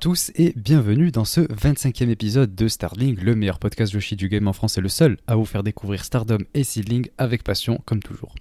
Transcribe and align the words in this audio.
Tous 0.00 0.32
et 0.34 0.54
bienvenue 0.56 1.10
dans 1.10 1.26
ce 1.26 1.42
25e 1.42 2.08
épisode 2.08 2.54
de 2.54 2.68
Starling, 2.68 3.20
le 3.20 3.34
meilleur 3.34 3.58
podcast 3.58 3.92
Yoshi 3.92 4.16
du 4.16 4.30
game 4.30 4.48
en 4.48 4.54
France 4.54 4.78
et 4.78 4.80
le 4.80 4.88
seul 4.88 5.18
à 5.26 5.36
vous 5.36 5.44
faire 5.44 5.62
découvrir 5.62 6.06
Stardom 6.06 6.38
et 6.54 6.64
Seedling 6.64 7.10
avec 7.18 7.44
passion 7.44 7.82
comme 7.84 8.02
toujours. 8.02 8.34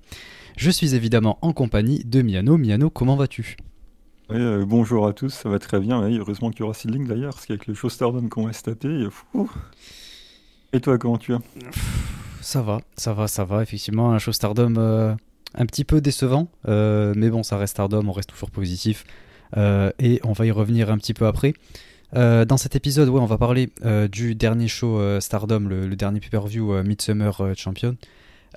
Je 0.55 0.71
suis 0.71 0.95
évidemment 0.95 1.37
en 1.41 1.51
compagnie 1.51 2.05
de 2.05 2.21
Miano. 2.21 2.57
Miano, 2.57 2.89
comment 2.89 3.17
vas-tu? 3.17 3.57
Oui, 4.29 4.37
euh, 4.37 4.63
bonjour 4.65 5.05
à 5.05 5.11
tous, 5.11 5.31
ça 5.31 5.49
va 5.49 5.59
très 5.59 5.81
bien. 5.81 6.01
Oui, 6.01 6.17
heureusement 6.17 6.49
qu'il 6.49 6.61
y 6.61 6.63
aura 6.63 6.73
Seedling 6.73 7.05
d'ailleurs, 7.05 7.33
parce 7.33 7.45
qu'avec 7.45 7.67
le 7.67 7.73
show 7.73 7.89
Stardom 7.89 8.29
qu'on 8.29 8.45
va 8.45 8.53
se 8.53 8.63
taper, 8.63 9.09
fou. 9.11 9.51
Et 10.71 10.79
toi, 10.79 10.97
comment 10.97 11.17
tu 11.17 11.33
vas? 11.33 11.41
Ça 12.39 12.61
va, 12.61 12.79
ça 12.95 13.13
va, 13.13 13.27
ça 13.27 13.43
va. 13.43 13.61
Effectivement, 13.63 14.13
un 14.13 14.17
show 14.17 14.31
Stardom 14.31 14.75
euh, 14.77 15.13
un 15.55 15.65
petit 15.65 15.83
peu 15.83 15.99
décevant, 15.99 16.47
euh, 16.69 17.13
mais 17.17 17.29
bon, 17.29 17.43
ça 17.43 17.57
reste 17.57 17.71
Stardom, 17.71 18.07
on 18.07 18.13
reste 18.13 18.29
toujours 18.29 18.49
positif. 18.49 19.03
Euh, 19.57 19.91
et 19.99 20.19
on 20.23 20.33
va 20.33 20.45
y 20.45 20.51
revenir 20.51 20.91
un 20.91 20.97
petit 20.97 21.13
peu 21.13 21.27
après. 21.27 21.53
Euh, 22.15 22.45
dans 22.45 22.57
cet 22.57 22.75
épisode, 22.75 23.09
ouais, 23.09 23.19
on 23.19 23.25
va 23.25 23.37
parler 23.37 23.69
euh, 23.85 24.07
du 24.07 24.35
dernier 24.35 24.67
show 24.67 25.19
Stardom, 25.19 25.61
le, 25.61 25.95
dernier 25.95 26.19
pay-per-view 26.19 26.83
Midsummer 26.83 27.31
Champion. 27.55 27.97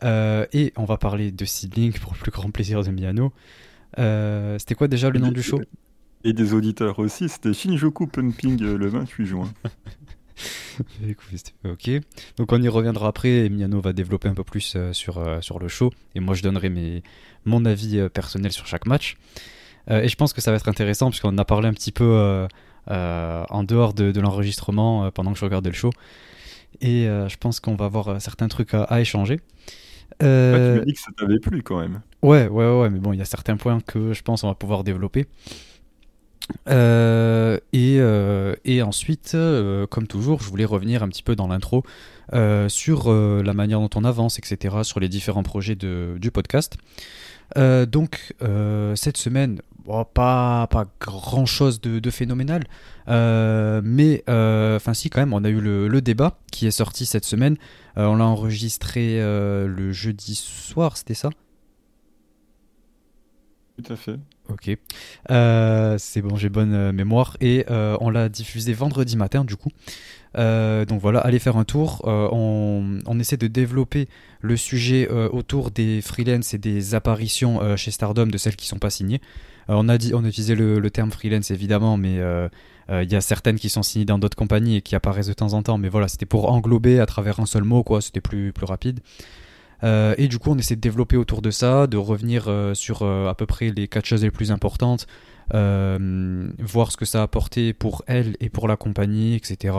et 0.03 0.73
on 0.77 0.85
va 0.85 0.97
parler 0.97 1.33
de 1.33 1.45
Seedling 1.45 1.93
pour 1.93 2.15
le 2.15 2.19
plus 2.19 2.31
grand 2.31 2.51
plaisir 2.51 2.83
de 2.83 2.91
Miano. 2.91 3.33
c'était 4.59 4.75
quoi 4.75 4.89
déjà 4.89 5.11
le 5.11 5.19
nom 5.19 5.33
du 5.33 5.43
show? 5.43 5.61
Et 6.25 6.33
des 6.33 6.55
auditeurs 6.55 7.01
aussi, 7.01 7.29
c'était 7.29 7.53
Shinjuku 7.53 8.07
Pumping 8.07 8.61
le 8.61 8.89
28 8.89 9.27
juin. 9.27 9.53
ok, 11.65 11.91
donc 12.37 12.53
on 12.53 12.63
y 12.63 12.69
reviendra 12.69 13.09
après 13.09 13.45
et 13.45 13.49
Miano 13.49 13.81
va 13.81 13.93
développer 13.93 14.29
un 14.29 14.35
peu 14.35 14.45
plus 14.45 14.77
sur, 14.93 15.43
sur 15.43 15.59
le 15.59 15.69
show 15.69 15.93
et 16.15 16.21
moi 16.21 16.35
je 16.35 16.43
donnerai 16.43 16.71
mes, 16.71 17.03
mon 17.45 17.65
avis 17.65 18.09
personnel 18.15 18.53
sur 18.53 18.67
chaque 18.67 18.87
match. 18.87 19.17
Euh, 19.91 20.03
et 20.03 20.09
je 20.09 20.17
pense 20.17 20.33
que 20.33 20.41
ça 20.41 20.51
va 20.51 20.57
être 20.57 20.69
intéressant 20.69 21.11
puisqu'on 21.11 21.31
en 21.31 21.39
a 21.39 21.45
parlé 21.45 21.69
un 21.69 21.73
petit 21.73 21.93
peu 21.93 22.05
euh, 22.05 22.47
euh, 22.91 23.45
en 23.49 23.65
dehors 23.65 23.95
de, 23.95 24.19
l'enregistrement 24.21 25.11
pendant 25.11 25.33
que 25.33 25.39
je 25.39 25.45
regardais 25.45 25.71
le 25.71 25.77
show. 25.77 25.91
Et 26.81 27.05
je 27.05 27.37
pense 27.37 27.61
qu'on 27.61 27.77
va 27.77 27.85
avoir 27.87 28.21
certains 28.21 28.49
trucs 28.49 28.75
à, 28.75 29.01
échanger. 29.01 29.41
tu 30.19 30.27
m'as 30.27 30.79
dit 30.81 30.95
que 30.95 31.01
ça 31.01 31.11
t'avait 31.17 31.39
plu 31.39 31.63
quand 31.63 31.81
même. 31.81 32.01
Ouais, 32.23 32.49
ouais, 32.49 32.81
ouais, 32.81 32.91
mais 32.91 32.99
bon, 32.99 33.13
il 33.13 33.19
y 33.19 33.23
a 33.23 33.27
certains 33.27 33.57
points 33.57 33.81
que 33.81 34.13
je 34.13 34.23
pense 34.23 34.45
on 34.45 34.49
va 34.49 34.55
pouvoir 34.55 34.85
développer. 34.85 35.27
et, 36.69 37.99
et, 38.65 38.83
ensuite, 38.83 39.37
comme 39.91 40.07
toujours, 40.07 40.41
je 40.41 40.49
voulais 40.49 40.65
revenir 40.65 41.03
un 41.03 41.09
petit 41.09 41.23
peu 41.23 41.37
dans 41.37 41.49
l'intro 41.49 41.85
sur 42.69 43.13
la 43.13 43.55
manière 43.55 43.81
dont 43.81 43.91
on 43.95 44.05
avance, 44.05 44.39
etc., 44.39 44.77
sur 44.83 44.99
les 44.99 45.11
différents 45.11 45.43
projets 45.43 45.77
de, 45.77 46.17
du 46.19 46.31
podcast. 46.31 46.79
donc, 47.55 48.35
cette 48.95 49.19
semaine, 49.19 49.61
pas, 50.15 50.67
pas 50.69 50.87
grand 51.01 51.47
chose 51.47 51.81
de, 51.81 52.11
phénoménal, 52.11 52.65
euh, 53.09 53.81
mais 53.85 54.23
euh, 54.29 54.77
enfin 54.77 54.95
si 54.95 55.11
quand 55.11 55.21
même, 55.21 55.33
on 55.33 55.45
a 55.45 55.49
eu 55.49 55.61
le, 55.61 56.01
débat 56.01 56.39
qui 56.51 56.67
est 56.67 56.73
sorti 56.73 57.07
cette 57.07 57.25
semaine. 57.25 57.57
Euh, 57.97 58.07
on 58.07 58.17
l'a 58.17 58.25
enregistré 58.25 59.19
le 59.21 59.93
jeudi 59.93 60.35
soir, 60.35 60.97
c'était 60.97 61.15
ça? 61.15 61.31
Tout 63.83 63.93
à 63.93 63.97
fait. 63.97 64.17
Ok, 64.49 64.77
c'est 65.99 66.23
bon, 66.23 66.37
j'ai 66.37 66.49
bonne 66.49 66.93
mémoire 66.93 67.37
et 67.41 67.65
on 67.69 68.11
l'a 68.11 68.29
diffusé 68.29 68.73
vendredi 68.73 69.17
matin 69.17 69.45
du 69.45 69.57
coup. 69.57 69.71
donc 70.35 71.01
voilà, 71.01 71.21
allez 71.21 71.39
faire 71.39 71.57
un 71.57 71.65
tour. 71.65 72.03
on, 72.05 72.99
on, 73.07 73.19
essaie 73.19 73.37
de 73.37 73.47
développer 73.47 74.09
le 74.41 74.57
sujet 74.57 75.09
autour 75.09 75.71
des 75.71 76.01
freelance 76.03 76.55
et 76.55 76.59
des 76.59 76.95
apparitions 76.95 77.77
chez 77.77 77.91
Stardom 77.91 78.27
de 78.27 78.39
celles 78.39 78.57
qui 78.57 78.67
sont 78.67 78.79
pas 78.79 78.91
signées. 78.91 79.21
Euh, 79.71 79.75
on 79.77 79.89
a 79.89 79.99
dit, 79.99 80.15
on 80.15 80.25
utilisait 80.25 80.55
le, 80.55 80.79
le 80.79 80.91
terme 80.91 81.11
freelance 81.11 81.51
évidemment, 81.51 81.97
mais 81.97 82.19
euh, 82.19 82.49
euh, 82.91 83.03
il 83.03 83.13
y 83.13 83.17
a 83.17 83.21
certaines 83.21 83.59
qui 83.59 83.69
sont 83.69 83.83
signées 83.83 84.05
dans 84.05 84.19
d'autres 84.19 84.37
compagnies 84.37 84.77
et 84.77 84.83
qui 84.83 84.95
apparaissent 84.95 85.29
de 85.29 85.33
temps 85.33 85.53
en 85.53 85.63
temps. 85.63 85.79
Mais 85.79 85.89
voilà, 85.89 86.09
c'était 86.09 86.27
pour 86.27 86.51
englober 86.51 87.01
à 87.01 87.07
travers 87.07 87.41
un 87.41 87.47
seul 87.47 87.65
mot, 87.65 87.83
quoi. 87.83 88.01
C'était 88.01 88.21
plus 88.21 88.53
plus 88.53 88.67
rapide. 88.67 89.01
et 89.83 90.29
du 90.29 90.39
coup, 90.39 90.51
on 90.51 90.59
essaie 90.59 90.77
de 90.77 90.81
développer 90.81 91.17
autour 91.17 91.43
de 91.43 91.51
ça, 91.51 91.87
de 91.87 91.97
revenir 91.97 92.49
sur 92.75 93.03
à 93.03 93.35
peu 93.35 93.47
près 93.47 93.71
les 93.71 93.89
quatre 93.89 94.07
choses 94.07 94.23
les 94.23 94.31
plus 94.31 94.53
importantes, 94.53 95.07
voir 95.53 96.93
ce 96.93 96.97
que 96.97 97.05
ça 97.05 97.21
a 97.21 97.23
apporté 97.23 97.73
pour 97.73 98.03
elle 98.07 98.37
et 98.41 98.49
pour 98.49 98.69
la 98.69 98.77
compagnie, 98.77 99.35
etc. 99.35 99.75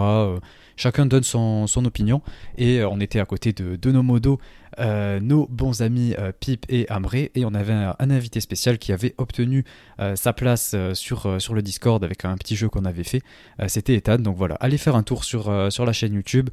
chacun 0.76 1.06
donne 1.06 1.24
son, 1.24 1.68
son 1.68 1.86
opinion 1.86 2.22
et 2.58 2.84
on 2.84 3.00
était 3.00 3.20
à 3.20 3.26
côté 3.26 3.54
de, 3.54 3.78
de 3.78 3.92
nos 3.92 4.04
modos 4.04 4.40
nos 4.80 5.48
bons 5.48 5.82
amis 5.82 6.16
euh, 6.18 6.32
Pip 6.38 6.66
et 6.70 6.88
Amré 6.90 7.32
et 7.36 7.46
on 7.46 7.54
avait 7.54 7.74
un, 7.74 7.96
invité 8.00 8.40
spécial 8.40 8.78
qui 8.78 8.92
avait 8.92 9.14
obtenu 9.18 9.64
euh, 10.00 10.16
sa 10.16 10.34
place 10.34 10.76
sur, 10.94 11.42
sur 11.42 11.54
le 11.54 11.62
Discord 11.62 12.04
avec 12.04 12.26
un 12.26 12.36
petit 12.38 12.56
jeu 12.56 12.70
qu'on 12.70 12.86
avait 12.86 13.04
fait. 13.04 13.22
C'était 13.68 13.96
Ethan, 13.96 14.18
donc 14.18 14.36
voilà, 14.38 14.56
allez 14.56 14.78
faire 14.78 14.96
un 14.96 15.04
tour 15.04 15.24
sur, 15.24 15.72
sur 15.72 15.86
la 15.86 15.94
chaîne 15.94 16.14
YouTube. 16.14 16.50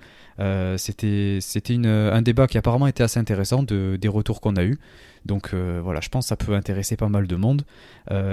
C'était 0.76 1.38
c'était 1.40 1.76
un 1.86 2.22
débat 2.22 2.46
qui 2.46 2.58
apparemment 2.58 2.86
était 2.86 3.02
assez 3.02 3.18
intéressant 3.18 3.62
de, 3.62 3.96
des 4.00 4.08
retours 4.08 4.40
qu'on 4.40 4.56
a 4.56 4.64
eu. 4.64 4.78
Donc 5.26 5.54
voilà, 5.54 6.00
je 6.00 6.08
pense 6.08 6.26
que 6.26 6.28
ça 6.28 6.36
peut 6.36 6.54
intéresser 6.54 6.96
pas 6.96 7.08
mal 7.08 7.26
de 7.26 7.36
monde. 7.36 7.62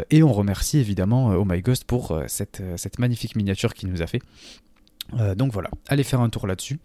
et 0.09 0.23
on 0.23 0.31
remercie 0.31 0.77
évidemment 0.77 1.29
Oh 1.29 1.45
My 1.45 1.61
Ghost 1.61 1.83
pour 1.85 2.21
cette, 2.27 2.61
cette 2.77 2.99
magnifique 2.99 3.35
miniature 3.35 3.73
qu'il 3.73 3.89
nous 3.89 4.01
a 4.01 4.07
fait. 4.07 4.21
donc 5.35 5.51
voilà, 5.51 5.69
allez 5.87 6.03
faire 6.03 6.21
un 6.21 6.29
tour 6.29 6.47
là-dessus. 6.47 6.79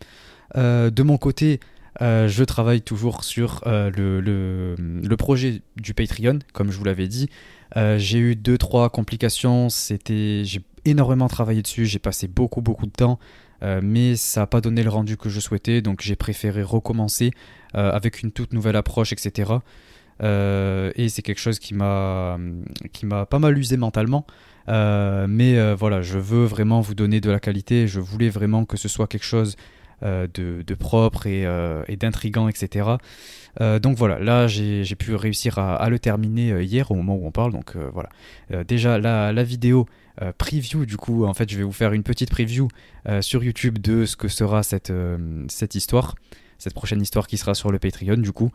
de 0.57 1.03
mon 1.03 1.19
côté, 1.19 1.61
euh, 2.01 2.27
je 2.29 2.43
travaille 2.45 2.81
toujours 2.81 3.23
sur 3.25 3.63
euh, 3.67 3.91
le, 3.91 5.17
projet 5.17 5.61
du 5.77 5.93
Patreon, 5.95 6.39
comme 6.53 6.71
je 6.71 6.79
vous 6.79 6.85
l'avais 6.85 7.09
dit. 7.09 7.29
Euh, 7.77 7.99
j'ai 7.99 8.19
eu 8.19 8.33
2-3 8.33 8.91
complications, 8.91 9.69
c'était, 9.69 10.43
j'ai 10.45 10.63
énormément 10.85 11.29
travaillé 11.29 11.63
dessus, 11.63 11.85
j'ai 11.87 11.99
passé 11.99 12.29
beaucoup 12.29 12.61
beaucoup 12.61 12.87
de 12.87 12.93
temps, 12.93 13.19
mais 13.83 14.17
ça 14.17 14.41
n'a 14.41 14.47
pas 14.49 14.61
donné 14.61 14.83
le 14.83 14.91
rendu 14.91 15.17
que 15.17 15.29
je 15.29 15.39
souhaitais, 15.39 15.83
donc 15.83 16.01
j'ai 16.03 16.17
préféré 16.17 16.65
recommencer 16.65 17.31
avec 17.73 18.23
une 18.23 18.33
toute 18.33 18.53
nouvelle 18.53 18.75
approche, 18.75 19.13
etc. 19.13 19.53
et 20.21 21.09
c'est 21.09 21.23
quelque 21.23 21.39
chose 21.39 21.61
qui 21.61 21.75
m'a, 21.75 22.39
qui 22.93 23.07
m'a 23.07 23.25
pas 23.25 23.39
mal 23.39 23.57
usé 23.57 23.77
mentalement. 23.77 24.27
mais 24.67 25.75
voilà, 25.75 26.03
je 26.03 26.19
veux 26.19 26.45
vraiment 26.45 26.81
vous 26.81 26.97
donner 26.97 27.21
de 27.21 27.31
la 27.31 27.39
qualité, 27.39 27.87
je 27.87 28.01
voulais 28.01 28.31
vraiment 28.31 28.65
que 28.65 28.77
ce 28.77 28.89
soit 28.89 29.07
quelque 29.07 29.25
chose 29.25 29.57
euh, 30.03 30.27
de, 30.35 30.75
propre 30.75 31.27
et, 31.27 31.47
euh, 31.47 31.85
d'intrigant, 32.01 32.49
etc. 32.49 32.89
Euh, 33.61 33.79
donc 33.79 33.97
voilà, 33.97 34.19
là 34.19 34.49
j'ai 34.49 34.97
pu 34.97 35.15
réussir 35.15 35.59
à, 35.59 35.89
le 35.89 35.99
terminer 35.99 36.63
hier 36.65 36.91
au 36.91 36.95
moment 36.95 37.15
où 37.15 37.27
on 37.27 37.31
parle. 37.31 37.53
Donc 37.53 37.77
voilà, 37.93 38.09
déjà 38.65 38.99
la, 38.99 39.33
la 39.33 39.45
vidéo 39.45 39.87
preview, 40.39 40.87
du 40.87 40.97
coup, 40.97 41.25
en 41.25 41.35
fait, 41.35 41.51
je 41.51 41.57
vais 41.57 41.63
vous 41.63 41.73
faire 41.73 41.93
une 41.93 42.03
petite 42.03 42.31
preview 42.31 42.69
sur 43.21 43.45
YouTube 43.45 43.79
de 43.79 44.05
ce 44.05 44.17
que 44.17 44.29
sera 44.29 44.63
cette, 44.63 44.93
histoire, 45.75 46.15
cette 46.59 46.75
prochaine 46.75 47.01
histoire 47.01 47.27
qui 47.27 47.37
sera 47.37 47.55
sur 47.55 47.71
le 47.71 47.79
Patreon, 47.79 48.17
du 48.17 48.33
coup. 48.33 48.51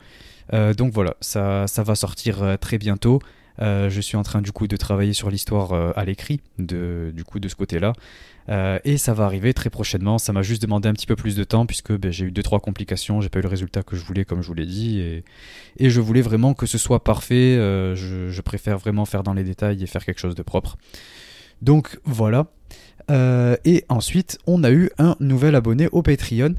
donc 0.51 0.91
voilà, 0.93 1.15
ça 1.21 1.65
va 1.77 1.95
sortir 1.95 2.57
très 2.59 2.77
bientôt. 2.77 3.19
Je 3.59 3.99
suis 4.01 4.17
en 4.17 4.23
train 4.23 4.41
du 4.41 4.51
coup 4.51 4.67
de 4.67 4.77
travailler 4.77 5.13
sur 5.13 5.29
l'histoire 5.29 5.73
à 5.97 6.05
l'écrit 6.05 6.41
de, 6.59 7.11
du 7.13 7.23
coup 7.23 7.39
de 7.39 7.47
ce 7.47 7.55
côté-là. 7.55 7.93
Euh, 8.49 8.79
et 8.85 8.97
ça 8.97 9.13
va 9.13 9.25
arriver 9.25 9.53
très 9.53 9.69
prochainement. 9.69 10.17
Ça 10.17 10.31
m'a 10.33 10.41
juste 10.41 10.61
demandé 10.61 10.87
un 10.87 10.93
petit 10.93 11.05
peu 11.05 11.15
plus 11.15 11.35
de 11.35 11.43
temps 11.43 11.65
puisque 11.65 11.91
ben, 11.91 12.11
j'ai 12.11 12.25
eu 12.25 12.31
2-3 12.31 12.59
complications. 12.61 13.21
J'ai 13.21 13.29
pas 13.29 13.39
eu 13.39 13.41
le 13.41 13.49
résultat 13.49 13.83
que 13.83 13.95
je 13.95 14.03
voulais, 14.03 14.25
comme 14.25 14.41
je 14.41 14.47
vous 14.47 14.53
l'ai 14.53 14.65
dit. 14.65 14.99
Et, 14.99 15.23
et, 15.77 15.89
je 15.89 15.99
voulais 15.99 16.21
vraiment 16.21 16.53
que 16.53 16.65
ce 16.65 16.77
soit 16.77 17.03
parfait. 17.03 17.57
Euh, 17.57 17.95
je, 17.95 18.41
préfère 18.41 18.77
vraiment 18.77 19.03
faire 19.03 19.23
dans 19.23 19.33
les 19.33 19.43
détails 19.43 19.83
et 19.83 19.87
faire 19.87 20.05
quelque 20.05 20.19
chose 20.19 20.35
de 20.35 20.43
propre. 20.43 20.77
Donc 21.61 21.99
voilà. 22.05 22.47
Euh, 23.09 23.55
et 23.63 23.85
ensuite, 23.89 24.37
on 24.47 24.63
a 24.63 24.71
eu 24.71 24.89
un 24.97 25.15
nouvel 25.19 25.55
abonné 25.55 25.87
au 25.91 26.01
Patreon. 26.01 26.55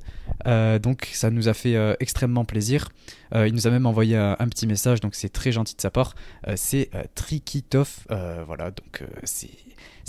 donc 0.82 1.08
ça 1.12 1.30
nous 1.30 1.48
a 1.48 1.54
fait 1.54 1.76
extrêmement 2.00 2.44
plaisir. 2.44 2.88
il 3.34 3.52
nous 3.52 3.66
a 3.66 3.70
même 3.70 3.86
envoyé 3.86 4.16
un, 4.16 4.48
petit 4.48 4.66
message, 4.66 5.00
donc 5.00 5.14
c'est 5.14 5.28
très 5.28 5.52
gentil 5.52 5.74
de 5.76 5.80
sa 5.80 5.90
part. 5.90 6.14
c'est 6.56 6.90
Trikitov. 7.14 8.06
voilà, 8.46 8.70
donc 8.70 9.02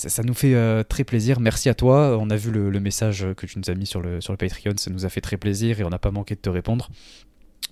ça, 0.08 0.24
nous 0.24 0.34
fait 0.34 0.56
euh, 0.56 0.84
très 0.84 1.04
plaisir. 1.04 1.40
Merci 1.40 1.68
à 1.68 1.74
toi. 1.74 2.18
On 2.18 2.30
a 2.30 2.36
vu 2.38 2.52
le, 2.52 2.80
message 2.80 3.26
que 3.36 3.46
tu 3.46 3.60
nous 3.60 3.70
as 3.70 3.76
mis 3.76 3.86
sur 3.86 4.02
le, 4.02 4.22
sur 4.22 4.32
le 4.32 4.38
Patreon. 4.38 4.74
Ça 4.78 4.92
nous 4.92 5.06
a 5.06 5.10
fait 5.10 5.22
très 5.22 5.38
plaisir 5.38 5.80
et 5.80 5.84
on 5.84 5.90
n'a 5.90 6.00
pas 6.00 6.12
manqué 6.12 6.36
de 6.36 6.40
te 6.40 6.50
répondre. 6.50 6.90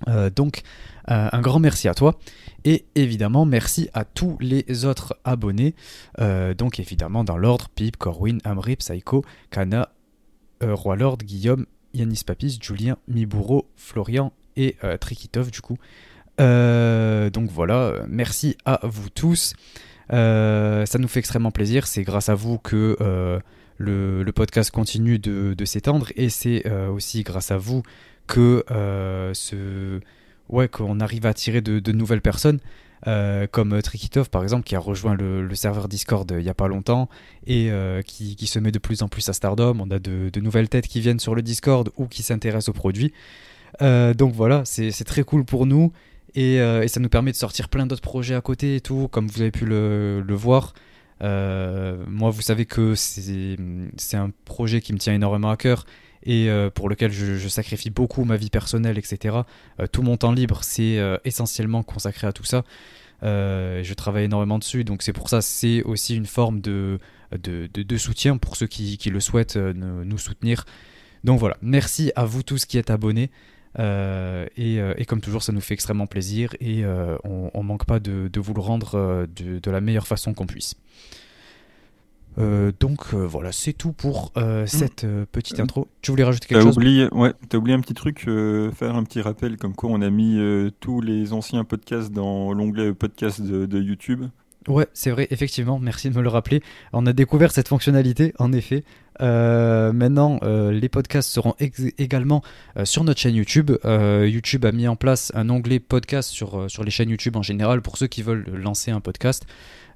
Euh, 0.07 0.29
donc, 0.29 0.61
euh, 1.09 1.29
un 1.31 1.41
grand 1.41 1.59
merci 1.59 1.87
à 1.87 1.93
toi. 1.93 2.17
Et 2.65 2.85
évidemment, 2.95 3.45
merci 3.45 3.89
à 3.93 4.03
tous 4.05 4.37
les 4.39 4.85
autres 4.85 5.17
abonnés. 5.23 5.75
donc, 6.57 6.79
évidemment, 6.79 7.23
dans 7.23 7.37
l'ordre 7.37 7.69
Pip, 7.69 7.95
Corwin, 7.97 8.39
Amri, 8.43 8.75
Psycho, 8.75 9.23
Kana, 9.51 9.89
Roi 10.61 10.97
Lord, 10.97 11.19
Guillaume, 11.19 11.65
Yanis 11.93 12.23
Papis, 12.25 12.59
Julien, 12.61 12.97
Miburo, 13.07 13.69
Florian 13.77 14.33
et 14.57 14.75
Trikitov, 14.99 15.49
du 15.49 15.61
coup. 15.61 15.77
donc 16.39 17.49
voilà, 17.51 18.03
merci 18.09 18.57
à 18.65 18.81
vous 18.83 19.09
tous. 19.09 19.53
Euh, 20.13 20.85
ça 20.85 20.99
nous 20.99 21.07
fait 21.07 21.19
extrêmement 21.19 21.51
plaisir. 21.51 21.87
C'est 21.87 22.03
grâce 22.03 22.29
à 22.29 22.35
vous 22.35 22.57
que 22.57 22.97
euh, 23.01 23.39
le, 23.77 24.31
podcast 24.31 24.71
continue 24.71 25.19
de, 25.19 25.65
s'étendre 25.65 26.07
et 26.15 26.29
c'est 26.29 26.65
euh, 26.65 26.89
aussi 26.89 27.23
grâce 27.23 27.51
à 27.51 27.57
vous 27.57 27.83
que 28.27 28.63
ce 29.33 29.99
ouais 30.49 30.67
qu'on 30.67 30.99
arrive 30.99 31.25
à 31.25 31.29
attirer 31.29 31.61
de, 31.61 31.91
nouvelles 31.91 32.21
personnes. 32.21 32.59
comme 33.51 33.81
Trikitov 33.81 34.29
par 34.29 34.43
exemple 34.43 34.63
qui 34.63 34.75
a 34.75 34.79
rejoint 34.79 35.15
le, 35.15 35.53
serveur 35.55 35.87
Discord 35.87 36.29
il 36.31 36.43
n'y 36.43 36.49
a 36.49 36.53
pas 36.53 36.67
longtemps 36.67 37.09
et 37.45 37.71
qui, 38.05 38.47
se 38.47 38.59
met 38.59 38.71
de 38.71 38.79
plus 38.79 39.01
en 39.03 39.07
plus 39.07 39.27
à 39.29 39.33
Stardom. 39.33 39.77
On 39.79 39.91
a 39.91 39.99
de, 39.99 40.39
nouvelles 40.39 40.69
têtes 40.69 40.87
qui 40.87 41.01
viennent 41.01 41.19
sur 41.19 41.35
le 41.35 41.41
Discord 41.41 41.89
ou 41.97 42.07
qui 42.07 42.23
s'intéressent 42.23 42.69
aux 42.69 42.73
produits. 42.73 43.13
donc 43.81 44.33
voilà, 44.33 44.63
c'est 44.65 45.05
très 45.05 45.23
cool 45.23 45.45
pour 45.45 45.65
nous 45.65 45.91
et, 46.35 46.87
ça 46.87 46.99
nous 46.99 47.09
permet 47.09 47.31
de 47.31 47.37
sortir 47.37 47.69
plein 47.69 47.85
d'autres 47.85 48.01
projets 48.01 48.35
à 48.35 48.41
côté 48.41 48.75
et 48.75 48.81
tout, 48.81 49.07
comme 49.09 49.27
vous 49.27 49.41
avez 49.41 49.51
pu 49.51 49.65
le, 49.65 50.23
voir. 50.29 50.73
Euh, 51.23 51.97
moi, 52.07 52.29
vous 52.29 52.41
savez 52.41 52.65
que 52.65 52.93
c'est 52.95 53.57
un 54.13 54.31
projet 54.45 54.81
qui 54.81 54.93
me 54.93 54.99
tient 54.99 55.13
énormément 55.13 55.49
à 55.49 55.57
cœur 55.57 55.85
et 56.27 56.49
euh, 56.49 56.69
pour 56.69 56.89
lequel 56.89 57.11
je, 57.11 57.47
sacrifie 57.47 57.89
beaucoup 57.89 58.25
ma 58.25 58.35
vie 58.35 58.49
personnelle, 58.49 58.97
etc. 58.97 59.37
Euh, 59.79 59.87
tout 59.87 60.03
mon 60.03 60.17
temps 60.17 60.33
libre, 60.33 60.59
c'est 60.61 60.99
essentiellement 61.23 61.81
consacré 61.81 62.27
à 62.27 62.33
tout 62.33 62.43
ça. 62.43 62.63
je 63.23 63.93
travaille 63.93 64.25
énormément 64.25 64.59
dessus, 64.59 64.83
donc 64.83 65.01
c'est 65.01 65.13
pour 65.13 65.29
ça, 65.29 65.41
c'est 65.41 65.81
aussi 65.83 66.15
une 66.15 66.25
forme 66.25 66.59
de, 66.59 66.99
de, 67.31 67.97
soutien 67.97 68.37
pour 68.37 68.57
ceux 68.57 68.67
qui, 68.67 68.97
qui 68.97 69.09
le 69.09 69.21
souhaitent 69.21 69.55
nous 69.55 70.17
soutenir. 70.17 70.65
Donc 71.23 71.39
voilà, 71.39 71.57
merci 71.61 72.11
à 72.15 72.25
vous 72.25 72.43
tous 72.43 72.65
qui 72.65 72.77
êtes 72.77 72.89
abonnés. 72.89 73.31
et, 73.79 74.77
et, 74.97 75.05
comme 75.05 75.21
toujours, 75.21 75.43
ça 75.43 75.53
nous 75.53 75.61
fait 75.61 75.73
extrêmement 75.73 76.07
plaisir 76.07 76.53
et 76.59 76.83
on, 77.23 77.51
ne 77.55 77.63
manque 77.63 77.85
pas 77.85 77.99
de, 77.99 78.27
de 78.27 78.39
vous 78.41 78.53
le 78.53 78.61
rendre 78.61 79.25
de, 79.33 79.71
la 79.71 79.81
meilleure 79.81 80.07
façon 80.07 80.33
qu'on 80.33 80.47
puisse. 80.47 80.75
Euh, 82.39 82.71
donc 82.79 83.13
euh, 83.13 83.25
voilà, 83.25 83.51
c'est 83.51 83.73
tout 83.73 83.93
pour 83.93 84.31
euh, 84.37 84.65
cette 84.67 85.05
petite 85.31 85.59
intro. 85.59 85.87
Tu 86.01 86.11
voulais 86.11 86.23
rajouter 86.23 86.47
quelque 86.47 86.59
as 86.59 86.63
chose? 86.63 86.77
oublié, 86.77 87.07
Ouais, 87.11 87.33
t'as 87.49 87.57
oublié 87.57 87.75
un 87.75 87.81
petit 87.81 87.93
truc, 87.93 88.21
faire 88.73 88.95
un 88.95 89.03
petit 89.03 89.21
rappel 89.21 89.57
comme 89.57 89.73
quoi 89.73 89.89
on 89.91 90.01
a 90.01 90.09
mis 90.09 90.39
tous 90.79 91.01
les 91.01 91.33
anciens 91.33 91.63
podcasts 91.63 92.11
dans 92.11 92.53
l'onglet 92.53 92.93
podcast 92.93 93.41
de, 93.41 93.77
YouTube. 93.79 94.25
Ouais, 94.67 94.87
c'est 94.93 95.11
vrai, 95.11 95.27
effectivement, 95.31 95.79
merci 95.79 96.09
de 96.09 96.17
me 96.17 96.21
le 96.21 96.27
rappeler. 96.27 96.61
On 96.91 97.05
a 97.05 97.13
découvert 97.13 97.51
cette 97.51 97.69
fonctionnalité, 97.69 98.33
en 98.37 98.51
effet. 98.51 98.83
maintenant, 99.19 100.39
les 100.43 100.89
podcasts 100.89 101.29
seront 101.29 101.55
également 101.97 102.43
sur 102.83 103.03
notre 103.03 103.19
chaîne 103.19 103.35
YouTube. 103.35 103.71
YouTube 103.83 104.65
a 104.65 104.71
mis 104.71 104.87
en 104.87 104.95
place 104.95 105.31
un 105.35 105.49
onglet 105.49 105.79
podcast 105.79 106.29
sur, 106.29 106.69
sur 106.69 106.83
les 106.83 106.91
chaînes 106.91 107.09
YouTube 107.09 107.37
en 107.37 107.43
général 107.43 107.81
pour 107.81 107.97
ceux 107.97 108.07
qui 108.07 108.21
veulent 108.21 108.45
lancer 108.53 108.91
un 108.91 108.99
podcast. 108.99 109.45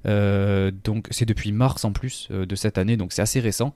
Euh, 0.06 0.70
donc 0.84 1.06
c'est 1.10 1.26
depuis 1.26 1.52
mars 1.52 1.84
en 1.84 1.92
plus 1.92 2.28
euh, 2.30 2.46
de 2.46 2.54
cette 2.56 2.78
année, 2.78 2.96
donc 2.96 3.12
c'est 3.12 3.22
assez 3.22 3.40
récent. 3.40 3.72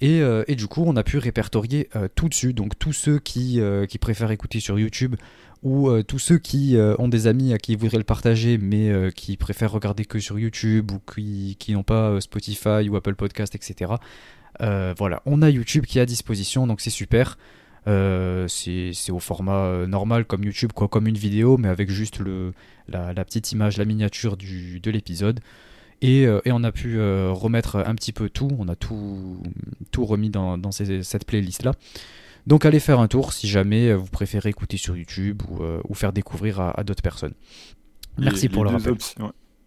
Et, 0.00 0.20
euh, 0.20 0.44
du 0.48 0.66
coup, 0.66 0.84
on 0.86 0.96
a 0.96 1.02
pu 1.02 1.18
répertorier 1.18 1.88
tout 2.14 2.28
dessus. 2.28 2.52
Donc 2.52 2.78
tous 2.78 2.92
ceux 2.92 3.18
qui, 3.18 3.60
préfèrent 4.00 4.30
écouter 4.30 4.60
sur 4.60 4.78
YouTube 4.78 5.16
ou 5.64 5.90
tous 6.02 6.20
ceux 6.20 6.38
qui 6.38 6.76
ont 6.98 7.08
des 7.08 7.26
amis 7.26 7.52
à 7.52 7.58
qui 7.58 7.72
ils 7.72 7.78
voudraient 7.78 7.98
le 7.98 8.04
partager 8.04 8.58
mais 8.58 8.92
qui 9.14 9.36
préfèrent 9.36 9.72
regarder 9.72 10.04
que 10.04 10.20
sur 10.20 10.38
YouTube 10.38 10.92
ou 10.92 11.00
qui, 11.12 11.56
n'ont 11.70 11.82
pas 11.82 12.20
Spotify 12.20 12.88
ou 12.88 12.96
Apple 12.96 13.16
Podcast, 13.16 13.54
etc. 13.54 13.92
voilà, 14.60 15.22
on 15.26 15.42
a 15.42 15.50
YouTube 15.50 15.84
qui 15.84 15.98
est 15.98 16.02
à 16.02 16.06
disposition, 16.06 16.66
donc 16.66 16.80
c'est 16.80 16.90
super. 16.90 17.38
c'est 17.86 19.10
au 19.10 19.18
format 19.18 19.86
normal 19.86 20.24
comme 20.24 20.44
YouTube, 20.44 20.72
quoi, 20.72 20.86
comme 20.86 21.08
une 21.08 21.18
vidéo, 21.18 21.56
mais 21.56 21.68
avec 21.68 21.90
juste 21.90 22.20
la, 22.88 23.12
la 23.12 23.24
petite 23.24 23.50
image, 23.52 23.76
la 23.78 23.84
miniature 23.84 24.36
du, 24.36 24.80
de 24.80 24.90
l'épisode. 24.90 25.40
Euh, 26.04 26.40
et, 26.44 26.52
on 26.52 26.62
a 26.62 26.72
pu 26.72 26.98
euh, 26.98 27.30
remettre 27.32 27.76
un 27.76 27.94
petit 27.94 28.12
peu 28.12 28.28
tout, 28.28 28.48
on 28.58 28.68
a 28.68 28.76
tout, 28.76 29.42
tout 29.90 30.04
remis 30.04 30.30
dans, 30.30 30.70
cette 30.70 31.24
playlist-là. 31.24 31.72
Donc 32.46 32.64
allez 32.64 32.80
faire 32.80 33.00
un 33.00 33.08
tour 33.08 33.32
si 33.32 33.46
jamais 33.46 33.92
vous 33.92 34.06
préférez 34.06 34.48
écouter 34.48 34.76
sur 34.76 34.96
YouTube 34.96 35.42
ou, 35.48 35.62
euh, 35.62 35.82
faire 35.92 36.12
découvrir 36.12 36.60
à, 36.60 36.82
d'autres 36.84 37.02
personnes. 37.02 37.34
Merci 38.16 38.48
pour 38.48 38.64
le 38.64 38.70
rappel. 38.70 38.94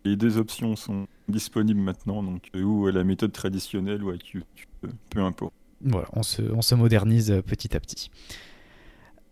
les 0.03 0.15
deux 0.15 0.37
options 0.37 0.75
sont 0.75 1.07
disponibles 1.27 1.79
maintenant, 1.79 2.23
donc 2.23 2.49
ou 2.55 2.87
la 2.87 3.03
méthode 3.03 3.31
traditionnelle 3.31 4.03
ou 4.03 4.09
avec 4.09 4.27
YouTube, 4.29 4.91
peu 5.09 5.19
importe. 5.21 5.53
Voilà, 5.83 6.07
on 6.13 6.23
se, 6.23 6.41
on 6.41 6.61
se 6.61 6.75
modernise 6.75 7.41
petit 7.45 7.75
à 7.75 7.79
petit. 7.79 8.09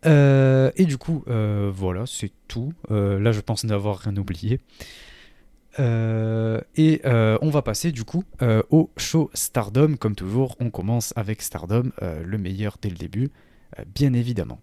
et 0.06 0.86
du 0.86 0.98
coup, 0.98 1.24
voilà, 1.26 2.06
c'est 2.06 2.32
tout. 2.48 2.74
là, 2.90 3.32
je 3.32 3.40
pense 3.40 3.64
n'avoir 3.64 4.00
rien 4.00 4.16
oublié. 4.18 4.60
Euh, 5.80 6.60
et 6.76 7.02
euh, 7.06 7.38
on 7.42 7.50
va 7.50 7.62
passer 7.62 7.92
du 7.92 8.04
coup 8.04 8.24
euh, 8.42 8.62
au 8.70 8.92
show 8.98 9.30
Stardom. 9.34 9.96
Comme 9.96 10.16
toujours, 10.16 10.56
on 10.60 10.70
commence 10.70 11.14
avec 11.16 11.42
Stardom, 11.42 11.92
le 12.02 12.38
meilleur 12.38 12.78
dès 12.82 12.90
le 12.90 12.96
début, 12.96 13.32
bien 13.94 14.14
évidemment. 14.14 14.60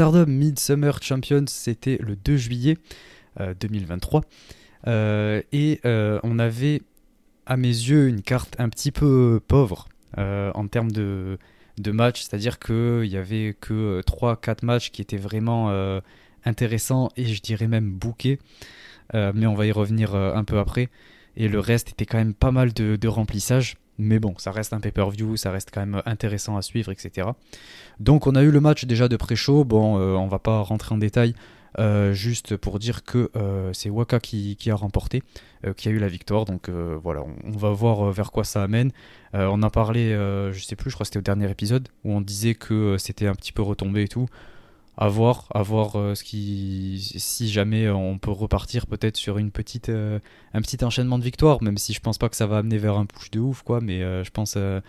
Midsummer 0.00 0.92
Champions, 1.02 1.44
c'était 1.46 1.98
le 2.00 2.16
2 2.16 2.36
juillet 2.36 2.78
2023. 3.38 4.22
Euh, 4.22 4.90
euh, 4.90 5.42
et 5.52 5.78
euh, 5.84 6.18
on 6.22 6.38
avait, 6.38 6.80
à 7.44 7.58
mes 7.58 7.68
yeux, 7.68 8.08
une 8.08 8.22
carte 8.22 8.56
un 8.58 8.70
petit 8.70 8.92
peu 8.92 9.40
pauvre 9.46 9.88
en 10.16 10.66
termes 10.68 10.90
de, 10.90 11.38
matchs. 11.86 12.22
C'est-à-dire 12.22 12.58
qu'il 12.58 13.02
n'y 13.02 13.16
avait 13.16 13.54
que 13.60 14.00
3-4 14.06 14.64
matchs 14.64 14.90
qui 14.90 15.02
étaient 15.02 15.18
vraiment 15.18 15.70
intéressants 16.44 17.10
et 17.16 17.26
je 17.26 17.42
dirais 17.42 17.68
même 17.68 17.90
bouqués. 17.90 18.38
mais 19.12 19.46
on 19.46 19.54
va 19.54 19.66
y 19.66 19.72
revenir 19.72 20.14
un 20.14 20.44
peu 20.44 20.58
après. 20.58 20.88
Et 21.36 21.48
le 21.48 21.60
reste 21.60 21.90
était 21.90 22.06
quand 22.06 22.18
même 22.18 22.34
pas 22.34 22.52
mal 22.52 22.72
de 22.72 23.08
remplissage. 23.08 23.76
Mais 24.00 24.18
bon, 24.18 24.34
ça 24.38 24.50
reste 24.50 24.72
un 24.72 24.80
pay-per-view, 24.80 25.36
ça 25.36 25.50
reste 25.50 25.70
quand 25.72 25.80
même 25.80 26.02
intéressant 26.06 26.56
à 26.56 26.62
suivre, 26.62 26.90
etc. 26.90 27.28
Donc 27.98 28.26
on 28.26 28.34
a 28.34 28.42
eu 28.42 28.50
le 28.50 28.60
match 28.60 28.86
déjà 28.86 29.08
de 29.08 29.16
pré-show. 29.16 29.64
Bon, 29.64 29.98
euh, 29.98 30.14
on 30.14 30.26
va 30.26 30.38
pas 30.38 30.60
rentrer 30.60 30.94
en 30.94 30.98
détail. 30.98 31.34
Euh, 31.78 32.14
juste 32.14 32.56
pour 32.56 32.80
dire 32.80 33.04
que 33.04 33.30
euh, 33.36 33.72
c'est 33.72 33.90
Waka 33.90 34.18
qui, 34.18 34.56
a 34.70 34.74
remporté, 34.74 35.22
qui 35.76 35.88
a 35.88 35.90
eu 35.92 35.98
la 35.98 36.08
victoire. 36.08 36.46
Donc 36.46 36.70
voilà, 36.70 37.22
on, 37.44 37.50
va 37.50 37.70
voir 37.70 38.10
vers 38.10 38.32
quoi 38.32 38.44
ça 38.44 38.62
amène. 38.62 38.90
on 39.34 39.62
a 39.62 39.70
parlé, 39.70 40.12
je 40.52 40.60
sais 40.60 40.76
plus, 40.76 40.90
je 40.90 40.96
crois 40.96 41.04
que 41.04 41.08
c'était 41.08 41.18
au 41.18 41.22
dernier 41.22 41.50
épisode, 41.50 41.88
où 42.04 42.12
on 42.12 42.22
disait 42.22 42.54
que 42.54 42.96
c'était 42.98 43.26
un 43.26 43.34
petit 43.34 43.52
peu 43.52 43.62
retombé 43.62 44.04
et 44.04 44.08
tout 44.08 44.26
à 45.00 45.08
voir, 45.08 45.48
euh, 45.96 46.14
ce 46.14 46.22
qui, 46.22 47.14
si 47.16 47.48
jamais 47.48 47.88
on 47.88 48.18
peut 48.18 48.30
repartir 48.30 48.86
peut-être 48.86 49.16
sur 49.16 49.38
une 49.38 49.50
petite, 49.50 49.88
euh, 49.88 50.18
un 50.52 50.60
petit 50.60 50.84
enchaînement 50.84 51.18
de 51.18 51.24
victoires, 51.24 51.62
même 51.62 51.78
si 51.78 51.94
je 51.94 52.00
pense 52.00 52.18
pas 52.18 52.28
que 52.28 52.36
ça 52.36 52.46
va 52.46 52.58
amener 52.58 52.76
vers 52.76 52.98
un 52.98 53.06
push 53.06 53.30
de 53.30 53.40
ouf, 53.40 53.62
quoi, 53.62 53.80
mais 53.80 54.02
euh, 54.02 54.22
je 54.24 54.30
pense 54.30 54.58
un 54.58 54.82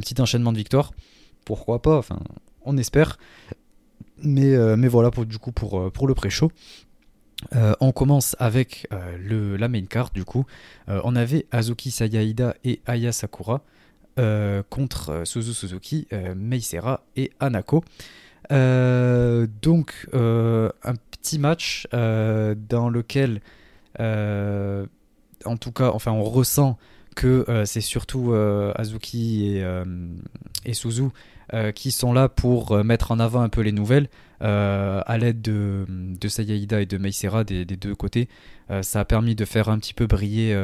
petit 0.00 0.18
enchaînement 0.18 0.52
de 0.52 0.56
victoires, 0.56 0.92
pourquoi 1.44 1.82
pas, 1.82 1.98
enfin, 1.98 2.18
on 2.62 2.78
espère. 2.78 3.18
Mais, 4.22 4.54
mais 4.76 4.88
voilà, 4.88 5.10
pour, 5.10 5.24
du 5.24 5.38
coup, 5.38 5.50
pour, 5.50 5.90
pour 5.92 6.06
le 6.06 6.14
pré-show. 6.14 6.52
on 7.52 7.92
commence 7.92 8.36
avec 8.38 8.86
le, 9.18 9.56
la 9.56 9.68
main 9.68 9.86
card, 9.86 10.10
du 10.10 10.24
coup. 10.26 10.44
on 10.88 11.16
avait 11.16 11.46
Azuki 11.50 11.90
Sayaida 11.90 12.54
et 12.64 12.80
Aya 12.84 13.12
Sakura 13.12 13.62
contre 14.68 15.22
Suzu 15.24 15.54
Suzuki, 15.54 16.06
Meisera 16.36 17.02
et 17.16 17.30
Anako. 17.40 17.82
Euh, 18.50 19.46
donc, 19.62 20.08
euh, 20.14 20.70
un 20.82 20.94
petit 20.94 21.38
match 21.38 21.86
euh, 21.94 22.54
dans 22.68 22.88
lequel, 22.88 23.40
en 23.98 25.56
tout 25.58 25.72
cas, 25.72 25.90
enfin, 25.92 26.12
on 26.12 26.22
ressent 26.24 26.78
que 27.16 27.64
c'est 27.66 27.80
surtout 27.80 28.32
Azuki 28.76 29.60
et, 30.64 30.74
Suzu 30.74 31.08
qui 31.74 31.90
sont 31.90 32.12
là 32.12 32.28
pour 32.28 32.82
mettre 32.84 33.10
en 33.10 33.18
avant 33.18 33.42
un 33.42 33.48
peu 33.48 33.60
les 33.60 33.72
nouvelles. 33.72 34.08
à 34.40 35.18
l'aide 35.18 35.42
de, 35.42 35.84
de 35.88 36.28
Sayaida 36.28 36.80
et 36.80 36.86
de 36.86 36.96
Meisera 36.96 37.44
des, 37.44 37.64
des 37.64 37.76
deux 37.76 37.94
côtés. 37.94 38.28
ça 38.80 39.00
a 39.00 39.04
permis 39.04 39.34
de 39.34 39.44
faire 39.44 39.68
un 39.68 39.78
petit 39.78 39.92
peu 39.92 40.06
briller 40.06 40.54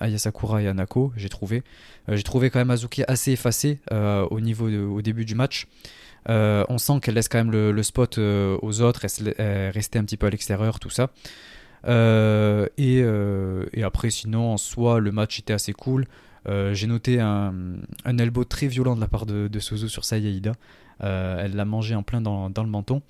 Ayasakura 0.00 0.60
et 0.62 0.68
Anako, 0.68 1.12
j'ai 1.16 1.30
trouvé. 1.30 1.62
j'ai 2.08 2.24
trouvé 2.24 2.50
quand 2.50 2.58
même 2.58 2.70
Azuki 2.70 3.04
assez 3.08 3.32
effacé 3.32 3.78
au, 3.90 4.40
niveau 4.40 4.68
au 4.68 5.00
début 5.02 5.24
du 5.24 5.34
match. 5.34 5.66
Euh, 6.28 6.64
on 6.68 6.78
sent 6.78 7.00
qu'elle 7.00 7.14
laisse 7.14 7.28
quand 7.28 7.38
même 7.38 7.50
le, 7.50 7.82
spot 7.82 8.18
euh, 8.18 8.56
aux 8.62 8.80
autres, 8.80 9.00
rester 9.00 9.98
un 9.98 10.04
petit 10.04 10.16
peu 10.16 10.26
à 10.26 10.30
l'extérieur, 10.30 10.78
tout 10.78 10.90
ça. 10.90 11.10
et, 11.86 12.98
et, 12.98 13.82
après, 13.82 14.10
sinon, 14.10 14.52
en 14.52 14.56
soi, 14.56 15.00
le 15.00 15.12
match 15.12 15.38
était 15.38 15.52
assez 15.52 15.72
cool. 15.72 16.06
J'ai 16.46 16.86
noté 16.86 17.20
un, 17.20 17.54
un, 18.04 18.18
elbow 18.18 18.44
très 18.44 18.66
violent 18.66 18.96
de 18.96 19.00
la 19.00 19.08
part 19.08 19.26
de, 19.26 19.58
Suzu 19.58 19.88
sur 19.88 20.04
Sayaida. 20.04 20.52
elle 21.00 21.54
l'a 21.54 21.64
mangé 21.64 21.94
en 21.94 22.02
plein 22.02 22.20
dans, 22.20 22.48
le 22.48 22.68
menton. 22.68 23.02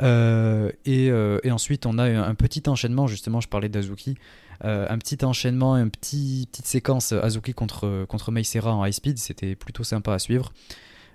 Et, 0.00 1.50
ensuite, 1.50 1.86
on 1.86 1.98
a 1.98 2.04
un 2.04 2.34
petit 2.34 2.62
enchaînement, 2.68 3.06
justement, 3.06 3.40
je 3.40 3.48
parlais 3.48 3.68
d'Azuki. 3.68 4.16
un 4.62 4.98
petit 4.98 5.22
enchaînement, 5.24 5.76
une 5.76 5.90
petit, 5.90 6.48
petite 6.50 6.66
séquence 6.66 7.12
Azuki 7.12 7.52
contre, 7.52 8.06
contre 8.08 8.32
en 8.32 8.86
high 8.86 8.92
speed, 8.92 9.18
c'était 9.18 9.54
plutôt 9.54 9.84
sympa 9.84 10.14
à 10.14 10.18
suivre. 10.18 10.52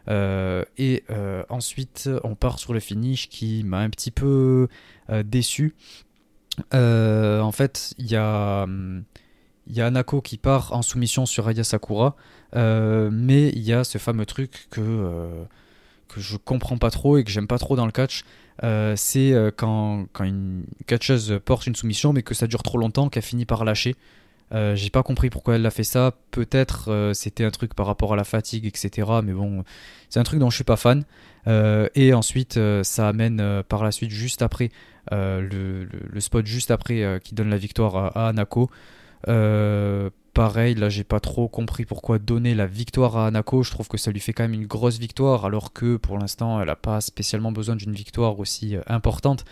Euh, 0.08 0.64
et 0.78 1.04
euh, 1.10 1.44
ensuite, 1.50 2.10
on 2.24 2.36
part 2.36 2.60
sur 2.60 2.74
le 2.74 2.80
finish 2.80 3.30
qui 3.30 3.64
m'a 3.64 3.80
un 3.80 3.90
petit 3.90 4.12
peu 4.12 4.68
euh, 5.10 5.24
déçu. 5.24 5.76
en 6.74 7.52
fait, 7.52 7.94
il 7.98 8.10
y 8.10 8.16
a, 8.16 8.68
Anako 9.78 10.22
qui 10.22 10.38
part 10.38 10.74
en 10.74 10.82
soumission 10.82 11.26
sur 11.26 11.48
Aya 11.48 11.64
Sakura, 11.64 12.16
mais 12.56 13.50
il 13.50 13.62
y 13.62 13.74
a 13.74 13.84
ce 13.84 13.98
fameux 13.98 14.26
truc 14.26 14.68
que, 14.70 15.46
que 16.08 16.20
je 16.20 16.38
comprends 16.38 16.78
pas 16.78 16.92
trop 16.92 17.18
et 17.18 17.24
que 17.24 17.32
j'aime 17.32 17.48
pas 17.48 17.60
trop 17.60 17.76
dans 17.76 17.86
le 17.86 17.92
catch. 17.92 18.24
c'est 18.96 19.34
quand, 19.58 20.06
quand 20.14 20.24
une 20.24 20.66
catcheuse 20.88 21.40
porte 21.46 21.68
une 21.68 21.76
soumission 21.76 22.14
mais 22.14 22.24
que 22.24 22.34
ça 22.34 22.48
dure 22.48 22.64
trop 22.64 22.78
longtemps 22.78 23.10
qu'elle 23.10 23.24
finit 23.24 23.46
par 23.46 23.66
lâcher. 23.66 23.96
Euh, 24.54 24.76
j'ai 24.76 24.90
pas 24.90 25.04
compris 25.04 25.30
pourquoi 25.30 25.56
elle 25.56 25.66
a 25.66 25.72
fait 25.72 25.84
ça. 25.84 26.14
Peut-être 26.32 26.92
euh, 26.92 27.14
c'était 27.14 27.46
un 27.46 27.52
truc 27.52 27.74
par 27.74 27.86
rapport 27.86 28.14
à 28.14 28.16
la 28.16 28.24
fatigue, 28.24 28.66
etc. 28.66 29.08
Mais 29.24 29.34
bon, 29.34 29.64
c'est 30.10 30.20
un 30.20 30.24
truc 30.24 30.40
dont 30.40 30.50
je 30.50 30.56
suis 30.56 30.64
pas 30.64 30.76
fan. 30.76 31.06
Euh, 31.48 31.88
et 31.96 32.14
ensuite, 32.14 32.60
ça 32.84 33.08
amène 33.08 33.64
par 33.68 33.84
la 33.84 33.92
suite, 33.92 34.12
juste 34.12 34.42
après, 34.42 34.70
le, 35.12 35.88
spot 36.20 36.46
juste 36.46 36.72
après 36.72 37.20
qui 37.24 37.34
donne 37.34 37.50
la 37.50 37.58
victoire 37.58 38.18
à, 38.18 38.28
Anako. 38.30 38.70
pareil, 40.34 40.76
là, 40.76 40.90
j'ai 40.90 41.04
pas 41.04 41.20
trop 41.20 41.48
compris 41.48 41.86
pourquoi 41.86 42.20
donner 42.20 42.54
la 42.54 42.68
victoire 42.68 43.18
à 43.18 43.28
Anako. 43.28 43.64
Je 43.64 43.72
trouve 43.72 43.88
que 43.88 43.98
ça 43.98 44.12
lui 44.12 44.20
fait 44.20 44.34
quand 44.34 44.44
même 44.44 44.54
une 44.54 44.68
grosse 44.68 45.00
victoire, 45.00 45.46
alors 45.46 45.74
que 45.74 45.96
pour 45.96 46.18
l'instant, 46.18 46.62
elle 46.62 46.70
a 46.70 46.76
pas 46.76 47.02
spécialement 47.02 47.52
besoin 47.52 47.76
d'une 47.76 47.94
victoire 47.94 48.40
aussi 48.40 48.76
importante. 48.88 49.46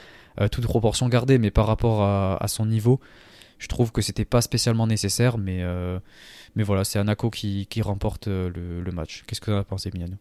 toute 0.52 0.66
proportion 0.66 1.08
gardée, 1.10 1.38
mais 1.38 1.52
par 1.52 1.68
rapport 1.68 2.04
à 2.04 2.48
son 2.48 2.66
niveau. 2.66 3.00
Je 3.60 3.68
trouve 3.68 3.92
que 3.92 4.02
c'était 4.02 4.26
pas 4.26 4.42
spécialement 4.42 4.88
nécessaire, 4.88 5.38
mais, 5.38 5.62
euh, 5.62 6.00
mais 6.56 6.64
voilà, 6.64 6.86
c'est 6.86 6.98
Anako 6.98 7.30
qui, 7.30 7.68
qui 7.68 7.82
remporte 7.82 8.30
euh, 8.30 8.50
le, 8.50 8.92
match. 8.92 9.24
Qu'est-ce 9.28 9.42
que 9.42 9.52
tu 9.52 9.58
as 9.58 9.64
pensé, 9.66 9.92
Miano 9.94 10.16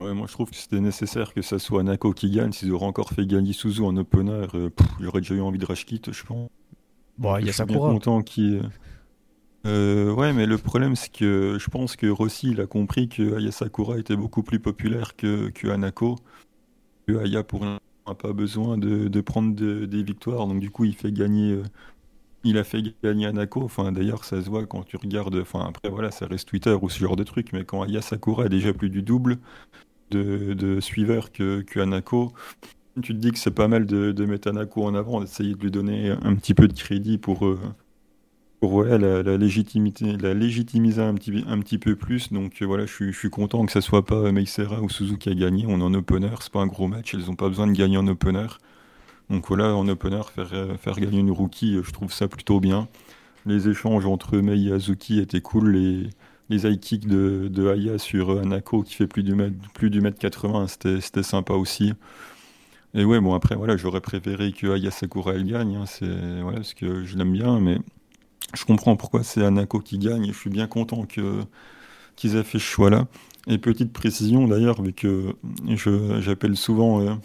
Ouais, 0.00 0.14
moi 0.14 0.26
je 0.28 0.32
trouve 0.32 0.50
que 0.50 0.56
c'était 0.56 0.80
nécessaire 0.80 1.34
que 1.34 1.42
ça 1.42 1.58
soit 1.58 1.80
Anako 1.80 2.12
qui 2.12 2.30
gagne. 2.30 2.52
S'ils 2.52 2.72
auraient 2.72 2.86
encore 2.86 3.10
fait 3.10 3.26
gagner 3.26 3.52
Suzu 3.52 3.82
en 3.82 3.96
opener, 3.96 4.46
euh, 4.54 4.70
j'aurais 5.00 5.20
déjà 5.20 5.34
eu 5.34 5.40
envie 5.40 5.58
de 5.58 5.66
rage 5.66 5.86
je 5.88 6.24
pense. 6.24 6.50
Bon, 7.18 7.36
il 7.38 7.46
y 7.46 7.48
a 7.48 7.52
Sakura. 7.52 7.90
content 7.90 8.22
qui. 8.22 8.60
Euh, 9.66 10.12
ouais, 10.12 10.32
mais 10.32 10.46
le 10.46 10.58
problème 10.58 10.94
c'est 10.94 11.10
que 11.10 11.56
je 11.58 11.70
pense 11.70 11.96
que 11.96 12.06
Rossi 12.06 12.50
il 12.50 12.60
a 12.60 12.66
compris 12.66 13.08
que 13.08 13.36
Aya 13.36 13.50
Sakura 13.50 13.98
était 13.98 14.16
beaucoup 14.16 14.42
plus 14.42 14.60
populaire 14.60 15.16
que, 15.16 15.48
que 15.50 15.68
Anako. 15.68 16.16
Que 17.06 17.16
Aya 17.18 17.42
pour 17.42 17.64
n'a 17.64 17.78
pas 18.14 18.32
besoin 18.32 18.76
de, 18.76 19.08
de 19.08 19.20
prendre 19.20 19.54
des 19.54 20.02
victoires, 20.02 20.46
donc 20.46 20.60
du 20.60 20.70
coup 20.70 20.84
il 20.84 20.94
fait 20.94 21.12
gagner 21.12 21.62
il 22.44 22.58
a 22.58 22.64
fait 22.64 22.82
gagner 23.02 23.26
Anako. 23.26 23.62
Enfin, 23.62 23.92
d'ailleurs, 23.92 24.24
ça 24.24 24.42
se 24.42 24.48
voit 24.48 24.66
quand 24.66 24.84
tu 24.84 24.96
regardes. 24.96 25.36
Enfin, 25.36 25.66
après, 25.68 25.88
voilà, 25.88 26.10
ça 26.10 26.26
reste 26.26 26.48
Twitter 26.48 26.76
ou 26.80 26.88
ce 26.88 26.98
genre 26.98 27.16
de 27.16 27.24
truc. 27.24 27.52
Mais 27.52 27.64
quand 27.64 27.82
Aya 27.82 28.02
Sakura 28.02 28.44
a 28.44 28.48
déjà 28.48 28.72
plus 28.72 28.90
du 28.90 29.02
double 29.02 29.38
de, 30.10 30.78
suiveurs 30.80 31.32
que, 31.32 31.64
Anako, 31.76 32.32
tu 33.02 33.14
te 33.14 33.18
dis 33.18 33.32
que 33.32 33.38
c'est 33.38 33.50
pas 33.50 33.68
mal 33.68 33.86
de, 33.86 34.24
mettre 34.24 34.48
Anako 34.48 34.84
en 34.84 34.94
avant, 34.94 35.20
d'essayer 35.20 35.54
de 35.54 35.60
lui 35.60 35.70
donner 35.70 36.10
un 36.10 36.34
petit 36.34 36.54
peu 36.54 36.68
de 36.68 36.72
crédit 36.72 37.18
pour, 37.18 37.46
euh, 37.46 37.58
pour 38.60 38.84
la, 38.84 39.36
légitimité, 39.36 40.16
la 40.16 40.34
légitimiser 40.34 41.02
un 41.02 41.14
petit, 41.14 41.44
un 41.48 41.58
petit 41.60 41.78
peu 41.78 41.96
plus. 41.96 42.32
Donc 42.32 42.62
euh, 42.62 42.66
voilà, 42.66 42.86
je 42.86 42.92
suis, 42.92 43.12
je 43.12 43.18
suis 43.18 43.30
content 43.30 43.64
que 43.66 43.72
ça 43.72 43.80
soit 43.80 44.04
pas 44.04 44.30
Meisera 44.30 44.80
ou 44.80 44.88
Suzuki 44.88 45.18
qui 45.18 45.30
a 45.30 45.34
gagné. 45.34 45.64
On 45.66 45.80
est 45.80 45.82
en 45.82 45.94
opener, 45.94 46.30
c'est 46.40 46.52
pas 46.52 46.60
un 46.60 46.66
gros 46.66 46.88
match. 46.88 47.14
Elles 47.14 47.30
ont 47.30 47.36
pas 47.36 47.48
besoin 47.48 47.66
de 47.66 47.72
gagner 47.72 47.96
en 47.96 48.06
opener. 48.06 48.46
Donc 49.30 49.48
voilà, 49.48 49.74
en 49.74 49.88
opener, 49.88 50.20
faire, 50.34 50.50
euh, 50.52 50.76
faire 50.76 50.98
gagner 51.00 51.18
une 51.18 51.30
rookie, 51.30 51.76
euh, 51.76 51.82
je 51.82 51.92
trouve 51.92 52.12
ça 52.12 52.28
plutôt 52.28 52.60
bien. 52.60 52.88
Les 53.46 53.68
échanges 53.68 54.06
entre 54.06 54.38
Mei 54.38 54.62
et 54.64 54.72
Azuki 54.72 55.18
étaient 55.20 55.40
cool. 55.40 55.72
Les, 55.72 56.10
les 56.50 56.66
high 56.66 56.78
kicks 56.78 57.06
de, 57.06 57.48
de 57.50 57.68
Aya 57.68 57.98
sur 57.98 58.30
euh, 58.30 58.42
Anako 58.42 58.82
qui 58.82 58.94
fait 58.94 59.06
plus 59.06 59.22
du 59.22 59.34
mètre, 59.34 59.56
plus 59.72 59.90
du 59.90 60.00
mètre 60.00 60.18
80, 60.18 60.66
c'était 60.68 61.22
sympa 61.22 61.54
aussi. 61.54 61.94
Et 62.94 63.04
ouais, 63.04 63.20
bon, 63.20 63.34
après, 63.34 63.56
voilà, 63.56 63.76
j'aurais 63.76 64.00
préféré 64.00 64.52
que 64.52 64.68
Aya 64.74 64.90
Sakura 64.90 65.32
elle 65.34 65.44
gagne, 65.44 65.76
hein, 65.76 65.86
c'est 65.86 66.06
voilà, 66.42 66.58
parce 66.58 66.74
que 66.74 67.04
je 67.04 67.16
l'aime 67.16 67.32
bien, 67.32 67.58
mais 67.60 67.78
je 68.54 68.64
comprends 68.64 68.96
pourquoi 68.96 69.22
c'est 69.24 69.44
Anako 69.44 69.80
qui 69.80 69.98
gagne, 69.98 70.26
je 70.28 70.38
suis 70.38 70.50
bien 70.50 70.66
content 70.66 71.04
que 71.06 71.40
qu'ils 72.16 72.36
aient 72.36 72.44
fait 72.44 72.58
ce 72.58 72.64
choix-là. 72.64 73.06
Et 73.48 73.58
petite 73.58 73.92
précision 73.92 74.46
d'ailleurs, 74.48 74.80
vu 74.82 74.92
que 74.92 75.34
j'appelle 76.20 76.56
souvent 76.56 77.18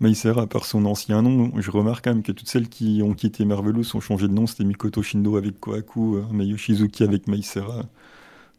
Maïsera 0.00 0.46
par 0.46 0.64
son 0.66 0.84
ancien 0.86 1.22
nom, 1.22 1.52
je 1.60 1.70
remarque 1.70 2.04
quand 2.04 2.14
même 2.14 2.22
que 2.22 2.32
toutes 2.32 2.48
celles 2.48 2.68
qui 2.68 3.00
ont 3.04 3.14
quitté 3.14 3.44
Marvelous 3.44 3.94
ont 3.94 4.00
changé 4.00 4.26
de 4.26 4.32
nom. 4.32 4.46
C'était 4.46 4.64
Mikoto 4.64 5.02
Shindo 5.02 5.36
avec 5.36 5.60
Kohaku, 5.60 6.16
euh, 6.16 6.24
Mayoshizuki 6.32 7.04
avec 7.04 7.28
Maïsera. 7.28 7.82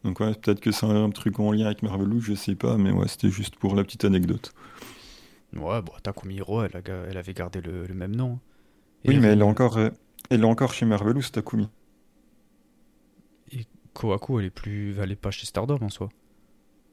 Donc 0.04 0.20
ouais, 0.20 0.32
peut-être 0.34 0.60
que 0.60 0.70
c'est 0.70 0.86
un 0.86 1.10
truc 1.10 1.38
en 1.40 1.52
lien 1.52 1.66
avec 1.66 1.82
Marvelous, 1.82 2.20
je 2.20 2.34
sais 2.34 2.54
pas, 2.54 2.76
mais 2.76 2.90
ouais, 2.90 3.08
c'était 3.08 3.30
juste 3.30 3.56
pour 3.56 3.74
la 3.74 3.84
petite 3.84 4.04
anecdote. 4.04 4.52
Ouais, 5.54 5.82
bon, 5.82 5.92
Takumi 6.02 6.36
Hiro, 6.36 6.62
elle, 6.62 6.82
elle, 7.08 7.16
avait 7.16 7.34
gardé 7.34 7.60
le, 7.60 7.86
même 7.94 8.14
nom. 8.14 8.38
oui, 9.06 9.18
mais 9.18 9.28
elle 9.28 9.40
est, 9.40 9.44
encore, 9.44 9.78
euh, 9.78 9.90
elle 10.30 10.42
est 10.42 10.46
encore 10.46 10.72
chez 10.72 10.86
Marvelous, 10.86 11.22
Takumi. 11.32 11.68
Et 13.52 13.66
Kohaku, 13.94 14.40
elle 14.40 14.46
est 14.46 14.50
plus, 14.50 14.96
elle 14.98 15.12
est 15.12 15.16
pas 15.16 15.30
chez 15.30 15.46
Stardom 15.46 15.78
en 15.80 15.88
soi. 15.88 16.08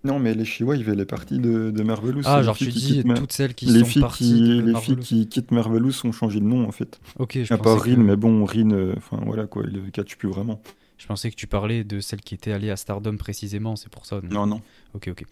Non, 0.05 0.19
mais 0.19 0.33
les 0.33 0.43
Shiwa, 0.43 0.75
il 0.75 0.83
fait 0.83 0.95
les 0.95 1.05
parties 1.05 1.39
de, 1.39 1.71
de 1.71 1.83
Marvelous. 1.83 2.23
Ah, 2.25 2.43
genre 2.43 2.57
tu 2.57 2.67
dis 2.67 3.03
toutes 3.15 3.31
celles 3.31 3.53
qui 3.53 3.67
les 3.67 3.85
sont 3.85 4.01
parties 4.01 4.61
Les 4.61 4.75
filles 4.75 4.97
qui 4.97 5.27
quittent 5.29 5.51
Marvelous 5.51 5.93
ont 6.05 6.11
changé 6.11 6.41
de 6.41 6.45
nom, 6.45 6.67
en 6.67 6.71
fait. 6.71 6.99
Ok, 7.19 7.39
je 7.41 7.53
À 7.53 7.57
part 7.57 7.79
Rin, 7.79 7.97
mais 7.97 8.17
bon, 8.17 8.43
Rin, 8.43 8.71
euh, 8.71 8.93
enfin 8.97 9.21
voilà 9.25 9.47
quoi, 9.47 9.63
il 9.65 9.81
ne 9.81 9.89
catch 9.89 10.17
plus 10.17 10.27
vraiment. 10.27 10.61
Je 10.97 11.07
pensais 11.07 11.31
que 11.31 11.35
tu 11.35 11.47
parlais 11.47 11.85
de 11.85 12.01
celles 12.01 12.19
qui 12.21 12.35
étaient 12.35 12.51
allées 12.51 12.69
à 12.69 12.75
Stardom 12.75 13.15
précisément, 13.15 13.77
c'est 13.77 13.89
pour 13.89 14.05
ça. 14.05 14.19
Non, 14.29 14.45
non. 14.45 14.61
Ok, 14.93 15.07
ok. 15.09 15.23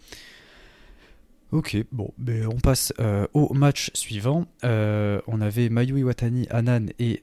Ok, 1.52 1.76
bon, 1.92 2.10
ben 2.16 2.46
on 2.46 2.58
passe 2.58 2.94
euh, 2.98 3.26
au 3.34 3.52
match 3.52 3.90
suivant. 3.92 4.46
Euh, 4.64 5.20
on 5.26 5.42
avait 5.42 5.68
Mayu 5.68 5.98
Iwatani, 5.98 6.46
Anan 6.48 6.86
et 6.98 7.22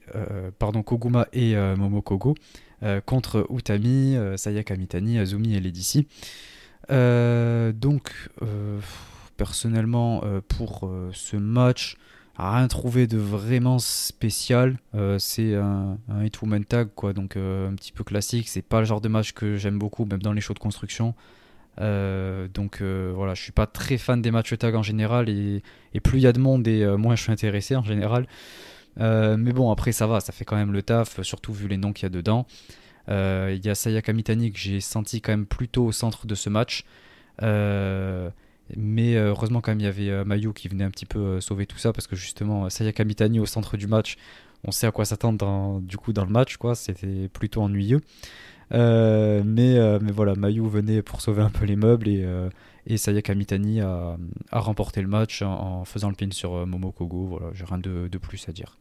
pardon 0.60 0.84
Koguma 0.84 1.26
et 1.32 1.56
Momokogo 1.76 2.36
contre 3.06 3.48
Utami, 3.50 4.16
Sayaka 4.36 4.76
Mitani, 4.76 5.18
Azumi 5.18 5.56
et 5.56 5.60
Lady 5.60 5.82
donc, 6.90 8.12
euh, 8.42 8.78
personnellement, 9.36 10.22
euh, 10.24 10.40
pour 10.46 10.90
ce 11.12 11.36
match, 11.36 11.96
rien 12.36 12.68
trouvé 12.68 13.06
de 13.06 13.18
vraiment 13.18 13.78
spécial. 13.78 14.78
c'est 15.18 15.54
un, 15.54 15.98
un 16.08 16.24
hit 16.24 16.40
woman 16.42 16.64
tag, 16.64 16.88
quoi, 16.94 17.12
donc 17.12 17.36
un 17.36 17.74
petit 17.76 17.92
peu 17.92 18.04
classique. 18.04 18.48
C'est 18.48 18.62
pas 18.62 18.80
le 18.80 18.86
genre 18.86 19.00
de 19.00 19.08
match 19.08 19.32
que 19.32 19.56
j'aime 19.56 19.78
beaucoup, 19.78 20.04
même 20.04 20.22
dans 20.22 20.32
les 20.32 20.40
shows 20.40 20.54
de 20.54 20.58
construction. 20.58 21.14
donc 21.78 22.82
voilà, 22.82 23.34
je 23.34 23.42
suis 23.42 23.52
pas 23.52 23.66
très 23.66 23.98
fan 23.98 24.22
des 24.22 24.30
matchs 24.30 24.56
tag 24.58 24.74
en 24.74 24.82
général, 24.82 25.28
et, 25.28 25.62
et 25.94 26.00
plus 26.00 26.18
il 26.18 26.22
y 26.22 26.26
a 26.26 26.32
de 26.32 26.40
monde, 26.40 26.66
et 26.66 26.86
moins 26.96 27.14
je 27.14 27.22
suis 27.22 27.32
intéressé 27.32 27.76
en 27.76 27.84
général. 27.84 28.26
mais 28.96 29.52
bon, 29.52 29.70
après 29.70 29.92
ça 29.92 30.06
va, 30.06 30.20
ça 30.20 30.32
fait 30.32 30.44
quand 30.46 30.56
même 30.56 30.72
le 30.72 30.82
taf, 30.82 31.20
surtout 31.22 31.52
vu 31.52 31.68
les 31.68 31.76
noms 31.76 31.92
qu'il 31.92 32.04
y 32.04 32.06
a 32.06 32.10
dedans. 32.10 32.46
Euh, 33.10 33.54
il 33.56 33.64
y 33.64 33.70
a 33.70 33.74
Sayaka 33.74 34.12
Mitani 34.12 34.52
que 34.52 34.58
j'ai 34.58 34.80
senti 34.80 35.20
quand 35.20 35.32
même 35.32 35.46
plutôt 35.46 35.86
au 35.86 35.92
centre 35.92 36.26
de 36.26 36.34
ce 36.34 36.48
match. 36.48 36.84
Euh, 37.42 38.30
mais 38.76 39.16
euh, 39.16 39.30
heureusement 39.30 39.60
quand 39.60 39.72
même 39.72 39.80
il 39.80 39.84
y 39.84 39.88
avait 39.88 40.24
Mayu 40.24 40.52
qui 40.52 40.68
venait 40.68 40.84
un 40.84 40.90
petit 40.90 41.06
peu 41.06 41.40
sauver 41.40 41.66
tout 41.66 41.78
ça 41.78 41.92
parce 41.92 42.06
que 42.06 42.14
justement 42.14 42.68
Sayaka 42.68 43.04
Mitani 43.04 43.40
au 43.40 43.46
centre 43.46 43.76
du 43.76 43.86
match, 43.86 44.16
on 44.64 44.70
sait 44.70 44.86
à 44.86 44.92
quoi 44.92 45.04
s'attendre 45.04 45.80
du 45.80 45.96
coup 45.96 46.12
dans 46.12 46.24
le 46.24 46.30
match 46.30 46.56
quoi. 46.56 46.74
C'était 46.74 47.28
plutôt 47.28 47.62
ennuyeux. 47.62 48.00
mais, 48.70 49.42
mais 49.44 50.12
voilà, 50.12 50.34
Mayu 50.34 50.68
venait 50.68 51.02
pour 51.02 51.20
sauver 51.20 51.42
un 51.42 51.50
peu 51.50 51.64
les 51.64 51.76
meubles 51.76 52.08
et, 52.08 52.24
et 52.86 52.96
Sayaka 52.96 53.34
Mitani 53.34 53.80
a, 53.80 54.16
remporté 54.52 55.02
le 55.02 55.08
match 55.08 55.42
en, 55.42 55.84
faisant 55.84 56.10
le 56.10 56.14
pin 56.14 56.30
sur 56.30 56.66
Momokogo. 56.66 57.26
Voilà, 57.26 57.46
j'ai 57.54 57.64
rien 57.64 57.78
de, 57.78 58.18
plus 58.18 58.48
à 58.48 58.52
dire. 58.52 58.76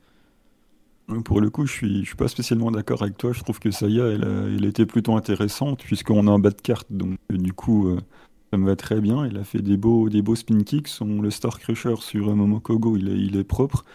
Pour 1.26 1.42
le 1.42 1.50
coup, 1.50 1.66
je 1.66 1.72
suis, 1.72 2.00
je 2.02 2.08
suis 2.08 2.16
pas 2.16 2.28
spécialement 2.28 2.72
d'accord 2.72 3.02
avec 3.02 3.18
toi. 3.18 3.32
Je 3.34 3.42
trouve 3.42 3.60
que 3.60 3.72
Saya, 3.72 4.06
elle, 4.06 4.24
elle 4.56 4.66
était 4.66 4.86
plutôt 4.86 5.16
intéressante 5.16 5.84
puisqu'on 5.84 6.28
a 6.28 6.32
un 6.32 6.40
bas 6.40 6.52
de 6.52 6.62
carte. 6.62 6.88
Donc, 6.92 7.18
euh, 7.32 7.38
du 7.38 7.54
coup, 7.54 7.88
euh, 7.88 8.00
ça 8.52 8.58
me 8.58 8.66
va 8.68 8.76
très 8.76 9.02
bien. 9.02 9.26
Elle 9.26 9.38
a 9.38 9.44
fait 9.44 9.62
des 9.62 9.78
beaux, 9.78 10.10
des 10.10 10.22
beaux 10.22 10.36
spin 10.36 10.64
kicks. 10.64 10.88
Son, 10.88 11.22
le 11.22 11.32
Star 11.32 11.60
Crusher 11.60 11.96
sur 12.00 12.30
euh, 12.30 12.36
Momokogo, 12.36 12.96
il 12.96 13.10
est, 13.10 13.18
il 13.18 13.38
est 13.38 13.44
propre. 13.44 13.86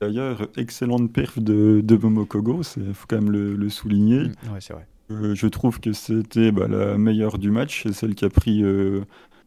D'ailleurs, 0.00 0.48
excellente 0.56 1.12
perf 1.12 1.38
de, 1.38 1.80
de 1.82 1.96
Momokogo, 1.96 2.62
il 2.76 2.94
faut 2.94 3.06
quand 3.08 3.20
même 3.20 3.30
le, 3.30 3.68
souligner. 3.68 4.24
Mm, 4.24 4.52
ouais, 4.52 4.60
c'est 4.60 4.74
vrai. 4.74 4.86
je 5.08 5.46
trouve 5.46 5.80
que 5.80 5.92
c'était 5.92 6.52
bah, 6.52 6.68
la 6.68 6.98
meilleure 6.98 7.38
du 7.38 7.50
match, 7.50 7.82
c'est 7.82 7.94
celle 7.94 8.14
qui 8.14 8.26
a 8.26 8.28
pris 8.28 8.62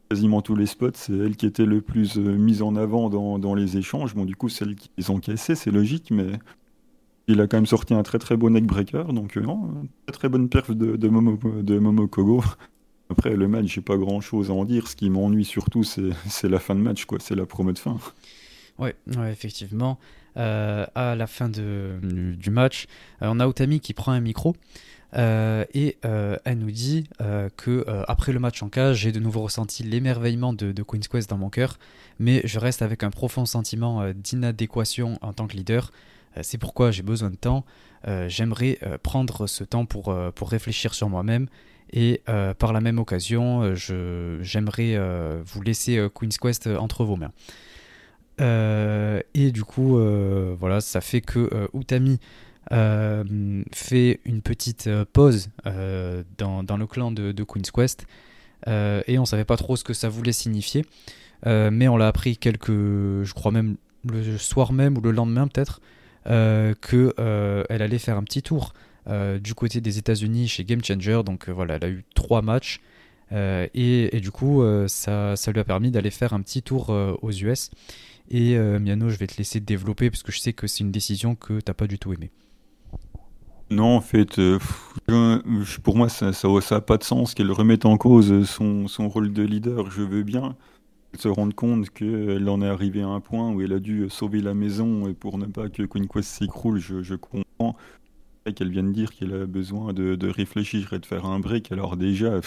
quasiment 0.09 0.41
tous 0.41 0.55
les 0.55 0.65
spots, 0.65 0.89
c'est 0.95 1.13
elle 1.13 1.35
qui 1.35 1.45
était 1.45 1.67
le 1.67 1.81
plus 1.81 2.17
mise 2.17 2.63
en 2.63 2.75
avant 2.75 3.11
dans, 3.11 3.37
dans, 3.37 3.53
les 3.53 3.77
échanges. 3.77 4.15
Bon, 4.15 4.25
du 4.25 4.35
coup, 4.35 4.49
celle 4.49 4.73
qui 4.73 4.89
les 4.97 5.11
encaissait, 5.11 5.53
c'est 5.53 5.69
logique, 5.69 6.09
mais 6.09 6.31
il 7.29 7.41
a 7.41 7.47
quand 7.47 7.57
même 7.57 7.65
sorti 7.65 7.93
un 7.93 8.03
très 8.03 8.19
très 8.19 8.35
beau 8.35 8.49
neckbreaker, 8.49 9.13
donc 9.13 9.37
non, 9.37 9.87
très 10.05 10.13
très 10.13 10.29
bonne 10.29 10.49
perf 10.49 10.71
de, 10.71 10.95
de, 10.95 11.07
Momo, 11.07 11.39
Momokogo. 11.43 12.43
Après, 13.11 13.35
le 13.35 13.47
match, 13.47 13.65
j'ai 13.65 13.81
pas 13.81 13.97
grand 13.97 14.21
chose 14.21 14.51
à 14.51 14.53
en 14.53 14.65
dire. 14.65 14.87
Ce 14.87 14.95
qui 14.95 15.09
m'ennuie 15.09 15.45
surtout, 15.45 15.83
c'est 15.83 16.49
la 16.49 16.59
fin 16.59 16.75
de 16.75 16.81
match, 16.81 17.05
quoi. 17.05 17.19
C'est 17.19 17.35
la 17.35 17.45
promo 17.45 17.71
de 17.71 17.79
fin. 17.79 17.97
Ouais, 18.77 18.95
effectivement. 19.31 19.99
Euh, 20.37 20.85
à 20.95 21.15
la 21.15 21.27
fin 21.27 21.49
du, 21.49 22.49
match, 22.49 22.85
euh, 23.21 23.29
on 23.31 23.39
a 23.39 23.47
Utami 23.47 23.79
qui 23.79 23.93
prend 23.93 24.11
un 24.11 24.21
micro 24.21 24.55
euh, 25.15 25.65
et 25.73 25.97
elle 26.03 26.59
nous 26.59 26.71
dit 26.71 27.09
que 27.57 27.85
après 28.07 28.31
le 28.31 28.39
match 28.39 28.61
en 28.63 28.69
cage, 28.69 28.97
j'ai 28.97 29.11
de 29.11 29.19
nouveau 29.19 29.41
ressenti 29.41 29.83
l'émerveillement 29.83 30.53
de, 30.53 30.83
Queen's 30.83 31.07
Quest 31.07 31.29
dans 31.29 31.37
mon 31.37 31.49
cœur, 31.49 31.77
mais 32.19 32.41
je 32.45 32.59
reste 32.59 32.81
avec 32.81 33.03
un 33.03 33.09
profond 33.09 33.45
sentiment 33.45 34.11
d'inadéquation 34.13 35.17
en 35.21 35.33
tant 35.33 35.47
que 35.47 35.55
leader. 35.57 35.91
C'est 36.41 36.57
pourquoi 36.57 36.91
j'ai 36.91 37.03
besoin 37.03 37.29
de 37.29 37.35
temps. 37.35 37.65
J'aimerais 38.27 38.79
prendre 39.03 39.47
ce 39.47 39.63
temps 39.63 39.85
pour, 39.85 40.13
réfléchir 40.41 40.93
sur 40.93 41.09
moi-même 41.09 41.47
et 41.91 42.21
par 42.57 42.73
la 42.73 42.81
même 42.81 42.99
occasion, 42.99 43.73
j'aimerais 43.75 44.97
vous 45.43 45.61
laisser 45.61 46.07
Queen's 46.13 46.37
Quest 46.37 46.67
entre 46.67 47.03
vos 47.03 47.15
mains. 47.15 47.31
Euh, 48.41 49.21
et 49.33 49.51
du 49.51 49.63
coup, 49.63 49.97
euh, 49.97 50.55
voilà, 50.59 50.81
ça 50.81 51.01
fait 51.01 51.21
que 51.21 51.49
euh, 51.53 51.67
Utami 51.73 52.19
fait 53.73 54.19
une 54.25 54.41
petite 54.43 54.89
pause 55.11 55.49
dans, 55.65 56.77
le 56.77 56.85
clan 56.85 57.11
de, 57.11 57.31
de 57.31 57.43
Queen's 57.43 57.71
Quest. 57.71 58.05
et 58.67 59.17
on 59.17 59.25
savait 59.25 59.45
pas 59.45 59.57
trop 59.57 59.75
ce 59.75 59.83
que 59.83 59.93
ça 59.93 60.07
voulait 60.07 60.33
signifier. 60.33 60.85
mais 61.45 61.87
on 61.87 61.97
l'a 61.97 62.07
appris 62.07 62.37
quelques, 62.37 62.69
je 62.69 63.33
crois 63.33 63.51
même 63.51 63.77
le 64.07 64.37
soir 64.37 64.71
même 64.71 64.97
ou 64.97 65.01
le 65.01 65.11
lendemain 65.11 65.47
peut-être, 65.47 65.81
qu'elle 66.29 67.81
allait 67.81 67.99
faire 67.99 68.17
un 68.17 68.23
petit 68.23 68.41
tour 68.41 68.73
du 69.41 69.53
côté 69.55 69.81
des 69.81 69.97
États-Unis 69.97 70.47
chez 70.47 70.63
Game 70.63 70.83
Changer. 70.83 71.21
Donc 71.25 71.49
voilà, 71.49 71.75
elle 71.75 71.83
a 71.83 71.89
eu 71.89 72.03
trois 72.15 72.41
matchs. 72.41 72.79
Et, 73.31 74.19
du 74.21 74.31
coup, 74.31 74.63
ça, 74.87 75.35
ça, 75.35 75.51
lui 75.51 75.59
a 75.59 75.63
permis 75.63 75.91
d'aller 75.91 76.11
faire 76.11 76.33
un 76.33 76.41
petit 76.41 76.61
tour 76.61 76.89
aux 76.89 77.31
US. 77.31 77.71
Et 78.31 78.57
euh, 78.57 78.79
Miano, 78.79 79.09
je 79.09 79.17
vais 79.17 79.27
te 79.27 79.37
laisser 79.37 79.59
développer 79.59 80.09
parce 80.09 80.23
que 80.23 80.31
je 80.31 80.39
sais 80.39 80.53
que 80.53 80.67
c'est 80.67 80.83
une 80.83 80.91
décision 80.91 81.35
que 81.35 81.59
t'as 81.59 81.73
pas 81.73 81.87
du 81.87 81.97
tout 81.97 82.13
aimée. 82.13 82.31
Non, 83.71 83.95
en 83.97 84.01
fait, 84.01 84.39
euh, 84.39 84.59
pour 85.83 85.95
moi, 85.95 86.09
ça 86.09 86.27
n'a 86.27 86.61
ça, 86.61 86.81
pas 86.81 86.97
de 86.97 87.03
sens 87.03 87.33
qu'elle 87.33 87.51
remette 87.51 87.85
en 87.85 87.97
cause 87.97 88.47
son, 88.47 88.87
son, 88.87 89.09
rôle 89.09 89.31
de 89.31 89.43
leader. 89.43 89.91
Je 89.91 90.01
veux 90.01 90.23
bien 90.23 90.55
se 91.17 91.27
rendre 91.27 91.55
compte 91.55 91.89
qu'elle 91.89 92.47
en 92.49 92.61
est 92.61 92.67
arrivée 92.67 93.01
à 93.01 93.07
un 93.07 93.19
point 93.19 93.51
où 93.51 93.61
elle 93.61 93.73
a 93.73 93.79
dû 93.79 94.09
sauver 94.09 94.41
la 94.41 94.53
maison 94.53 95.13
pour 95.13 95.37
ne 95.37 95.45
pas 95.45 95.69
que 95.69 95.83
Queen 95.83 96.07
Quest 96.07 96.29
s'écroule. 96.29 96.79
Je, 96.79 97.15
comprends 97.15 97.75
qu'elle 98.55 98.69
vient 98.69 98.83
de 98.83 98.91
dire 98.91 99.13
qu'elle 99.13 99.33
a 99.33 99.45
besoin 99.45 99.93
de, 99.93 100.27
réfléchir 100.27 100.93
et 100.93 100.99
de 100.99 101.05
faire 101.05 101.25
un 101.25 101.39
break. 101.39 101.71
Alors 101.71 101.97
déjà, 101.97 102.39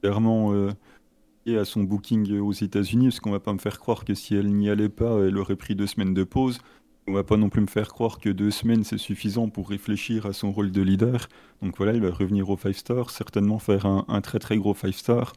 clairement... 0.00 0.52
Euh, 0.52 0.70
à 1.52 1.64
son 1.64 1.82
booking 1.82 2.38
aux 2.38 2.52
États-Unis, 2.52 3.08
parce 3.08 3.20
qu'on 3.20 3.30
va 3.30 3.40
pas 3.40 3.52
me 3.52 3.58
faire 3.58 3.78
croire 3.78 4.04
que 4.04 4.14
si 4.14 4.34
elle 4.34 4.52
n'y 4.54 4.70
allait 4.70 4.88
pas, 4.88 5.18
elle 5.20 5.36
aurait 5.36 5.56
pris 5.56 5.74
deux 5.74 5.86
semaines 5.86 6.14
de 6.14 6.24
pause. 6.24 6.58
On 7.06 7.12
va 7.12 7.22
pas 7.22 7.36
non 7.36 7.50
plus 7.50 7.60
me 7.60 7.66
faire 7.66 7.88
croire 7.88 8.18
que 8.18 8.30
deux 8.30 8.50
semaines 8.50 8.82
c'est 8.82 8.96
suffisant 8.96 9.50
pour 9.50 9.68
réfléchir 9.68 10.24
à 10.24 10.32
son 10.32 10.52
rôle 10.52 10.72
de 10.72 10.80
leader. 10.80 11.28
Donc 11.60 11.76
voilà, 11.76 11.92
il 11.92 12.00
va 12.00 12.10
revenir 12.10 12.48
au 12.48 12.56
5 12.56 12.74
star, 12.74 13.10
certainement 13.10 13.58
faire 13.58 13.84
un, 13.84 14.20
très 14.22 14.38
très 14.38 14.56
gros 14.56 14.74
5 14.74 14.94
star. 14.94 15.34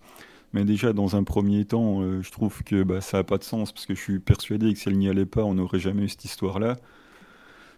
Mais 0.54 0.64
déjà, 0.64 0.94
dans 0.94 1.16
un 1.16 1.24
premier 1.24 1.66
temps, 1.66 2.02
euh, 2.02 2.22
je 2.22 2.32
trouve 2.32 2.64
que 2.64 2.84
bah, 2.84 3.02
ça 3.02 3.18
n'a 3.18 3.24
pas 3.24 3.38
de 3.38 3.44
sens 3.44 3.72
parce 3.72 3.86
que 3.86 3.96
je 3.96 4.02
suis 4.02 4.20
persuadé 4.20 4.74
que 4.74 4.80
si 4.80 4.90
elle 4.90 4.98
n'y 4.98 5.10
allait 5.10 5.26
pas, 5.26 5.44
on 5.44 5.56
n'aurait 5.56 5.80
jamais 5.80 6.04
eu 6.04 6.10
cette 6.10 6.26
histoire-là. 6.26 6.78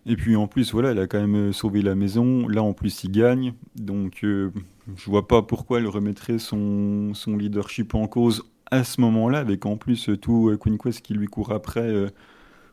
Et 0.06 0.16
puis 0.16 0.36
en 0.36 0.48
plus, 0.48 0.72
voilà, 0.72 0.92
elle 0.92 1.00
a 1.00 1.08
quand 1.08 1.20
même 1.20 1.54
sauvé 1.54 1.82
la 1.82 1.96
maison. 1.96 2.48
Là, 2.48 2.64
en 2.64 2.74
plus, 2.74 3.04
il 3.04 3.12
gagne. 3.12 3.54
Donc, 3.76 4.24
euh, 4.24 4.52
je 4.96 5.06
vois 5.06 5.28
pas 5.28 5.42
pourquoi 5.42 5.80
elle 5.80 5.88
remettrait 5.88 6.40
son, 6.40 7.14
son 7.14 7.38
leadership 7.38 7.96
en 7.96 8.08
cause 8.08 8.44
à 8.72 8.84
ce 8.84 9.02
moment-là, 9.02 9.40
avec 9.40 9.66
en 9.66 9.78
plus 9.78 10.10
tout 10.22 10.50
euh, 10.50 10.58
Queen 10.58 10.78
Quest 10.78 11.02
qui 11.02 11.14
lui 11.14 11.28
court 11.28 11.52
après 11.52 11.82
euh, 11.82 12.10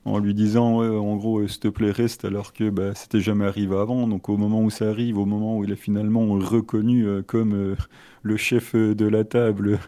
en 0.06 0.18
lui 0.18 0.34
disant 0.34 0.82
en 0.82 1.16
gros 1.16 1.46
s'il 1.46 1.60
te 1.60 1.68
plaît 1.68 1.90
reste 1.90 2.24
alors 2.24 2.52
que 2.52 2.70
bah, 2.70 2.94
c'était 2.94 3.20
jamais 3.20 3.44
arrivé 3.44 3.76
avant. 3.76 4.06
Donc 4.06 4.28
au 4.28 4.36
moment 4.36 4.62
où 4.62 4.70
ça 4.70 4.88
arrive 4.88 5.18
au 5.18 5.26
moment 5.26 5.58
où 5.58 5.64
il 5.64 5.72
est 5.72 5.76
finalement 5.76 6.26
reconnu 6.32 7.06
comme 7.26 7.76
le 8.22 8.36
chef 8.36 8.74
de 8.74 9.06
la 9.06 9.24
table 9.24 9.78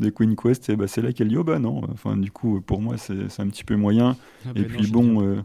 de 0.00 0.10
Queen 0.10 0.36
Quest 0.36 0.68
et 0.70 0.76
bah, 0.76 0.86
c'est 0.86 1.02
là 1.02 1.12
qu'elle 1.12 1.28
dit 1.28 1.36
oh 1.36 1.44
bah 1.44 1.58
non. 1.58 1.82
Enfin 1.92 2.16
du 2.16 2.30
coup 2.30 2.60
pour 2.60 2.80
moi 2.80 2.96
c'est 2.96 3.40
un 3.40 3.48
petit 3.48 3.64
peu 3.64 3.76
moyen. 3.76 4.16
Ah 4.44 4.50
et 4.56 4.62
bah 4.62 4.68
puis 4.76 4.90
bon 4.90 5.42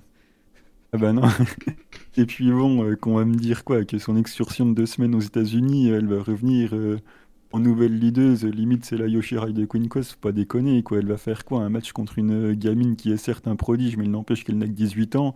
ah 0.96 0.98
bah 0.98 1.12
non. 1.12 1.24
Et 2.18 2.26
puis 2.26 2.52
bon, 2.52 2.86
euh, 2.86 2.96
qu'on 2.96 3.16
va 3.16 3.26
me 3.26 3.36
dire 3.36 3.66
quoi 3.66 3.84
Que 3.84 3.98
son 3.98 4.16
excursion 4.16 4.66
de 4.66 4.74
deux 4.74 4.86
semaines 4.86 5.14
aux 5.14 5.20
États-Unis, 5.20 5.90
elle 5.90 6.08
va 6.08 6.24
revenir 6.24 6.74
euh, 6.74 7.00
en 7.56 7.60
nouvelle 7.60 7.98
leaduse, 7.98 8.44
limite 8.44 8.86
c'est 8.86 8.98
la 8.98 9.08
Yoshirai 9.08 9.54
de 9.54 9.66
Queen 9.66 9.88
Quest, 9.88 10.12
faut 10.12 10.20
pas 10.20 10.32
déconner 10.32 10.84
quoi. 10.84 10.98
Elle 10.98 11.08
va 11.08 11.18
faire 11.18 11.46
quoi 11.46 11.62
Un 11.62 11.70
match 11.70 11.92
contre 11.94 12.20
une 12.20 12.52
euh, 12.52 12.54
gamine 12.54 12.96
qui 12.96 13.12
est 13.12 13.18
certes 13.18 13.48
un 13.48 13.56
prodige, 13.56 13.98
mais 13.98 14.06
il 14.06 14.12
n'empêche 14.12 14.44
qu'elle 14.44 14.58
n'a 14.58 14.68
que 14.68 14.74
18 14.74 15.16
ans 15.16 15.36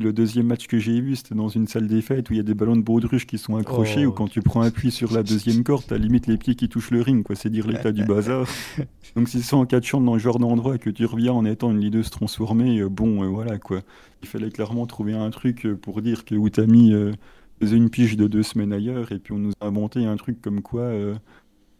le 0.00 0.12
deuxième 0.12 0.46
match 0.46 0.66
que 0.66 0.78
j'ai 0.78 1.00
vu, 1.00 1.16
c'était 1.16 1.34
dans 1.34 1.48
une 1.48 1.66
salle 1.66 1.86
des 1.86 2.02
fêtes 2.02 2.28
où 2.30 2.34
il 2.34 2.36
y 2.36 2.40
a 2.40 2.42
des 2.42 2.54
ballons 2.54 2.76
de 2.76 2.82
baudruche 2.82 3.26
qui 3.26 3.38
sont 3.38 3.56
accrochés, 3.56 4.06
ou 4.06 4.10
oh. 4.10 4.12
quand 4.12 4.28
tu 4.28 4.42
prends 4.42 4.60
appui 4.60 4.90
sur 4.90 5.12
la 5.12 5.22
deuxième 5.22 5.64
corde, 5.64 5.84
t'as 5.88 5.98
limite 5.98 6.26
les 6.26 6.36
pieds 6.36 6.54
qui 6.54 6.68
touchent 6.68 6.90
le 6.90 7.00
ring, 7.00 7.22
quoi. 7.22 7.34
C'est 7.34 7.50
dire 7.50 7.66
l'état 7.66 7.92
du 7.92 8.04
bazar. 8.04 8.46
Donc 9.16 9.28
si 9.28 9.42
c'est 9.42 9.54
en 9.54 9.64
catchant 9.64 10.00
dans 10.00 10.14
ce 10.14 10.18
genre 10.18 10.38
d'endroit 10.38 10.78
que 10.78 10.90
tu 10.90 11.06
reviens 11.06 11.32
en 11.32 11.44
étant 11.44 11.70
une 11.70 11.80
leaduse 11.80 12.10
transformée, 12.10 12.80
euh, 12.80 12.88
bon, 12.88 13.22
euh, 13.22 13.26
voilà, 13.26 13.58
quoi. 13.58 13.80
Il 14.22 14.28
fallait 14.28 14.50
clairement 14.50 14.86
trouver 14.86 15.14
un 15.14 15.30
truc 15.30 15.64
euh, 15.64 15.76
pour 15.76 16.02
dire 16.02 16.24
que 16.24 16.34
Utami 16.34 16.92
faisait 17.60 17.76
une 17.76 17.90
pige 17.90 18.16
de 18.16 18.26
deux 18.26 18.42
semaines 18.42 18.72
ailleurs, 18.72 19.12
et 19.12 19.18
puis 19.18 19.32
on 19.32 19.38
nous 19.38 19.52
a 19.60 19.66
inventé 19.66 20.04
un 20.04 20.16
truc 20.16 20.40
comme 20.40 20.62
quoi 20.62 20.92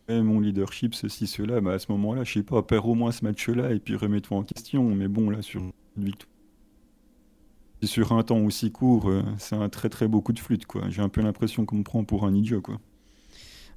mon 0.08 0.38
leadership, 0.38 0.94
ceci, 0.94 1.26
cela, 1.26 1.60
bah 1.60 1.72
à 1.72 1.78
ce 1.78 1.90
moment-là, 1.92 2.22
je 2.22 2.34
sais 2.34 2.42
pas, 2.42 2.62
perds 2.62 2.86
au 2.86 2.94
moins 2.94 3.10
ce 3.10 3.24
match-là 3.24 3.72
et 3.72 3.80
puis 3.80 3.96
remets-toi 3.96 4.38
en 4.38 4.42
question. 4.44 4.84
Mais 4.94 5.08
bon, 5.08 5.30
là, 5.30 5.42
sur 5.42 5.60
une 5.62 6.04
victoire 6.04 6.30
sur 7.82 8.12
un 8.12 8.22
temps 8.22 8.38
aussi 8.38 8.70
court, 8.70 9.08
euh, 9.08 9.22
c'est 9.38 9.56
un 9.56 9.68
très 9.68 9.88
très 9.88 10.08
beau 10.08 10.20
coup 10.20 10.32
de 10.32 10.38
flûte. 10.38 10.66
quoi. 10.66 10.82
J'ai 10.88 11.02
un 11.02 11.08
peu 11.08 11.22
l'impression 11.22 11.64
qu'on 11.64 11.76
me 11.76 11.82
prend 11.82 12.04
pour 12.04 12.24
un 12.24 12.34
idiot. 12.34 12.60
quoi. 12.60 12.80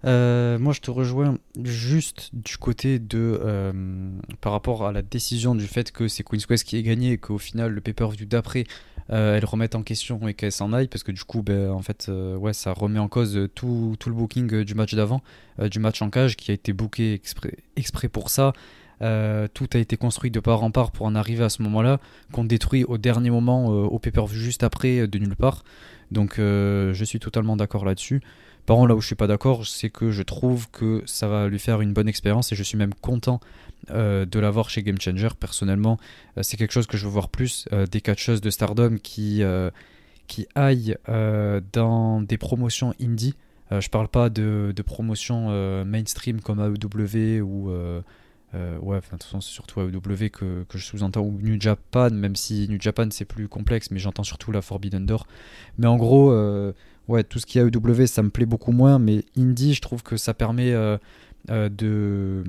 Euh, 0.06 0.58
moi, 0.60 0.72
je 0.74 0.80
te 0.80 0.92
rejoins 0.92 1.38
juste 1.62 2.30
du 2.34 2.58
côté 2.58 3.00
de. 3.00 3.40
Euh, 3.42 4.12
par 4.42 4.54
rapport 4.54 4.86
à 4.86 4.92
la 4.92 5.02
décision 5.02 5.56
du 5.56 5.68
fait 5.68 5.92
que 5.92 6.08
c'est 6.08 6.24
Queen's 6.24 6.46
Quest 6.46 6.64
qui 6.64 6.78
est 6.78 6.84
gagné 6.84 7.14
et 7.14 7.18
qu'au 7.18 7.38
final, 7.38 7.72
le 7.72 7.82
pay-per-view 7.82 8.26
d'après, 8.26 8.64
elle 9.10 9.46
remet 9.46 9.76
en 9.76 9.84
question 9.84 10.28
et 10.28 10.34
qu'elle 10.34 10.52
s'en 10.52 10.72
aille, 10.72 10.88
parce 10.88 11.04
que 11.04 11.12
du 11.12 11.24
coup, 11.24 11.42
ben, 11.42 11.72
en 11.72 11.82
fait, 11.82 12.10
ouais, 12.38 12.54
ça 12.54 12.74
remet 12.74 13.00
en 13.00 13.08
cause 13.08 13.50
tout, 13.56 13.96
le 14.06 14.14
booking 14.14 14.64
du 14.64 14.76
match 14.76 14.94
d'avant, 14.94 15.22
du 15.60 15.80
match 15.80 16.02
en 16.02 16.10
cage 16.10 16.36
qui 16.36 16.52
a 16.52 16.54
été 16.54 16.74
booké 16.74 17.14
exprès, 17.76 18.08
pour 18.08 18.30
ça. 18.30 18.54
Euh, 19.02 19.48
tout 19.54 19.68
a 19.74 19.78
été 19.78 19.98
construit 19.98 20.32
de 20.32 20.40
part 20.40 20.64
en 20.64 20.72
part 20.72 20.92
pour 20.92 21.06
en 21.06 21.16
arriver 21.16 21.44
à 21.44 21.50
ce 21.50 21.62
moment-là, 21.64 22.00
qu'on 22.34 22.44
détruit 22.44 22.84
au 22.84 22.98
dernier 22.98 23.30
moment, 23.30 23.72
euh, 23.72 23.86
au 23.86 24.00
pay-per-view 24.00 24.38
juste 24.38 24.64
après, 24.64 25.00
euh, 25.00 25.08
de 25.08 25.20
nulle 25.20 25.36
part. 25.36 25.64
Donc 26.12 26.36
je 26.38 27.04
suis 27.06 27.20
totalement 27.20 27.56
d'accord 27.56 27.86
là-dessus. 27.86 28.22
Par 28.66 28.78
contre, 28.78 28.90
là 28.90 28.96
où 28.96 29.02
je 29.02 29.06
suis 29.06 29.16
pas 29.16 29.28
d'accord, 29.28 29.68
c'est 29.68 29.92
que 29.92 30.10
je 30.10 30.24
trouve 30.24 30.70
que 30.72 31.04
ça 31.06 31.28
va 31.28 31.48
lui 31.48 31.60
faire 31.60 31.82
une 31.82 31.94
bonne 31.94 32.08
expérience 32.08 32.52
et 32.52 32.56
je 32.56 32.64
suis 32.64 32.80
même 32.80 32.96
content 32.96 33.40
de 33.88 34.40
l'avoir 34.40 34.70
chez 34.70 34.84
Game 34.84 35.00
Changer. 35.00 35.30
Personnellement, 35.40 35.98
c'est 36.42 36.58
quelque 36.58 36.72
chose 36.72 36.88
que 36.88 36.98
je 36.98 37.06
veux 37.06 37.12
voir 37.12 37.30
plus 37.30 37.68
des 37.92 38.02
catcheuses 38.02 38.42
de 38.42 38.50
Stardom 38.50 38.98
qui, 39.02 39.42
qui 40.28 40.48
aillent 40.56 40.98
dans 41.74 42.22
des 42.22 42.38
promotions 42.38 42.94
indie. 43.02 43.36
je 43.72 43.90
parle 43.90 44.08
pas 44.08 44.30
de, 44.30 44.74
de 44.76 44.82
promotions 44.82 45.50
mainstream 45.86 46.42
comme 46.42 46.60
AEW 46.60 47.42
ou 47.42 47.72
euh, 48.56 48.78
ouais, 48.80 49.00
de 49.00 49.06
toute 49.06 49.24
façon, 49.24 49.42
c'est 49.42 49.52
surtout 49.52 49.82
AEW 49.82 50.30
que, 50.32 50.64
que 50.68 50.78
je 50.78 50.86
sous-entends, 50.86 51.22
ou 51.22 51.38
New 51.42 51.60
Japan, 51.60 52.10
même 52.10 52.36
si 52.36 52.68
New 52.68 52.80
Japan 52.82 53.08
c'est 53.12 53.26
plus 53.26 53.48
complexe, 53.48 53.92
mais 53.92 54.00
j'entends 54.00 54.24
surtout 54.24 54.52
la 54.52 54.62
Forbidden 54.62 55.06
Door. 55.06 55.28
Mais 55.78 55.88
en 55.88 55.98
gros, 55.98 56.32
euh, 56.32 56.74
ouais, 57.08 57.24
tout 57.24 57.40
ce 57.40 57.46
qui 57.46 57.60
est 57.60 57.62
AEW, 57.62 58.08
ça 58.08 58.24
me 58.24 58.30
plaît 58.30 58.48
beaucoup 58.48 58.72
moins, 58.72 58.98
mais 58.98 59.24
Indie, 59.38 59.74
je 59.74 59.82
trouve 59.82 60.02
que 60.02 60.18
ça 60.18 60.34
permet 60.34 60.72
euh, 60.72 60.98
de, 61.50 62.44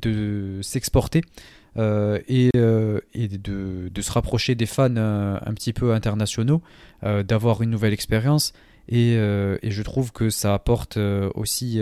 de 0.00 0.58
s'exporter. 0.62 1.22
et, 1.76 2.50
et 2.54 3.28
de, 3.28 3.90
de, 3.92 4.02
se 4.02 4.12
rapprocher 4.12 4.54
des 4.54 4.66
fans 4.66 4.96
un 4.96 5.54
petit 5.54 5.72
peu 5.72 5.92
internationaux, 5.92 6.62
d'avoir 7.02 7.62
une 7.62 7.70
nouvelle 7.70 7.92
expérience. 7.92 8.52
Et, 8.88 9.14
et, 9.14 9.70
je 9.70 9.82
trouve 9.82 10.12
que 10.12 10.30
ça 10.30 10.54
apporte 10.54 10.98
aussi 11.34 11.80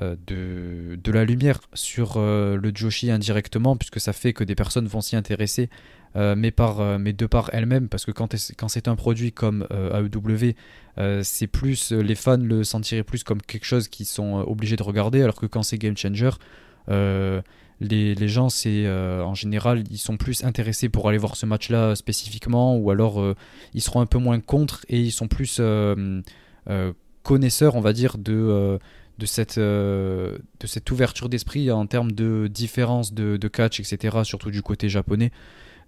euh, 0.00 0.14
de, 0.28 0.94
de, 1.02 1.12
la 1.12 1.24
lumière 1.24 1.60
sur 1.74 2.14
euh, 2.16 2.56
le 2.56 2.70
Joshi 2.72 3.10
indirectement, 3.10 3.76
puisque 3.76 3.98
ça 3.98 4.12
fait 4.12 4.32
que 4.32 4.44
des 4.44 4.54
personnes 4.54 4.86
vont 4.86 5.00
s'y 5.00 5.16
intéresser, 5.16 5.68
euh, 6.16 6.34
mais, 6.36 6.50
par, 6.50 6.98
mais 6.98 7.12
de 7.12 7.26
par 7.26 7.50
elles-mêmes, 7.52 7.88
parce 7.88 8.04
que 8.04 8.10
quand, 8.10 8.34
quand 8.56 8.68
c'est 8.68 8.88
un 8.88 8.96
produit 8.96 9.32
comme 9.32 9.66
AEW, 9.70 10.54
c'est 11.22 11.46
plus 11.46 11.92
les 11.92 12.14
fans 12.14 12.36
le 12.36 12.64
sentiraient 12.64 13.04
plus 13.04 13.24
comme 13.24 13.40
quelque 13.40 13.64
chose 13.64 13.88
qu'ils 13.88 14.06
sont 14.06 14.44
obligés 14.46 14.76
de 14.76 14.82
regarder, 14.82 15.22
alors 15.22 15.36
que 15.36 15.46
quand 15.46 15.62
c'est 15.62 15.78
Game 15.78 15.96
Changer, 15.96 16.30
Les, 16.88 18.14
les, 18.14 18.28
gens, 18.28 18.50
c'est 18.50 18.86
en 18.90 19.34
général, 19.34 19.84
ils 19.90 19.98
sont 19.98 20.16
plus 20.18 20.44
intéressés 20.44 20.88
pour 20.90 21.08
aller 21.08 21.16
voir 21.16 21.36
ce 21.36 21.46
match-là 21.46 21.94
spécifiquement, 21.94 22.76
ou 22.76 22.90
alors 22.90 23.24
ils 23.72 23.80
seront 23.80 24.00
un 24.00 24.06
peu 24.06 24.18
moins 24.18 24.40
contre 24.40 24.84
et 24.88 25.00
ils 25.00 25.12
sont 25.12 25.28
plus 25.28 25.60
connaisseurs, 27.22 27.76
on 27.76 27.80
va 27.80 27.92
dire, 27.92 28.18
de 28.18 28.78
de 29.20 29.26
cette, 29.26 29.58
de 29.58 30.40
cette 30.64 30.90
ouverture 30.90 31.28
d'esprit 31.28 31.70
en 31.70 31.86
termes 31.86 32.10
de 32.10 32.48
différence 32.48 33.14
de, 33.14 33.48
catch, 33.48 33.78
etc., 33.78 34.18
surtout 34.24 34.50
du 34.50 34.62
côté 34.62 34.88
japonais. 34.88 35.30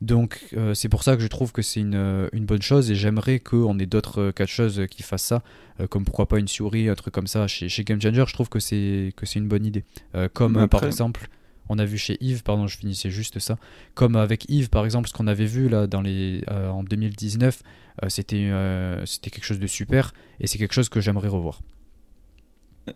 Donc 0.03 0.49
euh, 0.57 0.75
c'est 0.75 0.89
pour 0.89 1.05
ça 1.05 1.15
que 1.17 1.23
je 1.23 1.29
trouve 1.29 1.53
que 1.53 1.63
c'est 1.63 1.79
une, 1.79 1.95
euh, 1.95 2.29
une, 2.33 2.45
bonne 2.45 2.61
chose 2.61 2.91
et 2.91 2.97
j'aimerais 2.97 3.39
qu'on 3.39 3.79
ait 3.79 3.87
d'autres 3.87 4.21
euh, 4.21 4.33
catcheuses 4.33 4.83
qui 4.91 5.05
fassent 5.05 5.23
ça, 5.23 5.45
comme 5.91 6.05
pourquoi 6.05 6.27
pas 6.27 6.41
une 6.41 6.49
souris, 6.49 6.89
un 6.89 6.97
truc 6.97 7.15
comme 7.15 7.29
ça 7.29 7.47
chez, 7.47 7.69
chez 7.69 7.85
Game 7.85 8.03
Changer. 8.03 8.25
Je 8.27 8.35
trouve 8.35 8.49
que 8.49 8.59
c'est 8.59 9.13
que 9.17 9.27
c'est 9.27 9.39
une 9.39 9.47
bonne 9.47 9.65
idée. 9.65 9.85
comme 10.33 10.69
par 10.69 10.85
exemple, 10.85 11.29
on 11.69 11.79
a 11.79 11.85
vu 11.85 11.99
chez 11.99 12.19
Yves, 12.21 12.43
pardon, 12.43 12.67
je 12.67 12.77
finissais 12.77 13.11
juste 13.11 13.39
ça. 13.39 13.59
Comme 13.95 14.17
avec 14.17 14.45
Yves, 14.51 14.71
par 14.71 14.85
exemple, 14.85 15.09
ce 15.09 15.15
qu'on 15.15 15.29
avait 15.29 15.47
vu 15.47 15.69
là 15.69 15.87
dans 15.87 16.01
les 16.01 16.45
en 16.49 16.83
2019, 16.83 17.63
c'était 18.09 18.51
c'était 19.07 19.31
quelque 19.31 19.45
chose 19.45 19.61
de 19.61 19.67
super 19.69 20.15
et 20.41 20.47
c'est 20.49 20.59
quelque 20.59 20.75
chose 20.75 20.89
que 20.89 21.01
j'aimerais 21.01 21.29
revoir. 21.29 21.61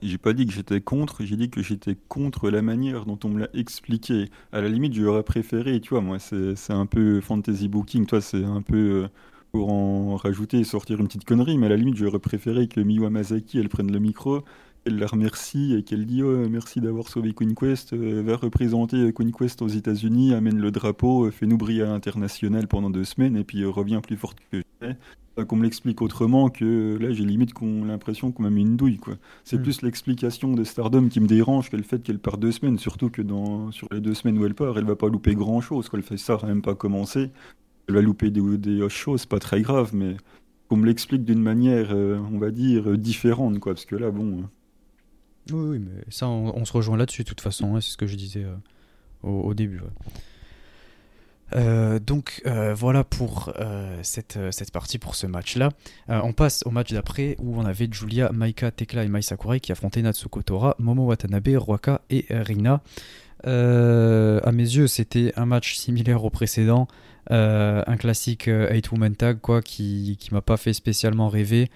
J'ai 0.02 0.18
pas 0.18 0.32
dit 0.32 0.46
que 0.46 0.52
j'étais 0.52 0.80
contre, 0.80 1.24
j'ai 1.24 1.36
dit 1.36 1.48
que 1.48 1.62
j'étais 1.62 1.96
contre 2.08 2.50
la 2.50 2.60
manière 2.60 3.04
dont 3.06 3.18
on 3.22 3.28
me 3.28 3.38
l'a 3.40 3.48
expliqué. 3.54 4.30
À 4.50 4.60
la 4.60 4.68
limite, 4.68 4.94
j'aurais 4.94 5.22
préféré, 5.22 5.80
tu 5.80 5.90
vois, 5.90 6.00
moi, 6.00 6.18
c'est 6.18 6.72
un 6.72 6.86
peu 6.86 7.20
fantasy 7.20 7.68
booking, 7.68 8.06
toi, 8.06 8.20
c'est 8.20 8.44
un 8.44 8.62
peu 8.62 9.04
euh, 9.04 9.08
pour 9.52 9.72
en 9.72 10.16
rajouter 10.16 10.58
et 10.58 10.64
sortir 10.64 11.00
une 11.00 11.06
petite 11.06 11.24
connerie, 11.24 11.56
mais 11.56 11.66
à 11.66 11.68
la 11.68 11.76
limite, 11.76 11.96
j'aurais 11.96 12.18
préféré 12.18 12.66
que 12.66 12.80
Miwa 12.80 13.10
Masaki, 13.10 13.58
elle 13.58 13.68
prenne 13.68 13.92
le 13.92 14.00
micro, 14.00 14.42
elle 14.86 14.98
la 14.98 15.06
remercie 15.06 15.74
et 15.74 15.84
qu'elle 15.84 16.04
dit 16.04 16.22
oh, 16.22 16.48
merci 16.48 16.80
d'avoir 16.80 17.08
sauvé 17.08 17.32
Queen 17.32 17.54
Quest, 17.54 17.92
euh, 17.92 18.22
va 18.22 18.36
représenter 18.36 19.12
Queen 19.12 19.30
Quest 19.32 19.62
aux 19.62 19.68
États-Unis, 19.68 20.34
amène 20.34 20.58
le 20.58 20.72
drapeau, 20.72 21.26
euh, 21.26 21.30
fais-nous 21.30 21.58
briller 21.58 21.82
à 21.82 21.86
l'international 21.86 22.66
pendant 22.66 22.90
deux 22.90 23.04
semaines 23.04 23.36
et 23.36 23.44
puis 23.44 23.64
revient 23.64 24.00
plus 24.02 24.16
forte 24.16 24.38
que 24.50 24.62
jamais 24.80 24.96
qu'on 25.44 25.56
me 25.56 25.64
l'explique 25.64 26.00
autrement 26.02 26.48
que 26.48 26.96
là 27.00 27.12
j'ai 27.12 27.24
limite 27.24 27.52
qu'on 27.52 27.84
l'impression 27.84 28.32
qu'on 28.32 28.42
m'a 28.42 28.50
mis 28.50 28.62
une 28.62 28.76
douille 28.76 28.98
quoi. 28.98 29.14
C'est 29.44 29.58
hmm. 29.58 29.62
plus 29.62 29.82
l'explication 29.82 30.54
de 30.54 30.64
Stardom 30.64 31.08
qui 31.08 31.20
me 31.20 31.26
dérange 31.26 31.70
que 31.70 31.76
le 31.76 31.82
fait 31.82 32.02
qu'elle 32.02 32.18
part 32.18 32.38
deux 32.38 32.52
semaines, 32.52 32.78
surtout 32.78 33.10
que 33.10 33.22
dans 33.22 33.70
sur 33.72 33.88
les 33.92 34.00
deux 34.00 34.14
semaines 34.14 34.38
où 34.38 34.46
elle 34.46 34.54
part, 34.54 34.78
elle 34.78 34.84
va 34.84 34.96
pas 34.96 35.08
louper 35.08 35.34
grand 35.34 35.60
chose. 35.60 35.88
Elle 35.92 36.02
fait 36.02 36.16
ça, 36.16 36.38
n'a 36.42 36.48
même 36.48 36.62
pas 36.62 36.74
commencé. 36.74 37.30
Elle 37.88 37.94
va 37.94 38.00
louper 38.00 38.30
des, 38.30 38.58
des 38.58 38.88
choses, 38.88 39.26
pas 39.26 39.38
très 39.38 39.62
grave, 39.62 39.90
mais 39.94 40.16
qu'on 40.68 40.76
me 40.76 40.86
l'explique 40.86 41.24
d'une 41.24 41.42
manière, 41.42 41.88
euh, 41.92 42.18
on 42.32 42.38
va 42.38 42.50
dire, 42.50 42.98
différente 42.98 43.58
quoi, 43.60 43.74
parce 43.74 43.86
que 43.86 43.96
là 43.96 44.10
bon. 44.10 44.40
Hein. 44.40 44.50
Oui, 45.52 45.68
oui, 45.70 45.78
mais 45.78 46.02
ça 46.08 46.28
on, 46.28 46.64
se 46.64 46.72
rejoint 46.72 46.96
là-dessus 46.96 47.22
de 47.22 47.28
toute 47.28 47.40
façon, 47.40 47.76
hein, 47.76 47.80
c'est 47.80 47.90
ce 47.90 47.96
que 47.96 48.06
je 48.06 48.16
disais 48.16 48.44
euh, 48.44 48.56
au, 49.22 49.54
début. 49.54 49.80
Euh, 51.54 52.00
donc 52.00 52.42
euh, 52.46 52.74
voilà 52.74 53.04
pour 53.04 53.52
euh, 53.60 53.98
cette, 54.02 54.38
cette, 54.50 54.72
partie, 54.72 54.98
pour 54.98 55.14
ce 55.14 55.26
match-là. 55.26 55.70
on 56.08 56.32
passe 56.32 56.62
au 56.66 56.70
match 56.70 56.92
d'après 56.92 57.36
où 57.38 57.58
on 57.58 57.64
avait 57.64 57.88
Julia, 57.90 58.30
Maika, 58.32 58.70
Tekla 58.70 59.04
et 59.04 59.08
Mai 59.08 59.22
Sakurai 59.22 59.60
qui 59.60 59.72
affrontaient 59.72 60.02
Natsuko 60.02 60.42
Tora, 60.42 60.74
Momo 60.78 61.04
Watanabe, 61.04 61.56
Ruaka 61.56 62.02
et 62.10 62.26
Rina. 62.30 62.82
à 63.44 64.52
mes 64.52 64.62
yeux, 64.62 64.86
c'était 64.86 65.32
un 65.36 65.46
match 65.46 65.76
similaire 65.76 66.24
au 66.24 66.30
précédent, 66.30 66.88
un 67.30 67.96
classique 67.96 68.46
8-woman 68.46 69.14
tag 69.14 69.40
quoi, 69.40 69.62
qui, 69.62 70.16
qui 70.18 70.34
m'a 70.34 70.40
pas 70.40 70.56
fait 70.56 70.72
spécialement 70.72 71.28
rêver. 71.28 71.70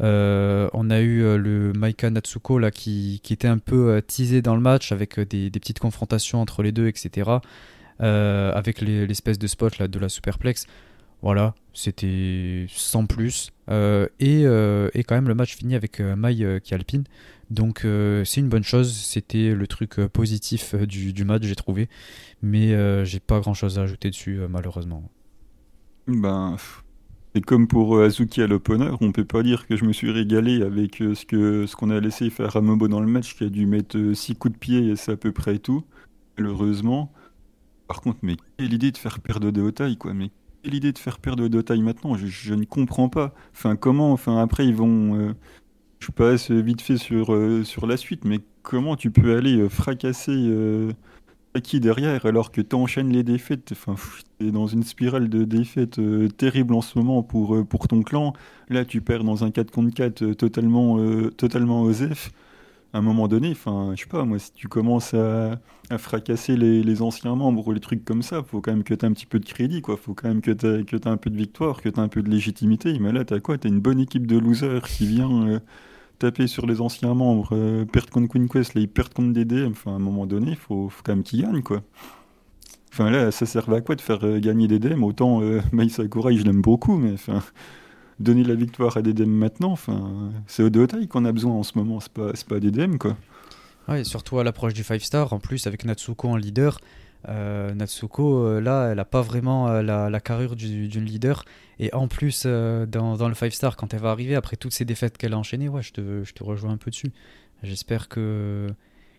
on 0.00 0.90
a 0.90 1.00
eu 1.00 1.36
le 1.36 1.72
Maika 1.72 2.10
Natsuko 2.10 2.58
là, 2.60 2.70
qui, 2.70 3.20
qui 3.24 3.32
était 3.32 3.48
un 3.48 3.58
peu 3.58 4.00
teasé 4.06 4.40
dans 4.40 4.54
le 4.54 4.62
match 4.62 4.92
avec 4.92 5.18
des, 5.18 5.50
petites 5.50 5.80
confrontations 5.80 6.40
entre 6.40 6.62
les 6.62 6.70
deux, 6.70 6.86
etc. 6.86 7.38
Euh, 8.02 8.52
avec 8.52 8.82
l'espèce 8.82 9.38
de 9.38 9.46
spot 9.46 9.78
là, 9.78 9.88
de 9.88 9.98
la 9.98 10.08
superplex. 10.08 10.66
Voilà, 11.22 11.54
c'était 11.72 12.66
sans 12.68 13.06
plus. 13.06 13.52
Euh, 13.70 14.06
et, 14.20 14.42
euh, 14.44 14.90
et, 14.92 15.02
quand 15.02 15.14
même, 15.14 15.28
le 15.28 15.34
match 15.34 15.56
finit 15.56 15.74
avec 15.74 16.00
Mai 16.00 16.60
qui 16.62 16.74
alpine. 16.74 17.04
Donc 17.50 17.80
c'est 18.24 18.40
une 18.40 18.48
bonne 18.48 18.64
chose. 18.64 18.92
C'était 18.92 19.54
le 19.54 19.66
truc 19.66 19.96
positif 20.08 20.74
du, 20.74 21.12
du 21.12 21.24
match, 21.24 21.44
j'ai 21.44 21.54
trouvé. 21.54 21.88
Mais 22.42 23.04
j'ai 23.04 23.20
pas 23.20 23.40
grand 23.40 23.54
chose 23.54 23.78
à 23.78 23.82
ajouter 23.82 24.10
dessus, 24.10 24.40
malheureusement. 24.48 25.02
Ben, 26.06 26.56
c'est 27.34 27.40
comme 27.40 27.66
pour 27.66 27.98
Azuki 27.98 28.42
à 28.42 28.46
l'opener, 28.46 28.90
on 29.00 29.10
peut 29.10 29.24
pas 29.24 29.42
dire 29.42 29.66
que 29.66 29.76
je 29.76 29.84
me 29.84 29.92
suis 29.92 30.10
régalé 30.12 30.62
avec 30.62 30.96
ce 30.98 31.26
que 31.26 31.66
ce 31.66 31.74
qu'on 31.74 31.90
a 31.90 31.98
laissé 31.98 32.30
faire 32.30 32.54
à 32.54 32.60
Mobo 32.60 32.86
dans 32.86 33.00
le 33.00 33.08
match, 33.08 33.34
qui 33.34 33.44
a 33.44 33.48
dû 33.48 33.66
mettre 33.66 33.98
6 34.14 34.36
coups 34.36 34.54
de 34.54 34.58
pied 34.58 34.88
et 34.90 34.96
c'est 34.96 35.12
à 35.12 35.16
peu 35.16 35.32
près 35.32 35.58
tout, 35.58 35.82
malheureusement. 36.38 37.12
Par 37.86 38.00
contre, 38.00 38.18
mais 38.22 38.36
quelle 38.58 38.72
idée 38.72 38.90
de 38.90 38.98
faire 38.98 39.20
perdre 39.20 39.50
de 39.50 39.70
taille, 39.70 39.96
quoi. 39.96 40.14
Mais 40.14 40.30
quelle 40.62 40.74
idée 40.74 40.92
de 40.92 40.98
faire 40.98 41.18
perdre 41.18 41.48
de 41.48 41.60
taille 41.60 41.82
maintenant? 41.82 42.16
Je, 42.16 42.54
ne 42.54 42.64
comprends 42.64 43.08
pas. 43.08 43.34
Enfin, 43.52 43.76
comment 43.76 44.12
Enfin, 44.12 44.38
après, 44.38 44.66
ils 44.66 44.74
vont. 44.74 45.14
Euh, 45.14 45.32
je 46.00 46.10
passe 46.10 46.50
vite 46.50 46.82
fait 46.82 46.98
sur, 46.98 47.32
euh, 47.32 47.64
sur 47.64 47.86
la 47.86 47.96
suite, 47.96 48.24
mais 48.24 48.40
comment 48.62 48.96
tu 48.96 49.10
peux 49.10 49.36
aller 49.36 49.56
euh, 49.58 49.68
fracasser 49.68 50.50
qui 51.62 51.80
derrière 51.80 52.26
alors 52.26 52.52
que 52.52 52.60
tu 52.60 52.76
enchaînes 52.76 53.10
les 53.10 53.22
défaites? 53.22 53.72
Enfin, 53.72 53.94
es 54.40 54.50
dans 54.50 54.66
une 54.66 54.82
spirale 54.82 55.28
de 55.28 55.44
défaites 55.44 56.00
terrible 56.36 56.74
en 56.74 56.82
ce 56.82 56.98
moment 56.98 57.22
pour, 57.22 57.66
pour 57.66 57.88
ton 57.88 58.02
clan. 58.02 58.34
Là, 58.68 58.84
tu 58.84 59.00
perds 59.00 59.24
dans 59.24 59.44
un 59.44 59.50
4 59.50 59.70
contre 59.70 59.94
4 59.94 60.32
totalement, 60.34 60.98
totalement 61.30 61.82
osef 61.82 62.30
un 62.98 63.02
moment 63.02 63.28
donné, 63.28 63.50
enfin, 63.50 63.92
je 63.94 64.02
sais 64.02 64.08
pas, 64.08 64.24
moi, 64.24 64.38
si 64.38 64.52
tu 64.52 64.68
commences 64.68 65.14
à, 65.14 65.58
fracasser 65.98 66.56
les, 66.56 67.02
anciens 67.02 67.34
membres 67.34 67.66
ou 67.68 67.72
les 67.72 67.80
trucs 67.80 68.04
comme 68.04 68.22
ça, 68.22 68.42
faut 68.42 68.60
quand 68.60 68.72
même 68.72 68.84
que 68.84 68.94
tu 68.94 69.04
aies 69.04 69.08
un 69.08 69.12
petit 69.12 69.26
peu 69.26 69.38
de 69.38 69.44
crédit, 69.44 69.82
quoi. 69.82 69.96
Faut 69.96 70.14
quand 70.14 70.28
même 70.28 70.40
que 70.40 70.50
tu 70.50 70.66
aies, 70.66 71.08
un 71.08 71.16
peu 71.16 71.30
de 71.30 71.36
victoire, 71.36 71.82
que 71.82 71.88
tu 71.88 71.96
aies 71.96 72.02
un 72.02 72.08
peu 72.08 72.22
de 72.22 72.30
légitimité. 72.30 72.98
Mais 72.98 73.12
là, 73.12 73.24
tu 73.24 73.34
as 73.34 73.40
quoi? 73.40 73.58
Tu 73.58 73.68
as 73.68 73.70
une 73.70 73.80
bonne 73.80 74.00
équipe 74.00 74.26
de 74.26 74.38
losers 74.38 74.82
qui 74.82 75.06
vient 75.06 75.48
euh, 75.48 75.58
taper 76.18 76.46
sur 76.46 76.66
les 76.66 76.80
anciens 76.80 77.14
membres, 77.14 77.50
euh, 77.52 77.84
perdre 77.84 78.10
contre 78.10 78.28
Queen 78.28 78.48
Quest, 78.48 78.74
là, 78.74 78.80
ils 78.80 78.88
perdent 78.88 79.14
contre 79.14 79.32
DDM. 79.32 79.72
Enfin, 79.72 79.92
à 79.92 79.96
un 79.96 80.00
moment 80.00 80.26
donné, 80.26 80.54
faut, 80.54 80.88
faut, 80.88 81.02
quand 81.04 81.14
même 81.14 81.22
qu'ils 81.22 81.42
gagnent, 81.42 81.62
quoi. 81.62 81.82
Enfin, 82.92 83.10
là, 83.10 83.30
ça 83.30 83.44
servait 83.44 83.76
à 83.76 83.80
quoi 83.82 83.94
de 83.94 84.00
faire 84.00 84.24
euh, 84.24 84.40
gagner 84.40 84.68
DDM 84.68 85.04
Autant 85.04 85.42
euh, 85.42 85.60
Mai 85.72 85.88
Sakurai, 85.88 86.36
je 86.36 86.44
l'aime 86.44 86.62
beaucoup, 86.62 86.96
mais 86.96 87.12
enfin 87.12 87.42
donner 88.18 88.44
la 88.44 88.54
victoire 88.54 88.96
à 88.96 89.02
DDM 89.02 89.28
maintenant, 89.28 89.72
enfin, 89.72 90.30
c'est 90.46 90.62
au 90.62 90.86
taille 90.86 91.08
qu'on 91.08 91.24
a 91.24 91.32
besoin 91.32 91.52
en 91.52 91.62
ce 91.62 91.76
moment, 91.76 92.00
c'est 92.00 92.12
pas, 92.12 92.32
pas 92.48 92.60
DDM 92.60 92.96
quoi. 92.96 93.16
Ouais, 93.88 94.02
surtout 94.02 94.38
à 94.38 94.44
l'approche 94.44 94.74
du 94.74 94.82
5 94.82 95.00
star, 95.00 95.32
en 95.32 95.38
plus 95.38 95.66
avec 95.66 95.84
Natsuko 95.84 96.28
en 96.28 96.36
leader. 96.36 96.80
Euh, 97.28 97.72
Natsuko, 97.74 98.44
euh, 98.44 98.60
là, 98.60 98.90
elle 98.90 98.98
a 98.98 99.04
pas 99.04 99.22
vraiment 99.22 99.68
euh, 99.68 99.82
la, 99.82 100.20
carrure 100.20 100.56
d'une 100.56 101.04
leader. 101.04 101.44
Et 101.78 101.92
en 101.94 102.08
plus, 102.08 102.46
dans, 102.46 103.16
dans, 103.16 103.28
le 103.28 103.34
5 103.34 103.52
star, 103.52 103.76
quand 103.76 103.94
elle 103.94 104.00
va 104.00 104.10
arriver, 104.10 104.34
après 104.34 104.56
toutes 104.56 104.72
ces 104.72 104.84
défaites 104.84 105.18
qu'elle 105.18 105.34
a 105.34 105.38
enchaînées, 105.38 105.68
ouais, 105.68 105.82
je 105.82 105.92
te, 105.92 106.24
je 106.24 106.32
te 106.32 106.42
rejoins 106.42 106.72
un 106.72 106.76
peu 106.76 106.90
dessus. 106.90 107.12
J'espère 107.62 108.08
que 108.08 108.68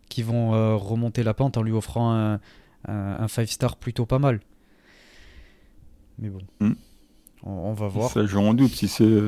qu'ils 0.09 0.23
vont 0.23 0.77
remonter 0.77 1.21
la 1.21 1.33
pente 1.33 1.57
en 1.57 1.63
lui 1.63 1.73
offrant 1.73 2.13
un, 2.13 2.39
un, 2.87 3.27
5 3.27 3.49
star 3.49 3.75
plutôt 3.75 4.05
pas 4.05 4.19
mal. 4.19 4.39
Mais 6.19 6.29
bon. 6.29 6.41
Hmm. 6.59 6.73
On, 7.49 7.73
va 7.73 7.87
voir. 7.87 8.11
Ça, 8.11 8.25
j'en 8.25 8.53
doute. 8.53 8.71
Si 8.71 8.87
c'est 8.87 9.21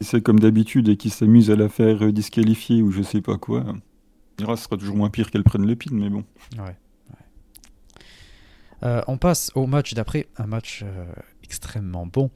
si 0.00 0.22
comme 0.22 0.40
d'habitude 0.40 0.88
et 0.88 0.96
qu'ils 0.96 1.12
s'amusent 1.12 1.50
à 1.50 1.56
la 1.56 1.68
faire 1.68 2.12
disqualifier 2.12 2.82
ou 2.82 2.90
je 2.90 3.02
sais 3.02 3.20
pas 3.20 3.38
quoi, 3.38 3.64
ce 4.38 4.56
sera 4.56 4.76
toujours 4.76 4.96
moins 4.96 5.10
pire 5.10 5.30
qu'elle 5.30 5.44
prenne 5.44 5.66
le 5.66 5.76
pin, 5.76 5.90
mais 5.92 6.10
bon. 6.10 6.24
Ouais. 6.58 6.76
Euh, 8.84 9.02
on 9.06 9.16
passe 9.16 9.50
au 9.54 9.66
match 9.66 9.94
d'après, 9.94 10.26
un 10.36 10.46
match 10.46 10.82
euh, 10.82 11.04
extrêmement 11.44 12.06
bon. 12.06 12.30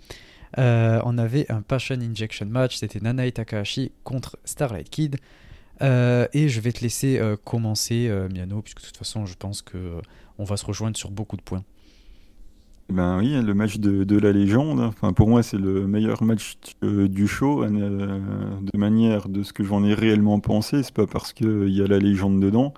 Euh, 0.58 1.00
on 1.04 1.18
avait 1.18 1.50
un 1.50 1.60
Passion 1.60 1.98
Injection 2.00 2.46
match, 2.46 2.76
c'était 2.76 3.00
Nanae 3.00 3.32
Takahashi 3.32 3.92
contre 4.04 4.38
Starlight 4.44 4.88
Kid. 4.88 5.16
et 5.80 6.48
je 6.48 6.60
vais 6.60 6.72
te 6.72 6.80
laisser 6.82 7.20
commencer, 7.44 8.08
Miano, 8.32 8.62
puisque 8.62 8.80
de 8.80 8.86
toute 8.86 8.96
façon, 8.96 9.26
je 9.26 9.34
pense 9.34 9.62
que 9.62 10.00
on 10.38 10.44
va 10.44 10.56
se 10.56 10.64
rejoindre 10.64 10.96
sur 10.96 11.10
beaucoup 11.10 11.36
de 11.36 11.42
points. 11.42 11.64
Ben 12.88 13.18
oui, 13.18 13.40
le 13.42 13.54
match 13.54 13.78
de, 13.78 14.18
la 14.18 14.32
légende. 14.32 14.80
Enfin, 14.80 15.12
pour 15.12 15.28
moi, 15.28 15.42
c'est 15.42 15.58
le 15.58 15.88
meilleur 15.88 16.22
match 16.22 16.56
euh, 16.84 17.08
du 17.08 17.26
show, 17.26 17.64
euh, 17.64 17.68
de 17.68 18.78
manière 18.78 19.28
de 19.28 19.42
ce 19.42 19.52
que 19.52 19.64
j'en 19.64 19.82
ai 19.82 19.92
réellement 19.92 20.38
pensé. 20.38 20.84
C'est 20.84 20.94
pas 20.94 21.06
parce 21.06 21.32
qu'il 21.32 21.68
y 21.68 21.82
a 21.82 21.86
la 21.86 21.98
légende 21.98 22.40
dedans. 22.40 22.74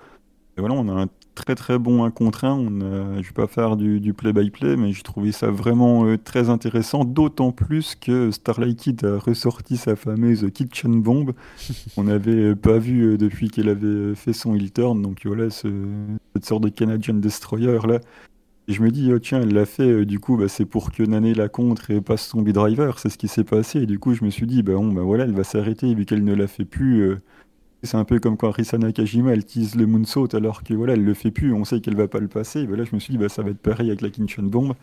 Et 0.57 0.61
voilà, 0.61 0.75
on 0.77 0.89
a 0.89 1.03
un 1.03 1.09
très 1.35 1.55
très 1.55 1.79
bon 1.79 2.05
1 2.05 2.11
contre 2.11 2.47
1. 2.47 2.55
On 2.55 2.81
a, 2.81 3.23
je 3.23 3.29
vais 3.29 3.35
pas 3.35 3.47
faire 3.47 3.77
du 3.77 4.15
play-by-play, 4.15 4.77
mais 4.77 4.93
j'ai 4.93 5.03
trouvé 5.03 5.31
ça 5.31 5.51
vraiment 5.51 6.07
euh, 6.07 6.17
très 6.17 6.49
intéressant. 6.49 7.05
D'autant 7.05 7.53
plus 7.53 7.95
que 7.95 8.31
Starlight 8.31 8.79
Kid 8.79 9.05
a 9.05 9.19
ressorti 9.19 9.77
sa 9.77 9.95
fameuse 9.95 10.49
Kitchen 10.55 11.03
Bomb. 11.03 11.35
on 11.99 12.05
n'avait 12.05 12.55
pas 12.55 12.79
vu 12.79 13.19
depuis 13.19 13.51
qu'elle 13.51 13.69
avait 13.69 14.15
fait 14.15 14.33
son 14.33 14.55
heel 14.55 14.73
turn. 14.73 15.03
Donc 15.03 15.27
voilà, 15.27 15.51
cette 15.51 16.47
sorte 16.47 16.63
de 16.63 16.71
Canadian 16.71 17.15
Destroyer 17.15 17.79
là 17.87 18.01
et 18.69 18.73
je 18.73 18.83
me 18.83 18.91
dis, 18.91 19.11
oh, 19.13 19.19
tiens, 19.19 19.41
elle 19.41 19.55
l'a 19.55 19.65
fait, 19.67 19.89
euh, 19.89 20.05
du 20.07 20.21
coup, 20.21 20.37
bah, 20.37 20.49
c'est 20.49 20.67
pour 20.67 20.93
que 20.93 21.03
Nané 21.03 21.35
la 21.35 21.49
contre 21.49 21.91
et 21.91 22.01
passe 22.03 22.27
son 22.29 22.43
B-Driver, 22.43 22.99
c'est 22.99 23.09
ce 23.09 23.17
qui 23.19 23.27
s'est 23.29 23.45
passé. 23.45 23.81
Et 23.81 23.87
du 23.87 23.99
coup, 23.99 24.15
je 24.15 24.25
me 24.25 24.31
suis 24.31 24.47
dit, 24.47 24.63
bah, 24.63 24.75
bon, 24.75 24.93
bah 24.93 25.03
voilà, 25.03 25.25
elle 25.25 25.33
va 25.33 25.45
s'arrêter, 25.45 25.95
vu 25.95 26.05
qu'elle 26.05 26.23
ne 26.23 26.35
l'a 26.35 26.47
fait 26.47 26.67
plus, 26.67 27.01
euh, 27.01 27.17
c'est 27.83 27.97
un 27.97 28.05
peu 28.05 28.19
comme 28.19 28.37
quand 28.37 28.51
Risa 28.51 28.77
Nakajima 28.77 29.33
elle 29.33 29.45
tease 29.45 29.77
le 29.77 29.87
moonsault 29.87 30.35
alors 30.35 30.65
que 30.65 30.75
voilà 30.75 30.95
elle 30.95 31.05
le 31.05 31.15
fait 31.15 31.31
plus, 31.31 31.53
on 31.53 31.65
sait 31.65 31.81
qu'elle 31.81 31.97
va 31.97 32.09
pas 32.09 32.19
le 32.19 32.29
passer. 32.29 32.67
là 32.67 32.85
je 32.85 32.95
me 32.95 32.99
suis 32.99 33.13
dit 33.13 33.19
bah 33.19 33.29
ça 33.29 33.43
va 33.43 33.51
être 33.51 33.59
pareil 33.59 33.89
avec 33.89 34.01
la 34.01 34.11
Kinchan 34.11 34.43
Bomb. 34.43 34.75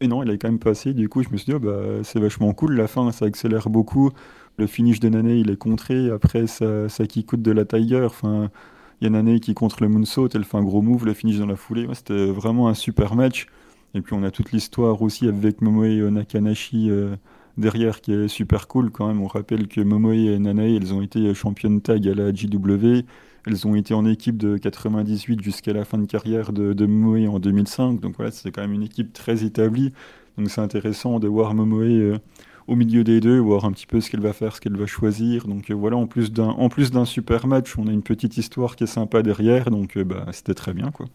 Et 0.00 0.08
non, 0.08 0.22
elle 0.22 0.30
a 0.30 0.36
quand 0.36 0.48
même 0.48 0.58
passé. 0.58 0.92
Du 0.92 1.08
coup 1.08 1.22
je 1.22 1.30
me 1.30 1.36
suis 1.38 1.46
dit 1.46 1.54
oh, 1.54 1.58
bah 1.58 2.02
c'est 2.02 2.20
vachement 2.20 2.52
cool. 2.52 2.76
La 2.76 2.86
fin 2.86 3.10
ça 3.12 3.24
accélère 3.26 3.70
beaucoup. 3.70 4.10
Le 4.58 4.66
finish 4.66 5.00
de 5.00 5.08
Nane 5.08 5.30
il 5.30 5.50
est 5.50 5.56
contré. 5.56 6.10
Après 6.10 6.46
ça, 6.46 6.88
ça 6.88 7.06
qui 7.06 7.24
coûte 7.24 7.42
de 7.42 7.50
la 7.50 7.64
Tiger. 7.64 8.02
Enfin 8.04 8.50
il 9.00 9.04
y 9.04 9.06
a 9.06 9.10
Nane 9.10 9.40
qui 9.40 9.54
contre 9.54 9.82
le 9.82 9.88
moonsault, 9.88 10.28
elle 10.34 10.44
fait 10.44 10.56
un 10.56 10.62
gros 10.62 10.82
move, 10.82 11.04
le 11.04 11.14
finish 11.14 11.38
dans 11.38 11.46
la 11.46 11.56
foulée. 11.56 11.86
C'était 11.92 12.26
vraiment 12.26 12.68
un 12.68 12.74
super 12.74 13.14
match. 13.14 13.46
Et 13.94 14.00
puis 14.00 14.14
on 14.14 14.22
a 14.22 14.30
toute 14.30 14.52
l'histoire 14.52 15.02
aussi 15.02 15.28
avec 15.28 15.60
Momoe 15.60 16.10
Nakanashi. 16.10 16.90
Euh, 16.90 17.16
derrière 17.56 18.00
qui 18.00 18.12
est 18.12 18.28
super 18.28 18.68
cool 18.68 18.90
quand 18.90 19.06
même. 19.06 19.20
On 19.22 19.26
rappelle 19.26 19.68
que 19.68 19.80
Momoe 19.80 20.14
et 20.14 20.38
Nanae, 20.38 20.76
elles 20.76 20.92
ont 20.92 21.02
été 21.02 21.32
championnes 21.34 21.80
tag 21.80 22.06
à 22.08 22.14
la 22.14 22.32
JW. 22.32 23.02
Elles 23.46 23.66
ont 23.66 23.74
été 23.74 23.92
en 23.94 24.06
équipe 24.06 24.38
de 24.38 24.56
98 24.56 25.42
jusqu'à 25.42 25.72
la 25.72 25.84
fin 25.84 25.98
de 25.98 26.06
carrière 26.06 26.52
de, 26.52 26.72
de 26.72 26.86
Momoe 26.86 27.28
en 27.28 27.38
2005. 27.38 28.00
Donc 28.00 28.16
voilà, 28.16 28.30
c'est 28.30 28.50
quand 28.50 28.62
même 28.62 28.72
une 28.72 28.82
équipe 28.82 29.12
très 29.12 29.44
établie. 29.44 29.92
Donc 30.38 30.50
c'est 30.50 30.60
intéressant 30.60 31.20
de 31.20 31.28
voir 31.28 31.54
Momoe 31.54 31.82
euh, 31.84 32.18
au 32.66 32.76
milieu 32.76 33.04
des 33.04 33.20
deux, 33.20 33.38
voir 33.38 33.64
un 33.64 33.72
petit 33.72 33.86
peu 33.86 34.00
ce 34.00 34.10
qu'elle 34.10 34.20
va 34.20 34.32
faire, 34.32 34.56
ce 34.56 34.60
qu'elle 34.60 34.76
va 34.76 34.86
choisir. 34.86 35.46
Donc 35.46 35.70
euh, 35.70 35.74
voilà, 35.74 35.96
en 35.96 36.06
plus 36.06 36.32
d'un 36.32 36.48
en 36.48 36.68
plus 36.68 36.90
d'un 36.90 37.04
super 37.04 37.46
match, 37.46 37.76
on 37.78 37.86
a 37.86 37.92
une 37.92 38.02
petite 38.02 38.36
histoire 38.36 38.76
qui 38.76 38.84
est 38.84 38.88
sympa 38.88 39.22
derrière. 39.22 39.70
Donc 39.70 39.96
euh, 39.96 40.04
bah, 40.04 40.26
c'était 40.32 40.54
très 40.54 40.72
bien 40.72 40.90
quoi. 40.90 41.06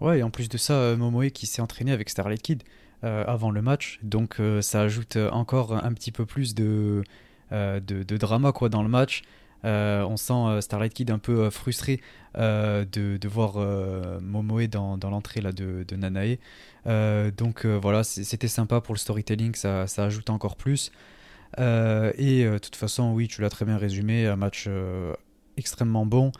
Ouais, 0.00 0.18
et 0.18 0.22
en 0.22 0.30
plus 0.30 0.48
de 0.48 0.58
ça, 0.58 0.94
Momoe 0.96 1.30
qui 1.30 1.46
s'est 1.46 1.62
entraîné 1.62 1.90
avec 1.90 2.10
Starlight 2.10 2.42
Kid. 2.42 2.62
Euh, 3.04 3.24
avant 3.26 3.50
le 3.50 3.60
match. 3.60 3.98
Donc 4.02 4.40
euh, 4.40 4.62
ça 4.62 4.80
ajoute 4.80 5.18
encore 5.30 5.72
un 5.72 5.92
petit 5.92 6.10
peu 6.10 6.24
plus 6.24 6.54
de, 6.54 7.04
euh, 7.52 7.78
de, 7.78 8.16
drama 8.16 8.52
quoi, 8.52 8.70
dans 8.70 8.82
le 8.82 8.88
match. 8.88 9.22
On 9.64 10.16
sent 10.16 10.60
Starlight 10.60 10.94
Kid 10.94 11.10
un 11.10 11.18
peu 11.18 11.50
frustré 11.50 12.00
de, 12.34 12.84
de, 13.16 13.28
voir 13.28 13.58
Momoe 14.20 14.68
dans, 14.68 14.96
dans 14.98 15.10
l'entrée 15.10 15.40
là 15.40 15.52
de, 15.52 15.84
de 15.86 15.96
Nanae. 15.96 16.38
donc 17.36 17.66
voilà, 17.66 18.04
c'était 18.04 18.48
sympa 18.48 18.80
pour 18.80 18.94
le 18.94 18.98
storytelling, 18.98 19.54
ça, 19.54 19.86
ça 19.86 20.04
ajoute 20.04 20.30
encore 20.30 20.56
plus. 20.56 20.92
et 21.58 22.44
de 22.44 22.58
toute 22.58 22.76
façon, 22.76 23.12
oui, 23.12 23.28
tu 23.28 23.40
l'as 23.42 23.50
très 23.50 23.64
bien 23.64 23.78
résumé, 23.78 24.26
un 24.26 24.36
match 24.36 24.68
extrêmement 25.56 26.06
bon. 26.06 26.32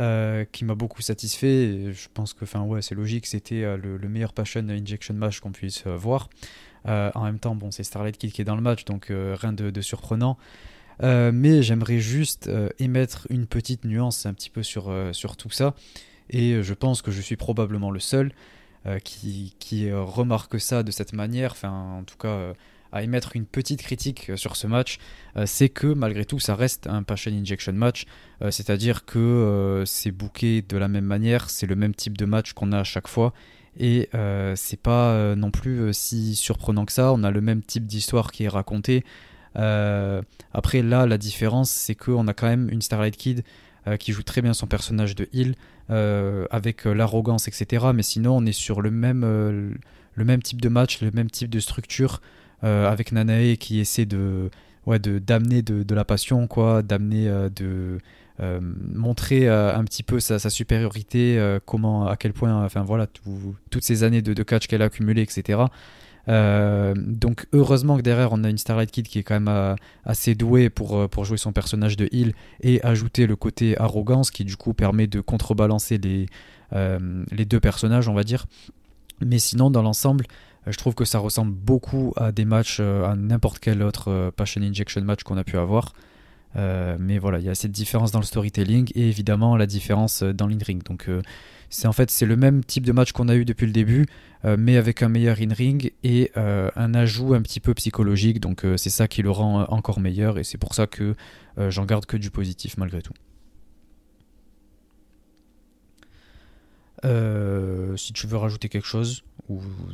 Euh, 0.00 0.44
qui 0.50 0.64
m'a 0.64 0.74
beaucoup 0.74 1.02
satisfait. 1.02 1.92
je 1.92 2.08
pense 2.12 2.34
que, 2.34 2.44
ouais, 2.58 2.82
c'est 2.82 2.96
logique, 2.96 3.26
c'était 3.26 3.62
euh, 3.62 3.76
le, 3.76 4.08
meilleur 4.08 4.32
Passion 4.32 4.68
Injection 4.68 5.14
match 5.14 5.38
qu'on 5.38 5.52
puisse 5.52 5.86
euh, 5.86 5.96
voir. 5.96 6.28
en 6.84 7.22
même 7.22 7.38
temps, 7.38 7.54
bon, 7.54 7.70
c'est 7.70 7.84
Starlight 7.84 8.18
Kid 8.18 8.32
qui 8.32 8.42
est 8.42 8.44
dans 8.44 8.56
le 8.56 8.60
match, 8.60 8.84
donc 8.84 9.06
rien 9.10 9.52
de, 9.52 9.80
surprenant. 9.80 10.36
Mais 11.02 11.62
j'aimerais 11.62 11.98
juste 11.98 12.50
émettre 12.78 13.26
une 13.30 13.46
petite 13.46 13.84
nuance 13.84 14.26
un 14.26 14.34
petit 14.34 14.50
peu 14.50 14.62
sur, 14.62 14.92
sur 15.12 15.36
tout 15.36 15.50
ça. 15.50 15.74
Et 16.30 16.62
je 16.62 16.74
pense 16.74 17.02
que 17.02 17.10
je 17.10 17.20
suis 17.20 17.36
probablement 17.36 17.90
le 17.90 18.00
seul 18.00 18.32
qui, 19.02 19.54
qui 19.58 19.92
remarque 19.92 20.60
ça 20.60 20.82
de 20.82 20.90
cette 20.90 21.12
manière. 21.12 21.52
Enfin, 21.52 21.98
en 21.98 22.04
tout 22.04 22.16
cas 22.16 22.54
à 22.94 23.02
émettre 23.02 23.34
une 23.34 23.44
petite 23.44 23.82
critique 23.82 24.30
euh, 24.30 24.36
sur 24.36 24.56
ce 24.56 24.68
match, 24.68 24.98
euh, 25.36 25.44
c'est 25.46 25.68
que 25.68 25.88
malgré 25.88 26.24
tout, 26.24 26.38
ça 26.38 26.54
reste 26.54 26.86
un 26.86 27.02
Passion 27.02 27.32
Injection 27.32 27.72
match, 27.72 28.06
euh, 28.40 28.52
c'est-à-dire 28.52 29.04
que 29.04 29.82
c'est 29.84 30.12
booké 30.12 30.62
de 30.62 30.76
la 30.76 30.86
même 30.86 31.04
manière, 31.04 31.50
c'est 31.50 31.66
le 31.66 31.74
même 31.74 31.94
type 31.94 32.16
de 32.16 32.24
match 32.24 32.52
qu'on 32.52 32.70
a 32.72 32.78
à 32.78 32.84
chaque 32.84 33.08
fois. 33.08 33.34
Et 33.76 34.08
c'est 34.54 34.80
pas 34.80 35.34
non 35.34 35.50
plus 35.50 35.92
si 35.92 36.36
surprenant 36.36 36.84
que 36.84 36.92
ça. 36.92 37.12
On 37.12 37.24
a 37.24 37.32
le 37.32 37.40
même 37.40 37.60
type 37.60 37.86
d'histoire 37.86 38.30
qui 38.30 38.44
est 38.44 38.48
racontée. 38.48 39.04
Après, 39.54 40.82
là, 40.82 41.06
la 41.06 41.18
différence, 41.18 41.70
c'est 41.70 41.94
qu'on 41.94 42.28
a 42.28 42.34
quand 42.34 42.46
même 42.46 42.68
une 42.70 42.82
Starlight 42.82 43.16
Kid 43.16 43.44
qui 43.98 44.12
joue 44.12 44.22
très 44.22 44.40
bien 44.40 44.54
son 44.54 44.66
personnage 44.66 45.14
de 45.14 45.28
Hill, 45.32 45.54
avec 45.88 46.84
l'arrogance, 46.84 47.48
etc. 47.48 47.86
Mais 47.94 48.02
sinon, 48.02 48.36
on 48.36 48.46
est 48.46 48.52
sur 48.52 48.82
le 48.82 48.90
même, 48.90 49.22
le 50.14 50.24
même 50.24 50.42
type 50.42 50.60
de 50.60 50.68
match, 50.68 51.00
le 51.02 51.10
même 51.10 51.30
type 51.30 51.50
de 51.50 51.60
structure. 51.60 52.20
Euh, 52.64 52.88
avec 52.88 53.12
Nanae 53.12 53.56
qui 53.56 53.78
essaie 53.78 54.06
de 54.06 54.48
ouais, 54.86 54.98
de 54.98 55.18
d'amener 55.18 55.60
de, 55.60 55.94
la 55.94 56.04
passion 56.04 56.46
quoi 56.46 56.82
d'amener 56.82 57.28
euh, 57.28 57.50
de 57.50 57.98
euh, 58.40 58.58
montrer 58.62 59.48
un 59.48 59.84
petit 59.84 60.02
peu 60.02 60.18
sa, 60.18 60.38
supériorité 60.38 61.58
comment 61.66 62.06
à 62.06 62.16
quel 62.16 62.32
point 62.32 62.64
enfin 62.64 62.82
voilà 62.82 63.06
toutes 63.70 63.84
ces 63.84 64.02
années 64.02 64.22
de, 64.22 64.32
de 64.32 64.42
catch 64.42 64.66
qu'elle 64.66 64.82
a 64.82 64.86
accumulé 64.86 65.20
etc 65.22 65.64
donc 66.26 67.46
heureusement 67.52 67.96
que 67.96 68.02
derrière 68.02 68.32
on 68.32 68.44
a 68.44 68.50
une 68.50 68.58
Starlight 68.58 68.90
Kid 68.90 69.06
qui 69.06 69.18
est 69.18 69.22
quand 69.22 69.38
même 69.38 69.76
assez 70.04 70.34
douée 70.34 70.70
pour, 70.70 71.08
pour 71.10 71.24
jouer 71.24 71.36
son 71.36 71.52
personnage 71.52 71.96
de 71.96 72.08
heal 72.12 72.32
et 72.62 72.82
ajouter 72.82 73.26
le 73.26 73.36
côté 73.36 73.78
arrogance 73.78 74.30
qui 74.30 74.44
du 74.44 74.56
coup 74.56 74.72
permet 74.72 75.06
de 75.06 75.20
contrebalancer 75.20 75.98
les, 75.98 76.26
les 76.72 77.44
deux 77.44 77.60
personnages 77.60 78.08
on 78.08 78.14
va 78.14 78.24
dire 78.24 78.46
mais 79.20 79.38
sinon 79.38 79.70
dans 79.70 79.82
l'ensemble 79.82 80.24
euh, 80.66 80.72
je 80.72 80.78
trouve 80.78 80.94
que 80.94 81.04
ça 81.04 81.18
ressemble 81.18 81.52
beaucoup 81.52 82.12
à 82.16 82.32
des 82.32 82.44
matchs, 82.44 82.78
euh, 82.80 83.04
à 83.04 83.16
n'importe 83.16 83.58
quel 83.58 83.82
autre 83.82 84.10
euh, 84.10 84.30
Passion 84.30 84.62
Injection 84.62 85.02
match 85.02 85.22
qu'on 85.22 85.36
a 85.36 85.44
pu 85.44 85.58
avoir. 85.58 85.92
Mais 86.54 87.18
voilà, 87.18 87.38
il 87.38 87.44
y 87.44 87.48
a 87.48 87.54
cette 87.54 87.72
différence 87.72 88.10
dans 88.10 88.20
le 88.20 88.24
storytelling 88.24 88.90
et 88.94 89.08
évidemment 89.08 89.56
la 89.56 89.66
différence 89.66 90.22
dans 90.22 90.46
l'in-ring. 90.46 90.82
Donc 90.82 91.08
c'est 91.70 91.88
en 91.88 91.92
fait 91.92 92.10
c'est 92.10 92.26
le 92.26 92.36
même 92.36 92.64
type 92.64 92.86
de 92.86 92.92
match 92.92 93.12
qu'on 93.12 93.28
a 93.28 93.34
eu 93.34 93.44
depuis 93.44 93.66
le 93.66 93.72
début, 93.72 94.06
mais 94.44 94.76
avec 94.76 95.02
un 95.02 95.08
meilleur 95.08 95.38
in-ring 95.40 95.92
et 96.02 96.30
un 96.36 96.94
ajout 96.94 97.34
un 97.34 97.42
petit 97.42 97.60
peu 97.60 97.74
psychologique. 97.74 98.40
Donc 98.40 98.64
c'est 98.76 98.90
ça 98.90 99.08
qui 99.08 99.22
le 99.22 99.30
rend 99.30 99.64
encore 99.64 100.00
meilleur 100.00 100.38
et 100.38 100.44
c'est 100.44 100.58
pour 100.58 100.74
ça 100.74 100.86
que 100.86 101.14
j'en 101.56 101.84
garde 101.84 102.06
que 102.06 102.16
du 102.16 102.30
positif 102.30 102.76
malgré 102.76 103.02
tout. 103.02 103.14
si 107.96 108.12
tu 108.12 108.26
veux 108.26 108.36
rajouter 108.36 108.68
quelque 108.68 108.86
chose, 108.86 109.22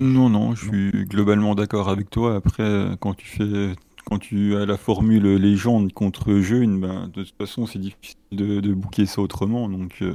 non, 0.00 0.30
non, 0.30 0.54
je 0.54 0.68
suis 0.68 1.06
globalement 1.06 1.54
d'accord 1.54 1.88
avec 1.88 2.10
toi. 2.10 2.36
Après, 2.36 2.96
quand 3.00 3.14
tu 3.14 3.26
fais, 3.26 3.74
quand 4.04 4.18
tu 4.18 4.56
as 4.56 4.66
la 4.66 4.76
formule 4.76 5.36
légende 5.36 5.92
contre 5.92 6.40
jeune, 6.40 6.80
ben, 6.80 7.08
de 7.08 7.24
toute 7.24 7.36
façon, 7.36 7.66
c'est 7.66 7.78
difficile 7.78 8.18
de, 8.32 8.60
de 8.60 8.74
bouquer 8.74 9.06
ça 9.06 9.20
autrement. 9.20 9.68
Donc, 9.68 9.98
euh, 10.02 10.14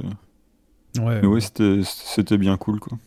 ouais, 0.98 1.24
ouais, 1.24 1.40
c'était 1.40 2.38
bien 2.38 2.56
cool, 2.56 2.80
quoi. 2.80 2.98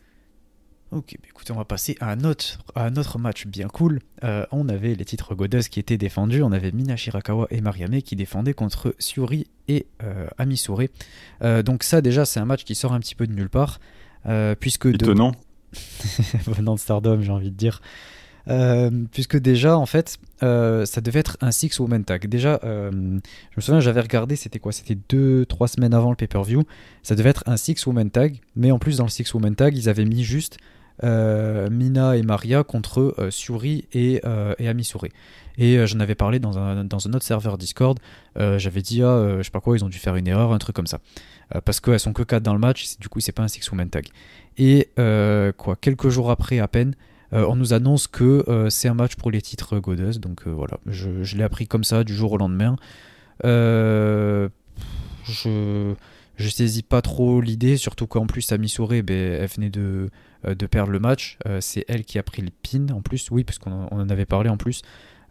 Ok, 0.91 1.17
bah 1.21 1.27
écoutez, 1.29 1.53
on 1.53 1.55
va 1.55 1.65
passer 1.65 1.95
à 1.99 2.11
un 2.11 2.23
autre, 2.23 2.57
à 2.73 2.85
un 2.85 2.95
autre 2.95 3.19
match 3.19 3.45
bien 3.45 3.67
cool. 3.67 3.99
Euh, 4.23 4.47
on 4.51 4.67
avait 4.69 4.95
les 4.95 5.05
titres 5.05 5.35
Goddess 5.35 5.69
qui 5.69 5.79
étaient 5.79 5.99
défendus. 5.99 6.41
On 6.41 6.51
avait 6.51 6.71
Mina 6.71 6.95
Shirakawa 6.95 7.45
et 7.51 7.61
Mariame 7.61 8.01
qui 8.01 8.15
défendaient 8.15 8.55
contre 8.55 8.95
Suri 8.97 9.45
et 9.67 9.85
euh, 10.01 10.27
Amisure. 10.39 10.81
Euh, 11.43 11.61
donc 11.61 11.83
ça, 11.83 12.01
déjà, 12.01 12.25
c'est 12.25 12.39
un 12.39 12.45
match 12.45 12.63
qui 12.63 12.73
sort 12.73 12.93
un 12.93 12.99
petit 12.99 13.13
peu 13.13 13.27
de 13.27 13.33
nulle 13.33 13.49
part. 13.49 13.79
puisque 14.59 14.87
Étonnant. 14.87 15.33
venant 16.47 16.73
de 16.73 16.79
Stardom, 16.79 17.21
j'ai 17.21 17.31
envie 17.31 17.51
de 17.51 17.55
dire. 17.55 17.81
Euh, 18.49 18.89
puisque 19.11 19.37
déjà, 19.37 19.77
en 19.77 19.85
fait, 19.85 20.17
euh, 20.41 20.85
ça 20.85 21.01
devait 21.01 21.19
être 21.19 21.37
un 21.41 21.51
Six 21.51 21.79
Woman 21.79 22.03
Tag. 22.03 22.27
Déjà, 22.27 22.59
euh, 22.63 22.89
je 22.91 23.55
me 23.57 23.61
souviens, 23.61 23.79
j'avais 23.79 24.01
regardé, 24.01 24.35
c'était 24.35 24.59
quoi? 24.59 24.71
C'était 24.71 24.97
2-3 25.09 25.67
semaines 25.67 25.93
avant 25.93 26.09
le 26.09 26.15
pay-per-view. 26.15 26.63
Ça 27.03 27.15
devait 27.15 27.29
être 27.29 27.43
un 27.45 27.57
Six 27.57 27.85
Woman 27.85 28.09
Tag, 28.09 28.39
mais 28.55 28.71
en 28.71 28.79
plus, 28.79 28.97
dans 28.97 29.03
le 29.03 29.09
Six 29.09 29.31
Woman 29.33 29.55
Tag, 29.55 29.77
ils 29.77 29.89
avaient 29.89 30.05
mis 30.05 30.23
juste 30.23 30.57
Mina 31.01 32.17
et 32.17 32.23
Maria 32.23 32.65
contre 32.65 33.15
Suri 33.29 33.85
et, 33.93 34.21
et 34.57 34.67
Amisure. 34.67 35.07
Et 35.57 35.87
j'en 35.87 36.01
avais 36.01 36.15
parlé 36.15 36.39
dans 36.39 36.57
un, 36.57 36.83
dans 36.83 37.07
un, 37.07 37.13
autre 37.13 37.23
serveur 37.23 37.57
Discord. 37.57 37.97
j'avais 38.35 38.81
dit, 38.81 39.01
ah, 39.01 39.37
je 39.37 39.43
sais 39.43 39.49
pas 39.49 39.61
quoi, 39.61 39.77
ils 39.77 39.85
ont 39.85 39.89
dû 39.89 39.97
faire 39.97 40.17
une 40.17 40.27
erreur, 40.27 40.51
un 40.51 40.57
truc 40.57 40.75
comme 40.75 40.87
ça. 40.87 40.99
parce 41.63 41.79
qu'elles 41.79 42.01
sont 42.01 42.11
que 42.11 42.23
4 42.23 42.43
dans 42.43 42.51
le 42.51 42.59
match, 42.59 42.97
du 42.99 43.07
coup, 43.07 43.21
c'est 43.21 43.31
pas 43.31 43.43
un 43.43 43.47
Six 43.47 43.71
Woman 43.71 43.89
Tag. 43.89 44.07
Et 44.57 44.89
quoi, 44.97 45.77
quelques 45.79 46.09
jours 46.09 46.31
après 46.31 46.59
à 46.59 46.67
peine, 46.67 46.95
euh, 47.33 47.45
on 47.47 47.55
nous 47.55 47.73
annonce 47.73 48.07
que 48.07 48.43
euh, 48.47 48.69
c'est 48.69 48.87
un 48.87 48.93
match 48.93 49.15
pour 49.15 49.31
les 49.31 49.41
titres 49.41 49.79
Goddess. 49.79 50.19
Donc 50.19 50.47
voilà, 50.47 50.79
je, 50.87 51.35
l'ai 51.35 51.43
appris 51.43 51.67
comme 51.67 51.83
ça 51.83 52.03
du 52.03 52.13
jour 52.13 52.31
au 52.33 52.37
lendemain. 52.37 52.75
je 53.43 54.49
saisis 56.37 56.83
pas 56.83 57.01
trop 57.01 57.41
l'idée, 57.41 57.77
surtout 57.77 58.07
qu'en 58.07 58.25
plus 58.25 58.51
Amisore, 58.51 59.03
ben, 59.03 59.09
elle 59.09 59.47
venait 59.47 59.69
de, 59.69 60.09
de 60.47 60.65
perdre 60.65 60.91
le 60.91 60.99
match. 60.99 61.37
c'est 61.59 61.85
elle 61.87 62.03
qui 62.03 62.17
a 62.17 62.23
pris 62.23 62.41
le 62.41 62.49
pin 62.49 62.93
en 62.93 63.01
plus, 63.01 63.29
oui, 63.31 63.43
parce 63.43 63.59
qu'on 63.59 63.87
en 63.87 64.09
avait 64.09 64.25
parlé 64.25 64.49
en 64.49 64.57
plus. 64.57 64.81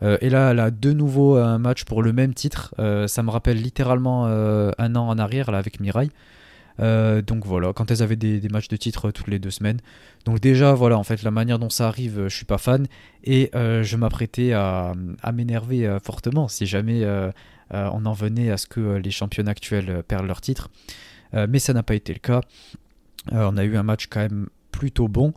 et 0.03 0.31
là, 0.31 0.53
elle 0.53 0.61
a 0.61 0.71
de 0.71 0.93
nouveau 0.93 1.37
un 1.37 1.59
match 1.59 1.85
pour 1.85 2.03
le 2.03 2.13
même 2.13 2.35
titre. 2.35 2.75
ça 3.07 3.23
me 3.23 3.31
rappelle 3.31 3.61
littéralement 3.61 4.27
un 4.27 4.97
an 4.97 5.09
en 5.09 5.19
arrière 5.19 5.51
là, 5.51 5.59
avec 5.59 5.81
Mirai. 5.81 6.11
Euh, 6.81 7.23
donc 7.23 7.45
voilà, 7.45 7.73
quand 7.73 7.91
elles 7.91 8.03
avaient 8.03 8.17
des, 8.17 8.41
matchs 8.49 8.69
de 8.69 8.77
titre 8.77 9.11
toutes 9.11 9.29
les 9.29 9.39
deux 9.39 9.51
semaines. 9.51 9.81
Donc 10.25 10.41
déjà, 10.41 10.75
voilà, 10.75 10.99
en 10.99 11.05
fait, 11.05 11.23
la 11.23 11.31
manière 11.31 11.59
dont 11.59 11.71
ça 11.71 11.89
arrive, 11.89 12.29
je 12.29 12.35
suis 12.35 12.45
pas 12.45 12.59
fan. 12.59 12.87
Et 13.25 13.51
euh, 13.55 13.83
je 13.83 13.97
m'apprêtais 13.97 14.53
à, 14.53 14.95
m'énerver 15.33 15.87
euh, 15.87 15.99
fortement 15.99 16.49
si 16.49 16.67
jamais 16.67 17.05
on 17.71 18.07
en 18.07 18.13
venait 18.13 18.51
à 18.51 18.57
ce 18.57 18.67
que 18.67 18.97
les 18.97 19.11
champions 19.11 19.47
actuels 19.47 20.03
perdent 20.07 20.27
leur 20.27 20.41
titre. 20.41 20.71
mais 21.33 21.59
ça 21.59 21.73
n'a 21.73 21.83
pas 21.83 21.95
été 21.95 22.13
le 22.13 22.21
cas. 22.21 22.41
on 23.33 23.57
a 23.57 23.65
eu 23.65 23.77
un 23.77 23.83
match 23.83 24.07
quand 24.07 24.21
même 24.21 24.49
plutôt 24.73 25.09
bon. 25.09 25.35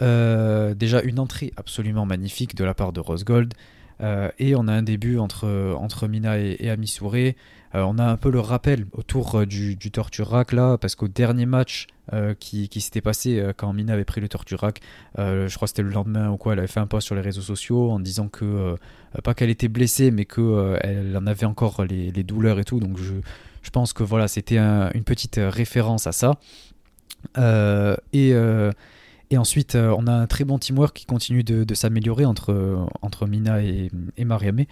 déjà 0.00 1.00
une 1.02 1.18
entrée 1.18 1.52
absolument 1.56 2.06
magnifique 2.06 2.56
de 2.56 2.64
la 2.64 2.74
part 2.74 2.92
de 2.92 3.00
Rose 3.00 3.24
Gold. 3.24 3.54
et 4.00 4.56
on 4.56 4.66
a 4.66 4.72
un 4.72 4.82
début 4.82 5.18
entre, 5.18 5.74
entre 5.78 6.08
Mina 6.08 6.38
et, 6.38 6.56
et 6.58 6.70
Amisure. 6.70 7.34
On 7.72 7.98
a 7.98 8.04
un 8.04 8.16
peu 8.16 8.30
le 8.30 8.40
rappel 8.40 8.86
autour 8.92 9.46
du, 9.46 9.76
du 9.76 9.90
Torturac 9.90 10.52
là, 10.52 10.76
parce 10.78 10.94
qu'au 10.94 11.08
dernier 11.08 11.46
match 11.46 11.86
qui, 12.40 12.68
qui 12.68 12.80
s'était 12.80 13.00
passé 13.00 13.40
quand 13.56 13.72
Mina 13.72 13.92
avait 13.92 14.04
pris 14.04 14.20
le 14.20 14.28
Torturac, 14.28 14.80
je 15.16 15.54
crois 15.54 15.66
que 15.66 15.70
c'était 15.70 15.82
le 15.82 15.90
lendemain 15.90 16.30
ou 16.30 16.36
quoi, 16.36 16.54
elle 16.54 16.58
avait 16.58 16.68
fait 16.68 16.80
un 16.80 16.88
post 16.88 17.06
sur 17.06 17.14
les 17.14 17.20
réseaux 17.20 17.42
sociaux 17.42 17.90
en 17.90 18.00
disant 18.00 18.28
que, 18.28 18.74
pas 19.22 19.34
qu'elle 19.34 19.50
était 19.50 19.68
blessée, 19.68 20.10
mais 20.10 20.24
qu'elle 20.24 20.80
elle 20.82 21.16
en 21.16 21.26
avait 21.26 21.46
encore 21.46 21.84
les, 21.84 22.10
douleurs 22.24 22.58
et 22.58 22.64
tout. 22.64 22.80
Donc 22.80 22.98
je, 22.98 23.70
pense 23.70 23.92
que 23.92 24.02
voilà, 24.02 24.26
c'était 24.26 24.58
une 24.58 25.04
petite 25.04 25.38
référence 25.40 26.08
à 26.08 26.12
ça. 26.12 26.38
et 29.30 29.38
ensuite, 29.38 29.76
euh, 29.76 29.94
on 29.96 30.06
a 30.06 30.12
un 30.12 30.26
très 30.26 30.44
bon 30.44 30.58
teamwork 30.58 30.96
qui 30.96 31.06
continue 31.06 31.44
de, 31.44 31.74
s'améliorer 31.74 32.24
entre, 32.24 32.86
entre 33.02 33.26
Mina 33.26 33.62
et, 33.62 33.90
et 34.16 34.24
Mariamé. 34.24 34.66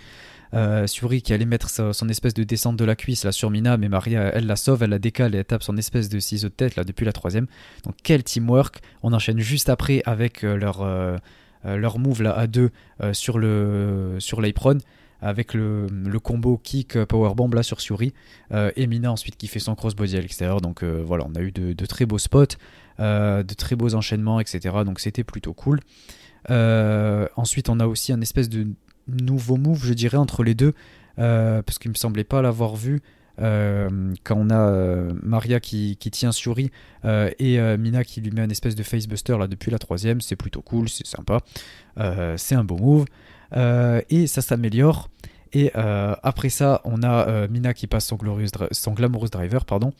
Euh, 0.55 0.87
qui 0.87 1.33
allait 1.33 1.45
mettre 1.45 1.69
son 1.69 2.09
espèce 2.09 2.35
de 2.35 2.43
descente 2.43 2.77
de 2.77 2.85
la 2.85 2.97
cuisse 2.97 3.25
là 3.25 3.33
sur 3.33 3.51
Mina, 3.51 3.77
mais 3.77 3.89
Maria 3.89 4.31
elle 4.35 4.47
la 4.47 4.57
sauve, 4.57 4.83
elle 4.83 4.91
la 4.91 4.99
décale 4.99 5.35
et 5.35 5.39
elle 5.39 5.45
tape 5.45 5.63
son 5.63 5.77
espèce 5.77 6.09
de 6.09 6.19
ciseau 6.19 6.49
de 6.49 6.55
tête 6.55 6.77
là 6.77 6.85
depuis 6.85 7.05
la 7.05 7.13
troisième. 7.13 7.47
Donc 7.85 7.95
quel 8.03 8.23
teamwork 8.23 8.81
On 9.03 9.13
enchaîne 9.13 9.41
juste 9.41 9.69
après 9.69 10.03
avec 10.07 10.45
euh, 10.45 10.57
leur, 10.57 10.87
leur 11.65 11.99
move 11.99 12.23
là 12.23 12.33
à 12.33 12.47
deux 12.47 12.71
sur 13.13 13.39
le 13.39 14.17
sur 14.19 14.41
l'apron 14.41 14.79
avec 15.21 15.53
le, 15.53 15.89
combo 16.23 16.59
kick 16.63 17.05
powerbomb 17.05 17.51
là 17.53 17.63
sur 17.63 17.81
Suri 17.81 18.15
et 18.53 18.87
Mina 18.87 19.13
ensuite 19.13 19.37
qui 19.37 19.49
fait 19.49 19.59
son 19.59 19.75
crossbody 19.75 20.17
à 20.17 20.21
l'extérieur. 20.21 20.61
Donc 20.61 20.83
voilà, 20.83 21.27
on 21.29 21.35
a 21.35 21.41
eu 21.41 21.53
de, 21.53 21.73
de 21.73 21.87
très 21.87 22.07
beaux 22.07 22.19
spots. 22.19 22.57
Euh, 23.01 23.45
de 23.45 23.55
très 23.55 23.77
beaux 23.77 23.95
enchaînements, 23.95 24.41
etc. 24.41 24.75
Donc 24.85 24.99
c'était 24.99 25.23
plutôt 25.23 25.53
cool. 25.53 25.79
Euh, 26.51 27.29
ensuite, 27.37 27.69
on 27.69 27.79
a 27.79 27.87
aussi 27.87 28.13
un 28.13 28.21
espèce 28.21 28.49
de 28.49 28.67
nouveau 29.09 29.57
move, 29.57 29.85
je 29.85 29.95
dirais, 29.95 30.17
entre 30.17 30.43
les 30.45 30.55
deux, 30.55 30.75
euh, 31.19 31.63
parce 31.63 31.79
qu'il 31.79 31.91
me 31.91 31.97
semblait 31.97 32.25
pas 32.25 32.43
l'avoir 32.43 32.77
vu. 32.77 33.01
quand 33.39 34.37
on 34.37 34.51
a 34.51 35.13
Maria 35.23 35.61
qui, 35.61 35.97
tient 35.97 36.33
Shuri 36.33 36.71
et 37.05 37.77
Mina 37.77 38.03
qui 38.03 38.21
lui 38.21 38.33
met 38.33 38.41
un 38.41 38.51
espèce 38.51 38.75
de 38.75 38.83
facebuster 38.83 39.39
là 39.39 39.47
depuis 39.47 39.71
la 39.71 39.79
troisième, 39.79 40.21
c'est 40.21 40.35
plutôt 40.35 40.61
cool, 40.61 40.89
c'est 40.89 41.07
sympa, 41.07 41.39
c'est 42.37 42.57
un 42.57 42.65
beau 42.65 42.77
move 42.77 43.05
et 44.11 44.27
ça 44.27 44.43
s'améliore. 44.43 45.09
Et 45.53 45.71
après 45.75 46.49
ça, 46.49 46.81
on 46.85 47.05
a 47.05 47.47
Mina 47.47 47.75
qui 47.75 47.87
passe 47.87 48.07
son, 48.07 48.17
glorious, 48.17 48.51
glamorous 48.97 49.29
driver, 49.29 49.65
pardon, 49.65 49.93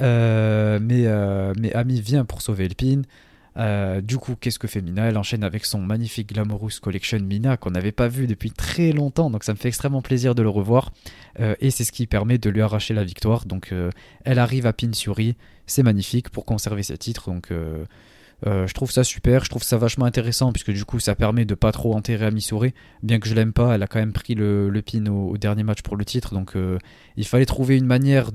euh, 0.00 0.78
mais, 0.80 1.06
euh, 1.06 1.52
mais 1.58 1.72
Ami 1.72 2.00
vient 2.00 2.24
pour 2.24 2.42
sauver 2.42 2.68
le 2.68 2.74
pin. 2.74 3.02
Euh, 3.58 4.00
du 4.00 4.18
coup, 4.18 4.36
qu'est-ce 4.36 4.58
que 4.58 4.68
fait 4.68 4.80
Mina? 4.80 5.06
Elle 5.08 5.18
enchaîne 5.18 5.42
avec 5.42 5.64
son 5.64 5.80
magnifique 5.80 6.32
Glamorous 6.32 6.70
Collection 6.80 7.18
Mina 7.20 7.56
qu'on 7.56 7.70
n'avait 7.70 7.92
pas 7.92 8.08
vu 8.08 8.26
depuis 8.26 8.50
très 8.50 8.92
longtemps, 8.92 9.30
donc 9.30 9.44
ça 9.44 9.52
me 9.52 9.58
fait 9.58 9.68
extrêmement 9.68 10.02
plaisir 10.02 10.34
de 10.34 10.42
le 10.42 10.48
revoir. 10.48 10.92
et 11.38 11.70
c'est 11.70 11.84
ce 11.84 11.92
qui 11.92 12.06
permet 12.06 12.38
de 12.38 12.50
lui 12.50 12.62
arracher 12.62 12.94
la 12.94 13.04
victoire. 13.04 13.46
Donc 13.46 13.74
elle 14.24 14.38
arrive 14.38 14.66
à 14.66 14.72
pin 14.72 14.92
Suri, 14.92 15.36
c'est 15.66 15.82
magnifique 15.82 16.30
pour 16.30 16.44
conserver 16.44 16.82
ses 16.84 16.98
titres. 16.98 17.30
Donc 17.30 17.52
je 18.44 18.72
trouve 18.72 18.92
ça 18.92 19.02
super, 19.02 19.44
je 19.44 19.50
trouve 19.50 19.64
ça 19.64 19.76
vachement 19.76 20.04
intéressant 20.04 20.52
puisque 20.52 20.72
du 20.72 20.84
coup 20.84 21.00
ça 21.00 21.16
permet 21.16 21.44
de 21.44 21.54
pas 21.54 21.72
trop 21.72 21.96
enterrer 21.96 22.26
Amisure. 22.26 22.66
Bien 23.02 23.18
que 23.18 23.28
je 23.28 23.34
l'aime 23.34 23.52
pas, 23.52 23.74
elle 23.74 23.82
a 23.82 23.88
quand 23.88 23.98
même 23.98 24.12
pris 24.12 24.36
le, 24.36 24.70
pin 24.86 25.04
au, 25.06 25.36
dernier 25.36 25.64
match 25.64 25.82
pour 25.82 25.96
le 25.96 26.04
titre, 26.04 26.32
donc 26.32 26.54
il 27.16 27.26
fallait 27.26 27.46
trouver 27.46 27.76
une 27.76 27.86
manière 27.86 28.30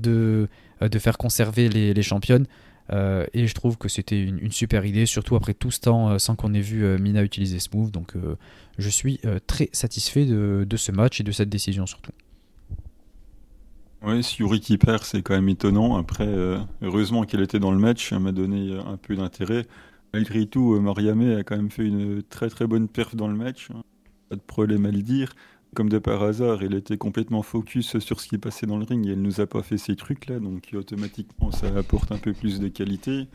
euh, 0.82 0.88
de 0.88 0.98
faire 0.98 1.18
conserver 1.18 1.68
les, 1.68 2.02
championnes. 2.02 2.46
Euh, 2.92 3.26
et 3.32 3.46
je 3.46 3.54
trouve 3.54 3.78
que 3.78 3.88
c'était 3.88 4.22
une, 4.22 4.52
super 4.52 4.84
idée, 4.84 5.06
surtout 5.06 5.36
après 5.36 5.54
tout 5.54 5.70
ce 5.70 5.80
temps 5.80 6.10
euh, 6.10 6.18
sans 6.18 6.36
qu'on 6.36 6.52
ait 6.52 6.60
vu 6.60 6.86
Mina 6.98 7.22
utiliser 7.22 7.58
ce 7.58 7.68
move. 7.74 7.90
Donc 7.90 8.14
je 8.78 8.88
suis 8.88 9.20
très 9.46 9.68
satisfait 9.72 10.26
de, 10.26 10.76
ce 10.76 10.92
match 10.92 11.20
et 11.20 11.24
de 11.24 11.32
cette 11.32 11.48
décision 11.48 11.86
surtout. 11.86 12.12
Oui, 14.02 14.22
si 14.22 14.42
Yuri 14.42 14.60
qui 14.60 14.76
perd, 14.76 15.02
c'est 15.02 15.22
quand 15.22 15.34
même 15.34 15.48
étonnant. 15.48 15.96
Après, 15.96 16.28
heureusement 16.82 17.24
qu'elle 17.24 17.40
était 17.40 17.58
dans 17.58 17.70
le 17.70 17.78
match, 17.78 18.10
ça 18.10 18.18
m'a 18.18 18.32
donné 18.32 18.78
un 18.86 18.98
peu 18.98 19.16
d'intérêt. 19.16 19.66
Malgré 20.12 20.46
tout, 20.46 20.78
Mariamé 20.78 21.36
a 21.36 21.42
quand 21.42 21.56
même 21.56 21.70
fait 21.70 21.86
une 21.86 22.22
très 22.22 22.50
très 22.50 22.66
bonne 22.66 22.88
perf 22.88 23.16
dans 23.16 23.28
le 23.28 23.34
match. 23.34 23.68
Hein. 23.74 23.82
Pas 24.28 24.36
de 24.36 24.42
problème 24.42 24.84
à 24.84 24.90
le 24.90 25.02
dire 25.02 25.34
comme 25.74 25.88
de 25.88 25.98
par 25.98 26.22
hasard, 26.22 26.62
elle 26.62 26.74
était 26.74 26.96
complètement 26.96 27.42
focus 27.42 27.98
sur 27.98 28.20
ce 28.20 28.28
qui 28.28 28.38
passait 28.38 28.66
dans 28.66 28.78
le 28.78 28.84
ring 28.84 29.06
et 29.06 29.12
elle 29.12 29.22
nous 29.22 29.40
a 29.40 29.46
pas 29.46 29.62
fait 29.62 29.78
ces 29.78 29.96
trucs-là, 29.96 30.38
donc 30.38 30.70
automatiquement 30.72 31.50
ça 31.50 31.66
apporte 31.76 32.12
un 32.12 32.18
peu 32.18 32.32
plus 32.32 32.60
de 32.60 32.68
qualité. 32.68 33.28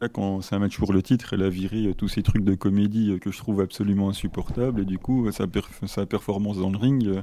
Là, 0.00 0.08
quand 0.08 0.40
c'est 0.40 0.54
un 0.54 0.58
match 0.58 0.78
pour 0.78 0.92
le 0.92 1.02
titre, 1.02 1.34
elle 1.34 1.42
a 1.42 1.48
viré 1.48 1.94
tous 1.96 2.08
ces 2.08 2.22
trucs 2.22 2.44
de 2.44 2.54
comédie 2.54 3.18
que 3.20 3.30
je 3.30 3.38
trouve 3.38 3.60
absolument 3.60 4.08
insupportables 4.08 4.82
et 4.82 4.84
du 4.84 4.98
coup 4.98 5.30
sa, 5.30 5.46
performance 6.06 6.58
dans 6.58 6.70
le 6.70 6.78
ring, 6.78 7.22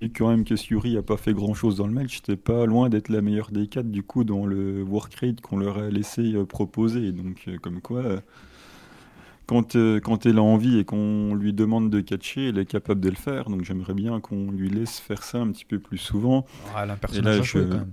et 0.00 0.10
quand 0.10 0.28
même 0.28 0.44
que 0.44 0.56
Suri 0.56 0.96
a 0.96 1.02
pas 1.02 1.16
fait 1.16 1.32
grand-chose 1.32 1.76
dans 1.76 1.86
le 1.86 1.92
match, 1.92 2.16
c'était 2.16 2.36
pas 2.36 2.66
loin 2.66 2.88
d'être 2.88 3.08
la 3.08 3.22
meilleure 3.22 3.50
des 3.50 3.68
quatre 3.68 3.90
du 3.90 4.02
coup 4.02 4.24
dans 4.24 4.46
le 4.46 4.82
work 4.82 5.14
rate 5.14 5.40
qu'on 5.40 5.58
leur 5.58 5.78
a 5.78 5.90
laissé 5.90 6.34
proposer, 6.48 7.12
donc 7.12 7.48
comme 7.62 7.80
quoi 7.80 8.20
quand, 9.46 9.76
euh, 9.76 10.00
quand 10.00 10.26
elle 10.26 10.38
a 10.38 10.42
envie 10.42 10.78
et 10.78 10.84
qu'on 10.84 11.34
lui 11.34 11.52
demande 11.52 11.90
de 11.90 12.00
catcher, 12.00 12.48
elle 12.48 12.58
est 12.58 12.66
capable 12.66 13.00
de 13.00 13.10
le 13.10 13.16
faire. 13.16 13.50
Donc 13.50 13.64
j'aimerais 13.64 13.94
bien 13.94 14.20
qu'on 14.20 14.50
lui 14.50 14.70
laisse 14.70 14.98
faire 14.98 15.22
ça 15.22 15.38
un 15.38 15.50
petit 15.50 15.64
peu 15.64 15.78
plus 15.78 15.98
souvent. 15.98 16.46
Ah, 16.74 16.80
elle 16.84 16.90
a 16.90 16.92
un 16.94 16.96
personnage 16.96 17.52
quand 17.52 17.58
même. 17.58 17.92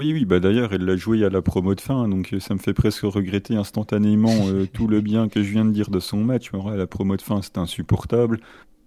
Oui, 0.00 0.12
oui, 0.12 0.24
bah 0.24 0.38
d'ailleurs, 0.38 0.72
elle 0.72 0.84
l'a 0.84 0.96
joué 0.96 1.24
à 1.24 1.28
la 1.28 1.42
promo 1.42 1.74
de 1.74 1.80
fin, 1.80 2.08
donc 2.08 2.32
euh, 2.32 2.38
ça 2.38 2.54
me 2.54 2.60
fait 2.60 2.72
presque 2.72 3.02
regretter 3.02 3.56
instantanément 3.56 4.46
euh, 4.46 4.64
tout 4.72 4.86
le 4.86 5.00
bien 5.00 5.28
que 5.28 5.42
je 5.42 5.50
viens 5.50 5.64
de 5.64 5.72
dire 5.72 5.90
de 5.90 5.98
son 5.98 6.18
match. 6.18 6.52
à 6.54 6.76
la 6.76 6.86
promo 6.86 7.16
de 7.16 7.22
fin, 7.22 7.42
c'est 7.42 7.58
insupportable. 7.58 8.38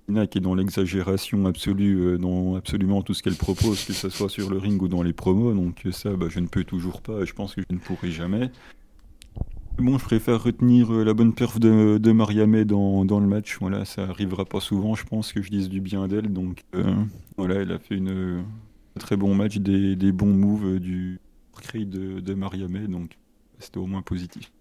Nina 0.07 0.25
qui 0.25 0.37
est 0.37 0.41
dans 0.41 0.55
l'exagération 0.55 1.45
absolue 1.45 2.17
dans 2.17 2.55
absolument 2.55 3.01
tout 3.01 3.13
ce 3.13 3.21
qu'elle 3.21 3.35
propose, 3.35 3.83
que 3.83 3.93
ce 3.93 4.09
soit 4.09 4.29
sur 4.29 4.49
le 4.49 4.57
ring 4.57 4.81
ou 4.81 4.87
dans 4.87 5.03
les 5.03 5.13
promos, 5.13 5.53
donc 5.53 5.85
ça, 5.91 6.15
bah, 6.15 6.27
je 6.29 6.39
ne 6.39 6.47
peux 6.47 6.63
toujours 6.63 7.01
pas, 7.01 7.25
je 7.25 7.33
pense 7.33 7.55
que 7.55 7.61
je 7.69 7.75
ne 7.75 7.79
pourrai 7.79 8.09
jamais. 8.09 8.49
Bon, 9.81 9.97
je 9.97 10.05
préfère 10.05 10.43
retenir 10.43 10.93
euh, 10.93 11.03
la 11.03 11.15
bonne 11.15 11.33
perf 11.33 11.59
de, 11.59 11.97
de 11.97 12.11
Mariamé 12.11 12.65
dans, 12.65 13.03
dans, 13.03 13.19
le 13.19 13.25
match. 13.25 13.57
Voilà, 13.59 13.83
ça 13.83 14.03
arrivera 14.03 14.45
pas 14.45 14.59
souvent, 14.59 14.93
je 14.93 15.03
pense, 15.05 15.33
que 15.33 15.41
je 15.41 15.49
dise 15.49 15.69
du 15.69 15.81
bien 15.81 16.07
d'elle. 16.07 16.31
Donc 16.31 16.61
euh, 16.75 16.93
voilà, 17.35 17.55
elle 17.55 17.71
a 17.71 17.79
fait 17.79 17.95
une, 17.95 18.43
un 18.95 18.99
très 18.99 19.17
bon 19.17 19.33
match, 19.33 19.57
des, 19.57 19.95
des 19.95 20.11
bons 20.11 20.33
moves 20.33 20.79
du 20.79 21.19
crédit 21.59 21.87
de, 21.87 22.19
de 22.19 22.33
Mariamé. 22.35 22.81
Donc 22.87 23.17
c'était 23.57 23.79
au 23.79 23.87
moins 23.87 24.03
positif. 24.03 24.51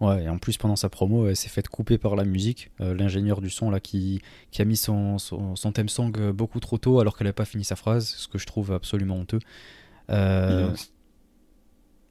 Ouais, 0.00 0.24
et 0.24 0.28
en 0.30 0.38
plus 0.38 0.56
pendant 0.56 0.76
sa 0.76 0.88
promo, 0.88 1.28
elle 1.28 1.36
s'est 1.36 1.50
faite 1.50 1.68
couper 1.68 1.98
par 1.98 2.16
la 2.16 2.24
musique. 2.24 2.70
Euh, 2.80 2.94
l'ingénieur 2.94 3.42
du 3.42 3.50
son 3.50 3.70
là 3.70 3.80
qui, 3.80 4.22
qui 4.50 4.62
a 4.62 4.64
mis 4.64 4.78
son, 4.78 5.18
son, 5.18 5.56
son, 5.56 5.72
thème 5.72 5.90
song 5.90 6.32
beaucoup 6.32 6.60
trop 6.60 6.78
tôt 6.78 7.00
alors 7.00 7.18
qu'elle 7.18 7.26
n'a 7.26 7.34
pas 7.34 7.44
fini 7.44 7.64
sa 7.64 7.76
phrase, 7.76 8.06
ce 8.06 8.28
que 8.28 8.38
je 8.38 8.46
trouve 8.46 8.72
absolument 8.72 9.16
honteux. 9.16 9.40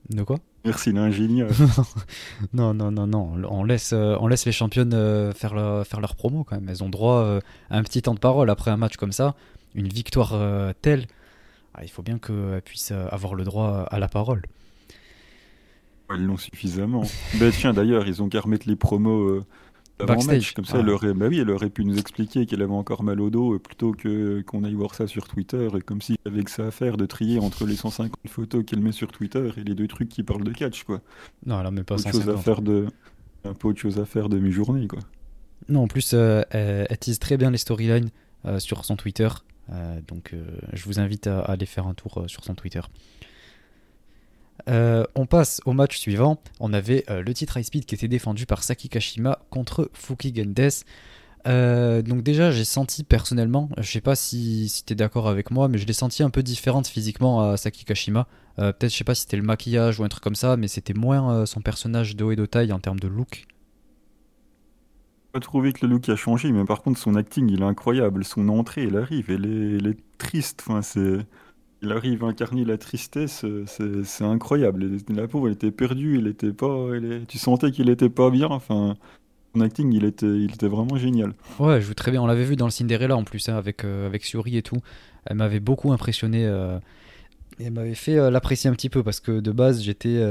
De 0.09 0.23
quoi? 0.23 0.37
Merci 0.63 0.91
l'ingénieur. 0.91 1.49
non, 2.53 2.73
non, 2.73 2.91
non, 2.91 3.07
non. 3.07 3.33
On 3.49 3.63
laisse, 3.63 3.91
euh, 3.93 4.15
on 4.19 4.27
laisse 4.27 4.45
les 4.45 4.51
championnes 4.51 4.93
euh, 4.93 5.33
faire, 5.33 5.53
leur, 5.53 5.85
faire 5.85 5.99
leur 5.99 6.15
promo 6.15 6.43
quand 6.43 6.55
même. 6.55 6.69
Elles 6.69 6.83
ont 6.83 6.89
droit 6.89 7.19
euh, 7.19 7.39
à 7.69 7.77
un 7.77 7.83
petit 7.83 8.01
temps 8.01 8.13
de 8.13 8.19
parole 8.19 8.49
après 8.49 8.71
un 8.71 8.77
match 8.77 8.95
comme 8.95 9.11
ça. 9.11 9.35
Une 9.75 9.87
victoire 9.87 10.33
telle, 10.81 11.05
ah, 11.75 11.83
il 11.83 11.89
faut 11.89 12.01
bien 12.01 12.17
qu'elles 12.17 12.61
puissent 12.63 12.91
avoir 12.91 13.35
le 13.35 13.43
droit 13.43 13.85
à 13.91 13.99
la 13.99 14.07
parole. 14.07 14.41
Elles 16.09 16.25
l'ont 16.25 16.37
suffisamment. 16.37 17.03
bah, 17.39 17.51
tiens, 17.51 17.73
d'ailleurs, 17.73 18.07
ils 18.07 18.23
ont 18.23 18.29
qu'à 18.29 18.39
remettre 18.39 18.67
les 18.67 18.75
promos 18.75 19.45
Backstage. 20.05 20.53
Comme 20.53 20.65
ça, 20.65 20.79
elle, 20.79 20.89
aurait, 20.89 21.13
bah 21.13 21.27
oui, 21.27 21.39
elle 21.39 21.49
aurait 21.49 21.69
pu 21.69 21.83
nous 21.83 21.97
expliquer 21.97 22.45
qu'elle 22.45 22.61
avait 22.61 22.73
encore 22.73 23.03
mal 23.03 23.19
au 23.19 23.29
dos 23.29 23.55
euh, 23.55 23.59
plutôt 23.59 23.93
que 23.93 24.41
qu'on 24.41 24.63
aille 24.63 24.75
voir 24.75 24.93
ça 24.93 25.07
sur 25.07 25.27
Twitter. 25.27 25.67
Et 25.75 25.81
comme 25.81 26.01
si 26.01 26.17
avait 26.25 26.43
que 26.43 26.51
ça 26.51 26.67
à 26.67 26.71
faire 26.71 26.97
de 26.97 27.05
trier 27.05 27.39
entre 27.39 27.65
les 27.65 27.75
150 27.75 28.11
photos 28.27 28.63
qu'elle 28.65 28.81
met 28.81 28.91
sur 28.91 29.11
Twitter 29.11 29.49
et 29.57 29.63
les 29.63 29.75
deux 29.75 29.87
trucs 29.87 30.09
qui 30.09 30.23
parlent 30.23 30.43
de 30.43 30.51
catch, 30.51 30.83
quoi. 30.83 31.01
Non, 31.45 31.59
elle 31.59 31.71
même 31.71 31.83
pas 31.83 31.95
autre 31.95 32.11
chose 32.11 32.29
à 32.29 32.37
faire 32.37 32.61
de 32.61 32.87
un 33.43 33.53
peu 33.53 33.69
autre 33.69 33.79
chose 33.79 33.99
à 33.99 34.05
faire 34.05 34.29
de 34.29 34.39
mes 34.39 34.51
journées, 34.51 34.87
quoi. 34.87 34.99
Non, 35.69 35.83
en 35.83 35.87
plus, 35.87 36.11
euh, 36.13 36.43
elle, 36.51 36.97
tease 36.99 37.19
très 37.19 37.37
bien 37.37 37.51
les 37.51 37.57
storylines 37.57 38.09
euh, 38.45 38.59
sur 38.59 38.85
son 38.85 38.95
Twitter. 38.95 39.29
donc, 40.07 40.33
je 40.73 40.85
vous 40.85 40.99
invite 40.99 41.27
à, 41.27 41.39
à, 41.39 41.51
aller 41.53 41.65
faire 41.65 41.87
un 41.87 41.93
tour 41.93 42.23
sur 42.27 42.43
son 42.43 42.55
Twitter. 42.55 42.81
Euh, 44.69 45.05
on 45.15 45.25
passe 45.25 45.61
au 45.65 45.73
match 45.73 45.97
suivant. 45.97 46.39
On 46.59 46.73
avait 46.73 47.05
euh, 47.09 47.21
le 47.21 47.33
titre 47.33 47.57
High 47.57 47.63
Speed 47.63 47.85
qui 47.85 47.95
était 47.95 48.07
défendu 48.07 48.45
par 48.45 48.63
Saki 48.63 48.89
Kashima 48.89 49.39
contre 49.49 49.89
Fuki 49.93 50.33
Gendes. 50.35 50.71
Euh, 51.47 52.01
donc 52.01 52.23
déjà 52.23 52.51
j'ai 52.51 52.65
senti 52.65 53.03
personnellement, 53.03 53.69
je 53.77 53.89
sais 53.89 54.01
pas 54.01 54.15
si, 54.15 54.67
si 54.67 54.83
tu 54.83 54.93
es 54.93 54.95
d'accord 54.95 55.29
avec 55.29 55.49
moi, 55.49 55.69
mais 55.69 55.77
je 55.77 55.85
l'ai 55.85 55.93
senti 55.93 56.21
un 56.21 56.29
peu 56.29 56.43
différente 56.43 56.87
physiquement 56.87 57.41
à 57.41 57.57
Saki 57.57 57.85
Kashima. 57.85 58.27
Peut-être 58.57 58.91
je 58.91 58.97
sais 58.97 59.03
pas 59.03 59.13
si 59.13 59.21
c'était 59.21 59.37
le 59.37 59.43
maquillage 59.43 59.99
ou 59.99 60.03
un 60.03 60.07
truc 60.07 60.23
comme 60.23 60.35
ça, 60.35 60.57
mais 60.57 60.67
c'était 60.67 60.95
moins 60.95 61.45
son 61.45 61.61
personnage 61.61 62.15
de 62.15 62.23
haut 62.23 62.31
et 62.31 62.35
de 62.35 62.45
taille 62.47 62.73
en 62.73 62.79
termes 62.79 62.99
de 62.99 63.07
look. 63.07 63.45
Pas 65.31 65.39
trouvé 65.39 65.73
que 65.73 65.85
le 65.85 65.93
look 65.93 66.09
a 66.09 66.15
changé, 66.15 66.51
mais 66.51 66.65
par 66.65 66.81
contre 66.81 66.99
son 66.99 67.15
acting 67.15 67.49
il 67.51 67.61
est 67.61 67.65
incroyable. 67.65 68.25
Son 68.25 68.49
entrée 68.49 68.85
elle 68.85 68.97
arrive, 68.97 69.29
elle 69.29 69.45
est, 69.45 69.77
elle 69.77 69.87
est 69.87 69.99
triste. 70.17 70.63
Enfin, 70.67 70.81
c'est 70.81 71.19
il 71.81 71.91
arrive 71.91 72.23
à 72.23 72.27
incarner 72.27 72.65
la 72.65 72.77
tristesse, 72.77 73.45
c'est 73.65 74.23
incroyable. 74.23 74.97
La 75.09 75.27
pauvre, 75.27 75.47
elle 75.47 75.53
était 75.53 75.71
perdue, 75.71 76.17
elle 76.17 76.27
était 76.27 76.53
pas, 76.53 76.89
tu 77.27 77.37
sentais 77.37 77.71
qu'il 77.71 77.89
était 77.89 78.09
pas 78.09 78.29
bien. 78.29 78.47
Enfin, 78.47 78.97
son 79.57 79.61
acting, 79.61 79.91
il 79.93 80.05
était, 80.05 80.25
il 80.27 80.53
était 80.53 80.67
vraiment 80.67 80.97
génial. 80.97 81.33
Ouais, 81.59 81.75
elle 81.75 81.81
joue 81.81 81.93
très 81.93 82.11
bien. 82.11 82.21
On 82.21 82.27
l'avait 82.27 82.43
vu 82.43 82.55
dans 82.55 82.65
le 82.65 82.71
Cinderella 82.71 83.15
en 83.15 83.23
plus, 83.23 83.49
hein, 83.49 83.55
avec, 83.55 83.83
euh, 83.83 84.05
avec 84.05 84.23
Suri 84.23 84.57
et 84.57 84.61
tout. 84.61 84.77
Elle 85.25 85.37
m'avait 85.37 85.59
beaucoup 85.59 85.91
impressionné. 85.91 86.45
Euh, 86.45 86.77
et 87.59 87.65
elle 87.65 87.73
m'avait 87.73 87.95
fait 87.95 88.17
euh, 88.17 88.29
l'apprécier 88.29 88.69
un 88.69 88.73
petit 88.73 88.89
peu 88.89 89.03
parce 89.03 89.19
que 89.19 89.39
de 89.39 89.51
base, 89.51 89.81
j'étais 89.81 90.21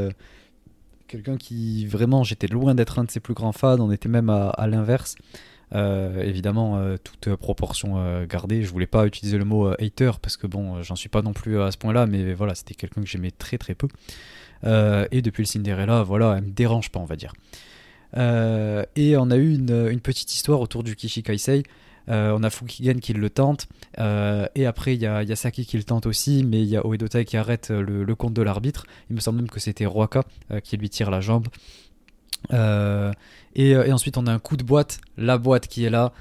quelqu'un 1.09 1.37
qui 1.37 1.87
vraiment, 1.87 2.25
j'étais 2.25 2.47
loin 2.47 2.75
d'être 2.75 2.99
un 2.99 3.05
de 3.05 3.11
ses 3.11 3.21
plus 3.21 3.35
grands 3.35 3.53
fans. 3.53 3.79
On 3.81 3.91
était 3.91 4.09
même 4.09 4.31
à 4.31 4.67
l'inverse. 4.67 5.17
Évidemment, 5.73 6.97
toute 7.03 7.35
proportion 7.37 8.25
gardée. 8.27 8.63
Je 8.63 8.71
voulais 8.71 8.87
pas 8.87 9.07
utiliser 9.07 9.39
le 9.39 9.45
mot 9.45 9.69
hater 9.79 10.13
parce 10.23 10.37
que 10.37 10.47
bon, 10.47 10.83
j'en 10.83 10.97
suis 10.97 11.09
pas 11.09 11.23
non 11.23 11.33
plus 11.33 11.61
à 11.61 11.71
ce 11.71 11.79
point-là, 11.79 12.07
mais 12.07 12.35
voilà, 12.35 12.55
c'était 12.55 12.75
quelqu'un 12.75 13.03
que 13.03 13.09
j'aimais 13.09 13.31
très 13.31 13.59
très 13.59 13.75
peu. 13.75 13.89
et 14.65 15.23
depuis 15.23 15.43
le 15.43 15.47
Cinderella, 15.47 16.03
voilà, 16.03 16.37
elle 16.39 16.45
me 16.45 16.51
dérange 16.51 16.91
pas, 16.91 17.01
on 17.01 17.05
va 17.05 17.17
dire. 17.17 17.33
Euh, 18.17 18.85
et 18.95 19.17
on 19.17 19.31
a 19.31 19.37
eu 19.37 19.55
une, 19.55 20.01
petite 20.01 20.33
histoire 20.33 20.61
autour 20.61 20.83
du 20.83 20.97
Kishi 20.97 21.23
Kaisei. 21.23 21.63
Euh, 22.09 22.37
on 22.39 22.45
a 22.45 22.51
Fukigen 22.51 23.01
qui 23.01 23.13
le 23.15 23.29
tente, 23.31 23.67
euh, 23.99 24.47
et 24.55 24.65
après 24.65 24.95
il 24.95 25.03
y, 25.03 25.07
a 25.07 25.37
Saki 25.37 25.67
qui 25.67 25.77
le 25.77 25.83
tente 25.83 26.07
aussi, 26.07 26.45
mais 26.45 26.63
il 26.63 26.69
y 26.69 26.77
a 26.77 26.87
Oedotai 26.87 27.25
qui 27.25 27.37
arrête 27.37 27.71
le, 27.71 28.15
compte 28.15 28.33
de 28.33 28.43
l'arbitre. 28.43 28.87
Il 29.11 29.17
me 29.17 29.21
semble 29.21 29.39
même 29.39 29.51
que 29.51 29.59
c'était 29.59 29.87
Roaka 29.87 30.23
qui 30.63 30.77
lui 30.77 30.89
tire 30.89 31.11
la 31.11 31.21
jambe. 31.21 31.49
Et, 32.53 33.77
ensuite 33.93 34.17
on 34.17 34.27
a 34.27 34.33
un 34.33 34.39
coup 34.39 34.57
de 34.57 34.65
boîte, 34.65 35.01
la 35.17 35.39
boîte 35.39 35.67
qui 35.69 35.85
est 35.85 35.91
là 35.91 36.13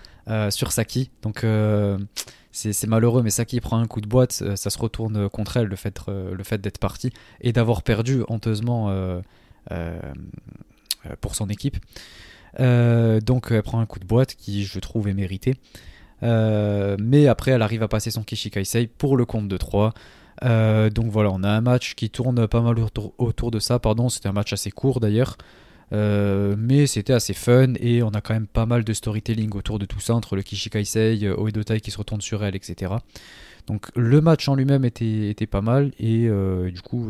sur 0.49 0.71
Saki. 0.71 1.11
Donc 1.21 1.45
c'est 2.51 2.87
malheureux, 2.87 3.21
mais 3.23 3.29
Saki 3.29 3.59
prend 3.61 3.79
un 3.79 3.87
coup 3.87 4.01
de 4.01 4.07
boîte, 4.07 4.31
ça 4.31 4.69
se 4.69 4.77
retourne 4.79 5.29
contre 5.29 5.57
elle, 5.57 5.67
le 5.67 5.75
fait, 5.75 6.61
d'être 6.61 6.79
parti 6.79 7.11
et 7.41 7.53
d'avoir 7.53 7.83
perdu 7.83 8.23
honteusement 8.27 9.21
euh, 11.05 11.15
pour 11.21 11.35
son 11.35 11.49
équipe. 11.49 11.77
Euh, 12.59 13.19
donc 13.19 13.47
elle 13.51 13.63
prend 13.63 13.79
un 13.79 13.85
coup 13.85 13.99
de 13.99 14.05
boîte 14.05 14.35
qui 14.35 14.63
je 14.63 14.79
trouve 14.79 15.07
est 15.07 15.13
mérité. 15.13 15.55
Euh, 16.23 16.95
mais 16.99 17.27
après 17.27 17.51
elle 17.51 17.61
arrive 17.61 17.83
à 17.83 17.87
passer 17.87 18.11
son 18.11 18.23
Kishikaisei 18.23 18.87
pour 18.87 19.17
le 19.17 19.25
compte 19.25 19.47
de 19.47 19.57
3. 19.57 19.93
donc 20.41 21.07
voilà, 21.07 21.31
on 21.31 21.43
a 21.43 21.49
un 21.49 21.61
match 21.61 21.95
qui 21.95 22.09
tourne 22.09 22.47
pas 22.47 22.61
mal 22.61 22.77
autour, 22.79 23.51
de 23.51 23.59
ça. 23.59 23.79
Pardon, 23.79 24.09
c'était 24.09 24.29
un 24.29 24.33
match 24.33 24.53
assez 24.53 24.71
court 24.71 24.99
d'ailleurs. 24.99 25.37
Mais 25.91 26.87
c'était 26.87 27.13
assez 27.13 27.33
fun 27.33 27.73
et 27.79 28.03
on 28.03 28.09
a 28.09 28.21
quand 28.21 28.33
même 28.33 28.47
pas 28.47 28.65
mal 28.65 28.83
de 28.83 28.93
storytelling 28.93 29.51
autour 29.55 29.79
de 29.79 29.85
tout 29.85 29.99
ça 29.99 30.15
entre 30.15 30.35
le 30.35 30.41
Kishikaisei, 30.41 31.29
Oedotai 31.29 31.79
qui 31.81 31.91
se 31.91 31.97
retourne 31.97 32.21
sur 32.21 32.43
elle, 32.43 32.55
etc. 32.55 32.93
Donc 33.67 33.87
le 33.95 34.21
match 34.21 34.47
en 34.47 34.55
lui-même 34.55 34.85
était, 34.85 35.29
était, 35.29 35.47
pas 35.47 35.61
mal 35.61 35.91
et 35.99 36.29
du 36.71 36.81
coup, 36.81 37.03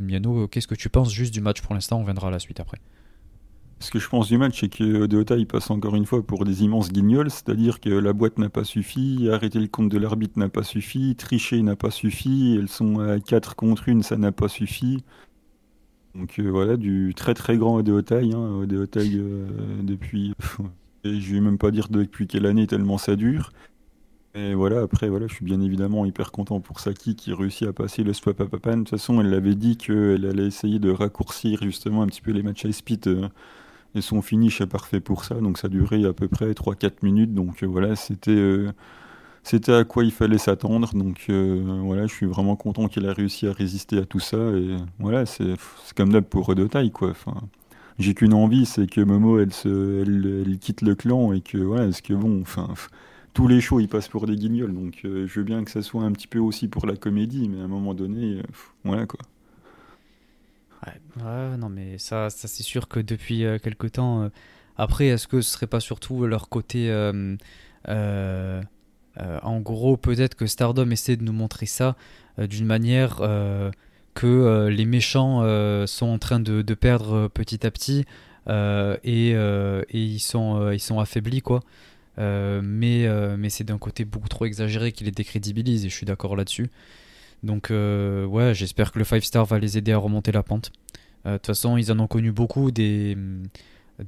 Miano, 0.00 0.48
qu'est-ce 0.48 0.68
que 0.68 0.74
tu 0.74 0.88
penses 0.88 1.12
juste 1.12 1.32
du 1.34 1.40
match 1.40 1.60
pour 1.60 1.74
l'instant? 1.74 2.00
On 2.00 2.04
viendra 2.04 2.28
à 2.28 2.30
la 2.30 2.38
suite 2.38 2.60
après. 2.60 2.78
Ce 3.82 3.90
que 3.90 3.98
je 3.98 4.10
pense 4.10 4.28
du 4.28 4.36
match, 4.36 4.60
c'est 4.60 4.68
que 4.68 5.06
Deota 5.06 5.36
il 5.36 5.46
passe 5.46 5.70
encore 5.70 5.96
une 5.96 6.04
fois 6.04 6.22
pour 6.22 6.44
des 6.44 6.62
immenses 6.64 6.92
guignols, 6.92 7.30
c'est-à-dire 7.30 7.80
que 7.80 7.88
la 7.88 8.12
boîte 8.12 8.38
n'a 8.38 8.50
pas 8.50 8.62
suffi, 8.62 9.30
arrêter 9.32 9.58
le 9.58 9.68
compte 9.68 9.88
de 9.88 9.96
l'arbitre 9.96 10.38
n'a 10.38 10.50
pas 10.50 10.62
suffi, 10.62 11.16
tricher 11.16 11.62
n'a 11.62 11.76
pas 11.76 11.90
suffi, 11.90 12.58
elles 12.60 12.68
sont 12.68 13.00
à 13.00 13.18
4 13.18 13.56
contre 13.56 13.88
1, 13.88 14.02
ça 14.02 14.18
n'a 14.18 14.32
pas 14.32 14.48
suffi. 14.48 15.02
Donc 16.14 16.38
euh, 16.38 16.48
voilà, 16.50 16.76
du 16.76 17.14
très 17.14 17.34
très 17.34 17.56
grand 17.56 17.76
Odeotai, 17.76 18.32
hein, 18.34 18.58
Odeotai 18.62 19.10
euh, 19.14 19.46
depuis, 19.82 20.34
je 21.04 21.34
vais 21.34 21.40
même 21.40 21.58
pas 21.58 21.70
dire 21.70 21.88
depuis 21.88 22.26
quelle 22.26 22.46
année 22.46 22.66
tellement 22.66 22.98
ça 22.98 23.16
dure. 23.16 23.52
Et 24.34 24.54
voilà, 24.54 24.80
après, 24.82 25.08
voilà, 25.08 25.26
je 25.26 25.34
suis 25.34 25.44
bien 25.44 25.60
évidemment 25.60 26.06
hyper 26.06 26.30
content 26.30 26.60
pour 26.60 26.78
Saki 26.78 27.16
qui 27.16 27.32
réussit 27.32 27.66
à 27.66 27.72
passer 27.72 28.04
le 28.04 28.12
Swapapapan. 28.12 28.72
De 28.72 28.76
toute 28.82 28.90
façon, 28.90 29.20
elle 29.20 29.34
avait 29.34 29.56
dit 29.56 29.76
qu'elle 29.76 30.24
allait 30.24 30.46
essayer 30.46 30.78
de 30.78 30.90
raccourcir 30.90 31.62
justement 31.62 32.02
un 32.02 32.06
petit 32.06 32.20
peu 32.20 32.30
les 32.30 32.44
matchs 32.44 32.64
à 32.64 32.72
speed 32.72 33.08
euh, 33.08 33.28
et 33.96 34.00
son 34.00 34.22
finish 34.22 34.60
est 34.60 34.66
parfait 34.68 35.00
pour 35.00 35.24
ça. 35.24 35.34
Donc 35.36 35.58
ça 35.58 35.68
durait 35.68 36.04
à 36.04 36.12
peu 36.12 36.28
près 36.28 36.52
3-4 36.52 37.02
minutes. 37.02 37.34
Donc 37.34 37.64
euh, 37.64 37.66
voilà, 37.66 37.96
c'était 37.96 38.66
c'était 39.42 39.72
à 39.72 39.84
quoi 39.84 40.04
il 40.04 40.12
fallait 40.12 40.38
s'attendre. 40.38 40.92
Donc 40.94 41.26
euh, 41.28 41.62
voilà, 41.82 42.06
je 42.06 42.14
suis 42.14 42.26
vraiment 42.26 42.56
content 42.56 42.88
qu'elle 42.88 43.08
a 43.08 43.12
réussi 43.12 43.46
à 43.46 43.52
résister 43.52 43.98
à 43.98 44.04
tout 44.04 44.20
ça. 44.20 44.36
Et 44.36 44.76
voilà, 44.98 45.26
c'est 45.26 45.54
comme 45.96 46.12
d'hab 46.12 46.24
pour 46.24 46.54
de 46.54 46.66
taille 46.66 46.90
quoi. 46.90 47.10
Enfin, 47.10 47.34
j'ai 47.98 48.14
qu'une 48.14 48.34
envie, 48.34 48.66
c'est 48.66 48.88
que 48.88 49.00
Momo 49.00 49.38
elle, 49.38 49.52
se, 49.52 50.02
elle, 50.02 50.58
quitte 50.58 50.82
le 50.82 50.94
clan 50.94 51.32
et 51.32 51.40
que 51.40 51.58
voilà, 51.58 51.86
est-ce 51.86 52.02
que 52.02 52.14
bon, 52.14 52.40
enfin 52.42 52.68
tous 53.32 53.46
les 53.46 53.60
shows 53.60 53.80
ils 53.80 53.88
passent 53.88 54.08
pour 54.08 54.26
des 54.26 54.36
guignols. 54.36 54.74
Donc 54.74 55.00
je 55.04 55.26
veux 55.26 55.44
bien 55.44 55.64
que 55.64 55.70
ça 55.70 55.82
soit 55.82 56.02
un 56.02 56.12
petit 56.12 56.26
peu 56.28 56.38
aussi 56.38 56.68
pour 56.68 56.86
la 56.86 56.96
comédie, 56.96 57.48
mais 57.48 57.60
à 57.60 57.64
un 57.64 57.68
moment 57.68 57.94
donné, 57.94 58.42
voilà 58.84 59.06
quoi. 59.06 59.20
Ouais. 60.86 61.56
non, 61.58 61.68
mais 61.68 61.98
ça, 61.98 62.30
ça 62.30 62.48
c'est 62.48 62.62
sûr 62.62 62.88
que 62.88 63.00
depuis 63.00 63.44
euh, 63.44 63.58
quelque 63.58 63.86
temps. 63.86 64.22
Euh, 64.22 64.28
après, 64.76 65.06
est-ce 65.06 65.28
que 65.28 65.40
ce 65.40 65.50
serait 65.50 65.66
pas 65.66 65.80
surtout 65.80 66.26
leur 66.26 66.48
côté. 66.48 66.90
Euh, 69.20 69.38
en 69.42 69.60
gros, 69.60 69.96
peut-être 69.96 70.34
que 70.34 70.46
Stardom 70.46 70.90
essaie 70.90 71.16
de 71.16 71.22
nous 71.22 71.32
montrer 71.32 71.66
ça 71.66 71.96
d'une 72.38 72.66
manière 72.66 73.16
que 74.14 74.68
les 74.68 74.84
méchants 74.86 75.42
sont 75.86 76.06
en 76.06 76.18
train 76.18 76.40
de, 76.40 76.74
perdre 76.74 77.28
petit 77.28 77.66
à 77.66 77.70
petit 77.70 78.06
et, 78.48 79.30
ils, 79.92 80.20
sont, 80.20 80.98
affaiblis, 80.98 81.42
quoi. 81.42 81.60
mais 82.16 83.48
c'est 83.50 83.64
d'un 83.64 83.76
côté 83.76 84.06
beaucoup 84.06 84.28
trop 84.28 84.46
exagéré 84.46 84.92
qui 84.92 85.04
les 85.04 85.10
décrédibilise 85.10 85.84
et 85.84 85.90
je 85.90 85.94
suis 85.94 86.06
d'accord 86.06 86.34
là-dessus. 86.34 86.70
Donc 87.42 87.70
euh, 87.70 88.24
ouais, 88.26 88.54
j'espère 88.54 88.92
que 88.92 88.98
le 88.98 89.04
5 89.04 89.22
star 89.24 89.44
va 89.44 89.58
les 89.58 89.78
aider 89.78 89.92
à 89.92 89.98
remonter 89.98 90.32
la 90.32 90.42
pente. 90.42 90.72
Euh, 91.26 91.32
de 91.32 91.36
toute 91.38 91.46
façon, 91.46 91.76
ils 91.76 91.90
en 91.92 91.98
ont 91.98 92.06
connu 92.06 92.32
beaucoup 92.32 92.70
des, 92.70 93.16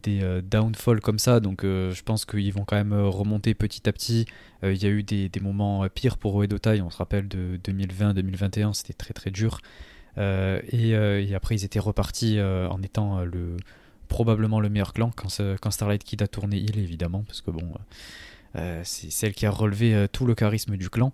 des 0.02 0.22
euh, 0.22 0.40
downfalls 0.42 1.00
comme 1.00 1.18
ça, 1.18 1.40
donc 1.40 1.62
je 1.62 2.02
pense 2.02 2.24
qu'ils 2.24 2.52
vont 2.52 2.64
quand 2.64 2.76
même 2.76 2.94
remonter 2.94 3.54
petit 3.54 3.88
à 3.88 3.92
petit. 3.92 4.26
Il 4.62 4.80
y 4.80 4.86
a 4.86 4.90
eu 4.90 5.02
des, 5.02 5.30
moments 5.40 5.88
pires 5.88 6.16
pour 6.16 6.36
Oedotai, 6.36 6.80
on 6.82 6.90
se 6.90 6.96
rappelle 6.96 7.26
de 7.26 7.58
2020-2021, 7.64 8.74
c'était 8.74 8.92
très 8.92 9.12
très 9.12 9.30
dur. 9.30 9.58
Et, 10.16 10.90
et, 10.90 11.34
après, 11.34 11.56
ils 11.56 11.64
étaient 11.64 11.80
repartis 11.80 12.40
en 12.40 12.80
étant 12.80 13.24
le, 13.24 13.56
probablement 14.06 14.60
le 14.60 14.68
meilleur 14.68 14.92
clan 14.92 15.10
quand, 15.16 15.40
quand 15.60 15.70
Starlight 15.72 16.04
Kid 16.04 16.22
a 16.22 16.28
tourné 16.28 16.58
il 16.58 16.78
évidemment, 16.78 17.24
parce 17.26 17.40
que 17.40 17.50
bon, 17.50 17.72
c'est 18.84 19.10
celle 19.10 19.34
qui 19.34 19.46
a 19.46 19.50
relevé 19.50 20.06
tout 20.12 20.26
le 20.26 20.36
charisme 20.36 20.76
du 20.76 20.88
clan. 20.88 21.12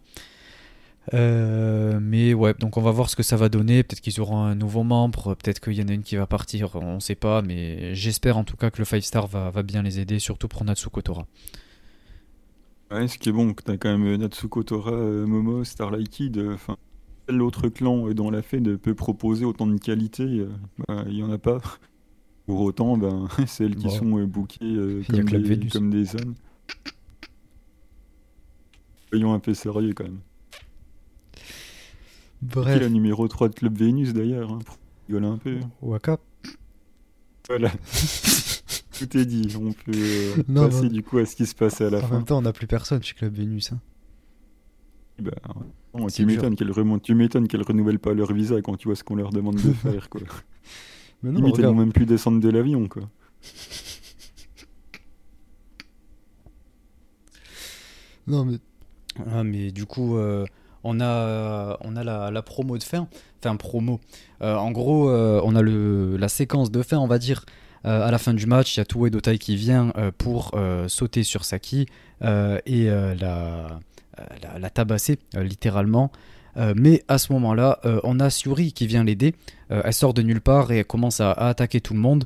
Euh, 1.15 1.99
mais 2.01 2.35
ouais, 2.35 2.55
donc 2.55 2.77
on 2.77 2.83
va 2.83 2.91
voir 2.91 3.09
ce 3.09 3.17
que 3.17 3.23
ça 3.23 3.37
va 3.37 3.49
donner. 3.49 3.83
Peut-être 3.83 4.01
qu'ils 4.01 4.21
auront 4.21 4.43
un 4.43 4.55
nouveau 4.55 4.83
membre, 4.83 5.35
peut-être 5.35 5.61
qu'il 5.61 5.75
y 5.75 5.83
en 5.83 5.89
a 5.89 5.93
une 5.93 6.03
qui 6.03 6.17
va 6.17 6.27
partir, 6.27 6.77
on 6.77 7.01
sait 7.01 7.15
pas, 7.15 7.43
mais 7.43 7.95
j'espère 7.95 8.37
en 8.37 8.45
tout 8.45 8.57
cas 8.57 8.71
que 8.71 8.79
le 8.79 8.85
5 8.85 9.03
star 9.03 9.27
va, 9.27 9.51
va, 9.51 9.63
bien 9.63 9.83
les 9.83 10.01
aider, 10.01 10.19
surtout 10.19 10.49
pour 10.49 10.65
Natsuko 10.65 11.03
Tora. 11.03 11.27
Ouais, 12.91 13.07
ce 13.09 13.19
qui 13.19 13.29
est 13.29 13.33
bon, 13.33 13.53
que 13.53 13.63
tu 13.63 13.71
as 13.71 13.77
quand 13.77 13.97
même 13.97 14.17
Natsuko 14.17 14.63
Tora, 14.63 14.93
euh, 14.93 15.27
Momo, 15.27 15.65
Starlight 15.65 16.09
Kid, 16.09 16.39
euh, 16.39 16.55
enfin, 16.55 16.77
l'autre 17.29 17.69
clan 17.69 18.11
dont 18.13 18.31
la 18.31 18.43
Fed 18.43 18.77
peut 18.77 18.95
proposer 18.95 19.45
autant 19.45 19.67
de 19.67 19.79
qualité, 19.79 20.47
bah, 20.87 21.05
il 21.07 21.17
y 21.17 21.23
en 21.23 21.31
a 21.31 21.39
pas. 21.39 21.61
Pour 22.47 22.63
autant, 22.63 22.97
ben, 22.97 23.29
celles 23.47 23.77
qui 23.77 23.91
sont 23.91 24.25
bookées 24.25 25.03
comme, 25.11 25.25
des, 25.25 25.69
comme 25.69 25.91
des 25.91 26.17
ânes. 26.17 26.35
Soyons 29.11 29.35
un 29.35 29.39
peu 29.39 29.53
sérieux 29.53 29.93
quand 29.93 30.05
même. 30.05 30.21
Bref. 32.43 32.67
Qui 32.67 32.71
est 32.85 32.89
le 32.89 32.89
numéro 32.89 33.27
3 33.27 33.49
de 33.49 33.55
Club 33.55 33.77
Vénus 33.77 34.13
d'ailleurs 34.13 34.53
hein, 34.53 34.59
Pour 34.65 34.79
rigoler 35.09 35.27
un 35.27 35.39
peu. 35.39 35.59
Waka. 35.83 36.19
Voilà. 37.49 37.71
Tout 38.99 39.17
est 39.17 39.25
dit. 39.25 39.57
On 39.61 39.73
peut 39.73 39.93
euh, 39.95 40.43
passer 40.55 40.89
du 40.89 41.03
coup 41.03 41.19
à 41.19 41.27
ce 41.27 41.37
qui 41.37 41.47
se 41.47 41.55
passe 41.55 41.81
à 41.81 41.91
la 41.91 42.01
fin. 42.01 42.09
En 42.09 42.19
même 42.19 42.25
temps, 42.25 42.39
on 42.39 42.43
n'a 42.43 42.53
plus 42.53 42.67
personne 42.67 43.03
chez 43.03 43.15
Club 43.15 43.35
Vénus. 43.35 43.73
Hein. 43.73 43.81
Bah, 45.21 45.33
tu 46.15 46.27
m'étonnes 46.27 46.55
qu'elles 46.55 46.71
remontent, 46.71 47.03
tu 47.03 47.15
m'étonnes 47.15 47.49
qu'elles 47.49 47.63
renouvellent 47.63 47.99
pas 47.99 48.15
leur 48.15 48.33
visa 48.33 48.61
quand 48.63 48.77
tu 48.77 48.89
vois 48.89 48.95
ce 48.95 49.03
qu'on 49.03 49.17
leur 49.17 49.31
demande 49.31 49.57
de 49.57 49.73
faire 49.73 50.09
quoi. 50.09 50.21
Mais 51.23 51.33
non, 51.33 51.41
Limite, 51.41 51.59
elles 51.59 51.75
même 51.75 51.93
plus 51.93 52.07
descendre 52.07 52.41
de 52.41 52.49
l'avion 52.49 52.87
quoi. 52.87 53.03
Non 58.29 58.45
mais 58.45 58.59
ah 59.27 59.43
mais 59.43 59.73
du 59.73 59.87
coup 59.87 60.17
euh, 60.17 60.45
on 60.85 61.01
a, 61.01 61.79
a 61.81 62.31
la, 62.31 62.43
promo 62.43 62.79
de 62.79 62.83
fin, 62.83 63.09
enfin 63.43 63.57
promo. 63.57 64.01
Euh, 64.43 64.57
en 64.57 64.71
gros, 64.71 65.11
euh, 65.11 65.41
on 65.45 65.57
a 65.57 65.63
la 65.63 66.29
séquence 66.29 66.71
de 66.71 66.83
fin, 66.83 66.99
on 66.99 67.07
va 67.07 67.19
dire. 67.19 67.45
Euh, 67.87 68.07
à 68.07 68.11
la 68.11 68.19
fin 68.19 68.35
du 68.35 68.47
match, 68.47 68.77
il 68.77 68.81
y 68.81 68.83
a 68.83 68.85
Toei 68.85 69.11
Dotai 69.11 69.39
qui 69.39 69.57
vient 69.57 69.93
pour 70.19 70.53
sauter 70.89 71.23
sur 71.23 71.45
Saki 71.45 71.87
et 72.23 72.87
la, 72.87 73.81
la, 74.59 74.71
tabasser 74.71 75.19
littéralement. 75.35 76.11
mais 76.57 77.05
à 77.09 77.19
ce 77.19 77.33
moment-là, 77.33 77.81
on 78.03 78.21
a 78.21 78.31
Suri 78.31 78.73
qui 78.73 78.87
vient 78.87 79.05
l'aider. 79.05 79.35
elle 79.69 79.93
sort 79.93 80.15
de 80.15 80.23
nulle 80.23 80.41
part 80.41 80.73
et 80.73 80.79
elle 80.79 80.85
commence 80.85 81.21
à, 81.21 81.31
à 81.33 81.49
attaquer 81.49 81.81
tout 81.81 81.95
le 81.95 82.01
monde. 82.01 82.25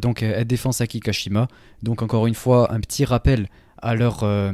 donc 0.00 0.22
elle 0.22 0.46
défend 0.46 0.72
Saki 0.72 1.00
Kashima. 1.00 1.48
Donc 1.82 2.02
encore 2.02 2.26
une 2.26 2.34
fois, 2.34 2.72
un 2.72 2.80
petit 2.80 3.04
rappel 3.04 3.48
à 3.80 3.94
leur, 3.94 4.20
euh, 4.22 4.52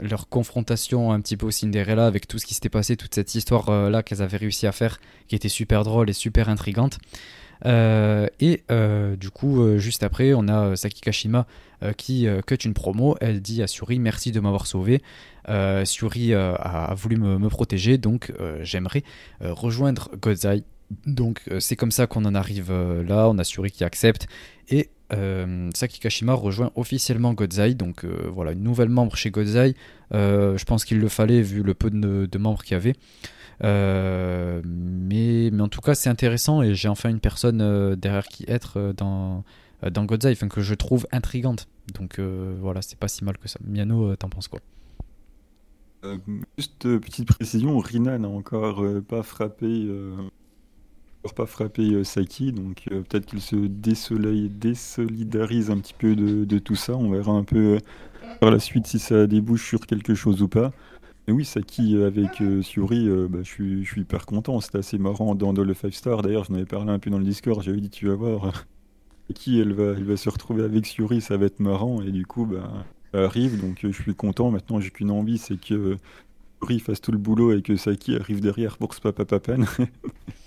leur 0.00 0.28
confrontation 0.28 1.12
un 1.12 1.20
petit 1.20 1.36
peu 1.36 1.46
au 1.46 1.50
Cinderella 1.50 2.06
avec 2.06 2.26
tout 2.26 2.38
ce 2.38 2.46
qui 2.46 2.54
s'était 2.54 2.68
passé, 2.68 2.96
toute 2.96 3.14
cette 3.14 3.34
histoire-là 3.34 4.02
qu'elles 4.02 4.22
avaient 4.22 4.36
réussi 4.36 4.66
à 4.66 4.72
faire, 4.72 5.00
qui 5.28 5.34
était 5.34 5.48
super 5.48 5.84
drôle 5.84 6.10
et 6.10 6.12
super 6.12 6.48
intrigante. 6.48 6.98
et 7.64 8.62
du 9.18 9.30
coup, 9.30 9.78
juste 9.78 10.02
après, 10.02 10.32
on 10.34 10.48
a 10.48 10.76
Saki 10.76 11.00
Kashima 11.00 11.46
qui 11.96 12.26
cut 12.46 12.56
une 12.56 12.74
promo. 12.74 13.16
Elle 13.20 13.40
dit 13.40 13.62
à 13.62 13.66
Suri 13.66 13.98
merci 13.98 14.32
de 14.32 14.40
m'avoir 14.40 14.66
sauvé. 14.66 15.02
Suri 15.84 16.34
a 16.34 16.94
voulu 16.96 17.16
me, 17.16 17.38
me 17.38 17.48
protéger, 17.48 17.98
donc 17.98 18.32
j'aimerais 18.62 19.02
rejoindre 19.40 20.10
Godzai. 20.20 20.64
Donc 21.06 21.42
c'est 21.60 21.76
comme 21.76 21.92
ça 21.92 22.06
qu'on 22.06 22.24
en 22.24 22.34
arrive 22.34 22.72
là. 22.72 23.28
On 23.28 23.38
a 23.38 23.44
Suri 23.44 23.70
qui 23.70 23.84
accepte 23.84 24.26
et 24.70 24.90
euh, 25.12 25.70
Saki 25.74 26.00
Kashima 26.00 26.34
rejoint 26.34 26.70
officiellement 26.74 27.32
Godzai, 27.32 27.74
donc 27.74 28.04
euh, 28.04 28.28
voilà, 28.32 28.52
une 28.52 28.62
nouvelle 28.62 28.88
membre 28.88 29.16
chez 29.16 29.30
Godzai. 29.30 29.74
Euh, 30.12 30.56
je 30.56 30.64
pense 30.64 30.84
qu'il 30.84 30.98
le 30.98 31.08
fallait 31.08 31.42
vu 31.42 31.62
le 31.62 31.74
peu 31.74 31.90
de, 31.90 32.38
membres 32.38 32.62
qu'il 32.62 32.72
y 32.72 32.76
avait. 32.76 32.94
mais, 33.62 35.50
mais 35.52 35.62
en 35.62 35.68
tout 35.68 35.80
cas, 35.80 35.94
c'est 35.94 36.10
intéressant 36.10 36.62
et 36.62 36.74
j'ai 36.74 36.88
enfin 36.88 37.10
une 37.10 37.20
personne 37.20 37.94
derrière 37.96 38.26
qui 38.26 38.44
être 38.48 38.92
dans, 38.96 39.44
dans 39.90 40.04
Godzai, 40.04 40.34
que 40.36 40.60
je 40.60 40.74
trouve 40.74 41.06
intrigante. 41.12 41.68
Donc 41.94 42.20
voilà, 42.20 42.82
c'est 42.82 42.98
pas 42.98 43.08
si 43.08 43.24
mal 43.24 43.38
que 43.38 43.48
ça. 43.48 43.58
Miano, 43.64 44.14
t'en 44.16 44.28
penses 44.28 44.48
quoi? 44.48 44.60
Juste 46.56 46.98
petite 46.98 47.28
précision, 47.28 47.76
Rina 47.78 48.16
n'a 48.18 48.28
encore 48.28 48.82
pas 49.06 49.22
frappé 49.22 49.86
pas 51.28 51.46
frappé 51.46 51.92
euh, 51.92 52.04
Saki, 52.04 52.52
donc 52.52 52.84
euh, 52.90 53.02
peut-être 53.02 53.26
qu'il 53.26 53.40
se 53.40 53.56
désolidarise 53.56 55.70
un 55.70 55.78
petit 55.78 55.94
peu 55.94 56.16
de, 56.16 56.58
tout 56.58 56.76
ça. 56.76 56.96
On 56.96 57.10
verra 57.10 57.32
un 57.32 57.44
peu 57.44 57.76
euh, 57.76 57.78
par 58.40 58.50
la 58.50 58.58
suite 58.58 58.86
si 58.86 58.98
ça 58.98 59.26
débouche 59.26 59.66
sur 59.66 59.86
quelque 59.86 60.14
chose 60.14 60.42
ou 60.42 60.48
pas. 60.48 60.72
Mais 61.28 61.34
oui, 61.34 61.44
Saki 61.44 62.02
avec 62.02 62.42
Suri, 62.62 63.06
bah, 63.28 63.40
je, 63.42 63.82
suis, 63.82 64.00
hyper 64.00 64.24
content. 64.24 64.60
C'était 64.60 64.78
assez 64.78 64.96
marrant 64.98 65.34
dans, 65.34 65.52
le 65.52 65.74
5 65.74 65.92
Star. 65.92 66.22
D'ailleurs, 66.22 66.44
j'en 66.44 66.54
avais 66.54 66.64
parlé 66.64 66.90
un 66.90 66.98
peu 66.98 67.10
dans 67.10 67.18
le 67.18 67.24
Discord. 67.24 67.62
J'avais 67.62 67.80
dit, 67.80 67.90
tu 67.90 68.08
vas 68.08 68.14
voir, 68.14 68.64
Saki, 69.28 69.60
elle 69.60 69.74
va, 69.74 69.92
elle 69.92 70.04
va 70.04 70.16
se 70.16 70.30
retrouver 70.30 70.64
avec 70.64 70.86
Suri, 70.86 71.20
ça 71.20 71.36
va 71.36 71.46
être 71.46 71.60
marrant. 71.60 72.00
Et 72.00 72.10
du 72.10 72.24
coup, 72.24 72.46
bah, 72.46 72.86
ça 73.12 73.24
arrive, 73.24 73.60
donc 73.60 73.80
je 73.82 73.92
suis 73.92 74.14
content. 74.14 74.50
Maintenant, 74.50 74.80
j'ai 74.80 74.90
qu'une 74.90 75.10
envie, 75.10 75.36
c'est 75.36 75.60
que 75.60 75.98
Suri 76.62 76.80
fasse 76.80 77.02
tout 77.02 77.12
le 77.12 77.18
boulot 77.18 77.52
et 77.52 77.60
que 77.60 77.76
Saki 77.76 78.16
arrive 78.16 78.40
derrière 78.40 78.78
pour 78.78 78.94
ce 78.94 79.00
papa 79.00 79.26
papan. 79.26 79.64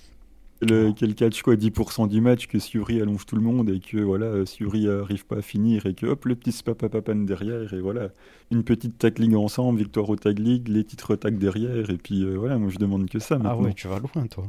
Quel, 0.95 1.15
catch 1.15 1.41
quoi 1.41 1.55
10% 1.55 2.07
du 2.07 2.21
match 2.21 2.47
que 2.47 2.59
Suri 2.59 3.01
allonge 3.01 3.25
tout 3.25 3.35
le 3.35 3.41
monde 3.41 3.69
et 3.69 3.79
que 3.79 3.97
voilà 3.97 4.45
Suri 4.45 4.87
arrive 4.89 5.25
pas 5.25 5.37
à 5.37 5.41
finir 5.41 5.85
et 5.85 5.93
que 5.93 6.05
hop 6.05 6.25
le 6.25 6.35
petit 6.35 6.61
papapapan 6.63 7.15
derrière 7.15 7.73
et 7.73 7.79
voilà 7.79 8.09
une 8.51 8.63
petite 8.63 8.97
tackling 8.97 9.35
ensemble 9.35 9.79
victoire 9.79 10.09
au 10.09 10.15
tag 10.15 10.39
league 10.39 10.67
les 10.67 10.83
titres 10.83 11.15
tag 11.15 11.37
derrière 11.37 11.89
et 11.89 11.97
puis 11.97 12.23
euh, 12.23 12.35
voilà 12.37 12.57
moi 12.57 12.69
je 12.69 12.77
demande 12.77 13.09
que 13.09 13.19
ça 13.19 13.39
ah 13.43 13.57
ouais 13.57 13.73
tu 13.73 13.87
vas 13.87 13.99
loin 13.99 14.27
toi. 14.27 14.45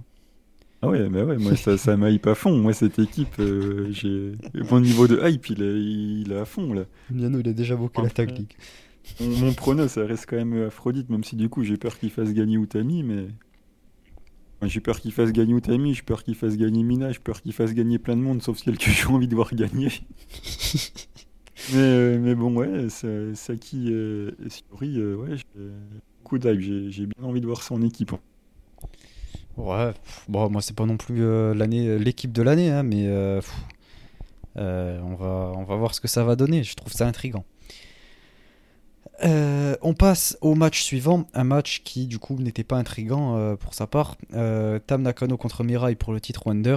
Ah 0.82 0.88
ouais 0.88 1.08
mais 1.08 1.22
ouais 1.22 1.38
moi 1.38 1.56
ça 1.56 1.78
ça 1.78 1.96
m'aille 1.98 2.18
pas 2.18 2.34
fond 2.34 2.56
moi 2.56 2.72
cette 2.72 2.98
équipe 2.98 3.36
euh, 3.38 3.88
j'ai 3.90 4.32
mon 4.70 4.80
niveau 4.80 5.06
de 5.06 5.18
hype 5.26 5.48
il 5.50 5.62
est, 5.62 5.80
il 5.80 6.32
est 6.32 6.38
à 6.38 6.44
fond 6.44 6.72
là. 6.72 6.82
Miano 7.10 7.40
il 7.40 7.48
a 7.48 7.52
déjà 7.52 7.76
beaucoup 7.76 8.02
la 8.02 8.10
tag 8.10 8.30
league. 8.36 8.52
mon, 9.20 9.46
mon 9.46 9.52
prono 9.54 9.88
ça 9.88 10.04
reste 10.04 10.26
quand 10.28 10.36
même 10.36 10.66
Aphrodite 10.66 11.08
même 11.08 11.24
si 11.24 11.36
du 11.36 11.48
coup 11.48 11.64
j'ai 11.64 11.76
peur 11.76 11.98
qu'il 11.98 12.10
fasse 12.10 12.32
gagner 12.32 12.56
Utami 12.56 13.02
mais 13.02 13.26
j'ai 14.66 14.80
peur 14.80 15.00
qu'il 15.00 15.12
fasse 15.12 15.32
gagner 15.32 15.54
Utami, 15.54 15.94
j'ai 15.94 16.02
peur 16.02 16.22
qu'il 16.22 16.34
fasse 16.34 16.56
gagner 16.56 16.82
Mina, 16.82 17.12
j'ai 17.12 17.18
peur 17.18 17.40
qu'il 17.42 17.52
fasse 17.52 17.72
gagner 17.74 17.98
plein 17.98 18.16
de 18.16 18.22
monde, 18.22 18.42
sauf 18.42 18.58
celle 18.58 18.78
que 18.78 18.90
j'ai 18.90 19.06
envie 19.06 19.28
de 19.28 19.34
voir 19.34 19.54
gagner. 19.54 19.88
mais, 21.72 21.78
euh, 21.78 22.18
mais 22.20 22.34
bon, 22.34 22.54
ouais, 22.54 22.88
Saki 22.88 23.88
et 23.88 24.50
Suri, 24.50 24.98
euh, 24.98 25.16
ouais, 25.16 25.36
j'ai 25.36 25.70
beaucoup 26.18 26.38
d'hype, 26.38 26.60
j'ai 26.90 27.06
bien 27.06 27.24
envie 27.24 27.40
de 27.40 27.46
voir 27.46 27.62
son 27.62 27.82
équipe. 27.82 28.12
Ouais, 29.56 29.94
bon, 30.28 30.50
moi 30.50 30.60
c'est 30.60 30.76
pas 30.76 30.86
non 30.86 30.96
plus 30.96 31.22
euh, 31.22 31.54
l'année, 31.54 31.98
l'équipe 31.98 32.32
de 32.32 32.42
l'année, 32.42 32.70
hein, 32.70 32.82
mais 32.82 33.08
on, 34.56 35.14
va, 35.14 35.52
on 35.56 35.64
va 35.64 35.76
voir 35.76 35.94
ce 35.94 36.00
que 36.00 36.08
ça 36.08 36.24
va 36.24 36.36
donner, 36.36 36.64
je 36.64 36.74
trouve 36.74 36.92
ça 36.92 37.06
intriguant. 37.06 37.44
Euh, 39.22 39.76
on 39.80 39.94
passe 39.94 40.36
au 40.40 40.54
match 40.54 40.82
suivant, 40.82 41.26
un 41.34 41.44
match 41.44 41.82
qui 41.84 42.06
du 42.06 42.18
coup 42.18 42.36
n'était 42.36 42.64
pas 42.64 42.76
intrigant 42.76 43.36
euh, 43.36 43.56
pour 43.56 43.74
sa 43.74 43.86
part. 43.86 44.16
Euh, 44.34 44.78
Tam 44.84 45.02
Nakano 45.02 45.36
contre 45.36 45.62
Mirai 45.62 45.94
pour 45.94 46.12
le 46.12 46.20
titre 46.20 46.46
Wonder. 46.46 46.76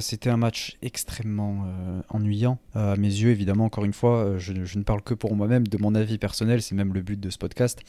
C'était 0.00 0.28
un 0.28 0.36
match 0.36 0.76
extrêmement 0.82 1.66
ennuyant 2.10 2.58
à 2.74 2.96
mes 2.96 3.08
yeux, 3.08 3.30
évidemment. 3.30 3.64
Encore 3.64 3.86
une 3.86 3.94
fois, 3.94 4.34
je, 4.36 4.52
ne 4.52 4.82
parle 4.82 5.00
que 5.00 5.14
pour 5.14 5.34
moi-même, 5.34 5.66
de 5.66 5.78
mon 5.78 5.94
avis 5.94 6.18
personnel, 6.18 6.60
c'est 6.60 6.74
même 6.74 6.92
le 6.92 7.00
but 7.00 7.18
de 7.18 7.30
ce 7.30 7.38
podcast. 7.38 7.80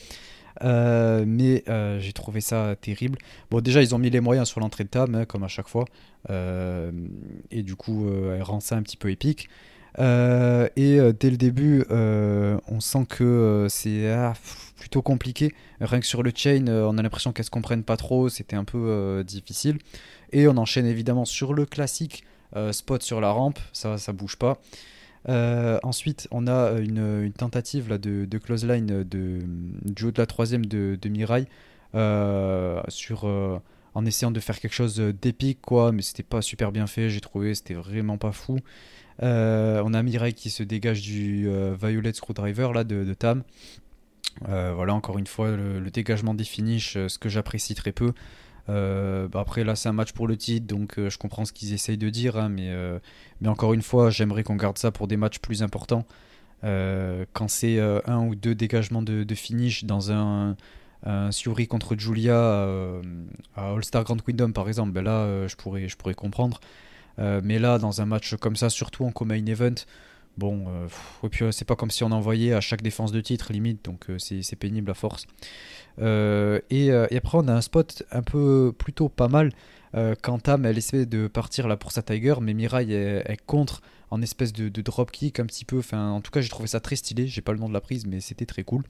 mais 0.61 1.63
j'ai 1.99 2.13
trouvé 2.13 2.39
ça 2.39 2.77
terrible. 2.79 3.17
Bon, 3.51 3.59
déjà, 3.59 3.81
ils 3.81 3.93
ont 3.93 3.97
mis 3.97 4.09
les 4.09 4.21
moyens 4.21 4.47
sur 4.47 4.61
l'entrée 4.61 4.85
de 4.85 4.89
Tam, 4.89 5.13
hein, 5.13 5.25
comme 5.25 5.43
à 5.43 5.49
chaque 5.49 5.67
fois. 5.67 5.83
et 6.29 7.63
du 7.63 7.75
coup, 7.75 8.07
elle 8.31 8.43
rend 8.43 8.61
ça 8.61 8.77
un 8.77 8.81
petit 8.81 8.95
peu 8.95 9.11
épique. 9.11 9.49
Euh, 9.99 10.67
et 10.75 10.99
euh, 10.99 11.13
dès 11.17 11.29
le 11.29 11.37
début, 11.37 11.85
euh, 11.89 12.59
on 12.67 12.79
sent 12.79 13.05
que 13.07 13.67
c'est 13.69 14.11
ah, 14.11 14.33
plutôt 14.77 15.01
compliqué. 15.01 15.53
Rien 15.79 15.99
que 15.99 16.05
sur 16.05 16.23
le 16.23 16.31
chain, 16.35 16.67
on 16.67 16.97
a 16.97 17.01
l'impression 17.01 17.31
qu'elles 17.31 17.45
se 17.45 17.51
comprennent 17.51 17.83
pas 17.83 17.97
trop, 17.97 18.29
c'était 18.29 18.55
un 18.55 18.65
peu 18.65 19.23
difficile. 19.25 19.77
Et 20.31 20.47
on 20.47 20.57
enchaîne 20.57 20.85
évidemment 20.85 21.25
sur 21.25 21.53
le 21.53 21.65
classique 21.65 22.23
spot 22.71 23.03
sur 23.03 23.19
la 23.19 23.31
rampe, 23.31 23.59
ça, 23.73 23.97
ça 23.97 24.13
bouge 24.13 24.37
pas. 24.37 24.61
ensuite, 25.83 26.27
on 26.31 26.47
a 26.47 26.79
une, 26.79 27.31
tentative 27.33 27.89
là, 27.89 27.97
de, 27.97 28.37
close 28.37 28.65
line 28.65 29.03
de, 29.03 29.39
du 29.83 30.05
haut 30.05 30.11
de 30.11 30.21
la 30.21 30.25
troisième 30.25 30.65
de, 30.65 30.97
de 31.01 31.09
Mirai 31.09 31.47
en 33.95 34.05
essayant 34.05 34.31
de 34.31 34.39
faire 34.41 34.59
quelque 34.59 34.73
chose 34.73 34.97
d'épique, 34.97 35.61
quoi, 35.61 35.91
mais 35.93 36.01
c'était 36.01 36.23
pas 36.23 36.41
super 36.41 36.71
bien 36.71 36.85
fait, 36.85 37.09
j'ai 37.09 37.21
trouvé, 37.21 37.55
c'était 37.55 37.73
vraiment 37.73 38.17
pas 38.17 38.33
fou. 38.33 38.59
Euh, 39.23 39.81
on 39.85 39.93
a 39.93 40.03
Mirai 40.03 40.33
qui 40.33 40.49
se 40.49 40.63
dégage 40.63 41.01
du 41.01 41.47
euh, 41.47 41.75
Violet 41.79 42.13
Screwdriver 42.13 42.69
là, 42.73 42.83
de, 42.83 43.13
Tam. 43.13 43.43
Euh, 44.49 44.73
voilà, 44.75 44.93
encore 44.93 45.17
une 45.17 45.27
fois, 45.27 45.51
le, 45.51 45.89
dégagement 45.91 46.33
des 46.33 46.43
finishes, 46.43 46.93
ce 47.07 47.17
que 47.17 47.29
j'apprécie 47.29 47.75
très 47.75 47.91
peu. 47.91 48.13
Bah, 48.67 49.39
après, 49.39 49.63
là, 49.63 49.75
c'est 49.75 49.89
un 49.89 49.93
match 49.93 50.11
pour 50.11 50.27
le 50.27 50.37
titre, 50.37 50.67
donc 50.67 50.95
je 50.97 51.17
comprends 51.17 51.45
ce 51.45 51.53
qu'ils 51.53 51.73
essayent 51.73 51.97
de 51.97 52.09
dire, 52.09 52.35
hein, 52.37 52.49
mais, 52.49 52.73
mais 53.41 53.47
encore 53.47 53.73
une 53.73 53.81
fois, 53.81 54.09
j'aimerais 54.09 54.43
qu'on 54.43 54.55
garde 54.55 54.77
ça 54.77 54.91
pour 54.91 55.07
des 55.07 55.17
matchs 55.17 55.39
plus 55.39 55.63
importants. 55.63 56.05
quand 56.61 57.47
c'est 57.47 57.79
un 57.79 58.25
ou 58.25 58.35
deux 58.35 58.55
dégagements 58.55 59.03
de, 59.03 59.35
finish 59.35 59.85
dans 59.85 60.11
un, 60.11 60.57
un 61.03 61.31
Suri 61.31 61.67
contre 61.67 61.95
Julia 61.97 62.35
à 63.55 63.71
All-Star 63.71 64.03
Grand 64.03 64.21
Kingdom, 64.21 64.51
par 64.51 64.67
exemple, 64.67 64.91
ben 64.91 65.03
là, 65.03 65.47
je, 65.47 65.55
pourrais, 65.55 65.87
je 65.87 65.95
pourrais 65.95 66.15
comprendre. 66.15 66.59
Euh, 67.19 67.41
mais 67.43 67.59
là, 67.59 67.77
dans 67.77 68.01
un 68.01 68.05
match 68.05 68.35
comme 68.35 68.55
ça, 68.55 68.69
surtout 68.69 69.05
en 69.05 69.11
co-main 69.11 69.45
event, 69.45 69.75
bon, 70.37 70.65
euh, 70.67 70.87
et 71.23 71.29
puis 71.29 71.45
euh, 71.45 71.51
c'est 71.51 71.65
pas 71.65 71.75
comme 71.75 71.91
si 71.91 72.03
on 72.03 72.11
envoyait 72.11 72.53
à 72.53 72.61
chaque 72.61 72.81
défense 72.81 73.11
de 73.11 73.21
titre 73.21 73.53
limite, 73.53 73.85
donc 73.85 74.07
c'est 74.17 74.55
pénible 74.55 74.91
à 74.91 74.93
force. 74.93 75.25
Et, 75.99 76.91
après, 76.91 77.37
on 77.37 77.47
a 77.47 77.53
un 77.53 77.61
spot 77.61 78.03
un 78.11 78.21
peu 78.21 78.73
plutôt 78.77 79.09
pas 79.09 79.27
mal. 79.27 79.51
quand 80.21 80.39
Tam 80.39 80.65
elle 80.65 80.77
essaie 80.77 81.05
de 81.05 81.27
partir 81.27 81.67
là 81.67 81.77
pour 81.77 81.91
sa 81.91 82.01
Tiger, 82.01 82.35
mais 82.41 82.53
Mirai 82.53 82.91
est 82.91 83.45
contre 83.45 83.81
en 84.11 84.21
espèce 84.21 84.53
de, 84.53 84.69
de 84.69 84.81
drop 84.81 85.11
kick 85.11 85.39
un 85.39 85.45
petit 85.45 85.65
peu. 85.65 85.79
Enfin, 85.79 86.11
en 86.11 86.21
tout 86.21 86.31
cas, 86.31 86.41
j'ai 86.41 86.49
trouvé 86.49 86.67
ça 86.67 86.79
très 86.79 86.95
stylé. 86.95 87.27
J'ai 87.27 87.41
pas 87.41 87.53
le 87.53 87.59
nom 87.59 87.69
de 87.69 87.73
la 87.73 87.81
prise, 87.81 88.05
mais 88.05 88.19
c'était 88.19 88.45
très 88.45 88.63
cool. 88.63 88.83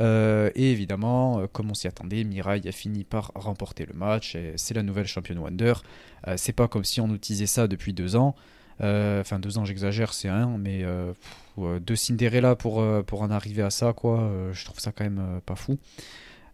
Euh, 0.00 0.50
et 0.54 0.70
évidemment, 0.70 1.40
euh, 1.40 1.46
comme 1.50 1.70
on 1.70 1.74
s'y 1.74 1.88
attendait, 1.88 2.24
Mirai 2.24 2.60
a 2.66 2.72
fini 2.72 3.04
par 3.04 3.32
remporter 3.34 3.86
le 3.86 3.94
match. 3.94 4.36
C'est 4.56 4.74
la 4.74 4.82
nouvelle 4.82 5.06
championne 5.06 5.38
Wonder. 5.38 5.74
Euh, 6.26 6.34
c'est 6.36 6.52
pas 6.52 6.68
comme 6.68 6.84
si 6.84 7.00
on 7.00 7.12
utilisait 7.14 7.46
ça 7.46 7.66
depuis 7.66 7.92
deux 7.92 8.16
ans. 8.16 8.34
Enfin, 8.80 9.40
deux 9.40 9.58
ans, 9.58 9.64
j'exagère, 9.64 10.14
c'est 10.14 10.28
un, 10.28 10.56
mais 10.56 10.84
deux 11.80 11.96
Cinderella 11.96 12.54
pour, 12.54 12.84
pour 13.06 13.22
en 13.22 13.30
arriver 13.32 13.62
à 13.62 13.70
ça, 13.70 13.92
quoi. 13.92 14.30
je 14.52 14.64
trouve 14.64 14.78
ça 14.78 14.92
quand 14.92 15.02
même 15.02 15.40
pas 15.44 15.56
fou. 15.56 15.78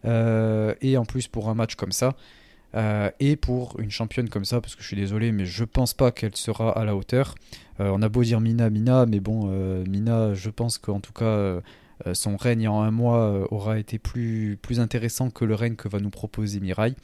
et 0.05 0.97
en 0.97 1.05
plus, 1.05 1.27
pour 1.27 1.49
un 1.49 1.53
match 1.53 1.75
comme 1.75 1.91
ça, 1.91 2.15
et 3.19 3.35
pour 3.35 3.79
une 3.79 3.91
championne 3.91 4.27
comme 4.27 4.43
ça, 4.43 4.59
parce 4.59 4.75
que 4.75 4.81
je 4.81 4.87
suis 4.87 4.95
désolé, 4.95 5.31
mais 5.31 5.45
je 5.45 5.63
pense 5.65 5.93
pas 5.93 6.09
qu'elle 6.09 6.35
sera 6.35 6.71
à 6.75 6.83
la 6.83 6.95
hauteur. 6.95 7.35
on 7.77 8.01
a 8.01 8.09
beau 8.09 8.23
dire 8.23 8.41
Mina, 8.41 8.71
Mina, 8.71 9.05
mais 9.05 9.19
bon, 9.19 9.45
Mina, 9.87 10.33
je 10.33 10.49
pense 10.49 10.79
qu'en 10.79 11.01
tout 11.01 11.13
cas, 11.13 11.61
son 12.13 12.37
règne 12.37 12.67
en 12.67 12.81
un 12.81 12.91
mois 12.91 13.29
euh, 13.29 13.47
aura 13.51 13.79
été 13.79 13.99
plus, 13.99 14.57
plus 14.61 14.79
intéressant 14.79 15.29
que 15.29 15.45
le 15.45 15.55
règne 15.55 15.75
que 15.75 15.87
va 15.87 15.99
nous 15.99 16.09
proposer 16.09 16.59
Mirai. 16.59 16.95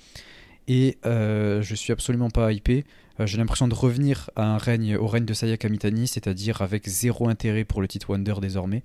Et 0.67 0.97
euh, 1.05 1.61
je 1.61 1.75
suis 1.75 1.91
absolument 1.91 2.29
pas 2.29 2.51
hypé. 2.51 2.85
J'ai 3.23 3.37
l'impression 3.37 3.67
de 3.67 3.75
revenir 3.75 4.31
à 4.35 4.45
un 4.45 4.57
règne, 4.57 4.95
au 4.95 5.05
règne 5.05 5.25
de 5.25 5.33
Sayaka 5.33 5.69
Mitani, 5.69 6.07
c'est-à-dire 6.07 6.61
avec 6.61 6.87
zéro 6.87 7.29
intérêt 7.29 7.65
pour 7.65 7.81
le 7.81 7.87
titre 7.87 8.09
Wonder 8.09 8.33
désormais. 8.41 8.81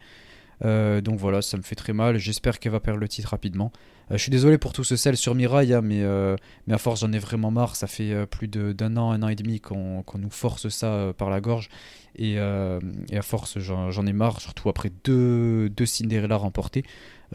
donc 0.62 1.18
voilà, 1.18 1.40
ça 1.40 1.56
me 1.56 1.62
fait 1.62 1.74
très 1.74 1.94
mal. 1.94 2.18
J'espère 2.18 2.58
qu'elle 2.58 2.72
va 2.72 2.80
perdre 2.80 3.00
le 3.00 3.08
titre 3.08 3.30
rapidement. 3.30 3.72
Je 4.10 4.16
suis 4.16 4.30
désolé 4.30 4.56
pour 4.58 4.72
tout 4.72 4.84
ce 4.84 4.96
sel 4.96 5.16
sur 5.16 5.34
Mirai, 5.34 5.72
hein, 5.72 5.80
mais, 5.82 6.04
mais 6.66 6.74
à 6.74 6.78
force 6.78 7.00
j'en 7.00 7.12
ai 7.12 7.18
vraiment 7.18 7.50
marre. 7.50 7.76
Ça 7.76 7.86
fait 7.86 8.26
plus 8.26 8.48
d'un 8.48 8.96
an, 8.96 9.10
un 9.10 9.22
an 9.22 9.28
et 9.28 9.34
demi 9.34 9.60
qu'on 9.60 10.04
nous 10.18 10.30
force 10.30 10.68
ça 10.68 11.12
par 11.16 11.30
la 11.30 11.40
gorge. 11.40 11.68
Euh, 12.20 12.80
et, 13.10 13.16
à 13.16 13.22
force, 13.22 13.58
j'en 13.58 14.06
ai 14.06 14.12
marre, 14.12 14.40
surtout 14.40 14.68
après 14.68 14.90
deux, 15.04 15.68
deux 15.68 15.86
Cinderella 15.86 16.36
remportés, 16.36 16.84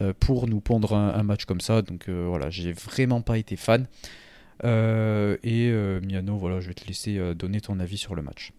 euh, 0.00 0.12
pour 0.18 0.48
nous 0.48 0.60
pondre 0.60 0.94
un, 0.94 1.22
match 1.22 1.44
comme 1.44 1.60
ça. 1.60 1.82
Donc 1.82 2.08
euh, 2.08 2.26
voilà, 2.28 2.50
j'ai 2.50 2.72
vraiment 2.72 3.20
pas 3.22 3.38
été 3.38 3.56
fan. 3.56 3.86
et 4.64 5.72
Miano, 6.02 6.36
voilà, 6.36 6.60
je 6.60 6.68
vais 6.68 6.74
te 6.74 6.86
laisser 6.86 7.34
donner 7.34 7.60
ton 7.60 7.80
avis 7.80 7.98
sur 7.98 8.14
le 8.14 8.22
match. 8.22 8.52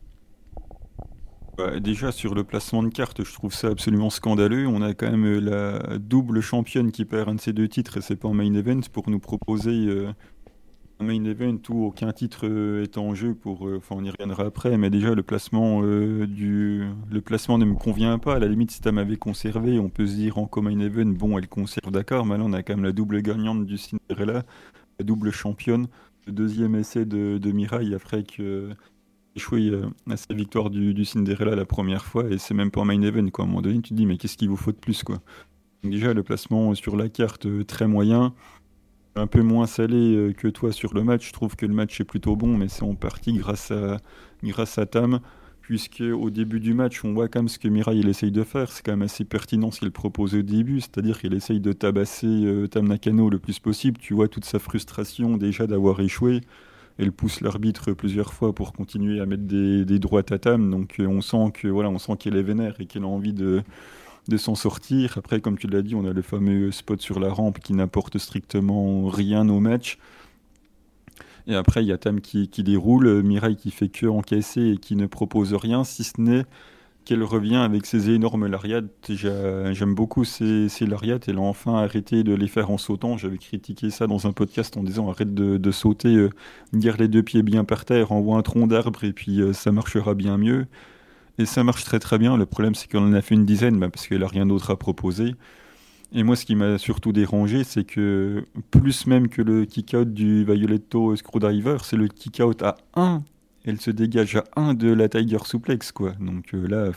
Bah, 1.58 1.80
déjà 1.80 2.12
sur 2.12 2.34
le 2.34 2.44
placement 2.44 2.82
de 2.82 2.90
cartes, 2.90 3.24
je 3.24 3.34
trouve 3.34 3.54
ça 3.54 3.68
absolument 3.68 4.10
scandaleux. 4.10 4.68
On 4.68 4.82
a 4.82 4.94
quand 4.94 5.12
même 5.12 5.40
la 5.40 5.98
double 6.00 6.42
championne 6.42 6.92
qui 6.92 7.06
perd 7.06 7.30
un 7.30 7.36
de 7.36 7.42
ces 7.42 7.54
deux 7.54 7.68
titres 7.68 7.98
et 7.98 8.02
c'est 8.02 8.16
pas 8.16 8.28
en 8.28 8.34
main 8.34 8.54
event 8.54 8.82
pour 8.92 9.10
nous 9.10 9.20
proposer 9.20 9.88
main 11.04 11.24
event 11.26 11.60
où 11.70 11.86
aucun 11.86 12.12
titre 12.12 12.48
euh, 12.48 12.84
est 12.84 12.98
en 12.98 13.14
jeu 13.14 13.36
pour 13.36 13.68
euh, 13.68 13.82
on 13.92 14.04
y 14.04 14.10
reviendra 14.10 14.46
après. 14.46 14.78
Mais 14.78 14.90
déjà 14.90 15.14
le 15.14 15.24
placement 15.24 15.82
euh, 15.84 16.26
du 16.26 16.88
le 17.12 17.22
placement 17.22 17.58
ne 17.58 17.66
me 17.66 17.76
convient 17.76 18.18
pas. 18.18 18.36
À 18.36 18.40
la 18.40 18.48
limite 18.48 18.72
si 18.72 18.82
tu 18.82 18.92
m'avait 18.92 19.18
conservé 19.18 19.78
on 19.80 19.90
peut 19.90 20.08
se 20.08 20.16
dire 20.16 20.38
en 20.38 20.50
main 20.62 20.80
event 20.80 21.06
bon 21.06 21.38
elle 21.38 21.48
conserve 21.48 21.92
d'accord. 21.92 22.26
Mais 22.26 22.38
là 22.38 22.44
on 22.46 22.54
a 22.54 22.64
quand 22.64 22.76
même 22.76 22.86
la 22.86 22.92
double 22.94 23.22
gagnante 23.22 23.66
du 23.66 23.78
Cinderella 23.78 24.44
la 25.00 25.06
double 25.06 25.32
championne. 25.32 25.88
Le 26.26 26.32
deuxième 26.32 26.76
essai 26.76 27.06
de, 27.06 27.38
de 27.38 27.52
Mirai 27.52 27.94
après 27.94 28.24
que 28.24 28.70
échoué 29.36 29.72
à 30.10 30.18
sa 30.18 30.34
victoire 30.34 30.70
du, 30.70 30.94
du, 30.94 31.06
Cinderella 31.06 31.56
la 31.56 31.66
première 31.66 32.06
fois 32.06 32.30
et 32.30 32.38
c'est 32.38 32.54
même 32.54 32.72
pas 32.72 32.82
en 32.82 32.86
main 32.86 33.02
event 33.02 33.28
quoi 33.30 33.46
à 33.46 33.48
un 33.48 33.50
moment 33.50 33.62
donné 33.62 33.82
tu 33.82 33.90
te 33.90 33.94
dis 33.94 34.06
mais 34.06 34.18
qu'est-ce 34.18 34.38
qu'il 34.38 34.50
vous 34.50 34.58
faut 34.58 34.72
de 34.72 34.78
plus 34.78 35.04
quoi? 35.04 35.22
Déjà 35.84 36.14
le 36.14 36.24
placement 36.24 36.74
sur 36.76 36.96
la 36.96 37.10
carte 37.10 37.48
très 37.66 37.88
moyen 37.88 38.34
un 39.16 39.28
peu 39.28 39.42
moins 39.42 39.68
salé 39.68 40.16
euh, 40.16 40.34
que 40.34 40.48
toi 40.48 40.72
sur 40.72 40.94
le 40.94 41.04
match. 41.04 41.28
Je 41.28 41.34
trouve 41.34 41.56
que 41.56 41.66
le 41.66 41.74
match 41.74 42.00
est 42.02 42.06
plutôt 42.06 42.36
bon, 42.36 42.58
mais 42.58 42.68
c'est 42.68 42.84
en 42.84 42.96
partie 42.96 43.34
grâce 43.34 43.72
à, 43.72 43.98
grâce 44.44 44.78
à 44.78 44.86
Tam, 44.86 45.20
puisque 45.62 46.02
au 46.02 46.30
début 46.30 46.60
du 46.60 46.74
match, 46.74 47.04
on 47.04 47.14
voit 47.14 47.28
quand 47.28 47.40
même 47.40 47.50
ce 47.50 47.60
que 47.60 47.68
Mirai 47.68 47.98
il 47.98 48.10
essaye 48.10 48.32
de 48.32 48.44
faire. 48.44 48.72
C'est 48.72 48.84
quand 48.84 48.94
même 48.94 49.04
assez 49.04 49.26
pertinent 49.26 49.72
ce 49.72 49.80
qu'il 49.80 49.92
propose 49.92 50.36
au 50.36 50.42
début, 50.42 50.82
c'est-à-dire 50.82 51.20
qu'il 51.20 51.34
essaye 51.34 51.60
de 51.60 51.74
tabasser 51.74 52.28
euh, 52.28 52.68
Tam 52.68 52.88
Nakano 52.88 53.30
le 53.30 53.40
plus 53.40 53.60
possible. 53.60 54.00
Tu 54.00 54.14
vois 54.14 54.28
toute 54.28 54.46
sa 54.46 54.60
frustration 54.60 55.38
déjà 55.38 55.68
d'avoir 55.68 56.00
échoué. 56.00 56.42
Elle 56.98 57.12
pousse 57.12 57.42
l'arbitre 57.42 57.94
plusieurs 57.94 58.34
fois 58.34 58.54
pour 58.54 58.74
continuer 58.74 59.20
à 59.20 59.26
mettre 59.26 59.44
des, 59.44 59.86
des 59.86 60.00
droites 60.00 60.32
à 60.32 60.40
Tam. 60.40 60.70
Donc 60.70 61.00
euh, 61.00 61.08
on 61.08 61.22
sent 61.22 61.52
que 61.54 61.68
voilà, 61.68 61.90
on 61.90 61.98
sent 61.98 62.14
qu'elle 62.20 62.36
est 62.36 62.44
vénère 62.44 62.76
et 62.80 62.86
qu'elle 62.86 63.04
a 63.04 63.08
envie 63.08 63.34
de 63.34 63.64
de 64.28 64.38
s'en 64.38 64.56
sortir. 64.56 65.18
Après, 65.18 65.42
comme 65.42 65.58
tu 65.58 65.68
l'as 65.68 65.82
dit, 65.82 65.96
on 65.96 66.06
a 66.06 66.14
le 66.14 66.22
fameux 66.22 66.72
spot 66.72 67.02
sur 67.02 67.20
la 67.20 67.30
rampe 67.30 67.60
qui 67.60 67.74
n'apporte 67.74 68.18
strictement 68.18 69.08
rien 69.08 69.50
au 69.50 69.60
match. 69.60 69.98
Et 71.46 71.56
après, 71.56 71.84
il 71.84 71.88
y 71.88 71.92
a 71.92 71.98
Tam 71.98 72.22
qui, 72.22 72.48
déroule, 72.64 73.22
Mirai 73.22 73.56
qui 73.56 73.72
fait 73.72 73.90
que 73.90 74.06
encaisser 74.06 74.62
et 74.72 74.78
qui 74.78 74.96
ne 74.96 75.08
propose 75.08 75.54
rien, 75.54 75.84
si 75.84 76.06
ce 76.06 76.22
n'est 76.22 76.46
qu'elle 77.06 77.24
revient 77.24 77.58
avec 77.58 77.86
ses 77.86 78.10
énormes 78.10 78.48
lariats. 78.48 78.82
J'aime 79.08 79.96
beaucoup 79.96 80.24
ces, 80.24 80.70
ces 80.70 80.86
lariats. 80.86 81.20
Elle 81.28 81.38
a 81.38 81.42
enfin 81.42 81.76
arrêté 81.76 82.24
de 82.24 82.34
les 82.34 82.48
faire 82.48 82.72
en 82.72 82.78
sautant. 82.78 83.18
J'avais 83.18 83.38
critiqué 83.38 83.90
ça 83.90 84.08
dans 84.08 84.28
un 84.28 84.34
podcast 84.34 84.78
en 84.78 84.84
disant 84.84 85.10
arrête 85.10 85.34
de, 85.34 85.72
sauter, 85.72 86.16
euh, 86.16 86.30
les 86.74 87.08
deux 87.08 87.24
pieds 87.24 87.44
bien 87.44 87.64
par 87.64 87.86
terre, 87.86 88.12
envoie 88.12 88.38
un 88.38 88.42
tronc 88.42 88.68
d'arbre 88.68 89.04
et 89.04 89.14
puis 89.14 89.42
euh, 89.42 89.54
ça 89.54 89.72
marchera 89.72 90.14
bien 90.14 90.38
mieux. 90.38 90.68
Et 91.40 91.46
ça 91.46 91.64
marche 91.64 91.84
très 91.84 92.00
très 92.00 92.18
bien. 92.18 92.38
Le 92.38 92.46
problème, 92.46 92.76
c'est 92.76 92.92
qu'on 92.92 93.08
en 93.08 93.14
a 93.14 93.22
fait 93.22 93.36
une 93.36 93.46
dizaine 93.46 93.80
bah, 93.80 93.90
parce 93.90 94.08
qu'elle 94.08 94.22
n'a 94.22 94.28
rien 94.28 94.46
d'autre 94.46 94.72
à 94.72 94.78
proposer. 94.78 95.36
Et 96.16 96.22
moi, 96.22 96.36
ce 96.36 96.46
qui 96.46 96.56
m'a 96.56 96.78
surtout 96.78 97.12
dérangé, 97.12 97.64
c'est 97.64 97.84
que 97.84 98.46
plus 98.70 99.08
même 99.08 99.30
que 99.30 99.42
le 99.42 99.66
kick-out 99.66 100.14
du 100.14 100.44
Violetto 100.46 101.16
Screwdriver, 101.16 101.78
c'est 101.82 101.98
le 101.98 102.08
kick-out 102.08 102.62
à 102.62 102.78
1. 102.96 103.24
Elle 103.66 103.80
se 103.80 103.92
dégage 103.92 104.36
à 104.36 104.44
1 104.56 104.74
de 104.74 104.92
la 104.92 105.10
Tiger 105.10 105.38
Suplex, 105.46 105.92
quoi. 105.92 106.12
Donc 106.20 106.54
euh, 106.54 106.68
là. 106.68 106.92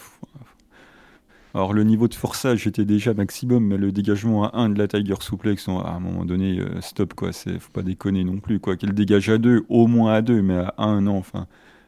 Alors 1.54 1.72
le 1.72 1.84
niveau 1.84 2.06
de 2.06 2.14
forçage 2.14 2.66
était 2.66 2.84
déjà 2.84 3.14
maximum, 3.14 3.66
mais 3.66 3.78
le 3.78 3.90
dégagement 3.90 4.44
à 4.44 4.58
1 4.58 4.70
de 4.70 4.78
la 4.78 4.88
Tiger 4.88 5.14
Suplex, 5.20 5.68
à 5.68 5.72
un 5.72 6.00
moment 6.00 6.24
donné, 6.24 6.60
euh, 6.60 6.80
stop, 6.80 7.14
quoi. 7.14 7.32
Faut 7.32 7.72
pas 7.72 7.82
déconner 7.82 8.24
non 8.24 8.38
plus, 8.38 8.60
quoi. 8.60 8.76
Qu'elle 8.76 8.94
dégage 8.94 9.30
à 9.30 9.38
2, 9.38 9.64
au 9.68 9.86
moins 9.86 10.14
à 10.14 10.22
2, 10.22 10.42
mais 10.42 10.56
à 10.56 10.74
1, 10.78 11.02
non, 11.02 11.16
enfin 11.16 11.46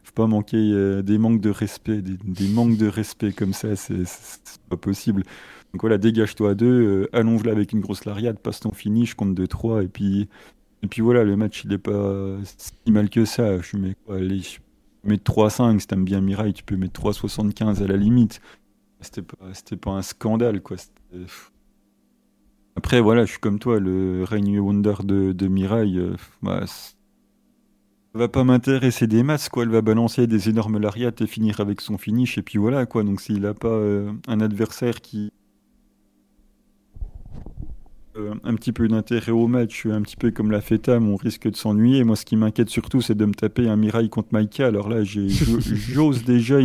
faut 0.09 0.15
pas 0.15 0.27
manquer 0.27 0.57
euh, 0.57 1.03
des 1.03 1.19
manques 1.19 1.41
de 1.41 1.51
respect, 1.51 2.01
des, 2.01 2.49
manques 2.49 2.79
de 2.79 2.89
respect 2.89 3.33
comme 3.33 3.53
ça, 3.53 3.77
c'est 3.77 4.05
pas 4.71 4.77
possible. 4.77 5.23
Donc 5.73 5.83
voilà, 5.83 5.99
dégage-toi 5.99 6.53
à 6.53 6.55
deux, 6.55 6.67
euh, 6.67 7.09
allonge-la 7.13 7.53
avec 7.53 7.73
une 7.73 7.81
grosse 7.81 8.07
lariade, 8.07 8.39
passe 8.39 8.61
ton 8.61 8.73
finish, 8.73 9.15
compte 9.15 9.39
2-3, 9.39 9.85
et 9.85 9.89
puis, 9.89 10.29
et 10.83 10.87
puis 10.87 11.03
voilà, 11.03 11.25
le 11.25 11.37
match 11.37 11.65
il 11.65 11.73
est 11.75 11.79
pas 11.79 12.39
si 12.57 12.91
mal 12.91 13.11
que 13.11 13.27
ça. 13.27 13.61
Je 13.61 13.77
mets 13.77 13.97
allez, 14.09 14.41
mets 15.09 15.17
3-5, 15.17 15.81
si 15.81 15.87
t'aimes 15.87 16.05
bien 16.05 16.21
Mirai, 16.21 16.53
tu 16.53 16.65
peux 16.65 16.77
mettre 16.77 17.01
3-75 17.01 17.83
à 17.83 17.87
la 17.87 17.97
limite. 17.97 18.41
C'était 19.01 19.23
pas, 19.23 19.37
pas 19.81 19.91
un 19.91 20.03
scandale, 20.03 20.61
quoi. 20.61 20.77
Après, 22.77 23.01
voilà, 23.01 23.25
je 23.25 23.33
suis 23.33 23.41
comme 23.41 23.59
toi, 23.59 23.81
le 23.81 24.25
Reign 24.25 24.59
Wonder 24.59 24.95
de, 25.05 25.33
de 25.33 25.49
Mirai, 25.49 25.87
euh, 25.97 26.17
bah, 26.43 26.65
va 28.15 28.29
pas 28.29 28.45
m'intéresser 28.45 29.07
des 29.07 29.23
masses, 29.23 29.49
quoi. 29.49 29.63
Elle 29.63 29.71
va 29.71 29.83
balancer 29.83 30.27
des 30.27 30.49
énormes 30.49 30.79
lariats 30.79 31.13
et 31.19 31.27
finir 31.27 31.61
avec 31.61 31.81
son 31.81 31.99
finish, 31.99 32.39
et 32.39 32.43
puis 32.43 32.59
voilà, 32.59 32.87
quoi. 32.87 33.03
Donc 33.03 33.21
s'il 33.21 33.47
a 33.47 33.55
pas 33.55 33.69
euh, 33.69 34.13
un 34.27 34.41
adversaire 34.41 35.01
qui. 35.01 35.33
Euh, 38.19 38.35
un 38.43 38.55
petit 38.55 38.73
peu 38.73 38.89
d'intérêt 38.89 39.33
au 39.33 39.47
match, 39.47 39.87
un 39.87 40.03
petit 40.03 40.17
peu 40.17 40.31
comme 40.31 40.51
la 40.51 40.61
Tam, 40.61 41.09
on 41.09 41.17
risque 41.17 41.49
de 41.49 41.57
s'ennuyer. 41.57 42.03
Moi, 42.05 42.17
ce 42.17 42.25
qui 42.25 42.37
m'inquiète 42.37 42.69
surtout, 42.69 43.01
c'est 43.01 43.15
de 43.15 43.25
me 43.25 43.35
taper 43.35 43.69
un 43.69 43.77
Mirai 43.77 44.09
contre 44.09 44.29
Maika. 44.33 44.67
Alors 44.67 44.89
là, 44.89 45.05
j'ose 45.05 46.25
déjà. 46.25 46.59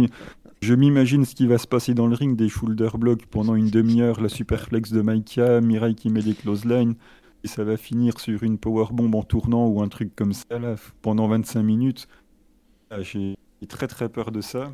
Je 0.61 0.73
m'imagine 0.73 1.25
ce 1.25 1.35
qui 1.35 1.45
va 1.45 1.57
se 1.57 1.67
passer 1.67 1.93
dans 1.93 2.07
le 2.07 2.15
ring, 2.15 2.35
des 2.35 2.49
shoulder 2.49 2.89
blocks 2.97 3.25
pendant 3.27 3.55
une 3.55 3.69
demi-heure, 3.69 4.21
la 4.21 4.29
superflex 4.29 4.91
de 4.91 5.01
Maika, 5.01 5.61
Mirai 5.61 5.93
qui 5.93 6.09
met 6.09 6.21
des 6.21 6.33
close 6.33 6.65
lines 6.65 6.95
et 7.43 7.47
ça 7.47 7.63
va 7.63 7.77
finir 7.77 8.19
sur 8.19 8.41
une 8.43 8.57
powerbomb 8.57 9.13
en 9.13 9.23
tournant 9.23 9.67
ou 9.67 9.81
un 9.81 9.89
truc 9.89 10.15
comme 10.15 10.33
ça 10.33 10.57
là, 10.57 10.75
pendant 11.01 11.27
25 11.27 11.61
minutes. 11.61 12.07
Ah, 12.89 13.01
j'ai 13.01 13.35
très 13.67 13.87
très 13.87 14.09
peur 14.09 14.31
de 14.31 14.41
ça. 14.41 14.73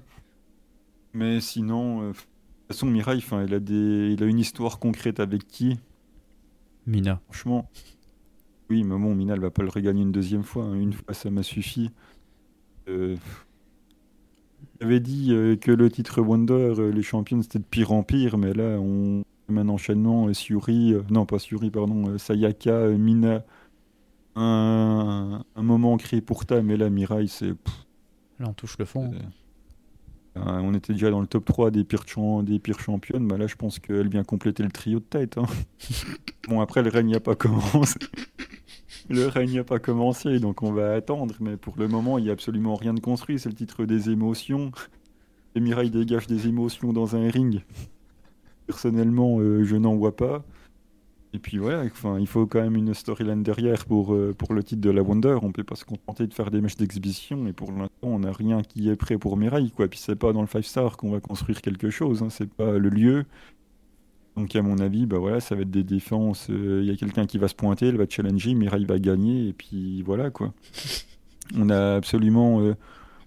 Mais 1.13 1.41
sinon, 1.41 2.01
euh, 2.01 2.07
de 2.09 2.13
toute 2.13 2.27
façon, 2.67 2.85
Mirai, 2.85 3.17
il, 3.17 3.53
a 3.53 3.59
des... 3.59 4.11
il 4.13 4.23
a 4.23 4.27
une 4.27 4.39
histoire 4.39 4.77
concrète 4.77 5.19
avec 5.19 5.47
qui? 5.47 5.79
Mina. 6.85 7.21
Franchement, 7.25 7.69
oui, 8.69 8.83
mais 8.83 8.97
bon, 8.97 9.15
Mina, 9.15 9.33
elle 9.33 9.39
va 9.39 9.51
pas 9.51 9.63
le 9.63 9.69
regagner 9.69 10.03
une 10.03 10.11
deuxième 10.11 10.43
fois. 10.43 10.65
Hein. 10.65 10.75
Une 10.75 10.93
fois, 10.93 11.13
ça 11.13 11.29
m'a 11.29 11.43
suffi. 11.43 11.89
Euh... 12.87 13.15
J'avais 14.81 14.99
dit 14.99 15.29
euh, 15.31 15.55
que 15.55 15.71
le 15.71 15.89
titre 15.89 16.21
Wonder, 16.21 16.53
euh, 16.79 16.91
les 16.91 17.01
champions, 17.01 17.41
c'était 17.41 17.59
de 17.59 17.63
pire 17.63 17.91
en 17.91 18.03
pire, 18.03 18.37
mais 18.37 18.53
là, 18.53 18.77
on, 18.79 19.23
un 19.49 19.69
enchaînement, 19.69 20.31
Suri, 20.33 20.93
non 21.09 21.25
pas 21.25 21.39
Suri, 21.39 21.69
pardon, 21.69 22.17
Sayaka, 22.17 22.89
Mina, 22.89 23.43
un, 24.35 25.43
moment 25.57 25.97
créé 25.97 26.21
pour 26.21 26.45
ta, 26.45 26.61
mais 26.61 26.77
là, 26.77 26.89
Mirai, 26.89 27.27
c'est. 27.27 27.53
Là, 28.39 28.47
on 28.47 28.53
touche 28.53 28.77
le 28.77 28.85
fond. 28.85 29.11
On 30.45 30.73
était 30.73 30.93
déjà 30.93 31.09
dans 31.09 31.21
le 31.21 31.27
top 31.27 31.45
3 31.45 31.71
des 31.71 31.83
pires, 31.83 32.03
des 32.43 32.59
pires 32.59 32.79
championnes. 32.79 33.27
Bah 33.27 33.37
là, 33.37 33.47
je 33.47 33.55
pense 33.55 33.79
qu'elle 33.79 34.09
vient 34.09 34.23
compléter 34.23 34.63
le 34.63 34.71
trio 34.71 34.99
de 34.99 35.03
tête. 35.03 35.37
Hein. 35.37 35.45
bon, 36.49 36.61
après, 36.61 36.81
le 36.83 36.89
règne 36.89 37.11
n'a 37.11 37.19
pas 37.19 37.35
commencé. 37.35 37.99
le 39.09 39.27
règne 39.27 39.55
n'a 39.55 39.63
pas 39.63 39.79
commencé, 39.79 40.39
donc 40.39 40.63
on 40.63 40.71
va 40.71 40.93
attendre. 40.93 41.35
Mais 41.39 41.57
pour 41.57 41.75
le 41.77 41.87
moment, 41.87 42.17
il 42.17 42.25
n'y 42.25 42.29
a 42.29 42.33
absolument 42.33 42.75
rien 42.75 42.93
de 42.93 42.99
construit. 42.99 43.39
C'est 43.39 43.49
le 43.49 43.55
titre 43.55 43.85
des 43.85 44.09
émotions. 44.09 44.71
Et 45.55 45.59
Mirai 45.59 45.89
dégage 45.89 46.27
des 46.27 46.47
émotions 46.47 46.93
dans 46.93 47.15
un 47.15 47.29
ring. 47.29 47.63
Personnellement, 48.67 49.39
euh, 49.39 49.63
je 49.63 49.75
n'en 49.75 49.95
vois 49.95 50.15
pas. 50.15 50.43
Et 51.33 51.39
puis 51.39 51.57
voilà, 51.57 51.83
enfin, 51.83 52.19
il 52.19 52.25
faut 52.25 52.47
quand 52.47 52.61
même 52.61 52.75
une 52.75 52.93
storyline 52.93 53.43
derrière 53.43 53.85
pour, 53.85 54.13
euh, 54.13 54.33
pour 54.35 54.53
le 54.53 54.63
titre 54.63 54.81
de 54.81 54.89
la 54.89 55.03
Wonder. 55.03 55.37
On 55.43 55.51
peut 55.51 55.63
pas 55.63 55.75
se 55.75 55.85
contenter 55.85 56.25
de 56.25 56.33
faire 56.33 56.49
des 56.49 56.59
matchs 56.59 56.75
d'exhibition. 56.75 57.45
Et 57.47 57.53
pour 57.53 57.71
l'instant, 57.71 57.89
on 58.01 58.19
n'a 58.19 58.31
rien 58.31 58.63
qui 58.63 58.89
est 58.89 58.95
prêt 58.95 59.17
pour 59.17 59.37
Mirai. 59.37 59.69
Quoi. 59.75 59.87
Puis 59.87 59.99
c'est 59.99 60.15
pas 60.15 60.33
dans 60.33 60.41
le 60.41 60.47
5 60.47 60.63
star 60.63 60.97
qu'on 60.97 61.11
va 61.11 61.19
construire 61.19 61.61
quelque 61.61 61.91
chose. 61.91 62.23
Hein. 62.23 62.29
C'est 62.29 62.51
pas 62.51 62.77
le 62.77 62.89
lieu. 62.89 63.25
Donc 64.37 64.55
à 64.55 64.61
mon 64.61 64.79
avis, 64.79 65.05
bah 65.05 65.17
voilà, 65.17 65.39
ça 65.39 65.53
va 65.53 65.61
être 65.61 65.71
des 65.71 65.83
défenses. 65.83 66.47
Euh, 66.49 66.79
il 66.81 66.89
y 66.89 66.91
a 66.91 66.95
quelqu'un 66.95 67.25
qui 67.25 67.37
va 67.37 67.47
se 67.47 67.55
pointer, 67.55 67.87
elle 67.87 67.97
va 67.97 68.05
challenger, 68.09 68.55
Mirai 68.55 68.85
va 68.85 68.97
gagner. 68.97 69.49
Et 69.49 69.53
puis 69.53 70.01
voilà 70.01 70.31
quoi. 70.31 70.53
On 71.55 71.69
a 71.69 71.95
absolument 71.95 72.73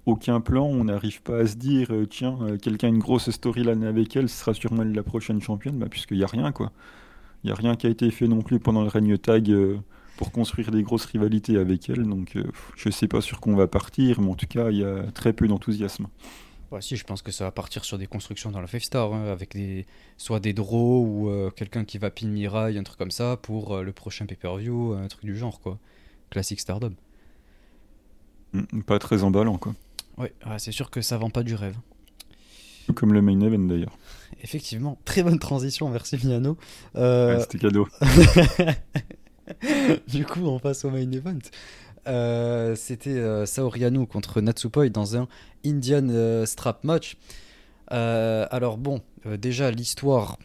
aucun 0.06 0.40
plan, 0.40 0.64
on 0.64 0.84
n'arrive 0.84 1.22
pas 1.22 1.38
à 1.38 1.46
se 1.46 1.56
dire, 1.56 1.88
euh, 1.90 2.06
tiens, 2.06 2.36
euh, 2.42 2.56
quelqu'un 2.58 2.88
a 2.88 2.90
une 2.90 2.98
grosse 2.98 3.30
storyline 3.30 3.84
avec 3.84 4.16
elle, 4.16 4.28
ce 4.28 4.36
sera 4.36 4.54
sûrement 4.54 4.82
la 4.82 5.02
prochaine 5.02 5.40
championne, 5.40 5.78
bah, 5.78 5.86
puisqu'il 5.88 6.16
n'y 6.18 6.24
a 6.24 6.26
rien, 6.26 6.50
quoi. 6.52 6.72
Il 7.42 7.48
n'y 7.48 7.52
a 7.52 7.54
rien 7.54 7.76
qui 7.76 7.86
a 7.86 7.90
été 7.90 8.10
fait 8.10 8.28
non 8.28 8.42
plus 8.42 8.60
pendant 8.60 8.82
le 8.82 8.88
règne 8.88 9.18
tag 9.18 9.50
euh, 9.50 9.78
pour 10.16 10.30
construire 10.30 10.70
des 10.70 10.82
grosses 10.82 11.06
rivalités 11.06 11.58
avec 11.58 11.90
elle, 11.90 12.04
donc 12.04 12.36
je 12.76 12.88
ne 12.88 12.92
sais 12.92 13.08
pas 13.08 13.20
sur 13.20 13.40
quoi 13.40 13.52
on 13.52 13.56
va 13.56 13.66
partir, 13.66 14.20
mais 14.20 14.30
en 14.30 14.34
tout 14.34 14.46
cas, 14.46 14.70
il 14.70 14.78
y 14.78 14.84
a 14.84 15.10
très 15.12 15.32
peu 15.32 15.48
d'enthousiasme. 15.48 16.06
Ouais, 16.70 16.80
si, 16.80 16.96
je 16.96 17.04
pense 17.04 17.20
que 17.20 17.32
ça 17.32 17.44
va 17.44 17.50
partir 17.50 17.84
sur 17.84 17.98
des 17.98 18.06
constructions 18.06 18.50
dans 18.50 18.60
la 18.60 18.66
Five 18.66 18.84
Star, 18.84 19.12
hein, 19.12 19.24
avec 19.26 19.52
des, 19.52 19.86
soit 20.16 20.40
des 20.40 20.52
draws 20.52 21.04
ou 21.04 21.50
quelqu'un 21.56 21.84
qui 21.84 21.98
va 21.98 22.10
pin 22.10 22.28
Mirai, 22.28 22.78
un 22.78 22.82
truc 22.82 22.98
comme 22.98 23.10
ça, 23.10 23.36
pour 23.36 23.82
le 23.82 23.92
prochain 23.92 24.26
pay-per-view, 24.26 24.92
un 24.92 25.08
truc 25.08 25.24
du 25.24 25.36
genre, 25.36 25.60
quoi. 25.60 25.78
Classique 26.30 26.60
Stardom. 26.60 26.94
Mm, 28.52 28.82
pas 28.82 28.98
très 28.98 29.22
emballant, 29.22 29.58
quoi. 29.58 29.74
Oui, 30.18 30.28
c'est 30.58 30.72
sûr 30.72 30.90
que 30.90 31.00
ça 31.00 31.18
vend 31.18 31.30
pas 31.30 31.42
du 31.42 31.54
rêve. 31.54 31.76
Comme 32.94 33.12
le 33.12 33.22
main 33.22 33.40
event 33.40 33.66
d'ailleurs. 33.66 33.96
Effectivement, 34.42 34.98
très 35.04 35.22
bonne 35.22 35.38
transition, 35.38 35.88
merci 35.88 36.18
Miano. 36.24 36.56
Euh, 36.96 37.40
C'était 37.40 37.58
cadeau. 37.58 37.88
du 40.08 40.24
coup, 40.24 40.46
on 40.46 40.58
passe 40.58 40.84
au 40.84 40.90
main 40.90 41.10
event. 41.10 41.38
C'était 42.76 43.46
Saori 43.46 43.84
Anou 43.84 44.06
contre 44.06 44.40
Natsupoi 44.40 44.88
dans 44.88 45.16
un 45.16 45.28
Indian 45.64 46.44
Strap 46.46 46.84
match. 46.84 47.16
alors 47.88 48.78
bon, 48.78 49.00
déjà 49.24 49.70
l'histoire, 49.70 50.38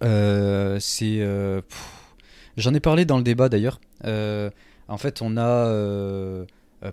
c'est... 0.00 1.62
J'en 2.56 2.72
ai 2.72 2.80
parlé 2.80 3.04
dans 3.04 3.16
le 3.16 3.24
débat 3.24 3.48
d'ailleurs. 3.48 3.80
en 4.04 4.98
fait, 4.98 5.22
on 5.22 5.36
a 5.36 6.44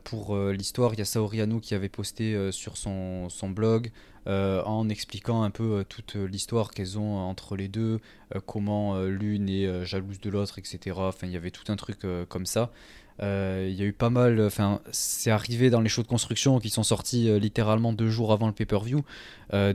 pour 0.04 0.38
l'histoire, 0.38 0.94
il 0.94 1.00
y 1.00 1.02
a 1.02 1.06
Saori 1.06 1.42
Anou 1.42 1.60
qui 1.60 1.74
avait 1.74 1.90
posté 1.90 2.52
sur 2.52 2.78
son, 2.78 3.30
blog 3.50 3.92
euh, 4.28 4.62
en 4.66 4.88
expliquant 4.88 5.42
un 5.42 5.50
peu 5.50 5.80
euh, 5.80 5.84
toute 5.84 6.14
l'histoire 6.14 6.70
qu'elles 6.70 7.00
ont 7.00 7.18
entre 7.18 7.56
les 7.56 7.68
deux, 7.68 8.00
euh, 8.36 8.40
comment 8.46 9.02
l'une 9.02 9.50
est 9.50 9.86
jalouse 9.86 10.20
de 10.20 10.30
l'autre, 10.30 10.60
etc. 10.60 10.96
Enfin, 11.00 11.26
il 11.26 11.34
y 11.34 11.38
avait 11.38 11.50
tout 11.50 11.72
un 11.72 11.76
truc 11.76 12.00
comme 12.30 12.46
ça. 12.46 12.72
Il 13.20 13.74
y 13.74 13.84
a 13.84 13.86
eu 13.86 13.94
pas 13.94 14.10
mal, 14.10 14.42
enfin, 14.42 14.82
c'est 14.92 15.30
arrivé 15.30 15.70
dans 15.70 15.82
les 15.82 15.90
shows 15.90 16.02
de 16.02 16.08
construction 16.08 16.60
qui 16.60 16.72
sont 16.72 16.82
sortis 16.82 17.40
littéralement 17.40 17.94
deux 17.94 18.10
jours 18.10 18.32
avant 18.32 18.48
le 18.48 18.54
pay-per-view, 18.54 19.04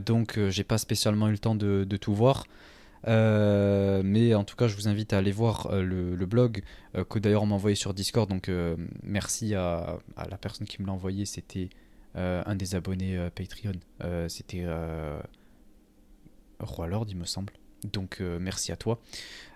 donc 0.05 0.37
j'ai 0.49 0.65
pas 0.65 0.77
spécialement 0.77 1.29
eu 1.29 1.31
le 1.31 1.37
temps 1.37 1.55
de, 1.55 1.85
tout 1.97 2.13
voir. 2.13 2.45
Mais 3.05 4.33
en 4.33 4.43
tout 4.43 4.55
cas, 4.55 4.67
je 4.67 4.75
vous 4.75 4.87
invite 4.87 5.13
à 5.13 5.17
aller 5.17 5.31
voir 5.31 5.69
le, 5.71 6.25
blog 6.25 6.63
que 7.09 7.19
d'ailleurs 7.19 7.43
on 7.43 7.47
m'a 7.47 7.55
envoyé 7.55 7.75
sur 7.75 7.93
Discord. 7.93 8.29
Donc 8.29 8.49
merci 9.03 9.55
à, 9.55 9.99
la 10.29 10.37
personne 10.37 10.67
qui 10.67 10.81
me 10.81 10.87
l'a 10.87 10.93
envoyé. 10.93 11.25
C'était 11.25 11.69
euh, 12.17 12.41
un 12.45 12.55
des 12.55 12.75
abonnés 12.75 13.15
euh, 13.15 13.29
Patreon. 13.29 13.73
Euh, 14.03 14.27
c'était 14.27 14.65
Roi 16.59 16.87
Lord, 16.87 17.05
il 17.09 17.17
me 17.17 17.25
semble. 17.25 17.53
Donc 17.93 18.19
merci 18.19 18.71
à 18.71 18.75
toi. 18.75 18.99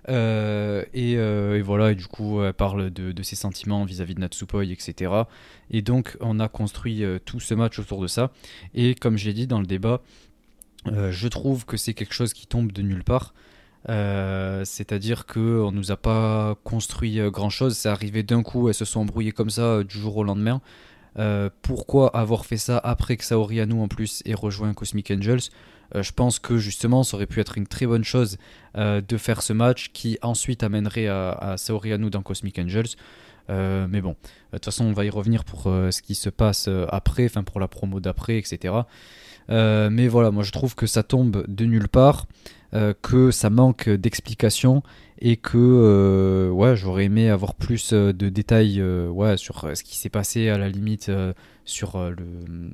et, 0.07 1.61
voilà, 1.61 1.91
et 1.91 1.95
du 1.95 2.05
coup, 2.05 2.43
elle 2.43 2.53
parle 2.53 2.91
de, 2.91 3.23
ses 3.23 3.35
sentiments 3.35 3.83
vis-à-vis 3.83 4.13
de 4.13 4.19
Natsupoi, 4.19 4.65
etc. 4.65 5.11
Et 5.71 5.81
donc, 5.81 6.17
on 6.21 6.39
a 6.39 6.47
construit 6.47 7.03
tout 7.25 7.39
ce 7.39 7.55
match 7.55 7.79
autour 7.79 8.01
de 8.01 8.07
ça. 8.07 8.31
Et 8.75 8.93
comme 8.93 9.17
je 9.17 9.25
l'ai 9.25 9.33
dit 9.33 9.47
dans 9.47 9.59
le 9.59 9.65
débat, 9.65 10.01
je 10.85 11.27
trouve 11.27 11.65
que 11.65 11.77
c'est 11.77 11.93
quelque 11.93 12.13
chose 12.13 12.33
qui 12.33 12.47
tombe 12.47 12.71
de 12.71 12.81
nulle 12.81 13.03
part. 13.03 13.33
C'est-à-dire 13.87 15.25
qu'on 15.25 15.71
ne 15.71 15.75
nous 15.75 15.91
a 15.91 15.97
pas 15.97 16.55
construit 16.63 17.19
grand-chose. 17.29 17.77
C'est 17.77 17.89
arrivé 17.89 18.23
d'un 18.23 18.43
coup, 18.43 18.67
elles 18.67 18.75
se 18.75 18.85
sont 18.85 19.01
embrouillées 19.01 19.31
comme 19.31 19.49
ça 19.49 19.83
du 19.83 19.97
jour 19.97 20.17
au 20.17 20.23
lendemain. 20.23 20.61
Euh, 21.19 21.49
pourquoi 21.61 22.15
avoir 22.15 22.45
fait 22.45 22.57
ça 22.57 22.77
après 22.77 23.17
que 23.17 23.25
Saori 23.25 23.59
Anou 23.59 23.81
en 23.81 23.87
plus 23.87 24.21
ait 24.25 24.33
rejoint 24.33 24.73
Cosmic 24.73 25.11
Angels? 25.11 25.41
Euh, 25.95 26.03
Je 26.03 26.11
pense 26.13 26.39
que 26.39 26.57
justement 26.57 27.03
ça 27.03 27.17
aurait 27.17 27.27
pu 27.27 27.39
être 27.41 27.57
une 27.57 27.67
très 27.67 27.85
bonne 27.85 28.03
chose 28.03 28.37
euh, 28.77 29.01
de 29.01 29.17
faire 29.17 29.41
ce 29.41 29.53
match 29.53 29.91
qui 29.93 30.17
ensuite 30.21 30.63
amènerait 30.63 31.07
à, 31.07 31.31
à 31.31 31.57
Saori 31.57 31.97
dans 32.09 32.21
Cosmic 32.21 32.59
Angels. 32.59 32.95
mais 33.49 34.01
bon, 34.01 34.15
de 34.53 34.57
toute 34.57 34.65
façon 34.65 34.85
on 34.85 34.93
va 34.93 35.03
y 35.03 35.09
revenir 35.09 35.43
pour 35.43 35.63
ce 35.63 36.01
qui 36.01 36.15
se 36.15 36.29
passe 36.29 36.69
après, 36.89 37.25
enfin 37.25 37.43
pour 37.43 37.59
la 37.59 37.67
promo 37.67 37.99
d'après, 37.99 38.37
etc. 38.37 38.73
mais 39.49 40.07
voilà, 40.07 40.31
moi 40.31 40.43
je 40.43 40.51
trouve 40.51 40.75
que 40.75 40.87
ça 40.87 41.03
tombe 41.03 41.43
de 41.47 41.65
nulle 41.65 41.87
part, 41.87 42.27
que 43.01 43.31
ça 43.31 43.49
manque 43.49 43.89
d'explications 43.89 44.83
et 45.21 45.37
que 45.37 45.57
euh, 45.57 46.49
ouais, 46.49 46.75
j'aurais 46.75 47.05
aimé 47.05 47.29
avoir 47.29 47.53
plus 47.53 47.93
euh, 47.93 48.11
de 48.11 48.27
détails 48.27 48.81
euh, 48.81 49.07
ouais, 49.07 49.37
sur 49.37 49.69
ce 49.75 49.83
qui 49.83 49.95
s'est 49.95 50.09
passé 50.09 50.49
à 50.49 50.57
la 50.57 50.67
limite 50.67 51.11
sur 51.63 51.97
le, 51.99 52.25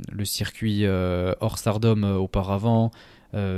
le, 0.10 0.26
circuit 0.26 0.86
hors 0.88 1.58
Stardom 1.58 2.04
auparavant. 2.04 2.92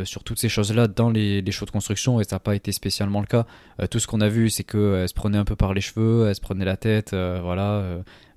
sur 0.03 0.24
toutes 0.24 0.39
ces 0.39 0.49
choses-là 0.49 0.88
dans 0.88 1.12
les, 1.12 1.41
les, 1.41 1.51
shows 1.51 1.66
de 1.66 1.72
construction 1.72 2.20
et 2.20 2.24
ça 2.24 2.38
n'a 2.38 2.39
pas 2.39 2.55
été 2.55 2.72
spécialement 2.72 3.22
le 3.22 3.28
cas. 3.28 3.45
tout 3.91 3.99
ce 3.99 4.07
qu'on 4.07 4.22
a 4.22 4.28
vu, 4.28 4.49
c'est 4.49 4.64
qu'elle 4.64 5.07
se 5.07 5.14
prenait 5.14 5.38
un 5.38 5.45
peu 5.45 5.55
par 5.55 5.74
les 5.76 5.82
cheveux, 5.82 6.28
elle 6.28 6.36
se 6.36 6.41
prenait 6.41 6.66
la 6.66 6.78
tête, 6.78 7.12
voilà, 7.14 7.84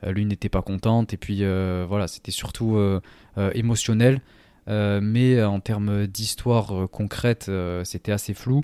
l'une 0.06 0.28
n'était 0.28 0.50
pas 0.50 0.62
contente 0.62 1.14
et 1.14 1.16
puis 1.16 1.42
voilà, 1.88 2.06
c'était 2.06 2.30
surtout 2.30 2.78
émotionnel. 3.54 4.20
Mais 4.66 5.42
en 5.42 5.60
termes 5.60 6.06
d'histoire 6.06 6.88
concrète, 6.90 7.50
c'était 7.84 8.12
assez 8.12 8.34
flou. 8.34 8.62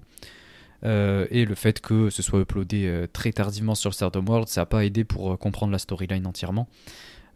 Euh, 0.85 1.27
et 1.31 1.45
le 1.45 1.55
fait 1.55 1.81
que 1.81 2.09
ce 2.11 2.23
soit 2.23 2.41
uploadé 2.41 2.87
euh, 2.87 3.07
très 3.13 3.33
tardivement 3.33 3.75
sur 3.75 3.95
Stardom 3.95 4.25
World, 4.25 4.49
ça 4.49 4.61
n'a 4.61 4.67
pas 4.67 4.85
aidé 4.85 5.05
pour 5.05 5.33
euh, 5.33 5.37
comprendre 5.37 5.73
la 5.73 5.79
storyline 5.79 6.27
entièrement. 6.27 6.69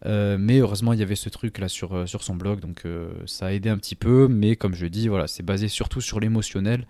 mais 0.05 0.59
heureusement, 0.59 0.93
il 0.93 0.99
y 0.99 1.03
avait 1.03 1.15
ce 1.15 1.29
truc 1.29 1.57
là 1.59 1.67
sur, 1.67 2.07
sur 2.07 2.23
son 2.23 2.35
blog, 2.35 2.59
donc 2.59 2.83
ça 3.25 3.47
a 3.47 3.51
aidé 3.51 3.69
un 3.69 3.77
petit 3.77 3.95
peu. 3.95 4.27
Mais 4.27 4.55
comme 4.55 4.75
je 4.75 4.85
dis, 4.85 5.07
voilà, 5.07 5.27
c'est 5.27 5.43
basé 5.43 5.67
surtout 5.69 6.01
sur 6.01 6.19
l'émotionnel. 6.19 6.85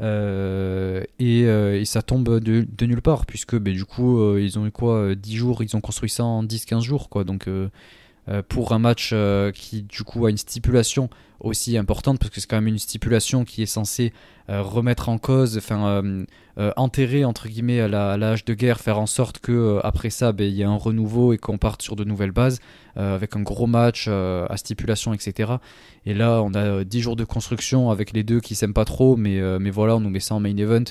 Et, 0.00 1.82
ça 1.86 2.02
tombe 2.02 2.40
de, 2.40 2.84
nulle 2.84 3.00
part, 3.00 3.24
puisque 3.24 3.56
ben, 3.56 3.72
du 3.72 3.86
coup, 3.86 4.36
ils 4.36 4.58
ont 4.58 4.66
eu 4.66 4.70
quoi 4.70 5.14
10 5.14 5.36
jours, 5.36 5.62
ils 5.62 5.74
ont 5.76 5.80
construit 5.80 6.10
ça 6.10 6.24
en 6.24 6.44
10-15 6.44 6.82
jours, 6.82 7.08
quoi. 7.08 7.24
Donc 7.24 7.48
pour 8.48 8.72
un 8.72 8.78
match 8.78 9.14
qui 9.54 9.82
du 9.82 10.04
coup 10.04 10.26
a 10.26 10.30
une 10.30 10.36
stipulation 10.36 11.10
aussi 11.42 11.76
importante 11.76 12.18
parce 12.18 12.30
que 12.30 12.40
c'est 12.40 12.46
quand 12.46 12.56
même 12.56 12.68
une 12.68 12.78
stipulation 12.78 13.44
qui 13.44 13.62
est 13.62 13.66
censée 13.66 14.12
euh, 14.48 14.62
remettre 14.62 15.08
en 15.08 15.18
cause, 15.18 15.58
enfin 15.58 15.86
euh, 15.86 16.24
euh, 16.58 16.72
enterrer 16.76 17.24
entre 17.24 17.48
guillemets 17.48 17.80
à 17.80 17.88
la, 17.88 18.12
hache 18.12 18.44
de 18.44 18.54
guerre, 18.54 18.80
faire 18.80 18.98
en 18.98 19.06
sorte 19.06 19.38
que 19.40 19.80
après 19.82 20.10
ça, 20.10 20.32
ben, 20.32 20.46
il 20.46 20.54
y 20.54 20.62
ait 20.62 20.64
un 20.64 20.76
renouveau 20.76 21.32
et 21.32 21.38
qu'on 21.38 21.58
parte 21.58 21.82
sur 21.82 21.96
de 21.96 22.04
nouvelles 22.04 22.32
bases 22.32 22.60
avec 22.94 23.36
un 23.36 23.40
gros 23.40 23.66
match 23.66 24.06
à 24.08 24.54
stipulation, 24.56 25.14
etc. 25.14 25.52
Et 26.04 26.12
là, 26.12 26.42
on 26.42 26.52
a 26.52 26.84
10 26.84 27.00
jours 27.00 27.16
de 27.16 27.24
construction 27.24 27.90
avec 27.90 28.12
les 28.12 28.22
deux 28.22 28.40
qui 28.40 28.54
s'aiment 28.54 28.74
pas 28.74 28.84
trop, 28.84 29.16
mais, 29.16 29.40
mais 29.58 29.70
voilà, 29.70 29.96
on 29.96 30.00
nous 30.00 30.10
met 30.10 30.20
ça 30.20 30.34
en 30.34 30.40
main 30.40 30.54
event. 30.54 30.84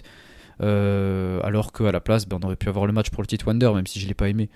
alors 0.59 1.71
qu'à 1.71 1.91
la 1.91 1.99
place, 1.99 2.27
ben, 2.27 2.39
on 2.41 2.45
aurait 2.47 2.55
pu 2.55 2.69
avoir 2.69 2.87
le 2.87 2.93
match 2.93 3.11
pour 3.11 3.21
le 3.21 3.27
titre 3.27 3.45
Wonder, 3.47 3.71
même 3.75 3.85
si 3.85 3.99
je 3.99 4.07
l'ai 4.07 4.15
pas 4.15 4.29
aimé. 4.29 4.49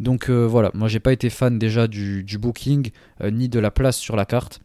Donc 0.00 0.28
voilà, 0.28 0.70
moi 0.74 0.88
j'ai 0.88 1.00
pas 1.00 1.12
été 1.12 1.30
fan 1.30 1.58
déjà 1.58 1.86
du, 1.86 2.24
booking 2.38 2.90
ni 3.22 3.48
de 3.48 3.60
la 3.60 3.70
place 3.70 3.96
sur 3.96 4.16
la 4.16 4.24
carte. 4.24 4.60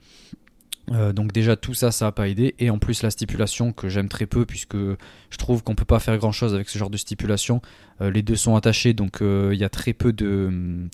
Euh, 0.91 1.13
donc 1.13 1.32
déjà 1.32 1.55
tout 1.55 1.73
ça 1.73 1.91
ça 1.91 2.05
n'a 2.05 2.11
pas 2.11 2.27
aidé. 2.27 2.55
Et 2.59 2.69
en 2.69 2.80
plus 2.80 3.03
la 3.03 3.11
stipulation 3.11 3.71
que 3.71 3.89
j'aime 3.89 4.09
très 4.09 4.25
peu 4.25 4.45
puisque 4.45 4.77
je 4.77 5.38
trouve 5.38 5.63
qu'on 5.63 5.75
peut 5.75 5.86
pas 5.86 5.99
faire 5.99 6.17
grand 6.17 6.32
chose 6.32 6.53
avec 6.53 6.69
ce 6.69 6.77
genre 6.77 6.89
de 6.89 6.97
stipulation. 6.97 7.61
Euh, 8.01 8.11
les 8.11 8.21
deux 8.21 8.36
sont 8.36 8.55
attachés 8.55 8.93
donc 8.93 9.21
euh, 9.21 9.51
il 9.53 9.59
y 9.59 9.63
a 9.63 9.69
très 9.69 9.93
peu 9.93 10.13
de, 10.13 10.88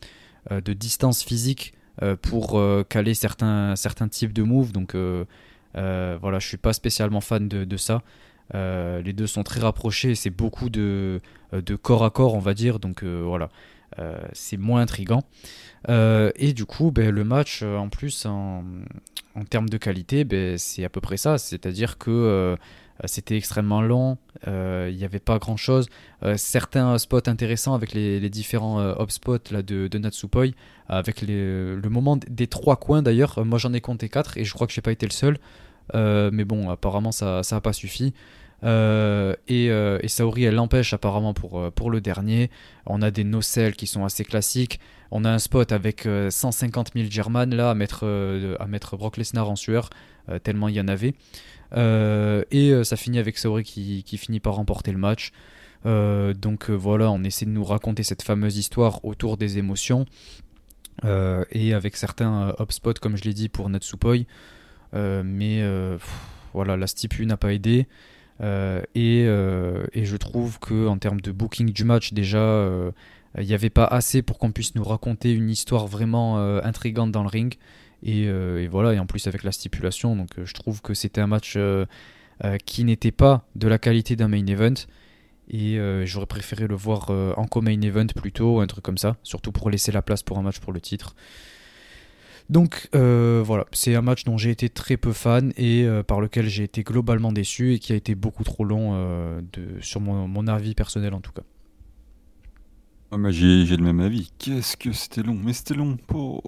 de 0.49 0.73
distance 0.73 1.23
physique 1.23 1.73
pour 2.21 2.61
caler 2.89 3.13
certains, 3.13 3.73
types 4.09 4.33
de 4.33 4.43
moves. 4.43 4.73
Donc 4.73 4.95
voilà 4.95 6.39
je 6.39 6.47
suis 6.47 6.57
pas 6.57 6.73
spécialement 6.73 7.21
fan 7.21 7.47
de, 7.47 7.77
ça. 7.77 8.01
Les 8.53 9.13
deux 9.13 9.27
sont 9.27 9.43
très 9.43 9.61
rapprochés 9.61 10.15
c'est 10.15 10.29
beaucoup 10.29 10.69
de, 10.69 11.21
de 11.53 11.75
corps 11.75 12.03
à 12.03 12.09
corps 12.09 12.33
on 12.35 12.39
va 12.39 12.53
dire. 12.53 12.79
Donc 12.79 13.03
voilà 13.03 13.49
c'est 14.33 14.57
moins 14.57 14.81
intrigant 14.81 15.23
et 15.87 16.53
du 16.53 16.65
coup 16.65 16.91
ben, 16.91 17.09
le 17.11 17.23
match 17.23 17.63
en 17.63 17.89
plus 17.89 18.25
en 19.35 19.43
termes 19.43 19.69
de 19.69 19.77
qualité, 19.77 20.23
ben, 20.23 20.57
c'est 20.57 20.83
à 20.85 20.89
peu 20.89 21.01
près 21.01 21.17
ça. 21.17 21.37
C'est-à-dire 21.37 21.97
que 21.97 22.11
euh, 22.11 22.55
c'était 23.05 23.35
extrêmement 23.35 23.81
long, 23.81 24.17
euh, 24.47 24.89
il 24.89 24.97
n'y 24.97 25.03
avait 25.03 25.19
pas 25.19 25.37
grand-chose. 25.37 25.89
Euh, 26.23 26.37
certains 26.37 26.97
spots 26.97 27.27
intéressants 27.27 27.73
avec 27.73 27.93
les, 27.93 28.29
différents 28.29 28.79
hop 28.79 29.11
spots 29.11 29.51
là, 29.51 29.61
de, 29.61 29.87
de 29.87 29.97
Natsupoi, 29.97 30.47
avec 30.87 31.21
le 31.21 31.89
moment 31.89 32.17
des 32.17 32.47
trois 32.47 32.77
coins 32.77 33.01
d'ailleurs. 33.01 33.43
Moi 33.45 33.59
j'en 33.59 33.73
ai 33.73 33.81
compté 33.81 34.09
quatre 34.09 34.37
et 34.37 34.45
je 34.45 34.53
crois 34.53 34.67
que 34.67 34.73
je 34.73 34.79
n'ai 34.79 34.83
pas 34.83 34.91
été 34.93 35.05
le 35.05 35.11
seul. 35.11 35.37
mais 35.93 36.45
bon, 36.45 36.69
apparemment 36.69 37.11
ça 37.11 37.41
n'a 37.49 37.61
pas 37.61 37.73
suffi. 37.73 38.13
Et, 38.63 39.65
et, 39.67 40.07
Saori 40.07 40.45
elle 40.45 40.55
l'empêche 40.55 40.93
apparemment 40.93 41.33
pour, 41.33 41.71
pour 41.73 41.91
le 41.91 42.01
dernier. 42.01 42.49
On 42.85 43.01
a 43.01 43.11
des 43.11 43.23
nocelles 43.23 43.75
qui 43.75 43.87
sont 43.87 44.05
assez 44.05 44.23
classiques. 44.23 44.79
On 45.11 45.23
a 45.23 45.31
un 45.31 45.39
spot 45.39 45.71
avec 45.71 46.07
150 46.29 46.91
000 46.95 47.07
German 47.09 47.53
là 47.53 47.69
à 47.69 47.75
mettre, 47.75 48.01
euh, 48.03 48.55
à 48.59 48.67
mettre 48.67 48.97
Brock 48.97 49.17
Lesnar 49.17 49.49
en 49.49 49.55
sueur, 49.55 49.89
euh, 50.29 50.39
tellement 50.39 50.67
il 50.67 50.75
y 50.75 50.81
en 50.81 50.87
avait. 50.87 51.13
Euh, 51.73 52.43
et 52.51 52.83
ça 52.83 52.95
finit 52.95 53.19
avec 53.19 53.37
Saori 53.37 53.63
qui, 53.63 54.17
finit 54.17 54.39
par 54.39 54.55
remporter 54.55 54.91
le 54.91 54.97
match. 54.97 55.31
donc 55.85 56.69
voilà, 56.69 57.11
on 57.11 57.23
essaie 57.23 57.45
de 57.45 57.51
nous 57.51 57.63
raconter 57.63 58.03
cette 58.03 58.23
fameuse 58.23 58.57
histoire 58.57 59.03
autour 59.05 59.37
des 59.37 59.57
émotions. 59.57 60.05
et 61.03 61.73
avec 61.73 61.95
certains 61.95 62.53
upspots, 62.59 62.99
comme 63.01 63.17
je 63.17 63.23
l'ai 63.23 63.33
dit, 63.33 63.49
pour 63.49 63.69
Natsupoi. 63.69 64.25
mais 64.93 65.63
voilà, 66.53 66.77
la 66.77 66.87
stipu 66.87 67.25
n'a 67.25 67.37
pas 67.37 67.53
aidé. 67.53 67.87
Et, 68.41 69.21
et, 69.21 70.05
je 70.05 70.17
trouve 70.17 70.59
que 70.59 70.87
en 70.87 70.97
termes 70.97 71.21
de 71.21 71.31
booking 71.31 71.71
du 71.71 71.83
match, 71.83 72.13
déjà, 72.13 72.91
il 73.39 73.47
n'y 73.47 73.53
avait 73.53 73.69
pas 73.69 73.85
assez 73.85 74.21
pour 74.21 74.37
qu'on 74.37 74.51
puisse 74.51 74.75
nous 74.75 74.83
raconter 74.83 75.33
une 75.33 75.49
histoire 75.49 75.87
vraiment 75.87 76.39
euh, 76.39 76.61
intrigante 76.63 77.11
dans 77.11 77.23
le 77.23 77.27
ring. 77.27 77.55
Euh, 78.07 78.59
et, 78.59 78.67
voilà, 78.67 78.93
et 78.93 78.99
en 78.99 79.05
plus 79.05 79.27
avec 79.27 79.43
la 79.43 79.51
stipulation, 79.51 80.15
donc 80.15 80.37
euh, 80.37 80.45
je 80.45 80.53
trouve 80.53 80.81
que 80.81 80.93
c'était 80.93 81.21
un 81.21 81.27
match 81.27 81.57
qui 82.65 82.83
n'était 82.83 83.13
pas 83.13 83.47
de 83.55 83.67
la 83.67 83.77
qualité 83.77 84.15
d'un 84.15 84.27
main 84.27 84.45
event. 84.45 84.73
Et 85.49 85.77
j'aurais 86.05 86.25
préféré 86.25 86.67
le 86.67 86.75
voir 86.75 87.09
en 87.09 87.45
co-main 87.45 87.79
event 87.81 88.07
plutôt, 88.07 88.59
un 88.59 88.67
truc 88.67 88.83
comme 88.83 88.97
ça, 88.97 89.15
surtout 89.23 89.53
pour 89.53 89.69
laisser 89.69 89.93
la 89.93 90.01
place 90.01 90.21
pour 90.21 90.37
un 90.37 90.41
match 90.41 90.59
pour 90.59 90.73
le 90.73 90.81
titre. 90.81 91.15
Donc 92.49 92.89
voilà, 92.93 93.65
c'est 93.71 93.95
un 93.95 94.01
match 94.01 94.23
dont 94.23 94.37
j'ai 94.37 94.51
été 94.51 94.69
très 94.69 94.97
peu 94.97 95.13
fan 95.13 95.51
et 95.57 95.87
par 96.07 96.21
lequel 96.21 96.47
j'ai 96.47 96.63
été 96.63 96.83
globalement 96.83 97.31
déçu 97.31 97.73
et 97.73 97.79
qui 97.79 97.93
a 97.93 97.95
été 97.95 98.15
beaucoup 98.15 98.43
trop 98.43 98.63
long 98.63 98.93
de, 99.53 99.81
sur 99.81 100.01
mon 100.01 100.47
avis 100.47 100.75
personnel 100.75 101.13
en 101.13 101.21
tout 101.21 101.31
cas. 101.31 101.43
Ah, 103.11 103.31
j'ai 103.31 103.77
le 103.77 103.83
même 103.83 103.99
avis. 103.99 104.31
Qu'est-ce 104.39 104.75
que 104.75 104.91
c'était 104.91 105.23
long, 105.23 105.37
mais 105.41 105.53
c'était 105.53 105.75
long. 105.75 105.97
Oh. 106.13 106.41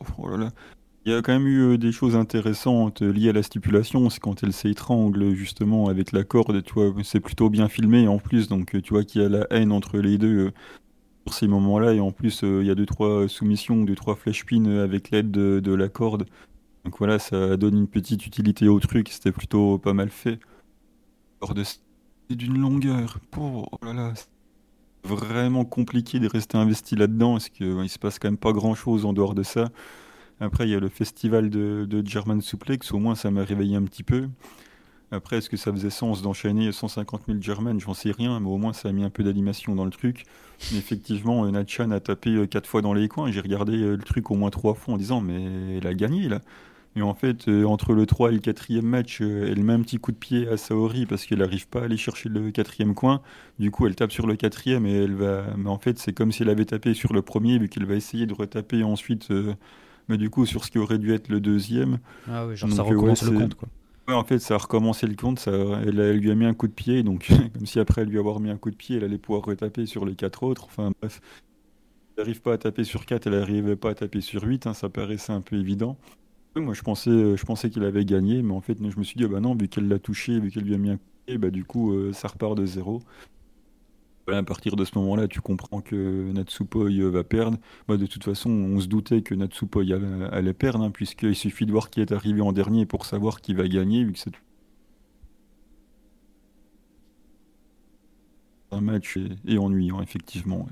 Il 1.05 1.13
y 1.13 1.15
a 1.15 1.21
quand 1.21 1.31
même 1.31 1.47
eu 1.47 1.61
euh, 1.61 1.77
des 1.77 1.93
choses 1.93 2.17
intéressantes 2.17 3.01
euh, 3.01 3.13
liées 3.13 3.29
à 3.29 3.33
la 3.33 3.43
stipulation. 3.43 4.09
C'est 4.09 4.19
quand 4.19 4.43
elle 4.43 4.51
s'étrangle 4.51 5.33
justement 5.33 5.87
avec 5.87 6.11
la 6.11 6.25
corde. 6.25 6.61
Tu 6.63 6.73
vois, 6.73 6.93
c'est 7.03 7.21
plutôt 7.21 7.49
bien 7.49 7.69
filmé 7.69 8.09
en 8.09 8.17
plus. 8.17 8.49
Donc 8.49 8.75
euh, 8.75 8.81
tu 8.81 8.93
vois 8.93 9.05
qu'il 9.05 9.21
y 9.21 9.25
a 9.25 9.29
la 9.29 9.47
haine 9.49 9.71
entre 9.71 9.99
les 9.99 10.17
deux 10.17 10.51
ces 11.33 11.47
moments-là. 11.47 11.93
Et 11.93 11.99
en 11.99 12.11
plus, 12.11 12.41
il 12.43 12.65
y 12.65 12.71
a 12.71 12.75
deux 12.75 12.85
trois 12.85 13.27
soumissions, 13.27 13.83
deux 13.83 13.95
trois 13.95 14.15
flèches 14.15 14.45
pin 14.45 14.65
avec 14.65 15.11
l'aide 15.11 15.31
de, 15.31 15.73
la 15.73 15.89
corde. 15.89 16.25
Donc 16.85 16.97
voilà, 16.97 17.19
ça 17.19 17.57
donne 17.57 17.77
une 17.77 17.87
petite 17.87 18.25
utilité 18.25 18.67
au 18.67 18.79
truc. 18.79 19.09
C'était 19.09 19.31
plutôt 19.31 19.77
pas 19.77 19.93
mal 19.93 20.09
fait. 20.09 20.39
C'est 22.29 22.35
d'une 22.35 22.57
longueur. 22.57 23.19
Oh, 23.37 23.65
oh 23.71 23.85
là 23.85 23.93
là, 23.93 24.13
vraiment 25.03 25.65
compliqué 25.65 26.19
de 26.19 26.27
rester 26.27 26.57
investi 26.57 26.95
là-dedans, 26.95 27.33
parce 27.33 27.49
qu'il 27.49 27.77
il 27.83 27.89
se 27.89 27.99
passe 27.99 28.19
quand 28.19 28.27
même 28.27 28.37
pas 28.37 28.51
grand-chose 28.51 29.05
en 29.05 29.13
dehors 29.13 29.33
de 29.33 29.43
ça. 29.43 29.69
Après, 30.39 30.67
il 30.67 30.71
y 30.71 30.75
a 30.75 30.79
le 30.79 30.89
festival 30.89 31.49
de, 31.49 31.85
de 31.89 32.05
German 32.05 32.41
Suplex, 32.41 32.91
au 32.91 32.99
moins 32.99 33.15
ça 33.15 33.31
m'a 33.31 33.43
réveillé 33.43 33.75
un 33.75 33.83
petit 33.83 34.03
peu. 34.03 34.29
Après, 35.11 35.37
est-ce 35.37 35.49
que 35.49 35.55
ça 35.55 35.71
faisait 35.71 35.89
sens 35.89 36.21
d'enchaîner 36.21 36.71
150 36.71 37.23
000 37.27 37.37
German 37.41 37.79
J'en 37.79 37.93
sais 37.93 38.11
rien, 38.11 38.39
mais 38.39 38.49
au 38.49 38.57
moins 38.57 38.73
ça 38.73 38.89
a 38.89 38.91
mis 38.91 39.05
un 39.05 39.09
peu 39.09 39.23
d'animation 39.23 39.73
dans 39.73 39.85
le 39.85 39.91
truc. 39.91 40.25
Mais 40.71 40.79
effectivement, 40.79 41.45
euh, 41.45 41.51
Natchan 41.51 41.91
a 41.91 41.99
tapé 41.99 42.45
4 42.49 42.65
euh, 42.65 42.67
fois 42.67 42.81
dans 42.81 42.93
les 42.93 43.07
coins. 43.07 43.31
J'ai 43.31 43.39
regardé 43.39 43.77
euh, 43.77 43.95
le 43.95 44.03
truc 44.03 44.31
au 44.31 44.35
moins 44.35 44.49
3 44.49 44.73
fois 44.73 44.95
en 44.95 44.97
disant, 44.97 45.21
mais 45.21 45.77
elle 45.77 45.87
a 45.87 45.93
gagné 45.93 46.27
là. 46.27 46.41
Et 46.97 47.01
en 47.03 47.13
fait, 47.13 47.47
entre 47.47 47.93
le 47.93 48.07
3 48.07 48.31
et 48.31 48.33
le 48.33 48.39
4 48.39 48.81
match, 48.81 49.21
elle 49.21 49.63
met 49.63 49.73
un 49.73 49.81
petit 49.81 49.99
coup 49.99 50.11
de 50.11 50.17
pied 50.17 50.47
à 50.47 50.57
Saori 50.57 51.05
parce 51.05 51.27
qu'elle 51.27 51.39
n'arrive 51.39 51.67
pas 51.67 51.81
à 51.81 51.83
aller 51.83 51.95
chercher 51.95 52.27
le 52.27 52.49
quatrième 52.49 52.95
coin. 52.95 53.21
Du 53.59 53.69
coup, 53.69 53.85
elle 53.85 53.93
tape 53.93 54.11
sur 54.11 54.25
le 54.25 54.35
quatrième 54.35 54.87
et 54.87 55.03
elle 55.03 55.13
va. 55.13 55.43
Mais 55.57 55.69
en 55.69 55.77
fait, 55.77 55.99
c'est 55.99 56.11
comme 56.11 56.31
si 56.31 56.41
elle 56.41 56.49
avait 56.49 56.65
tapé 56.65 56.95
sur 56.95 57.13
le 57.13 57.21
premier, 57.21 57.59
vu 57.59 57.69
qu'elle 57.69 57.85
va 57.85 57.93
essayer 57.93 58.25
de 58.25 58.33
retaper 58.33 58.83
ensuite 58.83 59.31
mais 60.09 60.17
du 60.17 60.29
coup 60.29 60.45
sur 60.45 60.63
ce 60.63 60.71
qui 60.71 60.79
aurait 60.79 60.97
dû 60.97 61.13
être 61.13 61.29
le 61.29 61.39
deuxième. 61.39 61.99
Ah 62.29 62.47
oui, 62.47 62.55
genre 62.55 62.71
ça 62.71 62.81
recommence 62.81 63.23
le 63.23 63.37
compte 63.37 63.55
quoi. 63.55 63.67
En 64.09 64.23
fait, 64.23 64.39
ça 64.39 64.55
a 64.55 64.57
recommencé 64.57 65.05
le 65.05 65.15
compte, 65.15 65.47
elle, 65.47 66.17
lui 66.17 66.31
a 66.31 66.35
mis 66.35 66.45
un 66.45 66.53
coup 66.53 66.67
de 66.67 66.73
pied, 66.73 67.03
donc 67.03 67.27
comme 67.53 67.65
si 67.65 67.77
après 67.79 68.05
lui 68.05 68.17
avoir 68.17 68.39
mis 68.39 68.49
un 68.49 68.57
coup 68.57 68.71
de 68.71 68.75
pied, 68.75 68.97
elle 68.97 69.03
allait 69.03 69.17
pouvoir 69.17 69.43
retaper 69.43 69.85
sur 69.85 70.05
les 70.05 70.15
quatre 70.15 70.43
autres. 70.43 70.65
Enfin 70.65 70.91
bref, 71.01 71.19
elle 72.15 72.23
n'arrive 72.23 72.41
pas 72.41 72.53
à 72.53 72.57
taper 72.57 72.83
sur 72.83 73.05
4, 73.05 73.27
elle 73.27 73.33
n'arrivait 73.33 73.75
pas 73.75 73.91
à 73.91 73.95
taper 73.95 74.21
sur 74.21 74.43
8, 74.43 74.65
hein, 74.65 74.73
ça 74.73 74.89
paraissait 74.89 75.33
un 75.33 75.41
peu 75.41 75.57
évident. 75.57 75.97
Moi, 76.55 76.73
je 76.73 76.81
pensais, 76.81 77.11
je 77.11 77.45
pensais 77.45 77.69
qu'il 77.69 77.83
avait 77.83 78.05
gagné, 78.05 78.41
mais 78.41 78.53
en 78.53 78.61
fait, 78.61 78.77
je 78.79 78.97
me 78.97 79.03
suis 79.03 79.15
dit, 79.17 79.25
ah 79.25 79.27
bah 79.27 79.39
non, 79.41 79.55
vu 79.55 79.67
qu'elle 79.67 79.87
l'a 79.87 79.99
touché, 79.99 80.39
vu 80.39 80.49
qu'elle 80.51 80.63
lui 80.63 80.73
a 80.73 80.77
mis 80.77 80.89
un 80.89 80.97
coup 80.97 81.03
de 81.03 81.25
pied, 81.25 81.37
bah 81.37 81.49
du 81.51 81.65
coup, 81.65 81.93
euh, 81.93 82.13
ça 82.13 82.29
repart 82.29 82.55
de 82.57 82.65
zéro 82.65 83.01
à 84.35 84.43
partir 84.43 84.75
de 84.75 84.83
ce 84.83 84.97
moment-là, 84.97 85.27
tu 85.27 85.39
comprends 85.41 85.81
que 85.81 86.31
Natsupoi 86.31 86.91
euh, 86.91 87.09
va 87.09 87.23
perdre. 87.23 87.57
De 87.87 88.05
toute 88.05 88.23
façon, 88.23 88.49
on 88.49 88.79
se 88.79 88.87
doutait 88.87 89.21
que 89.21 89.33
Natsupoi 89.33 89.83
allait, 90.31 90.53
perdre, 90.53 90.83
hein, 90.83 90.91
puisqu'il 90.91 91.35
suffit 91.35 91.65
de 91.65 91.71
voir 91.71 91.89
qui 91.89 92.01
est 92.01 92.11
arrivé 92.11 92.41
en 92.41 92.51
dernier 92.51 92.85
pour 92.85 93.05
savoir 93.05 93.39
qui 93.39 93.53
va 93.53 93.67
gagner, 93.67 94.03
vu 94.03 94.13
que 94.13 94.19
c'est 94.19 94.31
un 98.71 98.81
match 98.81 99.17
et, 99.47 99.57
ennuyant, 99.57 100.01
effectivement. 100.01 100.67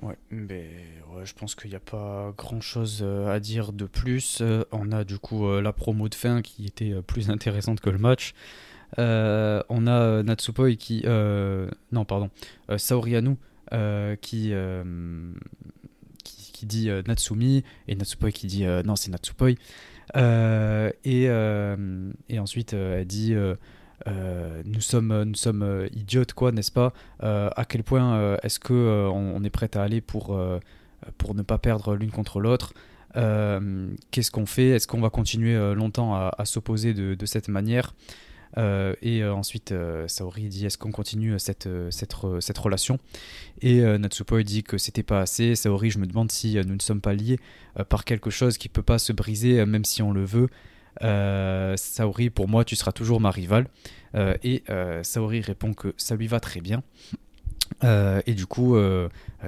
Ouais, 0.00 0.16
mais 0.30 0.68
ouais, 1.14 1.26
je 1.26 1.34
pense 1.34 1.54
qu'il 1.54 1.70
n'y 1.70 1.76
a 1.76 1.80
pas 1.80 2.32
grand 2.36 2.62
chose 2.62 3.00
euh, 3.02 3.32
à 3.32 3.38
dire 3.38 3.72
de 3.72 3.84
plus. 3.84 4.38
Euh, 4.40 4.64
on 4.72 4.90
a 4.90 5.04
du 5.04 5.18
coup 5.18 5.48
la 5.60 5.72
promo 5.72 6.08
de 6.08 6.14
fin 6.14 6.40
qui 6.40 6.64
était 6.66 6.94
plus 7.02 7.28
intéressante 7.28 7.80
que 7.80 7.90
le 7.90 7.98
match. 7.98 8.34
Euh, 8.98 9.62
on 9.68 9.86
a 9.86 9.92
euh, 9.92 10.22
Natsupoi 10.22 10.74
qui. 10.76 11.02
Euh, 11.06 11.68
non, 11.92 12.04
pardon. 12.04 12.30
Saori 12.76 13.16
Anu 13.16 13.36
qui, 14.20 14.52
qui, 16.24 16.66
dit 16.66 16.90
Natsumi 17.06 17.64
et 17.88 17.94
Natsupoi 17.94 18.30
qui 18.30 18.46
dit 18.46 18.64
non, 18.84 18.96
c'est 18.96 19.10
Natsupoi. 19.10 19.52
Et, 21.04 21.24
et, 21.24 22.38
ensuite, 22.38 22.72
elle 22.74 23.06
dit. 23.06 23.34
nous 24.06 24.80
sommes, 24.80 25.22
nous 25.24 25.34
sommes 25.34 25.88
idiotes, 25.92 26.34
quoi, 26.34 26.52
n'est-ce 26.52 26.72
pas? 26.72 26.92
À 27.20 27.64
quel 27.68 27.82
point 27.82 28.36
est-ce 28.42 28.60
que 28.60 29.08
on, 29.10 29.42
est 29.42 29.50
prêt 29.50 29.70
à 29.74 29.82
aller 29.82 30.00
pour, 30.00 30.38
pour 31.18 31.34
ne 31.34 31.42
pas 31.42 31.58
perdre 31.58 31.94
l'une 31.94 32.10
contre 32.10 32.40
l'autre? 32.40 32.74
Qu'est-ce 33.14 34.30
qu'on 34.30 34.46
fait? 34.46 34.68
Est-ce 34.68 34.86
qu'on 34.86 35.00
va 35.00 35.08
continuer 35.10 35.74
longtemps 35.74 36.14
à, 36.14 36.44
s'opposer 36.44 36.92
de, 36.92 37.26
cette 37.26 37.48
manière? 37.48 37.94
Et 38.56 39.22
euh, 39.22 39.34
ensuite, 39.34 39.72
euh, 39.72 40.06
Saori 40.08 40.48
dit 40.48 40.66
est-ce 40.66 40.76
qu'on 40.76 40.90
continue 40.90 41.38
cette 41.38 41.68
relation? 42.58 42.98
Et 43.60 43.80
Natsupoi 43.80 44.42
dit 44.42 44.62
que 44.62 44.78
c'était 44.78 45.02
pas 45.02 45.20
assez. 45.20 45.54
Saori, 45.54 45.90
je 45.90 45.98
me 45.98 46.06
demande 46.06 46.30
si 46.30 46.56
nous 46.56 46.74
ne 46.74 46.80
sommes 46.80 47.00
pas 47.00 47.14
liés 47.14 47.38
par 47.88 48.04
quelque 48.04 48.30
chose 48.30 48.58
qui 48.58 48.68
peut 48.68 48.82
pas 48.82 48.98
se 48.98 49.12
briser, 49.12 49.64
même 49.64 49.84
si 49.84 50.02
on 50.02 50.12
le 50.12 50.24
veut. 50.24 50.48
Saori, 51.76 52.30
pour 52.30 52.48
moi, 52.48 52.64
tu 52.64 52.76
seras 52.76 52.92
toujours 52.92 53.20
ma 53.20 53.30
rivale. 53.30 53.66
et 54.14 54.62
Saori 55.02 55.40
répond 55.40 55.74
que 55.74 55.94
ça 55.96 56.16
lui 56.16 56.26
va 56.26 56.40
très 56.40 56.60
bien. 56.60 56.82
et 57.82 58.34
du 58.34 58.46
coup, 58.46 58.76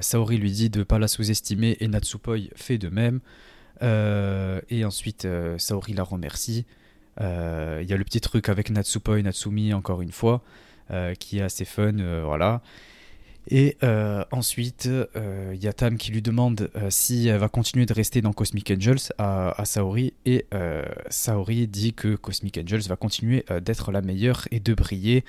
Saori 0.00 0.38
lui 0.38 0.52
dit 0.52 0.70
de 0.70 0.80
ne 0.80 0.84
pas 0.84 0.98
la 0.98 1.08
sous-estimer 1.08 1.76
et 1.80 1.88
Natsupoi 1.88 2.38
fait 2.54 2.78
de 2.78 2.88
même. 2.88 3.20
et 3.82 4.84
ensuite, 4.84 5.26
Saori 5.58 5.92
la 5.92 6.04
remercie. 6.04 6.64
Euh, 7.20 7.80
il 7.82 7.88
y 7.88 7.92
a 7.92 7.96
le 7.96 8.04
petit 8.04 8.20
truc 8.20 8.48
avec 8.48 8.70
Natsupoi 8.70 9.18
et 9.18 9.22
Natsumi, 9.22 9.72
encore 9.72 10.02
une 10.02 10.12
fois, 10.12 10.42
euh, 10.90 11.14
qui 11.14 11.38
est 11.38 11.42
assez 11.42 11.64
fun, 11.64 11.98
euh, 11.98 12.22
voilà. 12.24 12.62
Et 13.50 13.76
ensuite, 14.30 14.88
il 15.14 15.62
y 15.62 15.68
a 15.68 15.74
Tam 15.74 15.98
qui 15.98 16.10
lui 16.12 16.22
demande 16.22 16.70
si 16.88 17.28
elle 17.28 17.36
va 17.36 17.50
continuer 17.50 17.84
de 17.84 17.92
rester 17.92 18.22
dans 18.22 18.32
Cosmic 18.32 18.70
Angels 18.70 19.12
à, 19.18 19.62
Saori. 19.66 20.14
Et 20.24 20.46
Saori 21.10 21.68
dit 21.68 21.92
que 21.92 22.16
Cosmic 22.16 22.56
Angels 22.56 22.88
va 22.88 22.96
continuer 22.96 23.44
d'être 23.60 23.92
la 23.92 24.00
meilleure 24.00 24.48
et 24.50 24.60
de 24.60 24.72
briller. 24.72 25.24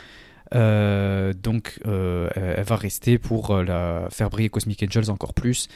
donc, 0.54 1.78
elle 1.84 2.64
va 2.66 2.76
rester 2.78 3.18
pour 3.18 3.54
la, 3.62 4.08
faire 4.12 4.30
briller 4.30 4.48
Cosmic 4.48 4.82
Angels 4.84 5.10
encore 5.10 5.34
plus. 5.34 5.68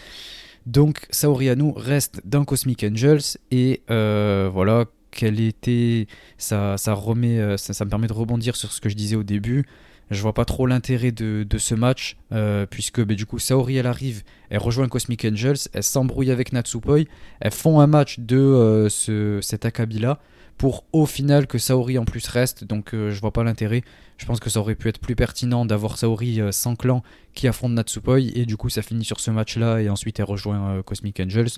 Donc, 0.65 1.07
Saori 1.09 1.49
Anu 1.49 1.73
reste 1.75 2.21
dans 2.23 2.45
Cosmic 2.45 2.85
Angels. 2.85 3.37
Et 3.51 3.81
voilà, 3.89 4.85
quelle 5.11 5.39
était 5.39 6.07
ça, 6.37 6.77
ça 6.77 6.93
remet 6.93 7.39
euh, 7.39 7.57
ça, 7.57 7.85
me 7.85 7.89
permet 7.89 8.07
de 8.07 8.13
rebondir 8.13 8.55
sur 8.55 8.71
ce 8.71 8.81
que 8.81 8.89
je 8.89 8.95
disais 8.95 9.15
au 9.15 9.23
début. 9.23 9.65
Je 10.11 10.21
vois 10.23 10.33
pas 10.33 10.45
trop 10.45 10.65
l'intérêt 10.65 11.11
de, 11.11 11.45
ce 11.57 11.75
match 11.75 12.17
euh, 12.31 12.65
puisque 12.65 13.03
bah, 13.03 13.13
du 13.13 13.27
coup 13.27 13.37
Saori 13.37 13.77
elle 13.77 13.85
arrive 13.85 14.23
elle 14.49 14.57
rejoint 14.57 14.87
Cosmic 14.87 15.23
Angels 15.23 15.59
elle 15.71 15.83
s'embrouille 15.83 16.31
avec 16.31 16.51
Natsupoi 16.51 17.01
elles 17.39 17.51
font 17.51 17.79
un 17.79 17.85
match 17.85 18.17
de 18.17 18.37
euh, 18.37 18.89
ce, 18.89 19.39
cet 19.43 19.65
Akabi 19.65 19.99
là 19.99 20.19
pour 20.57 20.83
au 20.93 21.05
final 21.05 21.45
que 21.45 21.59
Saori 21.59 21.99
en 21.99 22.05
plus 22.05 22.27
reste. 22.27 22.63
Donc 22.63 22.89
je 22.91 23.17
vois 23.21 23.31
pas 23.31 23.45
l'intérêt. 23.45 23.81
Je 24.17 24.25
pense 24.25 24.41
que 24.41 24.49
ça 24.49 24.59
aurait 24.59 24.75
pu 24.75 24.89
être 24.89 24.99
plus 24.99 25.15
pertinent 25.15 25.65
d'avoir 25.65 25.97
Saori 25.97 26.41
sans 26.51 26.75
clan 26.75 27.01
qui 27.33 27.47
affronte 27.47 27.71
Natsupoi. 27.71 28.19
Et 28.19 28.45
du 28.45 28.57
coup 28.57 28.67
ça 28.67 28.81
finit 28.81 29.05
sur 29.05 29.21
ce 29.21 29.31
match 29.31 29.55
là 29.55 29.79
et 29.79 29.89
ensuite 29.89 30.19
elle 30.19 30.25
rejoint 30.25 30.81
Cosmic 30.83 31.21
Angels 31.21 31.51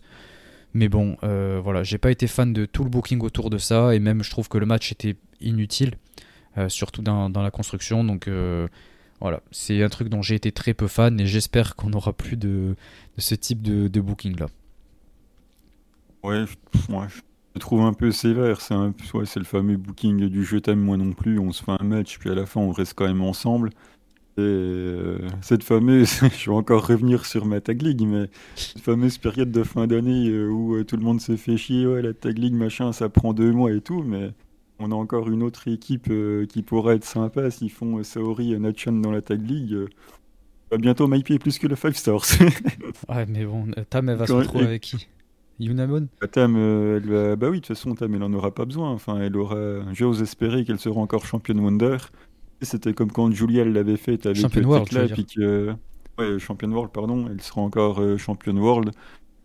mais 0.73 0.89
bon, 0.89 1.17
euh, 1.23 1.59
voilà, 1.63 1.83
j'ai 1.83 1.97
pas 1.97 2.11
été 2.11 2.27
fan 2.27 2.53
de 2.53 2.65
tout 2.65 2.83
le 2.83 2.89
booking 2.89 3.19
autour 3.21 3.49
de 3.49 3.57
ça, 3.57 3.93
et 3.93 3.99
même 3.99 4.23
je 4.23 4.29
trouve 4.29 4.47
que 4.47 4.57
le 4.57 4.65
match 4.65 4.91
était 4.91 5.15
inutile, 5.41 5.95
euh, 6.57 6.69
surtout 6.69 7.01
dans, 7.01 7.29
la 7.29 7.51
construction. 7.51 8.03
Donc 8.03 8.27
euh, 8.27 8.67
voilà, 9.19 9.41
c'est 9.51 9.83
un 9.83 9.89
truc 9.89 10.07
dont 10.07 10.21
j'ai 10.21 10.35
été 10.35 10.51
très 10.51 10.73
peu 10.73 10.87
fan, 10.87 11.19
et 11.19 11.25
j'espère 11.25 11.75
qu'on 11.75 11.89
n'aura 11.89 12.13
plus 12.13 12.37
de, 12.37 12.75
ce 13.17 13.35
type 13.35 13.61
de, 13.61 14.01
booking 14.01 14.39
là. 14.39 14.47
Ouais, 16.23 16.45
je, 16.45 17.59
trouve 17.59 17.81
un 17.81 17.93
peu 17.93 18.11
sévère. 18.11 18.61
C'est 18.61 19.39
le 19.39 19.43
fameux 19.43 19.75
booking 19.75 20.29
du 20.29 20.45
je 20.45 20.57
t'aime 20.57 20.79
moi 20.79 20.95
non 20.95 21.11
plus. 21.13 21.39
On 21.39 21.51
se 21.51 21.63
fait 21.63 21.75
un 21.77 21.83
match, 21.83 22.17
puis 22.19 22.29
à 22.29 22.35
la 22.35 22.45
fin 22.45 22.61
on 22.61 22.71
reste 22.71 22.93
quand 22.93 23.07
même 23.07 23.21
ensemble. 23.21 23.71
Euh, 24.39 25.19
cette 25.41 25.63
fameuse, 25.63 26.21
je 26.37 26.49
vais 26.49 26.55
encore 26.55 26.87
revenir 26.87 27.25
sur 27.25 27.45
ma 27.45 27.59
tag 27.59 27.81
league, 27.81 28.01
mais 28.05 28.29
cette 28.55 28.81
fameuse 28.81 29.17
période 29.17 29.51
de 29.51 29.63
fin 29.63 29.87
d'année 29.87 30.29
euh, 30.29 30.47
où 30.49 30.75
euh, 30.75 30.83
tout 30.85 30.95
le 30.95 31.03
monde 31.03 31.19
se 31.19 31.35
fait 31.35 31.57
chier, 31.57 31.85
ouais, 31.85 32.01
la 32.01 32.13
tag 32.13 32.37
league, 32.37 32.53
machin, 32.53 32.93
ça 32.93 33.09
prend 33.09 33.33
deux 33.33 33.51
mois 33.51 33.71
et 33.73 33.81
tout, 33.81 34.03
mais 34.03 34.31
on 34.79 34.91
a 34.91 34.95
encore 34.95 35.29
une 35.29 35.43
autre 35.43 35.67
équipe 35.67 36.11
qui 36.49 36.63
pourrait 36.63 36.95
être 36.95 37.05
sympa 37.05 37.51
s'ils 37.51 37.69
font 37.69 38.01
Saori 38.03 38.53
et 38.53 38.59
Nachan 38.59 38.93
dans 38.93 39.11
la 39.11 39.21
tag 39.21 39.47
league. 39.47 39.77
bientôt 40.79 41.07
m'hyper 41.07 41.37
plus 41.37 41.59
que 41.59 41.67
le 41.67 41.75
5 41.75 41.95
stars. 41.95 42.25
ouais, 43.09 43.25
mais 43.27 43.45
bon, 43.45 43.67
Tam, 43.91 44.09
elle 44.09 44.17
va 44.17 44.25
se 44.25 44.33
retrouver 44.33 44.65
avec 44.65 44.81
qui? 44.81 45.07
Yunamon 45.59 46.07
bah, 46.19 46.27
Tam, 46.27 46.55
elle 46.55 47.07
va... 47.07 47.35
bah 47.35 47.49
oui, 47.49 47.57
de 47.57 47.65
toute 47.67 47.75
façon, 47.77 47.93
Tam, 47.93 48.15
elle 48.15 48.23
en 48.23 48.33
aura 48.33 48.55
pas 48.55 48.65
besoin. 48.65 48.89
Enfin, 48.89 49.19
elle 49.21 49.37
aura. 49.37 49.83
J'ose 49.93 50.23
espérer 50.23 50.65
qu'elle 50.65 50.79
sera 50.79 50.99
encore 50.99 51.27
championne 51.27 51.59
Wonder. 51.59 51.97
C'était 52.61 52.93
comme 52.93 53.11
quand 53.11 53.31
Julia 53.31 53.65
l'avait 53.65 53.97
fait 53.97 54.25
avec 54.25 54.37
Champion 54.37 54.63
World, 54.63 54.91
là, 54.91 55.07
puis 55.07 55.25
que... 55.25 55.73
ouais, 56.19 56.37
Champion 56.39 56.71
World, 56.71 56.91
pardon, 56.91 57.27
elle 57.27 57.41
sera 57.41 57.61
encore 57.61 57.99
euh, 57.99 58.17
Champion 58.17 58.55
World. 58.55 58.91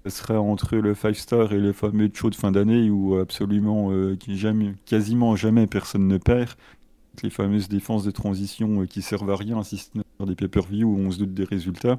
Elle 0.05 0.11
sera 0.11 0.39
entre 0.39 0.77
le 0.77 0.95
5 0.95 1.17
star 1.17 1.53
et 1.53 1.59
le 1.59 1.73
fameux 1.73 2.11
show 2.13 2.31
de 2.31 2.35
fin 2.35 2.53
d'année 2.53 2.91
où 2.91 3.17
absolument 3.17 3.91
euh, 3.91 4.17
jamais, 4.29 4.75
quasiment 4.85 5.35
jamais 5.35 5.67
personne 5.67 6.07
ne 6.07 6.19
perd. 6.19 6.51
Les 7.23 7.31
fameuses 7.31 7.69
défenses 7.69 8.05
de 8.05 8.11
transition 8.11 8.83
euh, 8.83 8.87
qui 8.87 9.01
servent 9.01 9.31
à 9.31 9.37
rien 9.37 9.63
si 9.63 9.79
ce 9.79 9.89
n'est 9.95 10.27
des 10.27 10.35
pay-per-view 10.35 10.87
où 10.87 10.99
on 10.99 11.11
se 11.11 11.19
doute 11.19 11.33
des 11.33 11.45
résultats. 11.45 11.99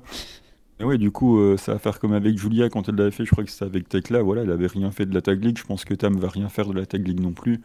Et 0.80 0.84
ouais, 0.84 1.00
du 1.00 1.10
coup, 1.10 1.40
ça 1.58 1.74
va 1.74 1.80
faire 1.80 2.00
comme 2.00 2.14
avec 2.14 2.38
Julia 2.38 2.70
quand 2.70 2.88
elle 2.88 2.94
l'avait 2.94 3.10
fait, 3.10 3.26
je 3.26 3.32
crois 3.32 3.44
que 3.44 3.50
c'était 3.50 3.66
avec 3.66 3.90
Tekla, 3.90 4.22
voilà, 4.22 4.44
elle 4.44 4.52
avait 4.52 4.68
rien 4.68 4.92
fait 4.92 5.08
de 5.08 5.14
la 5.16 5.24
Tag 5.24 5.44
League, 5.44 5.58
je 5.58 5.64
pense 5.64 5.84
que 5.86 5.96
Tam 5.96 6.16
va 6.20 6.30
rien 6.30 6.50
faire 6.50 6.68
de 6.68 6.80
la 6.80 6.86
Tag 6.86 7.08
League 7.08 7.20
non 7.20 7.32
plus. 7.32 7.62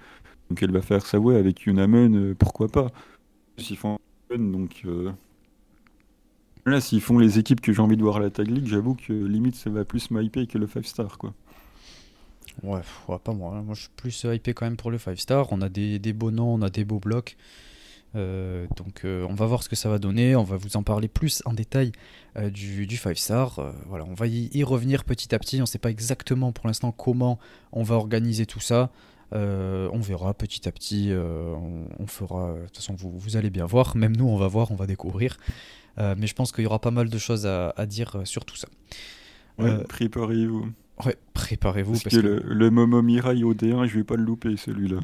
Donc 0.48 0.62
elle 0.62 0.72
va 0.72 0.80
faire 0.80 1.04
ça, 1.04 1.18
ouais, 1.18 1.36
avec 1.36 1.60
Yunamen, 1.66 2.34
pourquoi 2.34 2.68
pas. 2.68 2.90
S'ils 3.58 3.76
font 3.76 3.98
donc 4.30 4.84
Là, 6.64 6.80
s'ils 6.80 7.00
font 7.00 7.18
les 7.18 7.38
équipes 7.38 7.60
que 7.60 7.72
j'ai 7.72 7.82
envie 7.82 7.96
de 7.96 8.02
voir 8.02 8.16
à 8.16 8.20
la 8.20 8.30
Tag 8.30 8.48
League, 8.48 8.66
j'avoue 8.66 8.94
que 8.94 9.12
limite 9.12 9.56
ça 9.56 9.68
va 9.68 9.84
plus 9.84 10.10
m'hyper 10.10 10.46
que 10.46 10.58
le 10.58 10.68
5 10.68 10.84
star 10.86 11.18
quoi. 11.18 11.34
Ouais, 12.62 12.80
pas 13.24 13.32
moi. 13.32 13.56
Hein. 13.56 13.62
Moi, 13.62 13.74
je 13.74 13.82
suis 13.82 13.90
plus 13.96 14.24
hypé 14.24 14.54
quand 14.54 14.66
même 14.66 14.76
pour 14.76 14.90
le 14.90 14.98
5 14.98 15.18
star. 15.18 15.52
On 15.52 15.60
a 15.62 15.68
des, 15.68 15.98
beaux 16.12 16.30
noms, 16.30 16.54
on 16.54 16.62
a 16.62 16.70
des 16.70 16.84
beaux 16.84 17.00
blocs. 17.00 17.36
Euh, 18.14 18.66
donc, 18.76 19.04
euh, 19.04 19.26
on 19.28 19.34
va 19.34 19.46
voir 19.46 19.62
ce 19.62 19.68
que 19.68 19.76
ça 19.76 19.88
va 19.88 19.98
donner. 19.98 20.36
On 20.36 20.44
va 20.44 20.56
vous 20.56 20.76
en 20.76 20.82
parler 20.82 21.08
plus 21.08 21.42
en 21.46 21.54
détail 21.54 21.92
euh, 22.36 22.50
du, 22.50 22.86
du 22.86 22.96
5 22.96 23.16
star. 23.16 23.74
voilà, 23.86 24.04
on 24.04 24.14
va 24.14 24.26
y, 24.26 24.62
revenir 24.64 25.04
petit 25.04 25.34
à 25.34 25.38
petit. 25.38 25.58
On 25.58 25.62
ne 25.62 25.66
sait 25.66 25.78
pas 25.78 25.90
exactement 25.90 26.52
pour 26.52 26.66
l'instant 26.66 26.92
comment 26.92 27.38
on 27.72 27.82
va 27.82 27.96
organiser 27.96 28.46
tout 28.46 28.60
ça. 28.60 28.90
On 29.32 30.00
verra 30.00 30.34
petit 30.34 30.68
à 30.68 30.72
petit. 30.72 31.12
On, 31.12 32.06
fera. 32.06 32.54
De 32.54 32.66
toute 32.66 32.76
façon, 32.76 32.94
vous, 32.94 33.16
vous, 33.16 33.36
allez 33.36 33.50
bien 33.50 33.66
voir. 33.66 33.96
Même 33.96 34.16
nous, 34.16 34.28
on 34.28 34.36
va 34.36 34.48
voir, 34.48 34.70
on 34.70 34.76
va 34.76 34.86
découvrir. 34.86 35.38
mais 35.98 36.26
je 36.26 36.34
pense 36.34 36.52
qu'il 36.52 36.64
y 36.64 36.66
aura 36.66 36.80
pas 36.80 36.90
mal 36.90 37.08
de 37.08 37.18
choses 37.18 37.46
à, 37.46 37.70
à 37.76 37.86
dire 37.86 38.22
sur 38.24 38.44
tout 38.44 38.56
ça. 38.56 38.68
Ouais, 39.58 39.84
préparez-vous. 39.84 40.72
Ouais, 41.04 41.16
préparez-vous. 41.34 41.92
Parce, 41.92 42.16
que, 42.16 42.20
Le, 42.20 42.42
le, 42.46 42.70
Momo 42.70 43.02
Mirai 43.02 43.42
au 43.42 43.54
D1, 43.54 43.86
je 43.86 43.98
vais 43.98 44.04
pas 44.04 44.16
le 44.16 44.24
louper 44.24 44.56
celui-là. 44.56 45.00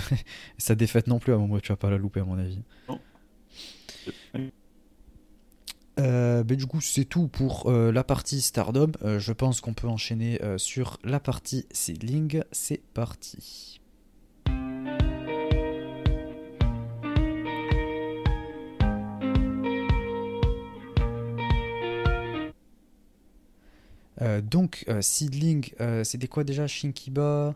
Sa 0.58 0.74
défaite 0.74 1.06
non 1.06 1.18
plus, 1.18 1.32
à 1.32 1.38
moment 1.38 1.58
tu 1.60 1.72
vas 1.72 1.76
pas 1.76 1.90
la 1.90 1.98
louper 1.98 2.20
à 2.20 2.24
mon 2.24 2.38
avis. 2.38 2.62
Non. 2.88 3.00
Euh, 5.98 6.44
du 6.44 6.66
coup, 6.66 6.80
c'est 6.80 7.04
tout 7.04 7.28
pour 7.28 7.70
euh, 7.70 7.90
la 7.92 8.04
partie 8.04 8.40
Stardom. 8.40 8.92
Euh, 9.02 9.18
je 9.18 9.32
pense 9.32 9.60
qu'on 9.60 9.74
peut 9.74 9.88
enchaîner 9.88 10.40
sur 10.56 10.98
la 11.04 11.20
partie 11.20 11.66
Seedling. 11.72 12.42
C'est 12.52 12.82
parti. 12.94 13.80
Donc, 24.42 24.84
Seedling, 25.00 25.70
c'était 26.02 26.26
quoi 26.26 26.42
déjà? 26.44 26.66
Shinkiba? 26.66 27.54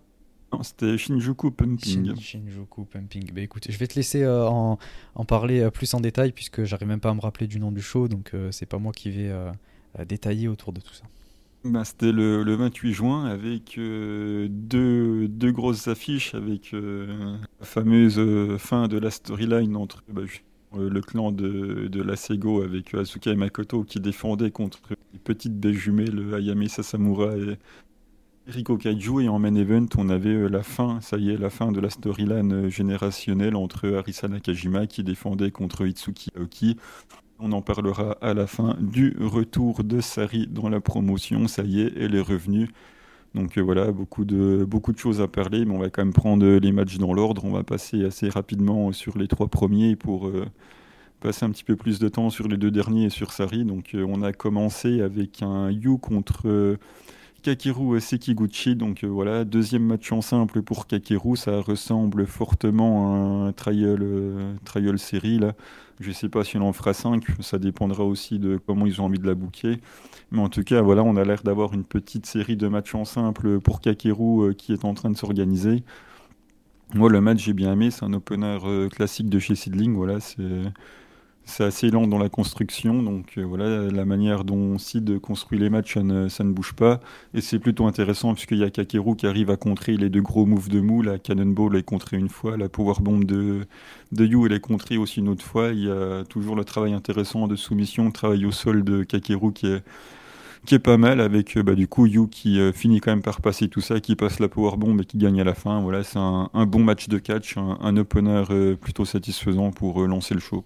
Non, 0.52 0.62
c'était 0.62 0.98
Shinjuku 0.98 1.50
Pumping. 1.50 2.14
Shinjuku 2.18 2.84
Pumping. 2.84 3.32
Bah 3.32 3.40
écoute, 3.40 3.66
je 3.68 3.76
vais 3.78 3.86
te 3.86 3.94
laisser 3.94 4.26
en, 4.26 4.78
en, 5.14 5.24
parler 5.24 5.70
plus 5.70 5.92
en 5.94 6.00
détail 6.00 6.32
puisque 6.32 6.64
j'arrive 6.64 6.88
même 6.88 7.00
pas 7.00 7.10
à 7.10 7.14
me 7.14 7.20
rappeler 7.20 7.46
du 7.46 7.58
nom 7.58 7.72
du 7.72 7.82
show, 7.82 8.08
donc 8.08 8.32
c'est 8.50 8.66
pas 8.66 8.78
moi 8.78 8.92
qui 8.92 9.10
vais 9.10 9.32
détailler 10.06 10.48
autour 10.48 10.72
de 10.72 10.80
tout 10.80 10.92
ça. 10.92 11.04
Bah, 11.64 11.84
c'était 11.84 12.12
le, 12.12 12.42
le, 12.42 12.54
28 12.54 12.92
juin 12.92 13.24
avec 13.26 13.76
deux, 13.76 14.48
deux, 15.28 15.52
grosses 15.52 15.88
affiches 15.88 16.34
avec 16.34 16.72
la 16.72 17.38
fameuse 17.64 18.20
fin 18.58 18.88
de 18.88 18.98
la 18.98 19.10
storyline 19.10 19.76
entre 19.76 20.02
bah, 20.08 20.22
euh, 20.74 20.88
le 20.88 21.00
clan 21.02 21.32
de, 21.32 21.88
de 21.88 22.02
l'Asego 22.02 22.62
avec 22.62 22.94
Asuka 22.94 23.30
et 23.30 23.36
Makoto 23.36 23.84
qui 23.84 24.00
défendaient 24.00 24.50
contre 24.50 24.80
les 25.12 25.18
petites 25.18 25.58
baies 25.58 25.74
jumelles 25.74 26.34
Ayame 26.34 26.66
Sasamura 26.66 27.36
et 27.36 27.58
Riko 28.48 28.76
Kaiju 28.76 29.20
et 29.20 29.28
en 29.28 29.38
main 29.38 29.54
event 29.54 29.86
on 29.96 30.08
avait 30.08 30.30
euh, 30.30 30.48
la 30.48 30.64
fin, 30.64 31.00
ça 31.00 31.16
y 31.16 31.30
est, 31.30 31.36
la 31.36 31.48
fin 31.48 31.70
de 31.70 31.78
la 31.78 31.90
storyline 31.90 32.52
euh, 32.52 32.68
générationnelle 32.68 33.54
entre 33.54 33.88
Arisa 33.94 34.26
Nakajima 34.26 34.88
qui 34.88 35.04
défendait 35.04 35.52
contre 35.52 35.86
Itsuki 35.86 36.32
Aoki. 36.36 36.76
On 37.38 37.52
en 37.52 37.62
parlera 37.62 38.18
à 38.20 38.34
la 38.34 38.48
fin 38.48 38.76
du 38.80 39.16
retour 39.20 39.84
de 39.84 40.00
Sari 40.00 40.48
dans 40.48 40.68
la 40.68 40.80
promotion, 40.80 41.46
ça 41.46 41.62
y 41.62 41.82
est, 41.82 41.92
elle 41.96 42.16
est 42.16 42.20
revenue. 42.20 42.68
Donc 43.36 43.58
euh, 43.58 43.60
voilà, 43.60 43.92
beaucoup 43.92 44.24
de, 44.24 44.64
beaucoup 44.68 44.92
de 44.92 44.98
choses 44.98 45.20
à 45.20 45.28
parler, 45.28 45.64
mais 45.64 45.74
on 45.74 45.78
va 45.78 45.88
quand 45.88 46.04
même 46.04 46.12
prendre 46.12 46.44
les 46.44 46.72
matchs 46.72 46.98
dans 46.98 47.14
l'ordre. 47.14 47.44
On 47.44 47.52
va 47.52 47.62
passer 47.62 48.04
assez 48.04 48.28
rapidement 48.28 48.90
sur 48.90 49.18
les 49.18 49.28
trois 49.28 49.46
premiers 49.48 49.94
pour 49.94 50.30
passer 51.20 51.44
un 51.44 51.50
petit 51.50 51.64
peu 51.64 51.76
plus 51.76 52.00
de 52.00 52.08
temps 52.08 52.28
sur 52.28 52.48
les 52.48 52.56
deux 52.56 52.72
derniers 52.72 53.04
et 53.04 53.10
sur 53.10 53.32
Sari. 53.32 53.64
Donc 53.64 53.94
on 53.94 54.22
a 54.22 54.32
commencé 54.32 55.00
avec 55.00 55.42
un 55.42 55.70
Yu 55.70 55.96
contre 55.98 56.76
Kakeru 57.42 58.00
Sekiguchi. 58.00 58.76
Donc 58.76 59.04
voilà, 59.04 59.44
deuxième 59.44 59.84
match 59.84 60.10
en 60.12 60.20
simple 60.20 60.62
pour 60.62 60.86
Kakeru. 60.86 61.36
Ça 61.36 61.60
ressemble 61.60 62.26
fortement 62.26 63.14
à 63.14 63.48
un 63.48 63.52
trial, 63.52 64.04
trial 64.64 64.98
série. 64.98 65.40
Je 66.02 66.08
ne 66.08 66.12
sais 66.14 66.28
pas 66.28 66.42
si 66.42 66.56
on 66.56 66.62
en 66.62 66.72
fera 66.72 66.94
5, 66.94 67.24
ça 67.40 67.58
dépendra 67.58 68.04
aussi 68.04 68.38
de 68.38 68.58
comment 68.66 68.86
ils 68.86 69.00
ont 69.00 69.04
envie 69.04 69.20
de 69.20 69.26
la 69.26 69.34
bouquer. 69.34 69.80
Mais 70.32 70.40
en 70.40 70.48
tout 70.48 70.64
cas, 70.64 70.82
voilà, 70.82 71.02
on 71.04 71.16
a 71.16 71.24
l'air 71.24 71.42
d'avoir 71.42 71.74
une 71.74 71.84
petite 71.84 72.26
série 72.26 72.56
de 72.56 72.66
matchs 72.66 72.94
en 72.94 73.04
simple 73.04 73.60
pour 73.60 73.80
Kakeru 73.80 74.48
euh, 74.48 74.52
qui 74.52 74.72
est 74.72 74.84
en 74.84 74.94
train 74.94 75.10
de 75.10 75.16
s'organiser. 75.16 75.84
Moi, 76.94 77.08
le 77.08 77.20
match, 77.20 77.44
j'ai 77.44 77.52
bien 77.52 77.72
aimé. 77.72 77.90
C'est 77.90 78.04
un 78.04 78.12
opener 78.12 78.58
euh, 78.64 78.88
classique 78.88 79.28
de 79.28 79.38
chez 79.38 79.54
Sidling. 79.54 79.94
Voilà, 79.94 80.20
c'est 80.20 80.42
c'est 81.44 81.64
assez 81.64 81.90
lent 81.90 82.06
dans 82.06 82.18
la 82.18 82.28
construction, 82.28 83.02
donc 83.02 83.34
euh, 83.36 83.42
voilà, 83.42 83.90
la 83.90 84.04
manière 84.04 84.44
dont 84.44 84.78
Sid 84.78 85.18
construit 85.18 85.58
les 85.58 85.70
matchs, 85.70 85.94
ça 86.28 86.44
ne, 86.44 86.52
bouge 86.52 86.72
pas. 86.72 87.00
Et 87.34 87.40
c'est 87.40 87.58
plutôt 87.58 87.86
intéressant 87.86 88.34
puisqu'il 88.34 88.58
y 88.58 88.64
a 88.64 88.70
Kakeru 88.70 89.16
qui 89.16 89.26
arrive 89.26 89.50
à 89.50 89.56
contrer 89.56 89.96
les 89.96 90.08
deux 90.08 90.22
gros 90.22 90.46
moves 90.46 90.68
de 90.68 90.80
Mou. 90.80 91.02
La 91.02 91.18
Cannonball 91.18 91.76
est 91.76 91.82
contrée 91.82 92.16
une 92.16 92.28
fois, 92.28 92.56
la 92.56 92.68
Powerbomb 92.68 93.24
de, 93.24 93.66
de 94.12 94.24
Yu 94.24 94.46
elle 94.46 94.52
est 94.52 94.60
contrée 94.60 94.96
aussi 94.98 95.20
une 95.20 95.28
autre 95.28 95.44
fois. 95.44 95.70
Il 95.70 95.84
y 95.84 95.90
a 95.90 96.24
toujours 96.24 96.56
le 96.56 96.64
travail 96.64 96.92
intéressant 96.92 97.48
de 97.48 97.56
soumission, 97.56 98.06
le 98.06 98.12
travail 98.12 98.46
au 98.46 98.52
sol 98.52 98.84
de 98.84 99.02
Kakeru 99.02 99.52
qui 99.52 99.66
est, 99.66 99.82
qui 100.64 100.76
est 100.76 100.78
pas 100.78 100.96
mal 100.96 101.20
avec 101.20 101.56
euh, 101.56 101.62
bah, 101.64 101.74
du 101.74 101.88
coup 101.88 102.06
Yu 102.06 102.28
qui 102.28 102.60
euh, 102.60 102.72
finit 102.72 103.00
quand 103.00 103.10
même 103.10 103.22
par 103.22 103.40
passer 103.40 103.68
tout 103.68 103.80
ça, 103.80 104.00
qui 104.00 104.14
passe 104.14 104.38
la 104.38 104.48
Powerbomb 104.48 104.96
et 105.00 105.04
qui 105.04 105.18
gagne 105.18 105.40
à 105.40 105.44
la 105.44 105.54
fin. 105.54 105.80
Voilà, 105.80 106.04
c'est 106.04 106.18
un, 106.18 106.66
bon 106.66 106.84
match 106.84 107.08
de 107.08 107.18
catch, 107.18 107.56
un, 107.56 107.96
opener 107.96 108.44
plutôt 108.80 109.04
satisfaisant 109.04 109.72
pour 109.72 110.06
lancer 110.06 110.34
le 110.34 110.40
show. 110.40 110.62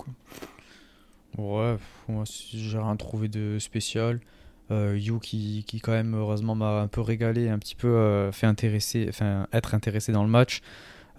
Ouais, 1.38 1.76
moi 2.08 2.24
j'ai 2.26 2.78
rien 2.78 2.96
trouvé 2.96 3.28
de 3.28 3.58
spécial. 3.58 4.20
Euh, 4.72 4.98
you 4.98 5.20
qui, 5.20 5.64
qui, 5.66 5.80
quand 5.80 5.92
même 5.92 6.14
heureusement 6.16 6.56
m'a 6.56 6.80
un 6.80 6.88
peu 6.88 7.00
régalé, 7.00 7.48
un 7.48 7.58
petit 7.58 7.76
peu 7.76 7.86
euh, 7.88 8.32
fait 8.32 8.46
intéresser, 8.46 9.06
enfin 9.08 9.46
être 9.52 9.74
intéressé 9.74 10.12
dans 10.12 10.24
le 10.24 10.30
match. 10.30 10.60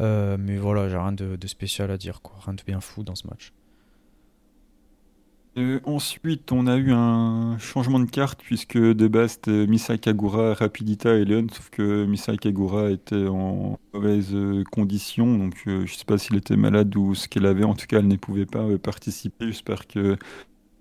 Euh, 0.01 0.37
mais 0.39 0.57
voilà, 0.57 0.89
j'ai 0.89 0.97
rien 0.97 1.13
de, 1.13 1.35
de, 1.37 1.47
spécial 1.47 1.89
à 1.91 1.97
dire, 1.97 2.21
quoi. 2.21 2.35
rien 2.45 2.53
de 2.53 2.61
bien 2.63 2.81
fou 2.81 3.03
dans 3.03 3.15
ce 3.15 3.25
match. 3.27 3.53
Euh, 5.57 5.79
ensuite, 5.85 6.51
on 6.51 6.67
a 6.67 6.77
eu 6.77 6.91
un 6.91 7.57
changement 7.57 7.99
de 7.99 8.09
carte 8.09 8.41
puisque 8.43 8.77
de 8.77 9.07
base 9.07 9.39
c'était 9.41 9.65
Rapidita 10.53 11.15
et 11.15 11.25
Leon, 11.25 11.47
sauf 11.51 11.71
que 11.71 12.05
Misai 12.05 12.37
Kagura 12.37 12.91
était 12.91 13.25
en 13.27 13.79
mauvaise 13.91 14.35
euh, 14.35 14.63
condition, 14.71 15.35
donc 15.35 15.55
euh, 15.65 15.83
je 15.87 15.95
sais 15.95 16.05
pas 16.05 16.19
s'il 16.19 16.35
était 16.35 16.55
malade 16.57 16.95
ou 16.95 17.15
ce 17.15 17.27
qu'elle 17.27 17.47
avait, 17.47 17.63
en 17.63 17.73
tout 17.73 17.87
cas 17.87 17.97
elle 17.99 18.07
ne 18.07 18.17
pouvait 18.17 18.45
pas 18.45 18.77
participer, 18.77 19.47
j'espère 19.47 19.87
que 19.87 20.17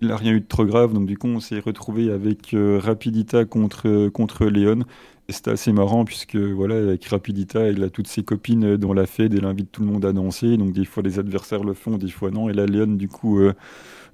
il 0.01 0.09
n'a 0.09 0.17
rien 0.17 0.33
eu 0.33 0.41
de 0.41 0.45
trop 0.47 0.65
grave, 0.65 0.93
donc 0.93 1.07
du 1.07 1.17
coup 1.17 1.27
on 1.27 1.39
s'est 1.39 1.59
retrouvé 1.59 2.11
avec 2.11 2.55
Rapidita 2.55 3.45
contre, 3.45 4.09
contre 4.09 4.45
Léon. 4.45 4.81
Et 5.29 5.33
c'était 5.33 5.51
assez 5.51 5.73
marrant 5.73 6.05
puisque 6.05 6.35
voilà, 6.37 6.75
avec 6.75 7.05
Rapidita, 7.05 7.69
il 7.69 7.83
a 7.83 7.89
toutes 7.89 8.07
ses 8.07 8.23
copines 8.23 8.77
dans 8.77 8.93
la 8.93 9.07
fête, 9.07 9.33
elle 9.33 9.45
invite 9.45 9.71
tout 9.71 9.81
le 9.81 9.87
monde 9.87 10.05
à 10.05 10.13
danser, 10.13 10.55
donc 10.57 10.71
des 10.73 10.85
fois 10.85 11.03
les 11.03 11.19
adversaires 11.19 11.63
le 11.63 11.73
font, 11.73 11.97
des 11.97 12.09
fois 12.09 12.31
non. 12.31 12.47
Et 12.49 12.53
là, 12.53 12.65
Léon, 12.67 12.87
du 12.87 13.07
coup, 13.09 13.41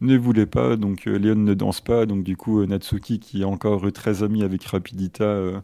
ne 0.02 0.18
voulait 0.18 0.46
pas, 0.46 0.76
donc 0.76 1.08
euh, 1.08 1.18
Léon 1.18 1.36
ne 1.36 1.54
danse 1.54 1.82
pas, 1.82 2.06
donc 2.06 2.24
du 2.24 2.38
coup 2.38 2.62
euh, 2.62 2.66
Natsuki 2.66 3.20
qui 3.20 3.42
est 3.42 3.46
encore 3.46 3.92
très 3.92 4.24
ami 4.24 4.44
avec 4.44 4.64
Rapidita 4.66 5.24
euh, 5.24 5.60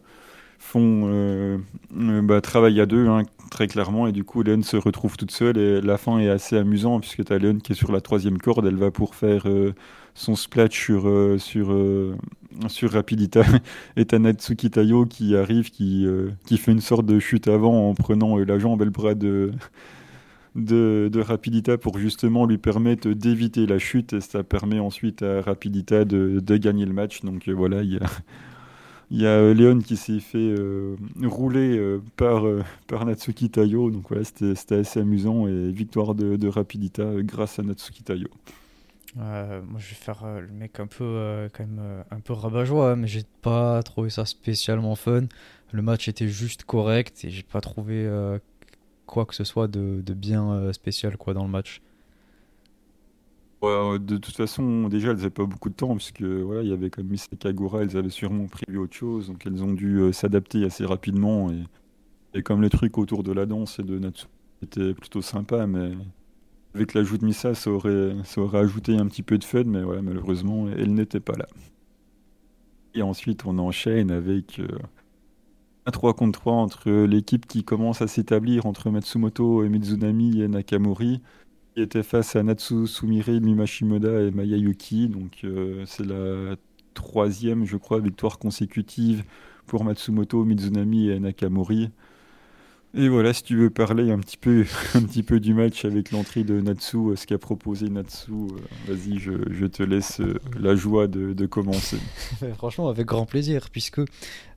font 0.58 1.58
bah, 1.90 2.40
travail 2.40 2.80
à 2.80 2.86
deux 2.86 3.08
hein, 3.08 3.22
très 3.50 3.66
clairement. 3.66 4.06
Et 4.06 4.12
du 4.12 4.24
coup 4.24 4.42
Léon 4.42 4.62
se 4.62 4.76
retrouve 4.76 5.16
toute 5.16 5.30
seule. 5.30 5.56
Et 5.58 5.80
la 5.80 5.96
fin 5.96 6.18
est 6.18 6.28
assez 6.28 6.56
amusant 6.56 7.00
puisque 7.00 7.24
tu 7.24 7.32
as 7.32 7.38
Léon 7.38 7.58
qui 7.58 7.72
est 7.72 7.74
sur 7.74 7.92
la 7.92 8.00
troisième 8.00 8.38
corde, 8.38 8.66
elle 8.66 8.76
va 8.76 8.90
pour 8.90 9.14
faire 9.14 9.46
son 10.14 10.34
sur, 10.36 11.38
sur 12.68 12.90
Rapidita. 12.90 13.42
Et 13.96 14.04
t'as 14.04 14.18
Natsuki 14.18 14.70
Tayo 14.70 15.06
qui 15.06 15.34
arrive 15.34 15.70
qui, 15.70 16.06
qui 16.44 16.58
fait 16.58 16.72
une 16.72 16.82
sorte 16.82 17.06
de 17.06 17.18
chute 17.18 17.48
avant 17.48 17.88
en 17.88 17.94
prenant 17.94 18.36
la 18.36 18.58
jambe 18.58 18.82
et 18.82 18.84
le 18.84 18.90
bras 18.90 19.14
de 19.14 19.52
de, 20.54 21.20
Rapidita 21.20 21.78
pour 21.78 21.98
justement 21.98 22.46
lui 22.46 22.58
permettre 22.58 23.08
d'éviter 23.10 23.66
la 23.66 23.78
chute 23.78 24.12
et 24.12 24.20
ça 24.20 24.42
permet 24.42 24.80
ensuite 24.80 25.22
à 25.22 25.40
Rapidita 25.40 26.04
de, 26.04 26.56
gagner 26.56 26.86
le 26.86 26.92
match. 26.92 27.22
Donc 27.22 27.48
euh, 27.48 27.52
voilà, 27.52 27.82
il 27.82 27.94
y 27.94 27.98
a, 27.98 28.06
y 29.10 29.26
a 29.26 29.54
Léon 29.54 29.78
qui 29.78 29.96
s'est 29.96 30.20
fait 30.20 30.38
euh, 30.38 30.96
rouler 31.22 31.78
euh, 31.78 32.02
par, 32.16 32.44
par 32.86 33.06
Natsuki 33.06 33.50
Tayo. 33.50 33.90
Donc 33.90 34.08
voilà, 34.08 34.24
c'était 34.24 34.76
assez 34.76 35.00
amusant 35.00 35.46
et 35.46 35.70
victoire 35.70 36.14
de, 36.14 36.48
Rapidita 36.48 37.04
grâce 37.18 37.58
à 37.58 37.62
Natsuki 37.62 38.02
Tayo. 38.02 38.28
moi 39.16 39.78
je 39.78 39.88
vais 39.88 39.94
faire 39.94 40.24
le 40.40 40.52
mec 40.52 40.80
un 40.80 40.86
peu 40.86 41.48
quand 41.52 41.64
même 41.64 42.04
un 42.10 42.20
peu 42.20 42.32
rabat-joie, 42.32 42.92
hein, 42.92 42.96
mais 42.96 43.06
j'ai 43.06 43.24
pas 43.42 43.82
trouvé 43.82 44.10
ça 44.10 44.24
spécialement 44.24 44.96
fun. 44.96 45.26
Le 45.72 45.82
match 45.82 46.08
était 46.08 46.26
juste 46.26 46.64
correct 46.64 47.24
et 47.24 47.30
j'ai 47.30 47.44
pas 47.44 47.60
trouvé 47.60 48.08
quoi 49.10 49.26
que 49.26 49.34
ce 49.34 49.44
soit 49.44 49.68
de, 49.68 50.02
bien 50.14 50.52
euh, 50.52 50.72
spécial 50.72 51.16
quoi 51.16 51.34
dans 51.34 51.44
le 51.44 51.50
match. 51.50 51.82
de 53.62 54.16
toute 54.16 54.36
façon, 54.36 54.88
déjà, 54.88 55.10
elles 55.10 55.16
n'avaient 55.16 55.30
pas 55.30 55.44
beaucoup 55.44 55.68
de 55.68 55.74
temps, 55.74 55.96
puisque 55.96 56.22
voilà, 56.22 56.62
il 56.62 56.68
y 56.68 56.72
avait 56.72 56.90
comme 56.90 57.08
Miss 57.08 57.28
Kagura, 57.38 57.82
elles 57.82 57.96
avaient 57.96 58.08
sûrement 58.08 58.46
prévu 58.46 58.78
autre 58.78 58.94
chose, 58.94 59.26
donc 59.26 59.44
elles 59.44 59.62
ont 59.62 59.72
dû 59.72 60.00
s'adapter 60.12 60.64
assez 60.64 60.84
rapidement. 60.84 61.50
Et, 62.32 62.42
comme 62.42 62.62
le 62.62 62.70
truc 62.70 62.96
autour 62.96 63.22
de 63.24 63.32
la 63.32 63.44
danse 63.44 63.80
et 63.80 63.82
de 63.82 63.98
Natsu 63.98 64.26
était 64.62 64.94
plutôt 64.94 65.20
sympa, 65.20 65.66
mais 65.66 65.92
avec 66.74 66.94
l'ajout 66.94 67.18
de 67.18 67.24
Misa, 67.24 67.54
ça 67.54 67.70
aurait, 67.70 68.14
ça 68.24 68.40
aurait 68.40 68.60
ajouté 68.60 68.96
un 68.96 69.06
petit 69.06 69.22
peu 69.24 69.36
de 69.36 69.44
fun, 69.44 69.64
mais 69.64 69.82
ouais, 69.82 70.00
malheureusement, 70.00 70.68
elle 70.68 70.94
n'était 70.94 71.20
pas 71.20 71.36
là. 71.36 71.46
Et 72.94 73.02
ensuite, 73.02 73.44
on 73.44 73.58
enchaîne 73.58 74.10
avec 74.10 74.60
un 75.86 75.90
3 75.90 76.14
contre 76.14 76.40
3 76.40 76.52
entre 76.54 76.90
l'équipe 76.90 77.46
qui 77.46 77.64
commence 77.64 78.02
à 78.02 78.08
s'établir 78.08 78.66
entre 78.66 78.90
Matsumoto 78.90 79.64
et 79.64 79.68
Mizunami 79.68 80.42
et 80.42 80.48
Nakamori, 80.48 81.20
qui 81.74 81.82
était 81.82 82.02
face 82.02 82.36
à 82.36 82.42
Natsu 82.42 82.86
Sumire, 82.86 83.28
Mimashimoda 83.40 84.22
et 84.22 84.30
Mayayuki. 84.30 85.08
Donc, 85.08 85.40
euh, 85.44 85.84
c'est 85.86 86.06
la 86.06 86.56
troisième, 86.94 87.64
je 87.64 87.76
crois, 87.76 88.00
victoire 88.00 88.38
consécutive 88.38 89.24
pour 89.66 89.84
Matsumoto, 89.84 90.44
Mizunami 90.44 91.10
et 91.10 91.20
Nakamori. 91.20 91.90
Et 92.92 93.08
voilà, 93.08 93.32
si 93.32 93.44
tu 93.44 93.56
veux 93.56 93.70
parler 93.70 94.10
un 94.10 94.18
petit 94.18 94.36
peu, 94.36 94.64
un 94.94 95.02
petit 95.02 95.22
peu 95.22 95.38
du 95.38 95.54
match 95.54 95.84
avec 95.84 96.10
l'entrée 96.10 96.42
de 96.42 96.60
Natsu, 96.60 96.96
euh, 96.96 97.16
ce 97.16 97.24
qu'a 97.24 97.38
proposé 97.38 97.88
Natsu, 97.88 98.32
euh, 98.32 98.92
vas-y, 98.92 99.18
je, 99.18 99.66
te 99.66 99.84
laisse 99.84 100.20
euh, 100.20 100.40
la 100.58 100.74
joie 100.74 101.06
de, 101.06 101.46
commencer. 101.46 101.98
Franchement, 102.56 102.88
avec 102.88 103.06
grand 103.06 103.26
plaisir, 103.26 103.68
puisque 103.70 104.00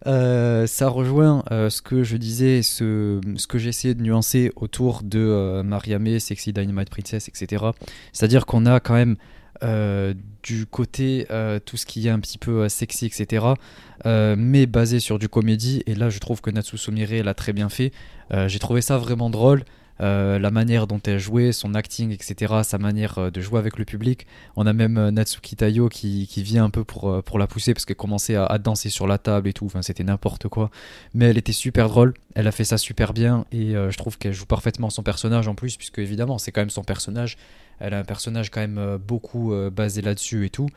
ça 0.06 0.88
rejoint 0.90 1.44
ce 1.50 1.82
que 1.82 2.04
je 2.04 2.18
disais, 2.18 2.62
ce, 2.62 3.22
ce 3.38 3.48
que 3.48 3.58
j'essayais 3.58 3.94
de 3.94 4.02
nuancer 4.02 4.52
autour 4.56 5.02
de 5.04 5.62
Mariame, 5.62 6.20
Sexy 6.20 6.52
Dynamite 6.52 6.90
Princess, 6.90 7.30
etc. 7.30 7.66
C'est-à-dire 8.12 8.46
qu'on 8.46 8.66
a 8.66 8.80
quand 8.80 8.96
même 8.96 9.16
euh, 9.64 10.14
du 10.42 10.66
côté 10.66 11.26
euh, 11.32 11.58
tout 11.58 11.78
ce 11.78 11.86
qui 11.86 12.06
est 12.06 12.10
un 12.10 12.20
petit 12.20 12.38
peu 12.38 12.64
euh, 12.64 12.70
sexy, 12.70 13.06
etc. 13.06 13.46
mais 14.06 14.66
basé 14.66 15.00
sur 15.00 15.18
du 15.18 15.30
comédie. 15.30 15.84
Et 15.88 15.96
là, 15.96 16.10
je 16.10 16.20
trouve 16.20 16.42
que 16.42 16.50
Natsu 16.50 16.78
Sumire 16.78 17.24
l'a 17.24 17.34
très 17.34 17.54
bien 17.54 17.70
fait. 17.70 17.94
J'ai 18.48 18.60
trouvé 18.60 18.82
ça 18.82 18.98
vraiment 18.98 19.30
drôle. 19.30 19.64
la 20.00 20.52
manière 20.52 20.88
dont 20.88 21.00
elle 21.06 21.20
jouait, 21.20 21.54
son 21.54 21.74
acting, 21.74 22.12
etc., 22.12 22.56
sa 22.64 22.78
manière 22.78 23.32
de 23.32 23.42
jouer 23.42 23.60
avec 23.60 23.78
le 23.78 23.86
public. 23.86 24.28
On 24.58 24.68
a 24.68 24.74
même 24.74 25.10
Natsuki 25.12 25.56
Tayo 25.56 25.88
qui, 25.88 26.28
qui, 26.28 26.44
vient 26.44 26.66
un 26.66 26.70
peu 26.70 26.84
pour, 26.84 27.24
pour 27.24 27.40
la 27.40 27.48
pousser 27.48 27.74
parce 27.74 27.86
qu'elle 27.86 27.96
commençait 27.96 28.36
à, 28.36 28.58
danser 28.58 28.90
sur 28.90 29.08
la 29.08 29.18
table 29.18 29.48
et 29.48 29.54
tout, 29.54 29.68
enfin, 29.68 29.82
c'était 29.82 30.04
n'importe 30.04 30.50
quoi. 30.50 30.70
Mais 31.14 31.26
elle 31.26 31.38
était 31.38 31.54
super 31.54 31.88
drôle, 31.88 32.14
elle 32.36 32.48
a 32.48 32.52
fait 32.52 32.66
ça 32.66 32.78
super 32.78 33.14
bien 33.14 33.46
et 33.54 33.72
je 33.74 33.98
trouve 33.98 34.18
qu'elle 34.18 34.34
joue 34.34 34.48
parfaitement 34.48 34.90
son 34.90 35.04
personnage 35.04 35.48
en 35.48 35.56
plus, 35.56 35.78
puisque 35.78 36.00
évidemment 36.00 36.38
c'est 36.38 36.52
quand 36.52 36.62
même 36.62 36.70
son 36.70 36.84
personnage 36.84 37.38
elle 37.80 37.94
a 37.94 38.00
un 38.00 38.04
personnage 38.04 38.50
quand 38.50 38.62
même 38.62 38.78
euh, 38.78 38.98
beaucoup 38.98 39.54
euh, 39.54 39.70
basé 39.70 40.02
là-dessus 40.02 40.46
et 40.46 40.50
tout. 40.50 40.70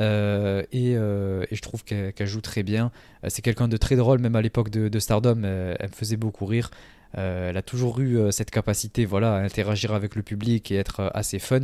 Euh, 0.00 0.62
et, 0.72 0.94
je 0.94 1.60
trouve 1.60 1.84
qu'elle 1.84 2.26
joue 2.26 2.40
très 2.40 2.62
bien. 2.62 2.92
c'est 3.26 3.42
quelqu'un 3.42 3.68
de 3.68 3.76
très 3.76 3.96
drôle, 3.96 4.20
même 4.20 4.36
à 4.36 4.42
l'époque 4.42 4.70
de, 4.70 4.98
Stardom, 4.98 5.42
elle 5.42 5.88
me 5.88 5.94
faisait 5.94 6.16
beaucoup 6.16 6.46
rire. 6.46 6.70
elle 7.14 7.56
a 7.56 7.62
toujours 7.62 7.98
eu 7.98 8.30
cette 8.30 8.50
capacité 8.50 9.04
voilà, 9.06 9.34
à 9.34 9.38
interagir 9.38 9.92
avec 9.92 10.14
le 10.14 10.22
public 10.22 10.70
et 10.70 10.76
être 10.76 11.10
assez 11.14 11.40
fun. 11.40 11.62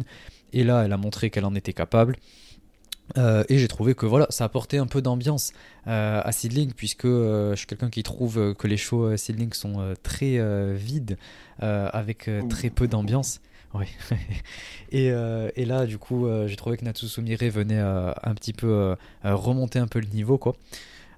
Et 0.52 0.64
là, 0.64 0.84
elle 0.84 0.92
a 0.92 0.96
montré 0.96 1.30
qu'elle 1.30 1.44
en 1.44 1.54
était 1.54 1.72
capable. 1.72 2.16
et 3.16 3.58
j'ai 3.58 3.68
trouvé 3.68 3.94
que 3.94 4.06
voilà, 4.06 4.26
ça 4.30 4.44
apportait 4.44 4.78
un 4.78 4.86
peu 4.88 5.00
d'ambiance 5.00 5.52
à 5.86 6.32
Seedling, 6.32 6.72
puisque 6.72 7.06
je 7.06 7.54
suis 7.56 7.66
quelqu'un 7.66 7.90
qui 7.90 8.02
trouve 8.02 8.54
que 8.54 8.66
les 8.66 8.78
shows 8.78 9.16
Seedling 9.16 9.52
sont 9.52 9.94
très 10.02 10.74
vides, 10.74 11.18
avec 11.60 12.28
très 12.48 12.70
peu 12.70 12.88
d'ambiance. 12.88 13.40
Oui. 13.74 13.86
et, 14.92 15.10
euh, 15.10 15.50
et, 15.56 15.64
là, 15.64 15.86
du 15.86 15.98
coup, 15.98 16.26
euh, 16.26 16.46
j'ai 16.46 16.56
trouvé 16.56 16.76
que 16.76 16.84
Natsu 16.84 17.08
Sumire 17.08 17.38
venait 17.50 17.80
euh, 17.80 18.12
un 18.22 18.34
petit 18.34 18.52
peu 18.52 18.96
remonter 19.24 19.80
un 19.80 19.88
peu 19.88 20.00
le 20.00 20.06
niveau, 20.06 20.38
quoi. 20.38 20.54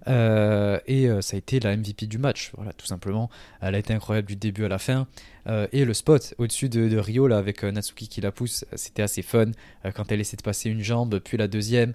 et 0.07 1.09
ça 1.21 1.37
a 1.37 1.39
été 1.39 1.61
la 1.61 1.77
MVP 1.77 2.07
du 2.07 2.19
match, 2.19 2.53
voilà, 2.57 2.73
tout 2.73 2.87
simplement. 2.87 3.29
Elle 3.61 3.75
a 3.75 3.79
été 3.79 3.93
incroyable 3.93 4.27
du 4.27 4.37
début 4.37 4.65
à 4.65 4.69
la 4.69 4.79
fin. 4.79 5.07
et 5.47 5.85
le 5.85 5.93
spot 5.93 6.35
au-dessus 6.39 6.69
de, 6.71 6.97
Rio, 6.97 7.27
là, 7.29 7.37
avec 7.37 7.63
Natsuki 7.63 8.09
qui 8.09 8.21
la 8.23 8.33
pousse, 8.33 8.65
c'était 8.75 9.03
assez 9.03 9.23
fun. 9.23 9.51
quand 9.95 10.11
elle 10.11 10.21
essaie 10.21 10.37
de 10.37 10.43
passer 10.43 10.71
une 10.71 10.83
jambe, 10.83 11.19
puis 11.19 11.37
la 11.37 11.49
deuxième. 11.49 11.93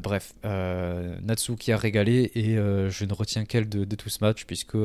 bref, 0.00 0.34
Natsuki 0.42 1.70
a 1.72 1.76
régalé 1.76 2.32
et 2.34 2.56
je 2.56 3.04
ne 3.04 3.12
retiens 3.12 3.44
qu'elle 3.44 3.68
de, 3.68 3.84
de, 3.84 3.96
tout 3.96 4.08
ce 4.08 4.24
match, 4.24 4.46
puisque 4.46 4.78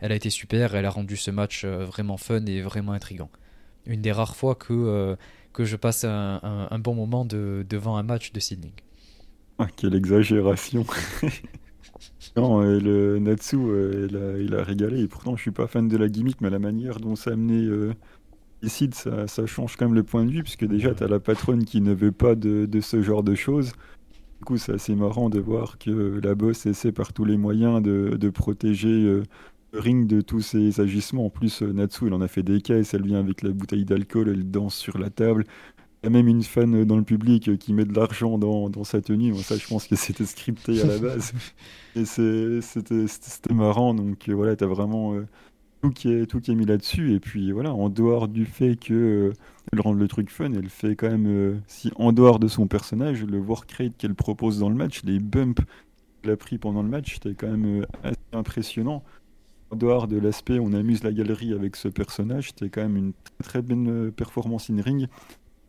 elle 0.00 0.12
a 0.12 0.14
été 0.14 0.30
super. 0.30 0.76
Elle 0.76 0.86
a 0.86 0.90
rendu 0.90 1.16
ce 1.16 1.32
match 1.32 1.64
vraiment 1.64 2.18
fun 2.18 2.44
et 2.46 2.60
vraiment 2.60 2.92
intrigant 2.92 3.30
une 3.86 4.00
des 4.00 4.12
rares 4.12 4.36
fois 4.36 4.54
que, 4.54 4.72
euh, 4.72 5.16
que 5.52 5.64
je 5.64 5.76
passe 5.76 6.04
un, 6.04 6.68
un, 6.70 6.78
bon 6.78 6.94
moment 6.94 7.24
de, 7.24 7.64
devant 7.68 7.96
un 7.96 8.02
match 8.02 8.32
de 8.32 8.40
Sydney. 8.40 8.72
Ah, 9.58 9.66
quelle 9.76 9.94
exagération 9.94 10.84
Non, 12.36 12.62
euh, 12.62 12.78
le 12.78 13.18
Natsu, 13.18 13.56
euh, 13.56 14.06
il, 14.08 14.16
a, 14.16 14.38
il, 14.38 14.54
a, 14.54 14.62
régalé. 14.62 15.00
Et 15.02 15.08
pourtant, 15.08 15.36
je 15.36 15.42
suis 15.42 15.50
pas 15.50 15.66
fan 15.66 15.88
de 15.88 15.96
la 15.96 16.08
gimmick, 16.08 16.40
mais 16.40 16.50
la 16.50 16.58
manière 16.58 16.98
dont 17.00 17.16
ça 17.16 17.30
a 17.30 17.32
amené 17.34 17.68
ici, 18.62 18.88
ça, 18.92 19.26
ça, 19.26 19.46
change 19.46 19.76
quand 19.76 19.86
même 19.86 19.94
le 19.94 20.02
point 20.02 20.24
de 20.24 20.30
vue, 20.30 20.42
puisque 20.42 20.64
déjà, 20.64 20.94
tu 20.94 21.02
as 21.02 21.08
la 21.08 21.20
patronne 21.20 21.64
qui 21.64 21.80
ne 21.80 21.92
veut 21.92 22.12
pas 22.12 22.34
de, 22.34 22.66
de 22.66 22.80
ce 22.80 23.02
genre 23.02 23.22
de 23.22 23.34
choses. 23.34 23.72
Du 24.38 24.44
coup, 24.44 24.56
c'est 24.56 24.72
assez 24.72 24.94
marrant 24.94 25.28
de 25.28 25.40
voir 25.40 25.78
que 25.78 26.20
la 26.22 26.34
boss 26.34 26.64
essaie 26.64 26.92
par 26.92 27.12
tous 27.12 27.26
les 27.26 27.36
moyens 27.36 27.82
de, 27.82 28.16
de 28.18 28.30
protéger 28.30 29.22
ring 29.72 30.06
de 30.06 30.20
tous 30.20 30.40
ses 30.40 30.80
agissements. 30.80 31.26
En 31.26 31.30
plus, 31.30 31.62
euh, 31.62 31.72
Natsu, 31.72 32.06
elle 32.06 32.14
en 32.14 32.20
a 32.20 32.28
fait 32.28 32.42
des 32.42 32.60
caisses, 32.60 32.94
elle 32.94 33.06
vient 33.06 33.20
avec 33.20 33.42
la 33.42 33.50
bouteille 33.50 33.84
d'alcool, 33.84 34.28
elle 34.28 34.50
danse 34.50 34.74
sur 34.74 34.98
la 34.98 35.10
table. 35.10 35.44
Il 36.02 36.06
y 36.06 36.08
a 36.08 36.10
même 36.10 36.28
une 36.28 36.42
fan 36.42 36.74
euh, 36.74 36.84
dans 36.84 36.96
le 36.96 37.04
public 37.04 37.48
euh, 37.48 37.56
qui 37.56 37.72
met 37.72 37.84
de 37.84 37.94
l'argent 37.94 38.38
dans, 38.38 38.70
dans, 38.70 38.84
sa 38.84 39.00
tenue. 39.00 39.34
ça, 39.36 39.56
je 39.56 39.66
pense 39.66 39.86
que 39.86 39.96
c'était 39.96 40.24
scripté 40.24 40.80
à 40.80 40.86
la 40.86 40.98
base. 40.98 41.32
Et 41.94 42.04
c'était 42.04 43.54
marrant. 43.54 43.94
Donc 43.94 44.28
voilà, 44.28 44.56
tu 44.56 44.64
as 44.64 44.66
vraiment 44.66 45.14
tout, 45.82 45.90
qui 45.90 46.12
est, 46.12 46.26
tout 46.26 46.40
qui 46.40 46.52
est 46.52 46.54
mis 46.54 46.66
là-dessus. 46.66 47.14
Et 47.14 47.20
puis 47.20 47.52
voilà, 47.52 47.72
en 47.74 47.88
dehors 47.88 48.28
du 48.28 48.46
fait 48.46 48.76
que 48.76 49.32
elle 49.72 49.80
rend 49.80 49.92
le 49.92 50.08
truc 50.08 50.30
fun, 50.30 50.52
elle 50.52 50.68
fait 50.68 50.96
quand 50.96 51.10
même, 51.10 51.60
si 51.68 51.92
en 51.94 52.12
dehors 52.12 52.40
de 52.40 52.48
son 52.48 52.66
personnage, 52.66 53.24
le 53.24 53.38
work 53.38 53.72
qu'elle 53.98 54.14
propose 54.16 54.58
dans 54.58 54.68
le 54.68 54.74
match, 54.74 55.02
les 55.04 55.20
bumps 55.20 55.62
qu'elle 56.22 56.32
a 56.32 56.36
pris 56.36 56.58
pendant 56.58 56.82
le 56.82 56.88
match, 56.88 57.14
c'était 57.14 57.34
quand 57.34 57.56
même 57.56 57.86
assez 58.02 58.16
impressionnant 58.32 59.04
en 59.70 59.76
dehors 59.76 60.08
de 60.08 60.18
l'aspect 60.18 60.58
on 60.58 60.72
amuse 60.72 61.04
la 61.04 61.12
galerie 61.12 61.52
avec 61.52 61.76
ce 61.76 61.88
personnage, 61.88 62.48
c'était 62.48 62.68
quand 62.68 62.82
même 62.82 62.96
une 62.96 63.12
très, 63.42 63.62
bonne 63.62 63.88
euh, 63.88 64.10
performance 64.10 64.70
in 64.70 64.80
ring. 64.80 65.06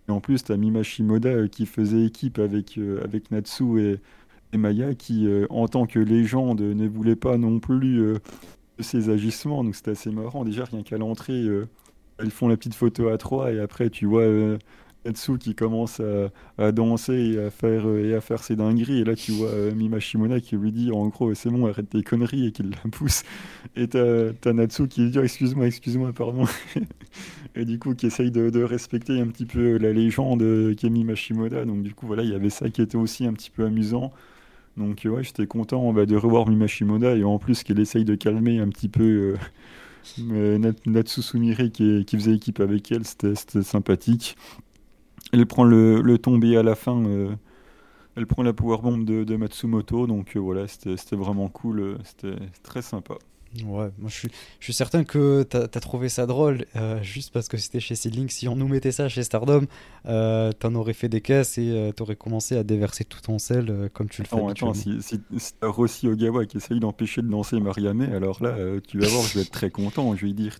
Et 0.07 0.11
en 0.11 0.19
plus, 0.19 0.43
tu 0.43 0.51
as 0.51 0.57
Mima 0.57 0.83
Shimoda 0.83 1.29
euh, 1.29 1.47
qui 1.47 1.65
faisait 1.65 2.05
équipe 2.05 2.39
avec, 2.39 2.77
euh, 2.77 3.03
avec 3.03 3.31
Natsu 3.31 3.81
et, 3.81 4.57
Maya, 4.57 4.95
qui, 4.95 5.29
en 5.49 5.69
tant 5.69 5.85
que 5.85 5.97
légende, 5.97 6.59
ne 6.59 6.85
voulait 6.85 7.15
pas 7.15 7.37
non 7.37 7.61
plus 7.61 7.99
de 7.99 8.19
ses 8.79 9.07
agissements. 9.07 9.63
Donc 9.63 9.77
c'était 9.77 9.91
assez 9.91 10.11
marrant. 10.11 10.43
Déjà, 10.43 10.65
rien 10.65 10.83
qu'à 10.83 10.97
l'entrée, 10.97 11.45
elles 12.17 12.31
font 12.31 12.49
la 12.49 12.57
petite 12.57 12.75
photo 12.75 13.07
à 13.07 13.17
trois 13.17 13.53
et 13.53 13.61
après, 13.61 13.89
tu 13.89 14.07
vois 14.07 14.25
Natsu 15.05 15.37
qui 15.37 15.55
commence 15.55 16.01
à, 16.57 16.71
danser 16.71 17.33
et 17.33 17.39
à 17.39 17.49
faire 17.49 17.87
euh, 17.87 18.09
et 18.09 18.13
à 18.13 18.21
faire 18.21 18.43
ses 18.43 18.55
dingueries. 18.55 18.99
Et 18.99 19.03
là 19.03 19.15
tu 19.15 19.31
vois 19.31 19.49
euh, 19.49 19.73
Mima 19.73 19.99
Shimona 19.99 20.39
qui 20.39 20.55
lui 20.55 20.71
dit 20.71 20.91
en 20.91 21.07
gros 21.07 21.33
c'est 21.33 21.49
bon 21.49 21.67
arrête 21.67 21.89
tes 21.89 22.03
conneries 22.03 22.47
et 22.47 22.51
qu'il 22.51 22.69
la 22.69 22.77
pousse. 22.91 23.23
Et 23.75 23.87
t'as 23.87 24.53
Natsu 24.53 24.87
qui 24.87 25.03
lui 25.03 25.11
dit 25.11 25.19
excuse-moi 25.19 25.67
excuse-moi 25.67 26.13
pardon. 26.13 26.45
Et 27.55 27.65
du 27.65 27.79
coup 27.79 27.95
qui 27.95 28.05
essaye 28.05 28.31
de, 28.31 28.63
respecter 28.63 29.19
un 29.19 29.27
petit 29.27 29.45
peu 29.45 29.77
la 29.77 29.91
légende 29.91 30.41
euh, 30.43 30.75
qu'est 30.75 30.89
Mima 30.89 31.15
Shimoda 31.15 31.65
donc 31.65 31.83
du 31.83 31.93
coup 31.93 32.07
voilà 32.07 32.23
il 32.23 32.29
y 32.29 32.35
avait 32.35 32.49
ça 32.49 32.69
qui 32.69 32.81
était 32.81 32.97
aussi 32.97 33.25
un 33.25 33.33
petit 33.33 33.49
peu 33.49 33.65
amusant. 33.65 34.11
Donc 34.77 35.01
ouais 35.05 35.23
j'étais 35.23 35.47
content 35.47 35.91
bah, 35.93 36.05
de 36.05 36.15
revoir 36.15 36.47
Mima 36.47 36.67
Shimoda 36.67 37.15
et 37.15 37.23
en 37.23 37.39
plus 37.39 37.63
qu'elle 37.63 37.79
essaye 37.79 38.05
de 38.05 38.15
calmer 38.15 38.59
un 38.59 38.69
petit 38.69 38.87
peu 38.87 39.35
Natsu 40.85 41.21
Sumire 41.21 41.71
qui, 41.71 42.05
qui 42.05 42.15
faisait 42.15 42.35
équipe 42.35 42.59
avec 42.59 42.91
elle 42.91 43.05
c'était 43.05 43.63
sympathique 43.63 44.37
elle 45.31 45.45
prend 45.45 45.63
le, 45.63 46.01
le 46.01 46.17
tombé 46.17 46.57
à 46.57 46.63
la 46.63 46.75
fin. 46.75 47.05
Euh, 47.05 47.35
elle 48.15 48.27
prend 48.27 48.43
la 48.43 48.53
powerbomb 48.53 48.99
de, 48.99 49.23
de 49.25 49.35
Matsumoto. 49.37 50.07
Donc 50.07 50.35
euh, 50.37 50.39
voilà, 50.39 50.67
c'était 50.67 51.15
vraiment 51.15 51.49
cool. 51.49 51.81
Euh, 51.81 51.97
c'était 52.03 52.35
très 52.63 52.81
sympa. 52.81 53.15
Ouais, 53.65 53.89
moi 53.97 54.07
je 54.07 54.13
suis, 54.13 54.29
je 54.59 54.63
suis 54.65 54.73
certain 54.73 55.03
que 55.03 55.43
tu 55.43 55.57
as, 55.57 55.67
trouvé 55.67 56.09
ça 56.09 56.25
drôle 56.25 56.65
juste 57.01 57.33
parce 57.33 57.47
que 57.47 57.57
c'était 57.57 57.79
chez 57.79 57.95
Seedling. 57.95 58.29
Si 58.29 58.47
on 58.47 58.55
nous 58.55 58.67
mettait 58.67 58.91
ça 58.91 59.09
chez 59.09 59.23
Stardom, 59.23 59.65
euh, 60.05 60.51
t'en 60.53 60.73
aurais 60.75 60.93
fait 60.93 61.09
des 61.09 61.21
caisses 61.21 61.57
et 61.57 61.87
tu 61.89 61.93
t'aurais 61.95 62.15
commencé 62.15 62.55
à 62.55 62.63
déverser 62.63 63.03
tout 63.03 63.19
ton 63.21 63.39
sel 63.39 63.89
comme 63.93 64.09
tu 64.09 64.21
le 64.21 64.27
fais. 64.27 64.37
attends, 64.49 64.73
si, 64.73 65.01
si, 65.01 65.19
si 65.37 65.53
t'as 65.59 65.67
Rossi 65.67 66.07
Ogawa 66.07 66.45
qui 66.45 66.57
essaye 66.57 66.79
d'empêcher 66.79 67.21
de 67.21 67.27
danser 67.27 67.59
Mariame, 67.59 68.01
alors 68.01 68.41
là, 68.41 68.55
tu 68.87 68.99
vas 68.99 69.07
voir, 69.07 69.23
je 69.23 69.35
vais 69.35 69.41
être 69.41 69.51
très 69.51 69.69
content. 69.69 70.15
Je 70.15 70.25
vais 70.25 70.33
dire, 70.33 70.57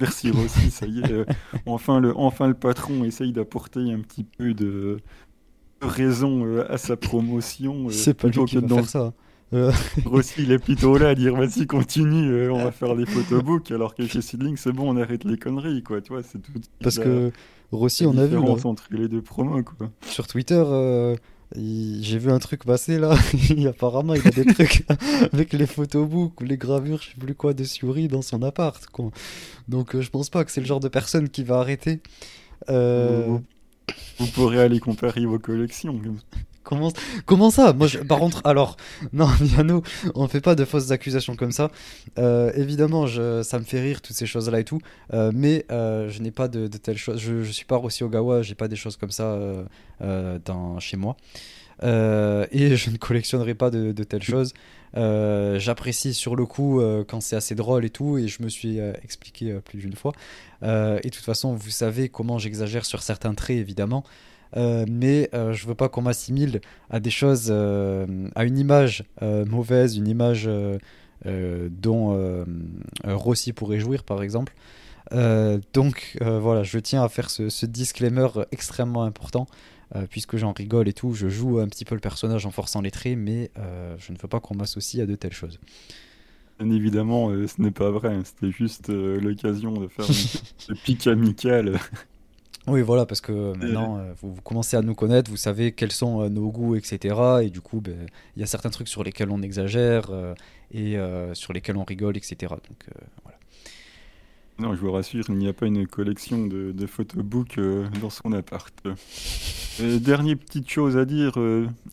Merci 0.00 0.30
Rossi, 0.30 0.70
ça 0.70 0.86
y 0.86 1.00
est. 1.00 1.12
Euh, 1.12 1.24
enfin, 1.66 2.00
le, 2.00 2.16
enfin, 2.16 2.48
le 2.48 2.54
patron 2.54 3.04
essaye 3.04 3.32
d'apporter 3.32 3.92
un 3.92 4.00
petit 4.00 4.24
peu 4.24 4.54
de 4.54 4.98
raison 5.82 6.44
euh, 6.44 6.72
à 6.72 6.78
sa 6.78 6.96
promotion. 6.96 7.88
Euh, 7.88 7.90
c'est 7.90 8.14
pas 8.14 8.28
lui 8.28 8.44
qui 8.46 8.56
va 8.56 8.68
faire 8.68 8.88
ça. 8.88 9.12
Euh... 9.52 9.72
Rossi, 10.04 10.42
il 10.42 10.52
est 10.52 10.58
plutôt 10.58 10.96
là 10.96 11.10
à 11.10 11.14
dire 11.14 11.34
vas-y, 11.34 11.66
continue, 11.68 12.50
on 12.50 12.64
va 12.64 12.70
faire 12.70 12.94
des 12.94 13.06
photobooks, 13.06 13.70
alors 13.70 13.94
que 13.94 14.06
chez 14.06 14.22
Sidling, 14.22 14.56
c'est 14.56 14.72
bon, 14.72 14.94
on 14.94 14.96
arrête 14.96 15.24
les 15.24 15.36
conneries, 15.36 15.82
quoi. 15.82 16.00
Tu 16.00 16.12
vois, 16.12 16.22
c'est 16.22 16.38
tout. 16.38 16.52
Parce 16.82 16.98
que 16.98 17.32
Rossi, 17.72 18.06
on 18.06 18.16
a 18.16 18.26
vu. 18.26 18.34
Là, 18.36 18.40
entre 18.64 18.88
les 18.90 19.08
deux 19.08 19.22
promos, 19.22 19.62
quoi. 19.62 19.90
Sur 20.02 20.26
Twitter, 20.26 20.62
j'ai 21.56 22.18
vu 22.18 22.30
un 22.30 22.38
truc 22.38 22.64
passer 22.64 22.98
là. 22.98 23.16
Apparemment, 23.68 24.14
il 24.14 24.26
a 24.26 24.30
des 24.30 24.44
trucs 24.44 24.84
avec 25.32 25.52
les 25.52 25.66
photobooks 25.66 26.40
ou 26.40 26.44
les 26.44 26.56
gravures, 26.56 27.02
je 27.02 27.10
sais 27.10 27.18
plus 27.18 27.34
quoi, 27.34 27.54
de 27.54 27.64
Suri 27.64 28.08
dans 28.08 28.22
son 28.22 28.42
appart. 28.42 28.84
Quoi. 28.86 29.10
Donc, 29.68 29.98
je 29.98 30.10
pense 30.10 30.30
pas 30.30 30.44
que 30.44 30.52
c'est 30.52 30.60
le 30.60 30.66
genre 30.66 30.80
de 30.80 30.88
personne 30.88 31.28
qui 31.28 31.42
va 31.42 31.58
arrêter. 31.58 32.00
Euh... 32.68 33.38
Vous 34.18 34.26
pourrez 34.26 34.60
aller 34.60 34.78
comparer 34.78 35.24
vos 35.24 35.38
collections. 35.38 36.00
Comment, 36.62 37.50
ça 37.50 37.72
Moi, 37.72 37.88
par 38.06 38.18
contre, 38.18 38.42
alors, 38.44 38.76
non, 39.12 39.28
nous, 39.64 39.82
on 40.14 40.24
ne 40.24 40.28
fait 40.28 40.40
pas 40.40 40.54
de 40.54 40.64
fausses 40.64 40.90
accusations 40.90 41.34
comme 41.34 41.52
ça. 41.52 41.70
Euh, 42.18 42.52
évidemment, 42.54 43.06
je, 43.06 43.42
ça 43.42 43.58
me 43.58 43.64
fait 43.64 43.80
rire 43.80 44.02
toutes 44.02 44.16
ces 44.16 44.26
choses-là 44.26 44.60
et 44.60 44.64
tout, 44.64 44.80
euh, 45.14 45.32
mais 45.34 45.64
euh, 45.70 46.08
je 46.10 46.20
n'ai 46.22 46.30
pas 46.30 46.48
de, 46.48 46.66
telles 46.68 46.98
choses. 46.98 47.18
Je, 47.18 47.50
suis 47.50 47.64
pas 47.64 47.78
aussi 47.78 48.04
Ogawa, 48.04 48.42
j'ai 48.42 48.54
pas 48.54 48.68
des 48.68 48.76
choses 48.76 48.96
comme 48.96 49.10
ça 49.10 49.38
chez 50.78 50.96
moi. 50.96 51.16
et 51.82 52.76
je 52.76 52.90
ne 52.90 52.96
collectionnerai 52.96 53.54
pas 53.54 53.70
de, 53.70 53.92
de 53.92 54.04
telles 54.04 54.22
choses. 54.22 54.52
J'apprécie 54.94 56.12
sur 56.12 56.36
le 56.36 56.44
coup 56.44 56.82
quand 57.08 57.20
c'est 57.20 57.36
assez 57.36 57.54
drôle 57.54 57.86
et 57.86 57.90
tout, 57.90 58.18
et 58.18 58.28
je 58.28 58.42
me 58.42 58.50
suis 58.50 58.78
expliqué 59.02 59.54
plus 59.64 59.78
d'une 59.78 59.96
fois. 59.96 60.12
et 60.62 60.66
de 60.66 61.10
toute 61.10 61.24
façon, 61.24 61.54
vous 61.54 61.70
savez 61.70 62.10
comment 62.10 62.38
j'exagère 62.38 62.84
sur 62.84 63.02
certains 63.02 63.34
traits, 63.34 63.56
évidemment. 63.56 64.04
Euh, 64.56 64.84
mais 64.88 65.28
euh, 65.34 65.52
je 65.52 65.66
veux 65.66 65.74
pas 65.74 65.88
qu'on 65.88 66.02
m'assimile 66.02 66.60
à 66.90 67.00
des 67.00 67.10
choses, 67.10 67.48
euh, 67.50 68.28
à 68.34 68.44
une 68.44 68.58
image 68.58 69.04
mauvaise, 69.20 69.96
une 69.96 70.08
image 70.08 70.48
dont 71.24 72.46
Rossi 73.04 73.52
pourrait 73.52 73.80
jouir 73.80 74.04
par 74.04 74.22
exemple. 74.22 74.54
donc 75.72 76.18
voilà, 76.20 76.62
je 76.62 76.78
tiens 76.78 77.02
à 77.02 77.08
faire 77.08 77.30
ce, 77.30 77.66
disclaimer 77.66 78.28
extrêmement 78.52 79.04
important, 79.04 79.46
puisque 80.08 80.36
j'en 80.36 80.52
rigole 80.52 80.88
et 80.88 80.92
tout, 80.92 81.14
je 81.14 81.28
joue 81.28 81.58
un 81.58 81.68
petit 81.68 81.84
peu 81.84 81.94
le 81.94 82.00
personnage 82.00 82.46
en 82.46 82.50
forçant 82.50 82.80
les 82.80 82.90
traits, 82.90 83.18
mais 83.18 83.50
je 83.98 84.12
ne 84.12 84.18
veux 84.18 84.28
pas 84.28 84.40
qu'on 84.40 84.54
m'associe 84.54 85.02
à 85.02 85.06
de 85.06 85.14
telles 85.14 85.32
choses. 85.32 85.60
Bien 86.58 86.70
évidemment, 86.70 87.30
ce 87.30 87.60
n'est 87.60 87.70
pas 87.70 87.90
vrai, 87.90 88.18
c'était 88.24 88.52
juste 88.52 88.88
l'occasion 88.88 89.72
de 89.72 89.88
faire 89.88 90.06
un 90.68 90.74
pic 90.84 91.06
amical. 91.06 91.78
Oui, 92.66 92.82
voilà, 92.82 93.06
parce 93.06 93.20
que 93.20 93.56
maintenant, 93.56 93.98
euh, 93.98 94.12
vous, 94.20 94.34
commencez 94.42 94.76
à 94.76 94.82
nous 94.82 94.94
connaître, 94.94 95.30
vous 95.30 95.38
savez 95.38 95.72
quels 95.72 95.92
sont 95.92 96.20
euh, 96.20 96.28
nos 96.28 96.50
goûts, 96.50 96.76
etc. 96.76 97.16
Et 97.42 97.50
du 97.50 97.60
coup, 97.60 97.80
ben, 97.80 98.06
il 98.36 98.40
y 98.40 98.42
a 98.42 98.46
certains 98.46 98.70
trucs 98.70 98.88
sur 98.88 99.02
lesquels 99.02 99.30
on 99.30 99.40
exagère 99.40 100.10
euh, 100.10 100.34
et 100.72 100.96
sur 101.34 101.52
lesquels 101.52 101.76
on 101.76 101.84
rigole, 101.84 102.16
etc. 102.16 102.36
Donc, 102.40 102.86
voilà. 103.24 103.38
Non, 104.60 104.74
je 104.76 104.80
vous 104.80 104.92
rassure, 104.92 105.24
il 105.30 105.36
n'y 105.36 105.48
a 105.48 105.54
pas 105.54 105.66
une 105.66 105.86
collection 105.86 106.46
de, 106.46 106.70
de 106.70 106.86
photobooks 106.86 107.58
dans 108.00 108.10
son 108.10 108.32
appart. 108.32 108.72
dernière 109.80 110.36
petite 110.36 110.70
chose 110.70 110.96
à 110.98 111.06
dire, 111.06 111.38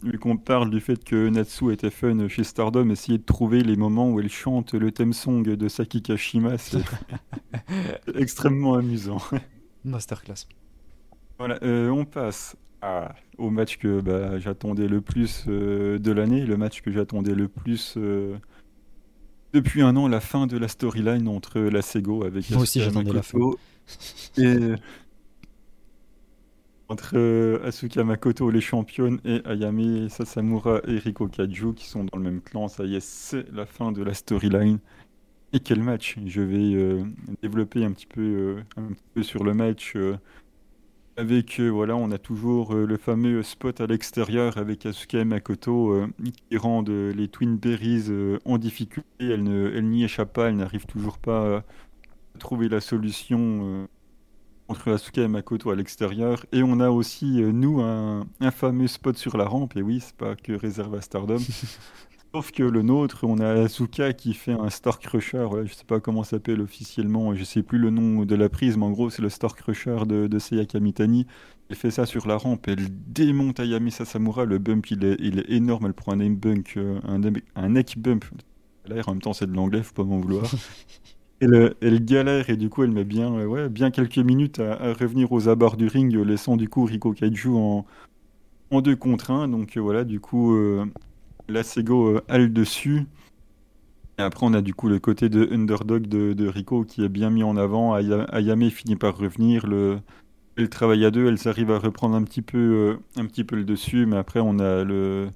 vu 0.04 0.20
qu'on 0.20 0.38
parle 0.38 0.70
du 0.70 0.80
fait 0.80 1.04
que 1.04 1.30
Natsu 1.30 1.72
était 1.72 1.90
fun 1.90 2.28
chez 2.28 2.44
Stardom, 2.44 2.90
essayer 2.92 3.18
de 3.18 3.24
trouver 3.24 3.62
les 3.62 3.78
moments 3.78 4.12
où 4.12 4.20
elle 4.20 4.30
chante 4.30 4.74
le 4.74 4.92
theme 4.92 5.14
song 5.14 5.42
de 5.42 5.68
Saki 5.70 6.04
Kashima, 6.04 6.58
c'est 6.60 6.84
extrêmement 8.16 8.76
amusant. 8.76 9.22
Masterclass. 9.88 10.48
Voilà, 11.38 11.60
euh, 11.64 11.90
on 11.90 12.06
passe 12.06 12.56
au 13.38 13.50
match 13.50 13.78
que 13.78 14.02
bah, 14.02 14.40
j'attendais 14.40 14.88
le 14.88 15.02
plus 15.02 15.46
euh, 15.48 16.00
de 16.00 16.12
l'année, 16.12 16.46
le 16.46 16.58
match 16.58 16.82
que 16.82 16.92
j'attendais 16.92 17.36
le 17.36 17.48
plus 17.48 17.96
euh, 17.98 18.38
depuis 19.54 19.82
un 19.82 19.96
an, 19.98 20.08
la 20.08 20.22
fin 20.22 20.48
de 20.48 20.58
la 20.58 20.68
storyline 20.68 21.28
entre 21.28 21.60
la 21.60 21.82
Sego 21.82 22.24
avec 22.24 22.50
Moi 22.52 22.62
aussi 22.62 22.82
j'attendais 22.82 23.12
la 23.12 23.24
fin. 23.24 23.40
Et 24.38 24.76
entre 26.88 27.60
Asuka 27.66 28.04
Makoto, 28.04 28.50
les 28.50 28.62
championnes, 28.62 29.20
et 29.26 29.42
Ayame 29.46 30.08
Sasamura 30.08 30.80
et 30.88 31.00
Riko 31.00 31.28
Kaju 31.28 31.74
qui 31.74 31.88
sont 31.88 32.06
dans 32.06 32.18
le 32.18 32.24
même 32.24 32.42
clan. 32.42 32.68
Ça 32.68 32.86
y 32.86 32.96
est, 32.96 33.02
c'est 33.02 33.46
la 33.52 33.66
fin 33.66 33.92
de 33.92 34.04
la 34.04 34.14
storyline. 34.14 34.80
Et 35.54 35.60
quel 35.60 35.82
match 35.82 36.18
Je 36.26 36.42
vais 36.42 37.04
développer 37.42 37.86
un 37.86 37.92
petit, 37.92 38.06
peu, 38.06 38.58
un 38.76 38.94
petit 38.94 39.04
peu 39.14 39.24
sur 39.24 39.44
le 39.44 39.54
match 39.54 39.96
avec, 41.18 41.60
euh, 41.60 41.70
voilà, 41.70 41.96
on 41.96 42.12
a 42.12 42.20
toujours 42.20 42.76
euh, 42.76 42.86
le 42.86 42.96
fameux 42.98 43.42
spot 43.42 43.82
à 43.82 43.88
l'extérieur 43.88 44.58
avec 44.58 44.86
Asuka 44.86 45.20
et 45.20 45.26
Makoto 45.26 45.92
euh, 45.92 46.08
qui 46.24 46.58
rendent 46.58 46.90
les 46.90 47.28
Twin 47.28 47.58
Berries 47.58 48.06
en 48.46 48.58
difficulté. 48.60 49.08
Elle, 49.20 49.44
n'y 49.90 50.04
échappe 50.04 50.32
pas, 50.32 50.50
elle 50.50 50.58
n'arrive 50.58 50.86
toujours 50.86 51.18
pas 51.18 51.58
à 51.58 51.64
trouver 52.40 52.70
la 52.70 52.80
solution 52.80 53.88
entre 54.68 54.92
Asuka 54.92 55.24
et 55.24 55.28
Makoto 55.28 55.72
à 55.72 55.76
l'extérieur. 55.76 56.46
Et 56.52 56.62
on 56.62 56.80
a 56.80 56.92
aussi, 56.92 57.42
nous, 57.42 57.82
un, 57.82 58.28
fameux 58.52 58.88
spot 58.88 59.18
sur 59.18 59.38
la 59.38 59.46
rampe. 59.46 59.76
Et 59.76 59.82
oui, 59.82 60.02
c'est 60.02 60.16
pas 60.16 60.36
que 60.36 60.54
réservé 60.54 61.00
à 61.00 61.02
Stardom. 61.02 61.40
Sauf 62.34 62.52
que 62.52 62.64
le 62.64 62.82
nôtre, 62.82 63.24
on 63.24 63.40
a 63.40 63.48
Asuka 63.64 64.14
qui 64.14 64.34
fait 64.34 64.52
un 64.52 64.70
Star 64.70 65.00
Crusher. 65.00 65.48
je 65.66 65.74
sais 65.74 65.86
pas 65.86 66.00
comment 66.00 66.24
ça 66.24 66.32
s'appelle 66.32 66.62
officiellement, 66.62 67.34
je 67.34 67.44
sais 67.44 67.64
plus 67.64 67.78
le 67.80 67.90
nom 67.90 68.26
de 68.26 68.36
la 68.36 68.50
prise, 68.50 68.78
mais 68.78 68.86
en 68.86 68.92
gros, 68.92 69.10
c'est 69.10 69.22
le 69.22 69.30
Star 69.30 69.56
Crusher 69.56 70.06
de, 70.06 70.28
de 70.28 70.40
Seiya 70.40 70.66
Kamitani. 70.66 71.26
Elle 71.70 71.76
fait 71.76 71.92
ça 71.92 72.06
sur 72.06 72.28
la 72.28 72.38
rampe, 72.38 72.68
elle 72.68 72.88
démonte 72.90 73.60
Ayami 73.60 73.92
Sasamura. 73.92 74.46
Le 74.46 74.58
bump, 74.58 74.90
il 74.92 75.04
est, 75.06 75.16
il 75.20 75.40
est 75.40 75.50
énorme. 75.50 75.86
Elle 75.86 75.94
prend 75.94 76.14
un, 76.14 76.18
name 76.18 76.36
bunk, 76.36 76.76
euh, 76.78 77.00
un, 77.04 77.22
un 77.56 77.70
neck 77.70 77.98
bump. 77.98 78.26
L'air, 78.88 79.08
en 79.10 79.14
même 79.14 79.22
temps, 79.22 79.34
c'est 79.34 79.48
de 79.48 79.56
l'anglais, 79.56 79.82
faut 79.82 79.94
pas 79.94 80.04
m'en 80.04 80.20
vouloir. 80.20 80.44
Elle, 81.40 81.76
elle, 81.82 82.04
galère 82.04 82.50
et 82.50 82.58
du 82.58 82.68
coup 82.68 82.82
elle 82.82 82.90
met 82.90 83.04
bien, 83.04 83.32
euh, 83.32 83.46
ouais, 83.46 83.70
bien 83.70 83.92
quelques 83.92 84.18
minutes 84.18 84.60
à, 84.60 84.94
revenir 84.94 85.32
aux 85.32 85.50
abords 85.50 85.78
du 85.78 85.86
ring, 85.86 86.12
laissant 86.16 86.58
du 86.58 86.68
coup 86.68 86.84
Riko 86.84 87.14
Kaiju 87.14 87.50
en, 87.54 87.86
en 88.72 88.82
deux 88.82 88.96
contre 88.96 89.30
1. 89.30 89.48
Donc 89.48 89.78
euh, 89.78 89.80
voilà, 89.80 90.04
du 90.04 90.20
coup, 90.20 90.58
la 91.48 91.64
Sego 91.64 92.20
a 92.28 92.38
le 92.38 92.50
dessus. 92.50 93.06
Et 94.20 94.22
après, 94.24 94.46
on 94.46 94.54
a 94.54 94.62
du 94.62 94.74
coup 94.74 94.90
le 94.90 95.00
côté 95.00 95.30
de 95.30 95.48
underdog 95.52 96.08
de, 96.08 96.48
Rico 96.48 96.84
qui 96.84 97.04
est 97.04 97.10
bien 97.10 97.30
mis 97.30 97.44
en 97.44 97.56
avant. 97.56 97.96
Ayame 97.96 98.70
finit 98.70 98.96
par 98.96 99.18
revenir. 99.18 99.68
Le, 99.68 100.00
elle 100.58 100.70
travaille 100.70 101.06
à 101.06 101.12
deux, 101.12 101.28
elle 101.28 101.38
arrive 101.48 101.72
à 101.72 101.78
reprendre 101.80 102.16
un 102.16 102.24
petit 102.24 102.42
peu, 102.42 102.58
euh, 102.58 103.22
un 103.22 103.26
petit 103.26 103.44
peu 103.44 103.56
le 103.56 103.64
dessus. 103.64 104.06
Mais 104.06 104.18
après, 104.18 104.40
on 104.40 104.60
a 104.60 104.84
le. 104.84 105.30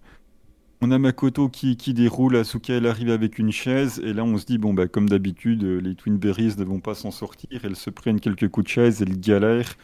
On 0.83 0.89
a 0.89 0.97
Makoto 0.97 1.47
qui, 1.47 1.77
qui 1.77 1.93
déroule, 1.93 2.35
Asuka 2.35 2.73
elle 2.73 2.87
arrive 2.87 3.11
avec 3.11 3.37
une 3.37 3.51
chaise, 3.51 4.01
et 4.03 4.13
là 4.13 4.23
on 4.23 4.35
se 4.39 4.47
dit, 4.47 4.57
bon 4.57 4.73
bah 4.73 4.87
comme 4.87 5.07
d'habitude, 5.07 5.61
les 5.61 5.93
Twin 5.93 6.17
Berries 6.17 6.55
ne 6.57 6.63
vont 6.63 6.79
pas 6.79 6.95
s'en 6.95 7.11
sortir, 7.11 7.61
elles 7.63 7.75
se 7.75 7.91
prennent 7.91 8.19
quelques 8.19 8.49
coups 8.49 8.65
de 8.65 8.69
chaise, 8.71 8.99
elles 9.03 9.19
galèrent, 9.19 9.75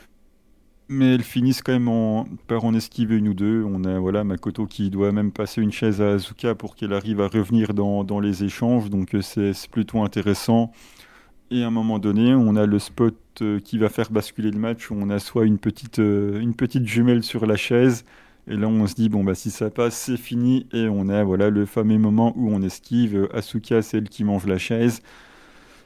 mais 0.90 1.16
elles 1.16 1.24
finissent 1.24 1.62
quand 1.62 1.78
même 1.78 2.38
par 2.48 2.66
en 2.66 2.74
esquiver 2.74 3.18
une 3.18 3.30
ou 3.30 3.34
deux. 3.34 3.64
On 3.64 3.84
a 3.84 4.00
voilà 4.00 4.24
Makoto 4.24 4.66
qui 4.66 4.90
doit 4.90 5.12
même 5.12 5.32
passer 5.32 5.62
une 5.62 5.72
chaise 5.72 6.02
à 6.02 6.14
Azuka 6.14 6.56
pour 6.56 6.76
qu'elle 6.76 6.94
arrive 6.94 7.22
à 7.22 7.28
revenir 7.28 7.74
dans, 7.74 8.20
les 8.20 8.44
échanges, 8.44 8.90
donc 8.90 9.14
euh, 9.14 9.22
c'est 9.22 9.54
plutôt 9.70 10.02
intéressant. 10.04 10.72
Et 11.52 11.64
à 11.64 11.68
un 11.68 11.72
moment 11.72 12.00
donné, 12.00 12.34
on 12.36 12.56
a 12.56 12.66
le 12.66 12.80
spot 12.80 13.16
euh, 13.42 13.60
qui 13.60 13.78
va 13.78 13.90
faire 13.90 14.12
basculer 14.12 14.52
le 14.52 14.60
match, 14.60 14.92
où 14.92 14.96
on 14.98 15.10
a 15.10 15.20
soit 15.20 15.46
une 15.46 15.60
petite, 15.60 16.00
euh, 16.00 16.40
une 16.40 16.56
petite 16.56 16.86
jumelle 16.86 17.24
sur 17.24 17.46
la 17.46 17.56
chaise, 17.56 18.06
et 18.48 18.56
là 18.56 18.68
on 18.68 18.88
se 18.88 18.96
dit, 18.96 19.10
bon 19.10 19.24
bah 19.24 19.36
si 19.36 19.52
ça 19.52 19.70
passe, 19.70 19.96
c'est 19.98 20.18
fini, 20.18 20.68
et 20.74 20.88
on 20.90 21.10
a 21.10 21.24
voilà 21.24 21.50
le 21.50 21.66
fameux 21.66 21.98
moment 21.98 22.34
où 22.38 22.50
on 22.50 22.62
esquive, 22.62 23.30
Asuka 23.34 23.82
c'est 23.82 23.98
elle 23.98 24.10
qui 24.10 24.24
mange 24.24 24.46
la 24.46 24.58
chaise, 24.58 25.02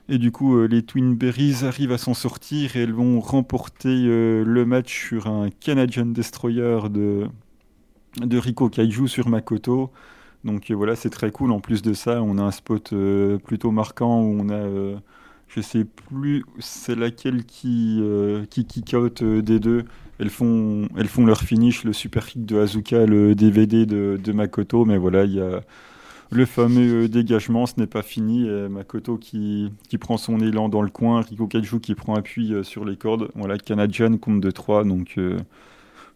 et 0.09 0.17
du 0.17 0.31
coup, 0.31 0.57
euh, 0.57 0.67
les 0.67 0.83
Twin 0.83 1.15
Berries 1.15 1.63
arrivent 1.63 1.91
à 1.91 1.97
s'en 1.97 2.13
sortir 2.13 2.75
et 2.75 2.81
elles 2.81 2.93
vont 2.93 3.19
remporter 3.19 3.89
euh, 3.89 4.43
le 4.45 4.65
match 4.65 5.07
sur 5.07 5.27
un 5.27 5.49
Canadian 5.49 6.05
Destroyer 6.07 6.79
de, 6.89 7.27
de 8.21 8.37
Rico 8.37 8.69
Kaiju 8.69 9.07
sur 9.07 9.29
Makoto. 9.29 9.91
Donc 10.43 10.71
euh, 10.71 10.75
voilà, 10.75 10.95
c'est 10.95 11.09
très 11.09 11.31
cool. 11.31 11.51
En 11.51 11.59
plus 11.61 11.81
de 11.81 11.93
ça, 11.93 12.21
on 12.23 12.37
a 12.37 12.41
un 12.43 12.51
spot 12.51 12.93
plutôt 13.45 13.71
marquant 13.71 14.21
où 14.21 14.41
on 14.41 14.49
a, 14.49 14.99
je 15.47 15.61
sais 15.61 15.85
plus, 15.85 16.43
c'est 16.59 16.95
laquelle 16.95 17.45
qui, 17.45 18.01
qui 18.49 18.65
kick 18.65 18.93
out 18.93 19.23
des 19.23 19.59
deux. 19.59 19.85
Elles 20.19 20.29
font, 20.29 20.87
elles 20.97 21.07
font 21.07 21.25
leur 21.25 21.41
finish, 21.41 21.83
le 21.83 21.93
super 21.93 22.27
kick 22.27 22.45
de 22.45 22.59
Azuka, 22.59 23.05
le 23.05 23.33
DVD 23.35 23.85
de, 23.85 24.19
de 24.21 24.31
Makoto. 24.33 24.85
Mais 24.85 24.97
voilà, 24.97 25.25
il 25.25 25.33
y 25.33 25.41
a 25.41 25.61
le 26.31 26.45
fameux 26.45 27.03
euh, 27.03 27.07
dégagement, 27.09 27.65
ce 27.65 27.73
n'est 27.77 27.87
pas 27.87 28.01
fini. 28.01 28.47
Makoto 28.69 29.17
qui, 29.17 29.71
qui, 29.89 29.97
prend 29.97 30.17
son 30.17 30.39
élan 30.39 30.69
dans 30.69 30.81
le 30.81 30.89
coin, 30.89 31.21
Riko 31.21 31.47
Kaiju 31.47 31.79
qui 31.81 31.93
prend 31.93 32.15
appui 32.15 32.53
euh, 32.53 32.63
sur 32.63 32.85
les 32.85 32.95
cordes. 32.95 33.29
Voilà, 33.35 33.57
Canadian 33.57 34.17
compte 34.17 34.39
de 34.39 34.49
3, 34.49 34.85
donc 34.85 35.15
euh, 35.17 35.37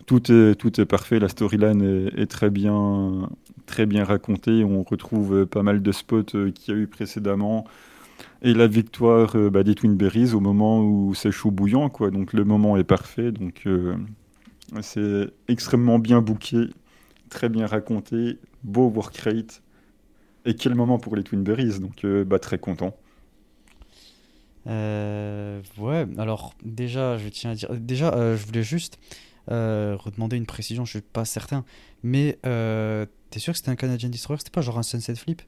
tout, 0.06 0.32
est, 0.32 0.56
tout 0.56 0.80
est 0.80 0.86
parfait. 0.86 1.20
La 1.20 1.28
storyline 1.28 2.10
est, 2.16 2.28
très, 2.28 2.50
bien, 2.50 3.30
très 3.66 3.86
bien 3.86 4.06
racontée. 4.06 4.64
On 4.64 4.84
retrouve 4.84 5.46
pas 5.46 5.64
mal 5.64 5.82
de 5.82 5.92
spots 5.92 6.24
qu'il 6.24 6.54
y 6.68 6.72
a 6.72 6.76
eu 6.76 6.88
précédemment. 6.88 7.66
Et 8.42 8.54
la 8.54 8.68
victoire 8.68 9.36
bah, 9.52 9.64
des 9.64 9.76
Twin 9.76 9.96
Berries 9.96 10.34
au 10.34 10.40
moment 10.40 10.82
où 10.82 11.14
c'est 11.14 11.32
chaud 11.32 11.52
bouillant, 11.52 11.90
quoi. 11.90 12.12
Donc 12.12 12.32
le 12.32 12.46
moment 12.46 12.78
est 12.78 12.86
parfait. 12.86 13.32
Donc 13.32 13.68
c'est 14.82 15.28
extrêmement 15.50 16.00
bien 16.00 16.22
booké, 16.22 16.70
très 17.30 17.50
bien 17.50 17.68
raconté, 17.68 18.38
beau 18.64 18.88
work 18.88 19.18
rate. 19.18 19.62
Et 20.46 20.54
quel 20.54 20.76
moment 20.76 21.00
pour 21.00 21.16
les 21.16 21.24
Twin 21.24 21.44
Berries, 21.44 21.80
donc 21.80 22.06
bah, 22.06 22.40
très 22.40 22.60
content. 22.60 22.96
ouais, 24.68 26.08
alors 26.18 26.54
déjà, 26.64 27.18
je 27.18 27.28
tiens 27.30 27.52
à 27.52 27.56
dire. 27.56 27.70
Déjà, 27.74 28.36
je 28.36 28.46
voulais 28.46 28.64
juste 28.64 29.00
redemander 29.48 30.38
une 30.38 30.46
précision, 30.46 30.86
je 30.86 30.92
suis 30.92 31.02
pas 31.02 31.26
certain. 31.26 31.66
Mais 32.04 32.40
t'es 32.42 33.40
sûr 33.40 33.54
que 33.54 33.58
c'était 33.58 33.72
un 33.72 33.76
Canadian 33.76 34.10
Destroyer? 34.10 34.40
C'était 34.40 34.52
pas 34.52 34.62
genre 34.62 34.78
un 34.78 34.84
Sunset 34.84 35.16
Flip? 35.16 35.42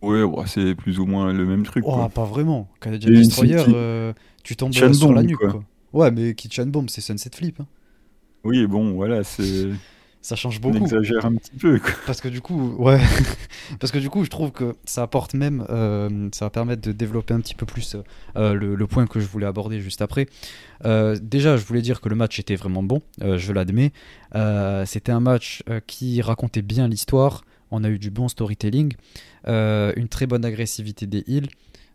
Ouais, 0.00 0.24
c'est 0.46 0.74
plus 0.74 0.98
ou 0.98 1.06
moins 1.06 1.32
le 1.32 1.46
même 1.46 1.62
truc. 1.62 1.84
Oh, 1.86 2.08
pas 2.08 2.24
vraiment. 2.24 2.68
Canadian 2.80 3.10
Destroyer, 3.10 3.62
tu 4.42 4.56
tombes 4.56 4.72
sur 4.72 5.12
la 5.12 5.22
nuque. 5.22 5.38
Quoi. 5.38 5.64
Ouais, 5.92 6.10
mais 6.10 6.34
Kitchen 6.34 6.70
Bomb, 6.70 6.88
c'est 6.88 7.00
Sunset 7.02 7.30
Flip. 7.34 7.60
Hein. 7.60 7.66
Oui, 8.44 8.66
bon, 8.66 8.94
voilà, 8.94 9.22
c'est. 9.22 9.68
Ça 10.22 10.36
change 10.36 10.60
beaucoup. 10.60 10.78
On 10.78 10.82
exagère 10.82 11.26
un 11.26 11.34
petit 11.34 11.50
peu. 11.50 11.80
Parce 12.06 12.20
que 12.20 12.28
du 12.28 12.40
coup, 12.40 12.76
ouais. 12.78 13.00
Parce 13.80 13.90
que 13.90 13.98
du 13.98 14.08
coup, 14.08 14.24
je 14.24 14.30
trouve 14.30 14.52
que 14.52 14.76
ça 14.84 15.02
apporte 15.02 15.34
même. 15.34 15.66
Euh, 15.68 16.28
ça 16.32 16.46
va 16.46 16.50
permettre 16.50 16.80
de 16.80 16.92
développer 16.92 17.34
un 17.34 17.40
petit 17.40 17.56
peu 17.56 17.66
plus 17.66 17.96
euh, 18.36 18.54
le, 18.54 18.86
point 18.86 19.08
que 19.08 19.18
je 19.18 19.26
voulais 19.26 19.46
aborder 19.46 19.80
juste 19.80 20.00
après. 20.00 20.26
Euh, 20.84 21.18
déjà, 21.20 21.56
je 21.56 21.64
voulais 21.64 21.82
dire 21.82 22.00
que 22.00 22.08
le 22.08 22.14
match 22.14 22.38
était 22.38 22.54
vraiment 22.54 22.84
bon, 22.84 23.02
je 23.20 23.52
l'admets. 23.52 23.92
C'était 24.86 25.12
un 25.12 25.20
match 25.20 25.64
qui 25.88 26.22
racontait 26.22 26.62
bien 26.62 26.86
l'histoire. 26.86 27.44
On 27.72 27.82
a 27.82 27.88
eu 27.88 27.98
du 27.98 28.10
bon 28.10 28.28
storytelling, 28.28 28.92
une 29.46 30.08
très 30.08 30.26
bonne 30.26 30.44
agressivité 30.44 31.06
des 31.06 31.24
heals. 31.26 31.48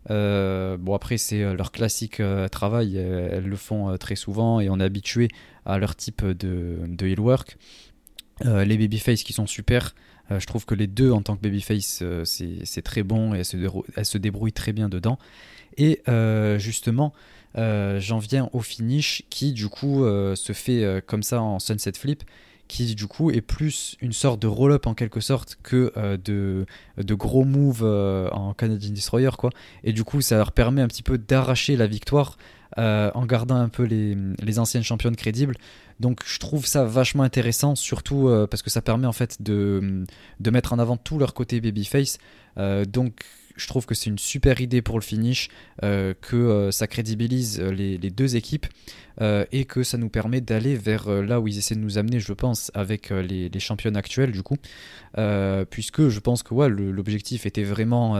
bon 0.08 0.94
après 0.94 1.16
c'est 1.16 1.54
leur 1.54 1.72
classique 1.72 2.20
travail, 2.50 2.96
elles, 2.96 3.46
le 3.46 3.56
font 3.56 3.96
très 3.96 4.16
souvent 4.16 4.60
et 4.60 4.68
on 4.68 4.80
est 4.80 4.84
habitué 4.84 5.28
à 5.64 5.78
leur 5.78 5.94
type 5.94 6.24
de, 6.24 6.78
de 6.86 7.06
heal 7.06 7.20
work. 7.20 7.56
Euh, 8.46 8.64
les 8.64 8.76
babyface 8.76 9.22
qui 9.22 9.32
sont 9.32 9.46
super. 9.46 9.94
Euh, 10.30 10.40
je 10.40 10.46
trouve 10.46 10.64
que 10.66 10.74
les 10.74 10.86
deux 10.86 11.10
en 11.10 11.22
tant 11.22 11.36
que 11.36 11.42
babyface, 11.42 12.00
euh, 12.02 12.24
c'est 12.24 12.82
très 12.82 13.02
bon 13.02 13.34
et 13.34 13.42
elles 13.96 14.04
se, 14.04 14.18
débrouillent 14.18 14.52
très 14.52 14.72
bien 14.72 14.88
dedans. 14.88 15.18
Et 15.76 16.00
justement, 16.58 17.12
j'en 17.54 18.18
viens 18.18 18.48
au 18.52 18.60
finish 18.60 19.22
qui 19.30 19.52
du 19.52 19.68
coup 19.68 20.04
se 20.34 20.52
fait 20.52 21.02
comme 21.06 21.22
ça 21.22 21.40
en 21.40 21.60
sunset 21.60 21.92
flip 21.92 22.24
qui 22.66 22.94
du 22.94 23.06
coup 23.06 23.30
est 23.30 23.40
plus 23.40 23.96
une 24.02 24.12
sorte 24.12 24.42
de 24.42 24.46
roll-up 24.46 24.86
en 24.86 24.94
quelque 24.94 25.20
sorte 25.20 25.56
que 25.62 25.92
de, 26.16 26.66
de, 26.96 27.14
gros 27.14 27.44
moves 27.44 27.84
en 27.84 28.54
Canadian 28.54 28.90
Destroyer 28.90 29.30
quoi. 29.38 29.50
Et 29.84 29.92
du 29.92 30.02
coup 30.02 30.20
ça 30.20 30.36
leur 30.36 30.50
permet 30.50 30.82
un 30.82 30.88
petit 30.88 31.04
peu 31.04 31.16
d'arracher 31.16 31.76
la 31.76 31.86
victoire 31.86 32.36
en 32.78 33.26
gardant 33.26 33.56
un 33.56 33.68
peu 33.68 33.82
les, 33.84 34.58
anciennes 34.58 34.84
championnes 34.84 35.16
crédibles. 35.16 35.56
Donc 36.00 36.20
je 36.24 36.38
trouve 36.38 36.66
ça 36.66 36.84
vachement 36.84 37.24
intéressant, 37.24 37.74
surtout 37.74 38.28
euh, 38.28 38.46
parce 38.46 38.62
que 38.62 38.70
ça 38.70 38.82
permet 38.82 39.06
en 39.06 39.12
fait 39.12 39.42
de, 39.42 40.04
mettre 40.50 40.72
en 40.72 40.78
avant 40.78 40.96
tout 40.96 41.18
leur 41.18 41.34
côté 41.34 41.60
babyface. 41.60 42.18
Euh, 42.56 42.84
donc 42.84 43.24
je 43.56 43.66
trouve 43.66 43.86
que 43.86 43.94
c'est 43.94 44.08
une 44.08 44.18
super 44.18 44.60
idée 44.60 44.82
pour 44.82 44.98
le 44.98 45.02
finish, 45.02 45.48
euh, 45.82 46.14
que 46.20 46.70
ça 46.70 46.86
crédibilise 46.86 47.60
les, 47.60 47.98
deux 47.98 48.36
équipes 48.36 48.66
et 49.20 49.64
que 49.64 49.82
ça 49.82 49.98
nous 49.98 50.08
permet 50.08 50.40
d'aller 50.40 50.76
vers 50.76 51.10
là 51.10 51.40
où 51.40 51.48
ils 51.48 51.58
essaient 51.58 51.74
de 51.74 51.80
nous 51.80 51.98
amener, 51.98 52.20
je 52.20 52.32
pense, 52.32 52.70
avec 52.74 53.10
les, 53.10 53.48
les 53.48 53.60
championnes 53.60 53.96
actuelles 53.96 54.30
du 54.30 54.44
coup. 54.44 54.58
puisque 55.70 56.08
je 56.08 56.20
pense 56.20 56.44
que 56.44 56.54
l'objectif 56.54 57.46
était 57.46 57.64
vraiment... 57.64 58.14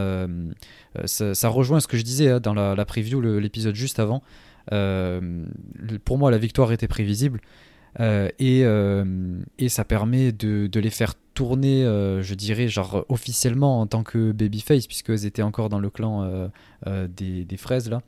Ça, 1.04 1.48
rejoint 1.48 1.78
ce 1.78 1.86
que 1.86 1.96
je 1.96 2.02
disais 2.02 2.30
hein, 2.30 2.40
dans 2.40 2.54
la 2.54 2.84
preview, 2.84 3.20
l'épisode 3.20 3.76
juste 3.76 4.00
avant. 4.00 4.24
Pour 4.70 6.18
moi, 6.18 6.30
la 6.30 6.38
victoire 6.38 6.72
était 6.72 6.88
prévisible. 6.88 7.40
Euh, 8.00 8.28
et, 8.38 8.64
euh, 8.64 9.40
et, 9.58 9.68
ça 9.68 9.84
permet 9.84 10.32
de, 10.32 10.66
de, 10.66 10.80
les 10.80 10.90
faire 10.90 11.14
tourner, 11.34 11.84
euh, 11.84 12.22
je 12.22 12.34
dirais, 12.34 12.68
genre 12.68 13.04
officiellement 13.08 13.80
en 13.80 13.86
tant 13.86 14.02
que 14.02 14.32
babyface, 14.32 14.86
puisqu'elles 14.86 15.26
étaient 15.26 15.42
encore 15.42 15.68
dans 15.68 15.80
le 15.80 15.90
clan 15.90 16.48
des, 16.86 17.44
des, 17.44 17.56
fraises 17.56 17.90
là. 17.90 18.02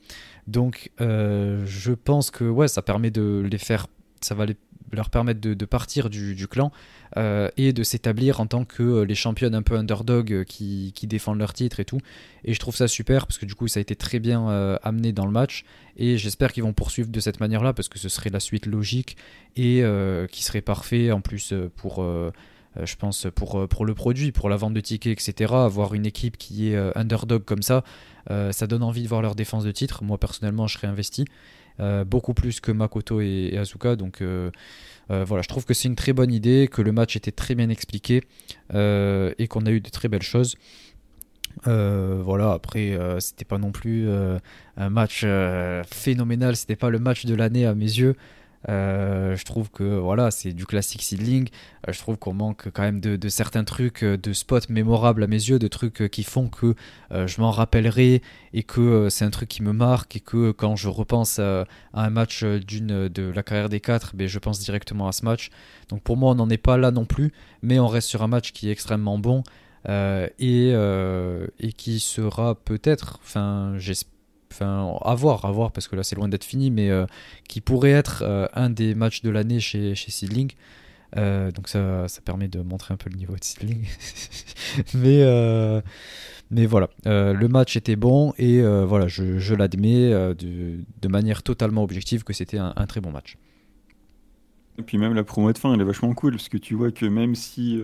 Donc 0.47 0.91
je 0.99 1.91
pense 1.91 2.31
que 2.31 2.45
ouais, 2.45 2.67
ça 2.67 2.81
permet 2.81 3.11
de 3.11 3.47
les 3.49 3.57
faire, 3.57 3.87
ça 4.21 4.35
va 4.35 4.45
les 4.45 4.55
leur 4.91 5.09
permettre 5.09 5.39
de, 5.41 5.65
partir 5.65 6.09
du, 6.09 6.47
clan 6.47 6.71
euh, 7.17 7.49
et 7.57 7.73
de 7.73 7.83
s'établir 7.83 8.39
en 8.39 8.47
tant 8.47 8.65
que 8.65 8.83
euh, 8.83 9.05
les 9.05 9.15
championnes 9.15 9.55
un 9.55 9.61
peu 9.61 9.75
underdog 9.75 10.31
euh, 10.31 10.43
qui, 10.43 10.93
défendent 11.03 11.39
leur 11.39 11.53
titre 11.53 11.79
et 11.79 11.85
tout. 11.85 11.99
Et 12.45 12.53
je 12.53 12.59
trouve 12.59 12.75
ça 12.75 12.87
super 12.87 13.27
parce 13.27 13.37
que 13.37 13.45
du 13.45 13.55
coup 13.55 13.67
ça 13.67 13.79
a 13.79 13.81
été 13.81 13.95
très 13.95 14.19
bien 14.19 14.47
amené 14.83 15.11
dans 15.11 15.25
le 15.25 15.31
match 15.31 15.65
et 15.97 16.17
j'espère 16.17 16.53
qu'ils 16.53 16.63
vont 16.63 16.73
poursuivre 16.73 17.09
de 17.09 17.19
cette 17.19 17.39
manière-là 17.39 17.73
parce 17.73 17.89
que 17.89 17.99
ce 17.99 18.07
serait 18.07 18.29
la 18.29 18.39
suite 18.39 18.65
logique 18.65 19.17
et 19.57 19.83
qui 20.31 20.43
serait 20.43 20.61
parfait 20.61 21.11
en 21.11 21.21
plus 21.21 21.53
pour... 21.75 22.03
je 22.03 22.95
pense 22.95 23.27
pour, 23.35 23.67
pour 23.67 23.85
le 23.85 23.93
produit, 23.93 24.31
pour 24.31 24.47
la 24.47 24.55
vente 24.55 24.73
de 24.73 24.79
tickets, 24.79 25.11
etc. 25.11 25.53
Avoir 25.53 25.93
une 25.93 26.05
équipe 26.05 26.37
qui 26.37 26.69
est 26.69 26.97
underdog 26.97 27.43
comme 27.43 27.61
ça, 27.61 27.83
ça 28.29 28.67
donne 28.67 28.83
envie 28.83 29.03
de 29.03 29.07
voir 29.07 29.21
leur 29.21 29.35
défense 29.35 29.63
de 29.63 29.71
titre. 29.71 30.03
Moi 30.03 30.17
personnellement, 30.17 30.67
je 30.67 30.77
serais 30.77 30.87
investi. 30.87 31.25
Euh, 31.81 32.03
beaucoup 32.03 32.33
plus 32.33 32.59
que 32.59 32.71
Makoto 32.71 33.21
et, 33.21 33.57
Asuka. 33.57 33.95
Donc 33.95 34.21
euh, 34.21 34.51
euh, 35.09 35.23
voilà, 35.25 35.41
je 35.41 35.47
trouve 35.47 35.65
que 35.65 35.73
c'est 35.73 35.87
une 35.87 35.95
très 35.95 36.13
bonne 36.13 36.31
idée, 36.31 36.69
que 36.71 36.81
le 36.81 36.91
match 36.91 37.15
était 37.15 37.31
très 37.31 37.55
bien 37.55 37.69
expliqué 37.69 38.21
et 38.73 39.47
qu'on 39.49 39.65
a 39.65 39.71
eu 39.71 39.81
de 39.81 39.89
très 39.89 40.07
belles 40.07 40.21
choses. 40.21 40.55
voilà, 41.65 42.51
après, 42.53 42.97
c'était 43.19 43.45
pas 43.45 43.57
non 43.57 43.71
plus 43.71 44.09
un 44.77 44.89
match 44.89 45.25
phénoménal, 45.91 46.55
c'était 46.55 46.75
pas 46.75 46.89
le 46.89 46.99
match 46.99 47.25
de 47.25 47.35
l'année 47.35 47.65
à 47.65 47.73
mes 47.73 47.85
yeux. 47.85 48.15
Euh, 48.69 49.35
je 49.35 49.43
trouve 49.45 49.71
que 49.71 49.83
voilà, 49.83 50.31
c'est 50.31 50.53
du 50.53 50.65
classique 50.65 51.01
seedling. 51.01 51.49
Euh, 51.87 51.93
je 51.93 51.99
trouve 51.99 52.17
qu'on 52.17 52.33
manque 52.33 52.69
quand 52.71 52.83
même 52.83 52.99
de, 52.99 53.29
certains 53.29 53.63
trucs, 53.63 54.03
euh, 54.03 54.17
de 54.17 54.33
spots 54.33 54.69
mémorables 54.69 55.23
à 55.23 55.27
mes 55.27 55.35
yeux, 55.35 55.59
de 55.59 55.67
trucs 55.67 56.09
qui 56.09 56.23
font 56.23 56.47
que 56.47 56.75
je 57.11 57.41
m'en 57.41 57.51
rappellerai 57.51 58.21
et 58.53 58.63
que 58.63 59.09
c'est 59.09 59.25
un 59.25 59.29
truc 59.29 59.49
qui 59.49 59.63
me 59.63 59.73
marque 59.73 60.15
et 60.15 60.19
que 60.19 60.51
quand 60.51 60.75
je 60.75 60.87
repense 60.87 61.39
à, 61.39 61.65
un 61.93 62.09
match 62.09 62.43
d'une 62.43 63.09
de 63.09 63.31
la 63.31 63.43
carrière 63.43 63.69
des 63.69 63.79
quatre, 63.79 64.15
ben, 64.15 64.27
je 64.27 64.39
pense 64.39 64.59
directement 64.59 65.07
à 65.07 65.11
ce 65.11 65.25
match. 65.25 65.49
Donc 65.89 66.01
pour 66.01 66.17
moi, 66.17 66.31
on 66.31 66.35
n'en 66.35 66.49
est 66.49 66.57
pas 66.57 66.77
là 66.77 66.91
non 66.91 67.05
plus, 67.05 67.31
mais 67.61 67.79
on 67.79 67.87
reste 67.87 68.07
sur 68.07 68.23
un 68.23 68.27
match 68.27 68.53
qui 68.53 68.69
est 68.69 68.71
extrêmement 68.71 69.17
bon. 69.17 69.43
et, 69.87 70.69
et 70.71 71.73
qui 71.73 71.99
sera 71.99 72.55
peut-être, 72.55 73.19
enfin 73.23 73.73
j'espère 73.77 74.20
enfin 74.51 74.97
à 75.03 75.15
voir, 75.15 75.45
à 75.45 75.51
voir 75.51 75.71
parce 75.71 75.87
que 75.87 75.95
là 75.95 76.03
c'est 76.03 76.15
loin 76.15 76.27
d'être 76.27 76.43
fini, 76.43 76.71
mais 76.71 76.89
euh, 76.89 77.05
qui 77.47 77.61
pourrait 77.61 77.91
être 77.91 78.23
euh, 78.25 78.47
un 78.53 78.69
des 78.69 78.95
matchs 78.95 79.21
de 79.21 79.29
l'année 79.29 79.59
chez, 79.59 79.95
chez 79.95 80.11
Seedling. 80.11 80.51
Euh, 81.17 81.51
donc 81.51 81.67
ça, 81.67 82.07
ça, 82.07 82.21
permet 82.21 82.47
de 82.47 82.61
montrer 82.61 82.93
un 82.93 82.97
peu 82.97 83.09
le 83.09 83.17
niveau 83.17 83.33
de 83.33 83.43
Seedling. 83.43 83.85
mais, 84.93 85.81
mais 86.51 86.65
voilà, 86.65 86.89
le 87.05 87.47
match 87.47 87.75
était 87.75 87.95
bon 87.95 88.33
et 88.37 88.61
voilà, 88.61 89.07
je, 89.07 89.39
je 89.39 89.55
l'admets 89.55 90.09
de, 90.35 91.07
manière 91.07 91.43
totalement 91.43 91.83
objective 91.83 92.23
que 92.23 92.33
c'était 92.33 92.57
un, 92.59 92.85
très 92.87 93.01
bon 93.01 93.11
match. 93.11 93.37
Et 94.77 94.83
puis 94.83 94.97
même 94.97 95.13
la 95.13 95.23
promo 95.23 95.51
de 95.51 95.57
fin, 95.57 95.73
elle 95.73 95.81
est 95.81 95.85
vachement 95.85 96.13
cool 96.13 96.31
parce 96.31 96.47
que 96.47 96.57
tu 96.57 96.75
vois 96.75 96.91
que 96.91 97.05
même 97.05 97.35
si 97.35 97.81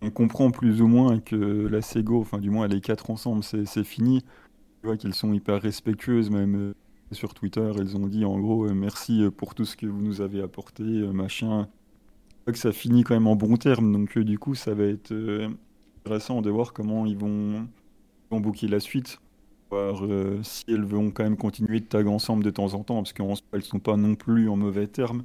on 0.00 0.10
comprend 0.10 0.52
plus 0.52 0.80
ou 0.82 0.86
moins 0.86 1.18
que 1.18 1.66
la 1.68 1.82
Sego, 1.82 2.20
enfin 2.20 2.38
du 2.38 2.50
moins 2.50 2.68
les 2.68 2.80
quatre 2.80 3.10
ensemble, 3.10 3.42
c'est 3.42 3.84
fini 3.84 4.24
tu 4.82 4.88
vois 4.88 4.96
qu'elles 4.96 5.14
sont 5.14 5.32
hyper 5.32 5.62
respectueuses, 5.62 6.28
même 6.30 6.56
euh, 6.56 6.74
sur 7.12 7.34
Twitter, 7.34 7.70
elles 7.78 7.96
ont 7.96 8.08
dit 8.08 8.24
en 8.24 8.40
gros 8.40 8.66
euh, 8.66 8.74
merci 8.74 9.22
euh, 9.22 9.30
pour 9.30 9.54
tout 9.54 9.64
ce 9.64 9.76
que 9.76 9.86
vous 9.86 10.02
nous 10.02 10.20
avez 10.20 10.42
apporté, 10.42 10.82
machin. 10.82 11.68
Que 12.46 12.58
ça 12.58 12.72
finit 12.72 13.04
quand 13.04 13.14
même 13.14 13.28
en 13.28 13.36
bon 13.36 13.56
terme, 13.56 13.92
donc 13.92 14.18
du 14.18 14.36
coup 14.40 14.56
ça 14.56 14.74
va 14.74 14.82
être 14.82 15.14
intéressant 16.00 16.42
de 16.42 16.50
voir 16.50 16.72
comment 16.72 17.06
ils 17.06 17.16
vont, 17.16 17.68
la 18.32 18.80
suite, 18.80 19.20
voir 19.70 20.02
si 20.42 20.64
elles 20.66 20.84
vont 20.84 21.12
quand 21.12 21.22
même 21.22 21.36
continuer 21.36 21.78
de 21.78 21.84
tag 21.84 22.08
ensemble 22.08 22.42
de 22.42 22.50
temps 22.50 22.74
en 22.74 22.82
temps, 22.82 22.96
parce 22.96 23.12
qu'elles 23.12 23.62
sont 23.62 23.78
pas 23.78 23.96
non 23.96 24.16
plus 24.16 24.48
en 24.48 24.56
mauvais 24.56 24.88
termes. 24.88 25.22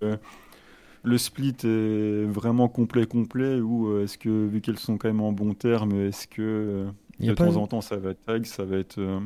le 0.00 1.18
split 1.18 1.56
est 1.64 2.24
vraiment 2.24 2.70
complet 2.70 3.04
complet 3.04 3.60
ou 3.60 3.98
est-ce 3.98 4.16
que 4.16 4.46
vu 4.46 4.62
qu'elles 4.62 4.78
sont 4.78 4.96
quand 4.96 5.08
même 5.08 5.20
en 5.20 5.32
bon 5.32 5.52
terme, 5.52 5.92
est-ce 5.92 6.26
que 6.26 6.90
de 7.18 7.34
temps 7.34 7.56
en 7.56 7.66
temps, 7.66 7.80
ça 7.80 7.96
va 7.96 8.10
être 8.10 8.24
tag, 8.24 8.44
ça 8.46 8.64
va 8.64 8.76
être. 8.76 8.98
Euh, 8.98 9.20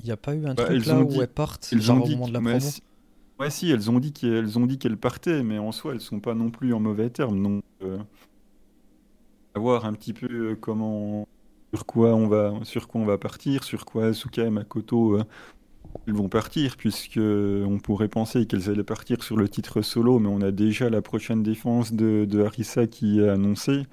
Il 0.00 0.06
n'y 0.06 0.10
a 0.10 0.16
pas 0.16 0.34
eu 0.34 0.46
un 0.46 0.54
bah, 0.54 0.64
truc 0.64 0.86
là 0.86 1.00
où 1.00 1.22
elles 1.22 1.28
partent, 1.28 1.74
genre 1.76 2.04
au 2.04 2.08
moment 2.08 2.28
de 2.28 2.32
la 2.32 2.40
promo 2.40 2.58
Ouais, 3.40 3.50
si, 3.50 3.68
elles 3.70 3.90
ont 3.90 3.98
dit 3.98 4.12
qu'elles 4.12 4.58
ont 4.60 4.66
dit 4.66 4.78
qu'elles 4.78 4.96
partaient, 4.96 5.42
mais 5.42 5.58
en 5.58 5.72
soi, 5.72 5.92
elles 5.92 6.00
sont 6.00 6.20
pas 6.20 6.34
non 6.34 6.50
plus 6.50 6.72
en 6.72 6.78
mauvais 6.78 7.10
termes. 7.10 7.42
Donc, 7.42 7.64
euh, 7.82 7.98
à 9.54 9.58
voir 9.58 9.86
un 9.86 9.92
petit 9.92 10.12
peu 10.12 10.28
euh, 10.30 10.54
comment, 10.54 11.26
sur 11.72 11.84
quoi 11.84 12.14
on 12.14 12.28
va, 12.28 12.54
sur 12.62 12.86
quoi 12.86 13.00
on 13.00 13.04
va 13.04 13.18
partir, 13.18 13.64
sur 13.64 13.84
quoi 13.84 14.06
Asuka 14.06 14.44
et 14.44 14.50
Makoto 14.50 15.18
ils 16.06 16.14
vont 16.14 16.28
partir, 16.28 16.76
puisque 16.76 17.18
on 17.18 17.78
pourrait 17.78 18.08
penser 18.08 18.46
qu'elles 18.46 18.68
allaient 18.68 18.84
partir 18.84 19.22
sur 19.22 19.36
le 19.36 19.48
titre 19.48 19.82
solo, 19.82 20.18
mais 20.18 20.28
on 20.28 20.40
a 20.40 20.50
déjà 20.50 20.90
la 20.90 21.02
prochaine 21.02 21.42
défense 21.42 21.92
de, 21.92 22.26
de 22.28 22.42
Harissa 22.42 22.86
qui 22.86 23.20
est 23.20 23.28
annoncée. 23.28 23.84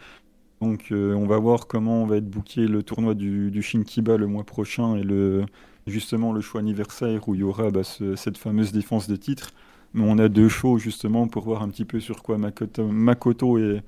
Donc 0.61 0.91
euh, 0.91 1.15
on 1.15 1.25
va 1.25 1.39
voir 1.39 1.67
comment 1.67 2.03
on 2.03 2.05
va 2.05 2.17
être 2.17 2.29
booké 2.29 2.67
le 2.67 2.83
tournoi 2.83 3.15
du, 3.15 3.61
Shinkiba 3.61 4.17
le 4.17 4.27
mois 4.27 4.43
prochain 4.43 4.95
et 4.95 5.03
le, 5.03 5.45
justement 5.88 6.33
le 6.33 6.41
choix 6.41 6.61
anniversaire 6.61 7.27
où 7.27 7.33
il 7.33 7.41
y 7.41 7.43
aura 7.43 7.71
bah, 7.71 7.81
cette 7.83 8.38
fameuse 8.38 8.71
défense 8.71 9.07
de 9.07 9.15
titre. 9.15 9.51
Mais 9.93 10.03
on 10.05 10.19
a 10.19 10.29
deux 10.29 10.49
shows 10.49 10.77
justement 10.77 11.27
pour 11.27 11.43
voir 11.43 11.63
un 11.63 11.69
petit 11.69 11.83
peu 11.83 11.99
sur 11.99 12.21
quoi 12.23 12.38
Makoto, 12.38 13.57
et, 13.57 13.81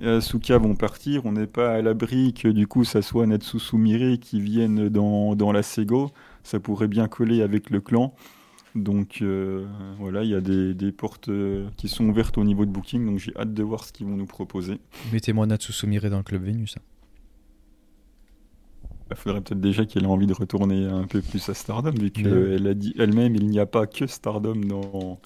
et 0.00 0.18
vont 0.58 0.74
partir. 0.76 1.26
On 1.26 1.32
n'est 1.32 1.46
pas 1.46 1.74
à 1.74 1.82
l'abri 1.82 2.32
que 2.32 2.48
du 2.48 2.66
coup 2.66 2.84
ça 2.84 3.02
soit 3.02 3.26
Natsu 3.26 3.58
Sumire 3.58 4.18
qui 4.20 4.40
vienne 4.40 4.88
dans 4.88 5.52
la 5.52 5.62
Sego. 5.62 6.12
Ça 6.44 6.60
pourrait 6.60 6.88
bien 6.88 7.08
coller 7.08 7.42
avec 7.42 7.68
le 7.68 7.80
clan. 7.80 8.14
Donc 8.74 9.18
euh, 9.20 9.66
voilà, 9.98 10.24
il 10.24 10.30
y 10.30 10.34
a 10.34 10.40
des, 10.40 10.72
des 10.72 10.92
portes 10.92 11.28
euh, 11.28 11.68
qui 11.76 11.88
sont 11.88 12.08
ouvertes 12.08 12.38
au 12.38 12.44
niveau 12.44 12.64
de 12.64 12.70
Booking, 12.70 13.04
donc 13.04 13.18
j'ai 13.18 13.36
hâte 13.36 13.52
de 13.52 13.62
voir 13.62 13.84
ce 13.84 13.92
qu'ils 13.92 14.06
vont 14.06 14.16
nous 14.16 14.26
proposer. 14.26 14.78
Mettez-moi 15.12 15.46
Natsu 15.46 15.72
Sumire 15.72 16.08
dans 16.08 16.18
le 16.18 16.22
club 16.22 16.42
Vénus. 16.42 16.76
Il 19.10 19.16
faudrait 19.16 19.42
peut-être 19.42 19.60
déjà 19.60 19.84
qu'elle 19.84 20.04
ait 20.04 20.06
envie 20.06 20.26
de 20.26 20.32
retourner 20.32 20.86
un 20.86 21.06
peu 21.06 21.20
plus 21.20 21.46
à 21.50 21.54
Stardom, 21.54 21.90
vu 21.90 22.10
qu'elle 22.10 22.66
a 22.66 22.72
dit 22.72 22.94
elle-même 22.98 23.34
il 23.34 23.46
n'y 23.46 23.60
a 23.60 23.66
pas 23.66 23.86
que 23.86 24.06
Stardom 24.06 24.56
dans 24.56 25.20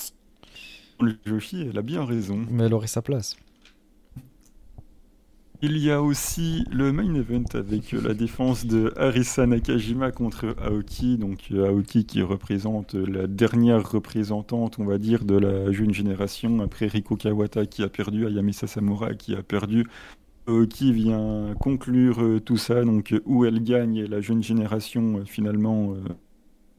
le 1.00 1.16
Joshi, 1.24 1.68
elle 1.70 1.78
a 1.78 1.82
bien 1.82 2.04
raison. 2.04 2.44
Mais 2.50 2.64
elle 2.64 2.74
aurait 2.74 2.88
sa 2.88 3.02
place. 3.02 3.36
Il 5.62 5.78
y 5.78 5.90
a 5.90 6.02
aussi 6.02 6.64
le 6.70 6.92
main 6.92 7.14
event 7.14 7.44
avec 7.54 7.92
la 7.92 8.12
défense 8.12 8.66
de 8.66 8.92
Arisa 8.98 9.46
Nakajima 9.46 10.12
contre 10.12 10.54
Aoki. 10.62 11.16
Donc 11.16 11.50
Aoki 11.50 12.04
qui 12.04 12.20
représente 12.20 12.94
la 12.94 13.26
dernière 13.26 13.90
représentante, 13.90 14.78
on 14.78 14.84
va 14.84 14.98
dire, 14.98 15.24
de 15.24 15.36
la 15.38 15.72
jeune 15.72 15.94
génération 15.94 16.60
après 16.60 16.86
Riko 16.86 17.16
Kawata 17.16 17.64
qui 17.64 17.82
a 17.82 17.88
perdu, 17.88 18.26
Ayamisa 18.26 18.66
Samura 18.66 19.14
qui 19.14 19.34
a 19.34 19.42
perdu. 19.42 19.86
Aoki 20.46 20.92
vient 20.92 21.54
conclure 21.58 22.22
euh, 22.22 22.38
tout 22.38 22.58
ça, 22.58 22.84
donc 22.84 23.14
où 23.24 23.46
elle 23.46 23.62
gagne 23.64 24.04
la 24.04 24.20
jeune 24.20 24.42
génération 24.42 25.18
euh, 25.18 25.24
finalement 25.24 25.94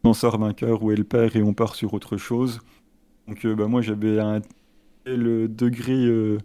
en 0.04 0.14
sort 0.14 0.38
vainqueur, 0.38 0.84
où 0.84 0.92
elle 0.92 1.04
perd 1.04 1.36
et 1.36 1.42
on 1.42 1.54
part 1.54 1.74
sur 1.74 1.96
autre 1.96 2.18
chose. 2.18 2.62
Donc 3.28 3.46
bah, 3.46 3.68
moi 3.68 3.82
j'avais 3.82 4.20
un 4.20 4.40
tel 5.04 5.54
degré 5.54 6.38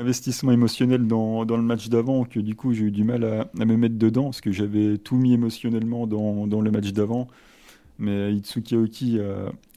investissement 0.00 0.52
émotionnel 0.52 1.06
dans, 1.06 1.44
dans 1.44 1.56
le 1.56 1.62
match 1.62 1.88
d'avant 1.88 2.24
que 2.24 2.40
du 2.40 2.54
coup 2.54 2.72
j'ai 2.72 2.84
eu 2.84 2.90
du 2.90 3.04
mal 3.04 3.24
à, 3.24 3.64
me 3.64 3.76
mettre 3.76 3.96
dedans 3.98 4.24
parce 4.24 4.40
que 4.40 4.50
j'avais 4.50 4.98
tout 4.98 5.16
mis 5.16 5.34
émotionnellement 5.34 6.06
dans, 6.06 6.46
dans 6.46 6.60
le 6.60 6.70
match 6.70 6.92
d'avant. 6.92 7.28
Mais 7.98 8.32
Itsuki 8.32 8.76
Aoki 8.76 9.20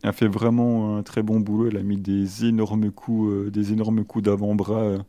a, 0.04 0.12
fait 0.14 0.28
vraiment 0.28 0.98
un 0.98 1.04
très 1.04 1.24
bon 1.24 1.42
boulot. 1.42 1.68
Elle 1.70 1.78
a 1.78 1.84
mis 1.84 1.98
des 1.98 2.46
énormes 2.46 2.90
coups, 2.90 3.30
euh, 3.30 3.52
des 3.52 3.74
énormes 3.74 4.06
coups 4.06 4.24
d'avant-bras. 4.24 5.04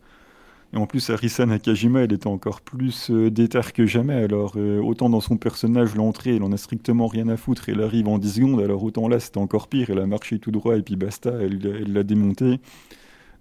Et 0.74 0.76
en 0.76 0.86
plus, 0.86 1.08
Arisa 1.10 1.46
Nakajima, 1.46 2.00
elle 2.00 2.12
était 2.12 2.26
encore 2.26 2.60
plus 2.60 3.10
euh, 3.10 3.30
déterre 3.30 3.72
que 3.72 3.86
jamais. 3.86 4.14
Alors, 4.14 4.54
euh, 4.56 4.80
autant 4.80 5.08
dans 5.08 5.20
son 5.20 5.36
personnage, 5.36 5.94
l'entrée, 5.94 6.34
elle 6.34 6.42
en 6.42 6.50
a 6.50 6.56
strictement 6.56 7.06
rien 7.06 7.28
à 7.28 7.36
foutre. 7.36 7.68
Elle 7.68 7.80
arrive 7.80 8.08
en 8.08 8.18
10 8.18 8.34
secondes. 8.34 8.60
Alors, 8.60 8.82
autant 8.82 9.06
là, 9.06 9.20
c'était 9.20 9.38
encore 9.38 9.68
pire. 9.68 9.90
Elle 9.90 10.00
a 10.00 10.06
marché 10.06 10.40
tout 10.40 10.50
droit 10.50 10.76
et 10.76 10.82
puis 10.82 10.96
basta, 10.96 11.30
elle 11.40 11.60
l'a 11.92 12.02
démonté. 12.02 12.58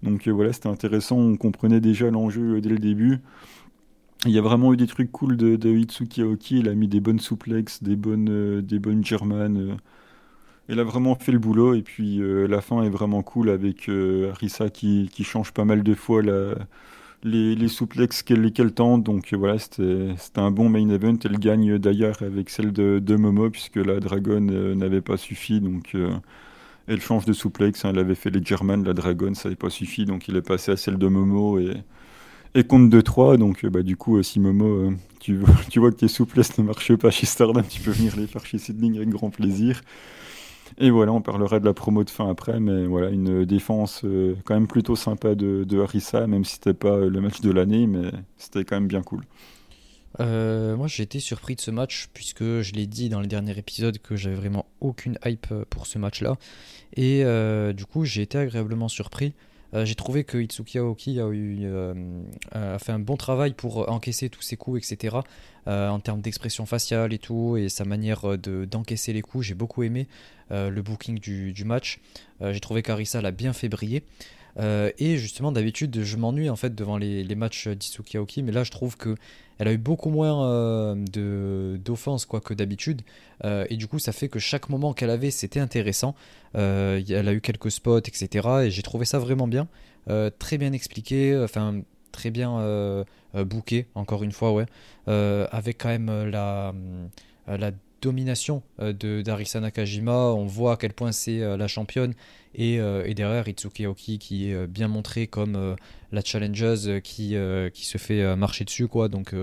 Donc 0.02 0.28
euh, 0.28 0.30
voilà, 0.32 0.52
c'était 0.52 0.68
intéressant, 0.68 1.16
on 1.16 1.36
comprenait 1.36 1.80
déjà 1.80 2.10
l'enjeu 2.10 2.56
euh, 2.56 2.60
dès 2.60 2.68
le 2.68 2.78
début. 2.78 3.20
Il 4.26 4.32
y 4.32 4.38
a 4.38 4.42
vraiment 4.42 4.72
eu 4.72 4.76
des 4.76 4.86
trucs 4.86 5.12
cool 5.12 5.36
de, 5.36 5.56
de 5.56 6.22
Aoki, 6.22 6.60
il 6.60 6.68
a 6.68 6.74
mis 6.74 6.88
des 6.88 7.00
bonnes 7.00 7.18
souplexes, 7.18 7.82
des 7.82 7.96
bonnes, 7.96 8.28
euh, 8.30 8.62
des 8.62 8.78
bonnes 8.78 9.04
germanes. 9.04 9.76
Elle 10.68 10.80
a 10.80 10.84
vraiment 10.84 11.14
fait 11.14 11.32
le 11.32 11.38
boulot 11.38 11.74
et 11.74 11.82
puis 11.82 12.22
la 12.48 12.62
fin 12.62 12.82
est 12.84 12.88
vraiment 12.88 13.22
cool 13.22 13.50
avec 13.50 13.90
Arisa 13.90 14.70
qui, 14.70 15.10
change 15.22 15.52
pas 15.52 15.66
mal 15.66 15.82
de 15.82 15.92
fois 15.92 16.22
les, 17.22 17.54
les 17.54 17.68
souplexes 17.68 18.22
qu'elle 18.22 18.72
tente. 18.72 19.02
Donc 19.02 19.34
voilà, 19.34 19.58
c'était 19.58 20.14
un 20.36 20.50
bon 20.50 20.70
main 20.70 20.88
event. 20.88 21.18
Elle 21.22 21.38
gagne 21.38 21.76
d'ailleurs 21.76 22.22
avec 22.22 22.48
celle 22.48 22.72
de, 22.72 22.98
de, 22.98 23.16
Momo 23.16 23.50
puisque 23.50 23.76
la 23.76 24.00
Dragon 24.00 24.40
n'avait 24.40 25.02
pas 25.02 25.18
suffi. 25.18 25.60
Donc 25.60 25.94
elle 26.86 27.00
change 27.00 27.24
de 27.24 27.32
souplex. 27.32 27.84
Hein, 27.84 27.90
elle 27.92 27.98
avait 27.98 28.14
fait 28.14 28.30
les 28.30 28.44
German, 28.44 28.84
la 28.84 28.92
Dragon, 28.92 29.34
ça 29.34 29.48
n'avait 29.48 29.56
pas 29.56 29.70
suffi. 29.70 30.04
Donc 30.04 30.28
il 30.28 30.36
est 30.36 30.42
passé 30.42 30.72
à 30.72 30.76
celle 30.76 30.98
de 30.98 31.06
Momo 31.06 31.58
et, 31.58 31.76
et 32.54 32.64
compte 32.64 32.90
de 32.90 33.00
3. 33.00 33.36
Donc 33.36 33.64
euh, 33.64 33.70
bah, 33.70 33.82
du 33.82 33.96
coup, 33.96 34.18
euh, 34.18 34.22
si 34.22 34.40
Momo, 34.40 34.66
euh, 34.66 34.90
tu, 35.20 35.40
tu, 35.70 35.80
vois 35.80 35.90
que 35.90 35.96
tes 35.96 36.08
souplesses 36.08 36.58
ne 36.58 36.64
marchent 36.64 36.96
pas 36.96 37.10
chez 37.10 37.26
Stardom, 37.26 37.62
tu 37.62 37.80
peux 37.80 37.90
venir 37.90 38.16
les 38.16 38.26
faire 38.26 38.44
chez 38.46 38.58
Sidling 38.58 38.96
avec 38.96 39.08
grand 39.08 39.30
plaisir. 39.30 39.80
Et 40.78 40.90
voilà, 40.90 41.12
on 41.12 41.20
parlera 41.20 41.60
de 41.60 41.64
la 41.64 41.74
promo 41.74 42.02
de 42.02 42.10
fin 42.10 42.28
après, 42.28 42.58
mais 42.58 42.86
voilà, 42.86 43.10
une 43.10 43.44
défense 43.44 44.04
quand 44.44 44.54
même 44.54 44.66
plutôt 44.66 44.96
sympa 44.96 45.34
de, 45.34 45.62
de 45.62 45.80
Harissa, 45.80 46.26
même 46.26 46.44
si 46.44 46.54
c'était 46.54 46.74
pas 46.74 46.96
le 46.96 47.20
match 47.20 47.42
de 47.42 47.50
l'année, 47.50 47.86
mais 47.86 48.10
c'était 48.38 48.64
quand 48.64 48.76
même 48.76 48.88
bien 48.88 49.02
cool. 49.02 49.20
Euh, 50.20 50.76
moi 50.76 50.86
j'ai 50.86 51.02
été 51.02 51.18
surpris 51.18 51.56
de 51.56 51.60
ce 51.60 51.70
match 51.70 52.08
puisque 52.14 52.44
je 52.44 52.72
l'ai 52.72 52.86
dit 52.86 53.08
dans 53.08 53.20
le 53.20 53.26
dernier 53.26 53.58
épisode 53.58 53.98
que 53.98 54.14
j'avais 54.14 54.36
vraiment 54.36 54.66
aucune 54.80 55.18
hype 55.24 55.48
euh, 55.50 55.64
pour 55.68 55.86
ce 55.88 55.98
match 55.98 56.20
là 56.20 56.36
et 56.94 57.24
euh, 57.24 57.72
du 57.72 57.84
coup 57.84 58.04
j'ai 58.04 58.22
été 58.22 58.38
agréablement 58.38 58.88
surpris. 58.88 59.34
J'ai 59.82 59.96
trouvé 59.96 60.22
que 60.22 60.38
Itsuki 60.38 60.78
Aoki 60.78 61.18
a, 61.18 61.28
eu, 61.30 61.66
fait 62.78 62.92
un 62.92 63.00
bon 63.00 63.16
travail 63.16 63.54
pour 63.54 63.90
encaisser 63.90 64.28
tous 64.28 64.40
ses 64.40 64.56
coups 64.56 64.78
etc 64.78 65.16
en 65.66 65.98
termes 65.98 66.20
d'expression 66.20 66.64
faciale 66.64 67.12
et 67.12 67.18
tout 67.18 67.56
et 67.56 67.68
sa 67.68 67.84
manière 67.84 68.38
d'encaisser 68.38 69.12
les 69.12 69.20
coups. 69.20 69.46
J'ai 69.46 69.54
beaucoup 69.54 69.82
aimé 69.82 70.06
le 70.50 70.80
booking 70.80 71.18
du, 71.18 71.52
du 71.52 71.64
match. 71.64 71.98
J'ai 72.40 72.60
trouvé 72.60 72.84
qu'Arisa 72.84 73.20
l'a 73.20 73.32
bien 73.32 73.52
fait 73.52 73.68
briller 73.68 74.04
euh, 74.58 74.90
et 74.98 75.16
justement, 75.16 75.52
d'habitude, 75.52 76.02
je 76.02 76.16
m'ennuie 76.16 76.50
en 76.50 76.56
fait 76.56 76.74
devant 76.74 76.96
les, 76.96 77.34
matchs 77.34 77.68
d'Itsuki 77.68 78.16
Aoki, 78.16 78.42
mais 78.42 78.52
là, 78.52 78.64
je 78.64 78.70
trouve 78.70 78.96
que 78.96 79.16
elle 79.58 79.68
a 79.68 79.72
eu 79.72 79.78
beaucoup 79.78 80.10
moins 80.10 80.48
euh, 80.48 80.94
de 80.94 81.78
d'offenses 81.84 82.26
quoi 82.26 82.40
que 82.40 82.54
d'habitude, 82.54 83.02
euh, 83.44 83.66
et 83.70 83.76
du 83.76 83.86
coup, 83.86 83.98
ça 83.98 84.12
fait 84.12 84.28
que 84.28 84.38
chaque 84.38 84.68
moment 84.68 84.92
qu'elle 84.92 85.10
avait, 85.10 85.30
c'était 85.30 85.60
intéressant. 85.60 86.14
Euh, 86.56 87.00
elle 87.08 87.28
a 87.28 87.32
eu 87.32 87.40
quelques 87.40 87.70
spots, 87.70 87.98
etc. 87.98 88.48
Et 88.64 88.70
j'ai 88.70 88.82
trouvé 88.82 89.04
ça 89.04 89.18
vraiment 89.18 89.48
bien, 89.48 89.68
très 90.38 90.58
bien 90.58 90.72
expliqué, 90.72 91.36
enfin 91.42 91.80
très 92.12 92.30
bien 92.30 93.04
booké, 93.34 93.86
encore 93.94 94.22
une 94.22 94.32
fois, 94.32 94.52
ouais, 94.52 94.66
avec 95.06 95.78
quand 95.78 95.88
même 95.88 96.28
la 96.30 96.74
la 97.46 97.70
domination 98.04 98.62
de 98.78 99.22
d'Arisa 99.22 99.60
Nakajima. 99.60 100.12
On 100.12 100.46
voit 100.46 100.74
à 100.74 100.76
quel 100.76 100.92
point 100.92 101.12
c'est 101.12 101.40
la 101.56 101.68
championne 101.68 102.14
et, 102.54 102.78
euh, 102.78 103.04
et, 103.06 103.14
derrière 103.14 103.46
Itsuki 103.48 103.84
Aoki 103.84 104.18
qui 104.18 104.50
est 104.50 104.54
euh, 104.54 104.66
bien 104.66 104.88
montré 104.88 105.26
comme 105.26 105.56
euh, 105.56 105.74
la 106.12 106.22
challengeuse 106.22 107.00
qui, 107.02 107.30
se 107.34 107.98
fait 107.98 108.36
marcher 108.36 108.64
dessus 108.64 108.86
quoi 108.86 109.08
donc 109.08 109.34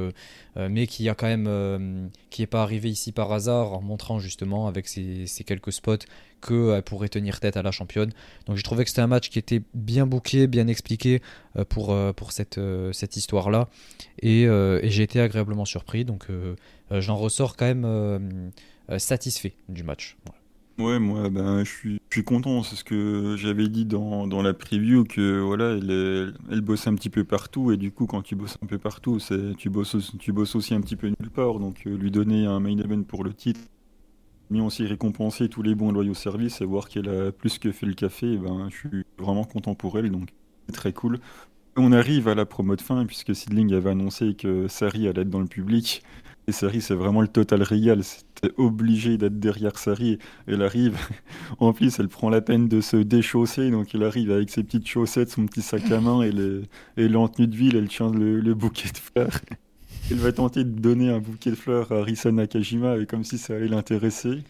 mais 0.55 0.87
qui 0.87 1.09
a 1.09 1.15
quand 1.15 1.27
même 1.27 2.09
qui 2.29 2.43
est 2.43 2.47
pas 2.47 2.63
arrivé 2.63 2.89
ici 2.89 3.11
par 3.11 3.29
hasard 3.33 3.73
en 3.73 3.81
montrant 3.81 4.19
justement 4.19 4.67
avec 4.67 4.87
ces 4.87 5.43
quelques 5.45 5.73
spots 5.73 6.05
qu'elle 6.41 6.81
pourrait 6.83 7.09
tenir 7.09 7.39
tête 7.39 7.57
à 7.57 7.61
la 7.61 7.71
championne 7.71 8.11
donc 8.47 8.57
j'ai 8.57 8.63
trouvé 8.63 8.83
que 8.83 8.89
c'était 8.89 9.01
un 9.01 9.07
match 9.07 9.29
qui 9.29 9.39
était 9.39 9.61
bien 9.73 10.05
bouclé 10.05 10.47
bien 10.47 10.67
expliqué 10.67 11.21
pour, 11.69 11.95
pour 12.15 12.31
cette, 12.31 12.59
cette 12.91 13.15
histoire 13.15 13.49
là 13.49 13.69
et, 14.19 14.43
et 14.43 14.89
j'ai 14.89 15.03
été 15.03 15.19
agréablement 15.21 15.65
surpris 15.65 16.05
donc 16.05 16.27
j'en 16.91 17.15
ressors 17.15 17.55
quand 17.55 17.65
même 17.65 18.51
satisfait 18.97 19.53
du 19.69 19.83
match. 19.83 20.17
Ouais, 20.81 20.99
moi, 20.99 21.29
ben, 21.29 21.63
je 21.63 21.69
suis, 21.69 22.01
je 22.09 22.15
suis 22.15 22.23
content. 22.23 22.63
C'est 22.63 22.75
ce 22.75 22.83
que 22.83 23.35
j'avais 23.37 23.67
dit 23.67 23.85
dans, 23.85 24.25
dans 24.25 24.41
la 24.41 24.53
preview 24.53 25.03
que 25.03 25.39
voilà, 25.39 25.71
elle, 25.77 26.33
elle 26.49 26.61
bosse 26.61 26.87
un 26.87 26.95
petit 26.95 27.09
peu 27.09 27.23
partout 27.23 27.71
et 27.71 27.77
du 27.77 27.91
coup, 27.91 28.07
quand 28.07 28.21
tu 28.21 28.35
bosses 28.35 28.57
un 28.63 28.65
peu 28.65 28.79
partout, 28.79 29.19
c'est 29.19 29.55
tu 29.57 29.69
bosses, 29.69 29.95
tu 30.19 30.31
bosses 30.31 30.55
aussi 30.55 30.73
un 30.73 30.81
petit 30.81 30.95
peu 30.95 31.07
nulle 31.07 31.29
part. 31.29 31.59
Donc, 31.59 31.83
euh, 31.85 31.95
lui 31.95 32.09
donner 32.09 32.45
un 32.45 32.59
main 32.59 32.77
event 32.77 33.03
pour 33.03 33.23
le 33.23 33.33
titre, 33.33 33.59
mais 34.51 34.59
aussi 34.59 34.85
récompenser 34.85 35.49
tous 35.49 35.63
les 35.63 35.73
bons 35.73 35.91
loyaux 35.91 36.13
services 36.13 36.61
et 36.61 36.65
voir 36.65 36.89
qu'elle 36.89 37.09
a 37.09 37.31
plus 37.31 37.57
que 37.57 37.71
fait 37.71 37.85
le 37.85 37.93
café, 37.93 38.37
ben, 38.37 38.67
je 38.69 38.75
suis 38.75 39.05
vraiment 39.17 39.45
content 39.45 39.73
pour 39.75 39.97
elle. 39.97 40.11
Donc, 40.11 40.29
c'est 40.67 40.75
très 40.75 40.93
cool. 40.93 41.19
On 41.77 41.93
arrive 41.93 42.27
à 42.27 42.35
la 42.35 42.45
promo 42.45 42.75
de 42.75 42.81
fin 42.81 43.05
puisque 43.05 43.33
Sidling 43.33 43.73
avait 43.73 43.91
annoncé 43.91 44.33
que 44.33 44.67
Sari 44.67 45.07
allait 45.07 45.21
être 45.21 45.29
dans 45.29 45.39
le 45.39 45.47
public. 45.47 46.03
Et 46.47 46.51
Sari, 46.51 46.81
c'est 46.81 46.95
vraiment 46.95 47.21
le 47.21 47.29
total 47.29 47.63
régal. 47.63 48.03
C'était 48.03 48.53
obligé 48.57 49.17
d'être 49.17 49.39
derrière 49.39 49.77
Sari. 49.77 50.19
Elle 50.47 50.63
arrive, 50.63 50.97
en 51.59 51.71
plus, 51.71 51.97
elle 51.99 52.09
prend 52.09 52.29
la 52.29 52.41
peine 52.41 52.67
de 52.67 52.81
se 52.81 52.97
déchausser. 52.97 53.71
Donc, 53.71 53.95
elle 53.95 54.03
arrive 54.03 54.31
avec 54.31 54.49
ses 54.49 54.63
petites 54.63 54.87
chaussettes, 54.87 55.29
son 55.29 55.45
petit 55.45 55.61
sac 55.61 55.89
à 55.91 56.01
main 56.01 56.23
et, 56.23 56.31
les, 56.31 56.63
et 56.97 57.07
de 57.07 57.55
ville, 57.55 57.77
elle 57.77 57.87
tient 57.87 58.11
le, 58.11 58.41
le, 58.41 58.53
bouquet 58.53 58.89
de 58.89 58.97
fleurs. 58.97 59.39
Elle 60.11 60.17
va 60.17 60.31
tenter 60.31 60.63
de 60.63 60.69
donner 60.69 61.09
un 61.09 61.19
bouquet 61.19 61.51
de 61.51 61.55
fleurs 61.55 61.91
à 61.91 62.03
Risa 62.03 62.31
Nakajima, 62.31 62.97
et 62.97 63.05
comme 63.05 63.23
si 63.23 63.37
ça 63.37 63.55
allait 63.55 63.67
l'intéresser. 63.67 64.43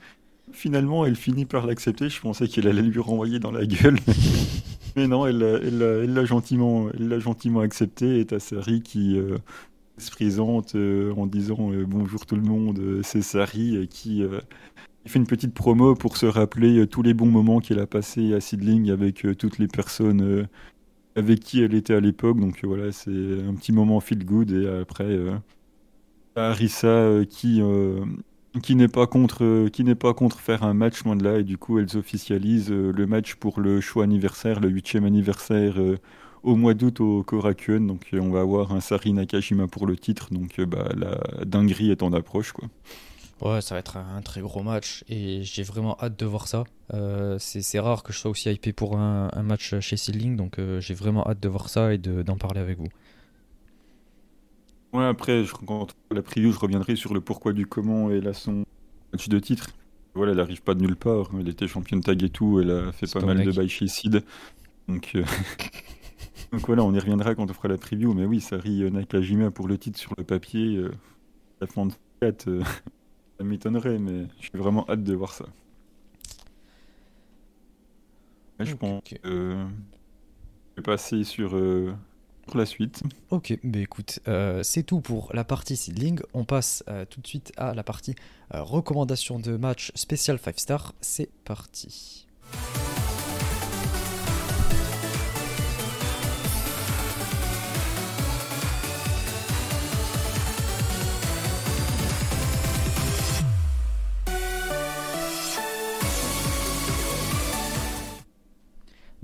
Finalement, 0.52 1.06
elle 1.06 1.16
finit 1.16 1.46
par 1.46 1.66
l'accepter. 1.66 2.10
Je 2.10 2.20
pensais 2.20 2.48
qu'elle 2.48 2.68
allait 2.68 2.82
lui 2.82 3.00
renvoyer 3.00 3.40
dans 3.40 3.52
la 3.52 3.66
gueule. 3.66 3.98
Mais 4.96 5.08
non, 5.08 5.26
elle 5.26 5.38
l'a 5.38 5.60
elle, 5.60 5.82
elle, 5.82 6.18
elle 6.18 6.26
gentiment, 6.26 7.62
accepté. 7.62 8.20
Et 8.20 8.26
t'as 8.26 8.40
Sari 8.40 8.82
qui. 8.82 9.18
Euh, 9.18 9.38
se 10.02 10.12
présente 10.12 10.76
euh, 10.76 11.14
en 11.16 11.28
disant 11.28 11.72
euh, 11.72 11.86
bonjour 11.86 12.26
tout 12.26 12.36
le 12.36 12.42
monde, 12.42 12.80
euh, 12.80 13.02
c'est 13.04 13.22
Sari 13.22 13.88
qui 13.90 14.24
fait 15.06 15.20
une 15.20 15.28
petite 15.28 15.54
promo 15.54 15.96
pour 15.96 16.18
se 16.18 16.26
rappeler 16.26 16.86
tous 16.88 17.02
les 17.02 17.14
bons 17.14 17.28
moments 17.28 17.60
qu'elle 17.60 17.80
a 17.80 17.88
passés 17.88 18.34
à 18.34 18.42
Sidling 18.42 18.92
avec 18.92 19.26
toutes 19.38 19.58
les 19.58 19.68
personnes 19.68 20.48
avec 21.16 21.40
qui 21.42 21.62
elle 21.62 21.74
était 21.74 21.94
à 21.94 22.00
l'époque. 22.00 22.40
Donc 22.40 22.64
voilà, 22.64 22.92
c'est 22.92 23.10
un 23.12 23.54
petit 23.56 23.72
moment 23.72 24.00
feel 24.00 24.26
good 24.26 24.52
et 24.52 24.68
après 24.68 25.18
Arisa 26.36 27.26
qui 27.30 27.62
qui 28.62 28.76
n'est 28.76 28.88
pas 28.90 29.08
contre 29.08 29.70
pas 29.94 30.14
contre 30.14 30.40
faire 30.40 30.64
un 30.64 30.74
match 30.74 31.04
loin 31.06 31.16
de 31.16 31.24
là 31.24 31.40
et 31.40 31.44
du 31.44 31.58
coup 31.58 31.80
elles 31.80 31.98
officialisent 31.98 32.72
le 32.72 33.08
match 33.08 33.36
pour 33.36 33.62
le 33.62 33.80
show 33.82 34.02
anniversaire, 34.02 34.60
le 34.60 34.70
huitième 34.70 35.06
anniversaire 35.06 35.76
au 36.44 36.56
mois 36.56 36.74
d'août 36.74 37.00
au 37.02 37.24
Korakuen. 37.24 37.88
Donc 37.88 38.10
on 38.14 38.30
va 38.30 38.42
avoir 38.42 38.74
un 38.74 38.82
Sari 38.82 39.14
Nakajima 39.14 39.68
pour 39.68 39.88
le 39.88 39.96
titre. 39.98 40.34
Donc 40.34 40.60
bah, 40.62 40.90
la 40.98 41.46
dinguerie 41.46 41.92
est 41.92 42.04
en 42.04 42.14
approche. 42.14 42.52
quoi. 42.52 42.68
Ouais, 43.42 43.60
ça 43.62 43.74
va 43.74 43.80
être 43.80 43.98
un, 43.98 44.22
très 44.22 44.40
gros 44.40 44.62
match 44.62 45.04
et 45.10 45.42
j'ai 45.42 45.64
vraiment 45.64 45.98
hâte 46.00 46.18
de 46.20 46.26
voir 46.28 46.48
ça. 46.48 46.64
Euh, 46.94 47.38
c'est 47.40 47.80
rare 47.80 48.04
que 48.04 48.14
je 48.14 48.20
sois 48.20 48.30
aussi 48.30 48.52
hypé 48.52 48.72
pour 48.72 48.98
un, 48.98 49.30
match 49.42 49.80
chez 49.80 49.98
Seedling, 49.98 50.36
donc 50.36 50.60
euh, 50.60 50.80
j'ai 50.80 50.94
vraiment 50.94 51.28
hâte 51.28 51.40
de 51.40 51.50
voir 51.50 51.68
ça 51.68 51.92
et 51.92 51.98
d'en 51.98 52.38
parler 52.38 52.60
avec 52.60 52.78
vous. 52.78 52.90
Ouais, 54.94 55.06
après, 55.06 55.44
je, 55.44 55.54
quand 55.54 55.88
la 56.12 56.22
preview, 56.22 56.52
je 56.52 56.60
reviendrai 56.60 56.96
sur 56.96 57.16
le 57.16 57.22
pourquoi 57.22 57.54
du 57.54 57.66
comment 57.66 58.12
et 58.12 58.22
là 58.22 58.34
son 58.34 58.64
match 59.12 59.28
de 59.28 59.40
titre. 59.40 59.70
Voilà, 60.14 60.34
elle 60.34 60.40
arrive 60.40 60.62
pas 60.62 60.76
de 60.76 60.82
nulle 60.82 60.98
part. 60.98 61.32
Elle 61.40 61.50
était 61.50 61.68
championne 61.68 62.02
tag 62.02 62.22
et 62.22 62.30
tout. 62.30 62.60
Elle 62.60 62.70
a 62.70 62.92
fait 62.92 63.12
pas 63.12 63.26
mal 63.26 63.44
de 63.44 63.52
bails 63.52 63.70
chez 63.70 63.88
Seed. 63.88 64.24
Donc, 64.88 65.14
euh, 65.16 65.24
donc 66.52 66.68
voilà, 66.68 66.84
on 66.84 66.94
y 66.94 67.00
reviendra 67.00 67.34
quand 67.34 67.50
on 67.50 67.54
fera 67.54 67.70
la 67.70 67.78
preview. 67.78 68.14
Mais 68.14 68.26
oui, 68.26 68.42
ça 68.42 68.58
rit 68.58 68.92
Nakajima 68.92 69.50
pour 69.50 69.68
le 69.70 69.78
titre 69.78 69.98
sur 69.98 70.14
le 70.18 70.26
papier. 70.26 70.84
la 71.62 71.68
fin 71.68 71.86
de 71.86 71.94
4. 72.20 72.50
Ça 73.42 73.48
m'étonnerait, 73.48 73.98
mais 73.98 74.28
je 74.40 74.50
suis 74.50 74.58
vraiment 74.60 74.86
hâte 74.88 75.04
de 75.04 75.16
voir 75.16 75.34
ça. 75.34 75.46
je 78.60 78.76
pense 78.76 79.02
que 79.04 79.16
je 79.24 79.66
vais 80.78 80.84
passer 80.84 81.24
sur, 81.24 81.56
euh, 81.56 81.92
la 82.54 82.68
suite. 82.68 83.02
Ok, 83.32 83.58
bah 83.64 83.80
écoute, 83.80 84.20
euh, 84.28 84.62
c'est 84.62 84.84
tout 84.84 85.02
pour 85.02 85.32
la 85.34 85.44
partie 85.44 85.76
seedling. 85.76 86.20
On 86.36 86.46
passe 86.46 86.84
euh, 86.88 87.04
tout 87.06 87.20
de 87.20 87.26
suite 87.26 87.52
à 87.58 87.74
la 87.74 87.82
partie 87.82 88.14
recommandation 88.52 89.40
de 89.40 89.58
match 89.58 89.92
spécial 89.96 90.38
5 90.38 90.60
star. 90.60 90.94
C'est 91.02 91.32
parti. 91.44 92.28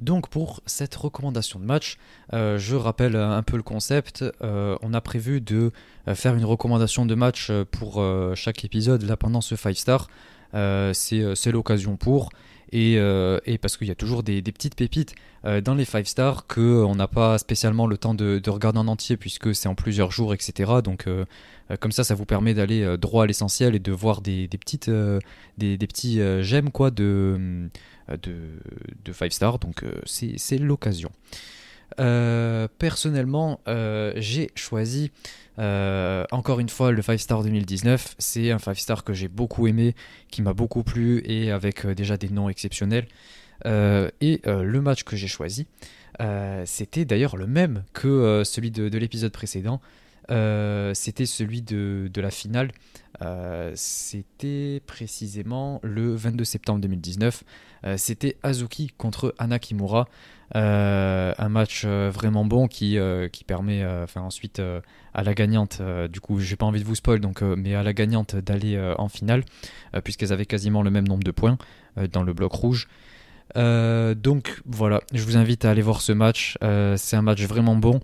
Donc 0.07 0.29
pour 0.29 0.61
cette 0.65 0.95
recommandation 0.95 1.59
de 1.59 1.65
match, 1.65 1.97
euh, 2.31 2.57
je 2.57 2.77
rappelle 2.77 3.17
un 3.17 3.43
peu 3.43 3.57
le 3.57 3.61
concept. 3.61 4.23
Euh, 4.41 4.77
on 4.81 4.93
a 4.93 5.01
prévu 5.01 5.41
de 5.41 5.73
euh, 6.07 6.15
faire 6.15 6.33
une 6.33 6.45
recommandation 6.45 7.05
de 7.05 7.13
match 7.13 7.51
pour 7.71 8.01
chaque 8.33 8.63
épisode 8.63 9.03
là 9.03 9.17
pendant 9.17 9.41
ce 9.41 9.57
5 9.57 9.75
star. 9.75 10.07
C'est 10.53 11.51
l'occasion 11.51 11.97
pour. 11.97 12.29
Et, 12.73 12.97
parce 13.61 13.77
qu'il 13.77 13.87
y 13.87 13.91
a 13.91 13.95
toujours 13.95 14.23
des, 14.23 14.41
petites 14.41 14.75
pépites 14.75 15.15
dans 15.43 15.75
les 15.75 15.85
5 15.85 16.05
stars 16.05 16.47
qu'on 16.47 16.95
n'a 16.95 17.07
pas 17.07 17.37
spécialement 17.37 17.87
le 17.87 17.97
temps 17.97 18.13
de, 18.13 18.41
regarder 18.49 18.79
en 18.79 18.87
entier 18.87 19.17
puisque 19.17 19.55
c'est 19.55 19.69
en 19.69 19.75
plusieurs 19.75 20.11
jours, 20.11 20.33
etc. 20.33 20.71
Donc 20.83 21.05
comme 21.79 21.91
ça, 21.91 22.03
ça 22.03 22.15
vous 22.15 22.25
permet 22.25 22.53
d'aller 22.53 22.97
droit 22.97 23.23
à 23.23 23.27
l'essentiel 23.27 23.75
et 23.75 23.79
de 23.79 23.91
voir 23.91 24.21
des, 24.21 24.47
petites, 24.49 24.91
des, 25.57 25.77
petits 25.77 26.19
j'aime 26.41 26.71
quoi 26.71 26.91
de 26.91 27.69
de, 28.15 28.35
de 29.03 29.13
5 29.13 29.33
stars, 29.33 29.59
donc 29.59 29.83
euh, 29.83 29.91
c'est 30.05 30.57
l'occasion. 30.57 31.11
Euh, 31.99 32.67
personnellement, 32.79 33.59
euh, 33.67 34.13
j'ai 34.17 34.51
choisi 34.55 35.11
encore 35.59 36.59
une 36.59 36.69
fois 36.69 36.91
le 36.91 37.01
5 37.01 37.19
star 37.19 37.43
2019. 37.43 38.15
C'est 38.19 38.51
un 38.51 38.59
5 38.59 38.77
star 38.77 39.03
que 39.03 39.13
j'ai 39.13 39.27
beaucoup 39.27 39.67
aimé, 39.67 39.95
qui 40.29 40.41
m'a 40.41 40.53
beaucoup 40.53 40.83
plu 40.83 41.23
et 41.25 41.51
avec 41.51 41.87
déjà 41.87 42.17
des 42.17 42.29
noms 42.29 42.49
exceptionnels. 42.49 43.07
et 43.65 44.41
le 44.45 44.79
match 44.81 45.03
que 45.03 45.15
j'ai 45.15 45.27
choisi, 45.27 45.65
c'était 46.65 47.05
d'ailleurs 47.05 47.37
le 47.37 47.47
même 47.47 47.83
que 47.93 48.43
celui 48.45 48.69
de, 48.69 48.87
de 48.87 48.97
l'épisode 48.99 49.31
précédent. 49.31 49.81
c'était 50.29 51.25
celui 51.25 51.63
de, 51.63 52.11
la 52.15 52.29
finale. 52.29 52.71
C'était 53.75 54.81
précisément 54.85 55.79
le 55.83 56.15
22 56.15 56.43
septembre 56.43 56.81
2019. 56.81 57.43
Euh, 57.85 57.95
c'était 57.97 58.37
Azuki 58.43 58.91
contre 58.97 59.33
Anna 59.37 59.59
Kimura. 59.59 60.07
Euh, 60.55 61.33
un 61.37 61.49
match 61.49 61.83
euh, 61.85 62.09
vraiment 62.09 62.45
bon 62.45 62.67
qui, 62.67 62.97
qui 63.31 63.43
permet 63.43 63.85
ensuite 64.15 64.61
à 65.13 65.23
la 65.23 65.33
gagnante, 65.33 65.81
du 66.09 66.19
coup 66.19 66.39
j'ai 66.39 66.55
pas 66.55 66.65
envie 66.65 66.79
de 66.79 66.85
vous 66.85 66.95
spoil, 66.95 67.19
donc, 67.19 67.41
mais 67.41 67.75
à 67.75 67.83
la 67.83 67.93
gagnante 67.93 68.35
d'aller 68.35 68.79
en 68.97 69.07
finale, 69.07 69.43
puisqu'elles 70.03 70.33
avaient 70.33 70.45
quasiment 70.45 70.81
le 70.81 70.91
même 70.91 71.07
nombre 71.07 71.23
de 71.23 71.31
points 71.31 71.57
dans 72.11 72.23
le 72.23 72.33
bloc 72.33 72.53
rouge. 72.53 72.87
donc 73.55 74.61
voilà, 74.65 75.01
je 75.13 75.23
vous 75.23 75.37
invite 75.37 75.65
à 75.65 75.71
aller 75.71 75.81
voir 75.81 76.01
ce 76.01 76.11
match. 76.11 76.57
c'est 76.61 77.15
un 77.15 77.21
match 77.21 77.41
vraiment 77.43 77.75
bon 77.75 77.99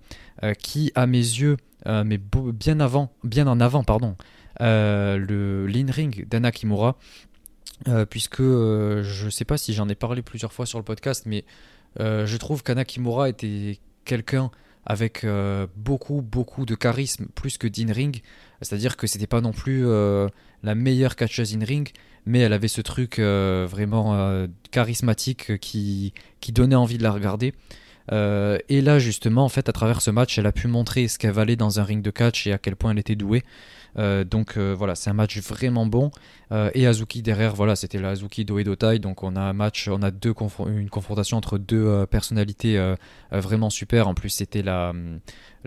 qui, 0.60 0.92
à 0.96 1.06
mes 1.06 1.18
yeux, 1.18 1.58
mais 1.86 2.20
bien 2.54 2.80
avant, 2.80 3.12
bien 3.24 3.48
en 3.48 3.60
avant, 3.60 3.84
pardon, 3.84 4.16
le 4.60 5.68
l'in-ring 5.68 6.28
d'Anna 6.28 6.52
Kimura 6.52 6.98
euh, 7.90 8.06
puisque 8.06 8.40
euh, 8.40 9.04
je 9.04 9.26
ne 9.26 9.30
sais 9.30 9.46
pas 9.46 9.58
si 9.58 9.74
j'en 9.74 9.90
ai 9.90 9.96
parlé 9.96 10.22
plusieurs 10.22 10.54
fois 10.54 10.66
sur 10.66 10.80
le 10.80 10.86
podcast, 10.86 11.24
mais 11.26 11.44
euh, 12.00 12.26
je 12.26 12.38
trouve 12.38 12.64
qu'Anna 12.64 12.86
Kimura 12.86 13.30
était 13.30 13.80
quelqu'un 14.06 14.52
avec 14.86 15.26
beaucoup, 15.78 16.22
beaucoup 16.22 16.66
de 16.66 16.76
charisme, 16.76 17.28
plus 17.36 17.58
que 17.58 17.68
d'in-ring. 17.68 18.22
C'est-à-dire 18.62 18.98
que 18.98 19.08
c'était 19.08 19.28
pas 19.28 19.40
non 19.40 19.54
plus 19.54 19.86
la 19.86 20.76
meilleure 20.76 21.16
catcheuse 21.16 21.56
in-ring, 21.56 21.90
mais 22.26 22.40
elle 22.40 22.52
avait 22.52 22.68
ce 22.68 22.82
truc 22.82 23.18
vraiment 23.18 24.46
charismatique 24.72 25.58
qui, 25.60 26.14
qui 26.42 26.52
donnait 26.52 26.76
envie 26.76 26.98
de 26.98 27.04
la 27.04 27.12
regarder. 27.12 27.54
et 28.12 28.82
là, 28.82 29.00
justement, 29.00 29.46
en 29.46 29.50
fait, 29.50 29.70
à 29.70 29.72
travers 29.72 30.02
ce 30.02 30.12
match, 30.12 30.38
elle 30.38 30.48
a 30.48 30.52
pu 30.52 30.68
montrer 30.68 31.08
ce 31.08 31.18
qu'elle 31.18 31.32
valait 31.32 31.56
dans 31.56 31.80
un 31.80 31.84
ring 31.86 32.04
de 32.04 32.12
catch 32.12 32.46
et 32.48 32.52
à 32.52 32.58
quel 32.58 32.76
point 32.76 32.92
elle 32.92 33.00
était 33.00 33.16
douée. 33.16 33.44
Euh, 33.98 34.24
donc 34.24 34.58
euh, 34.58 34.74
voilà, 34.78 34.96
c'est 34.96 35.10
un 35.10 35.14
match 35.14 35.38
vraiment 35.40 35.86
bon. 35.86 36.12
Euh, 36.52 36.70
et 36.74 36.88
Azuki 36.88 37.22
derrière, 37.22 37.56
voilà, 37.56 37.76
c'était 37.76 38.00
la 38.00 38.10
Azuki 38.10 38.46
Doedotai. 38.46 39.00
Donc 39.00 39.24
on 39.24 39.36
a 39.36 39.42
un 39.42 39.54
match, 39.54 39.88
on 39.88 40.02
a 40.02 40.12
deux 40.12 40.34
une 40.68 40.90
confrontation 40.90 41.38
entre 41.38 41.58
deux 41.58 42.06
personnalités 42.08 42.94
vraiment 43.32 43.70
super. 43.70 44.08
En 44.08 44.14
plus, 44.14 44.30
c'était 44.30 44.62
la, 44.62 44.94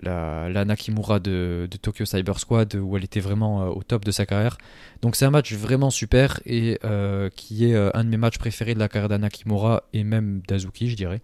la, 0.01 0.65
Nakimura 0.65 1.19
de, 1.19 1.67
de, 1.69 1.77
Tokyo 1.77 2.05
Cyber 2.05 2.39
Squad 2.39 2.75
où 2.75 2.97
elle 2.97 3.03
était 3.03 3.19
vraiment 3.19 3.67
au 3.67 3.83
top 3.83 4.05
de 4.05 4.11
sa 4.11 4.25
carrière. 4.25 4.57
Donc 5.01 5.15
c'est 5.15 5.25
un 5.25 5.31
match 5.31 5.53
vraiment 5.53 5.89
super 5.89 6.39
et 6.45 6.79
qui 7.35 7.65
est 7.65 7.75
un 7.75 8.03
de 8.03 8.09
mes 8.09 8.17
matchs 8.17 8.37
préférés 8.37 8.73
de 8.73 8.79
la 8.79 8.87
carrière 8.87 9.09
d'Anakimura 9.09 9.83
et 9.93 10.03
même 10.03 10.41
d'Azuki, 10.47 10.89
je 10.89 10.95
dirais. 10.95 11.21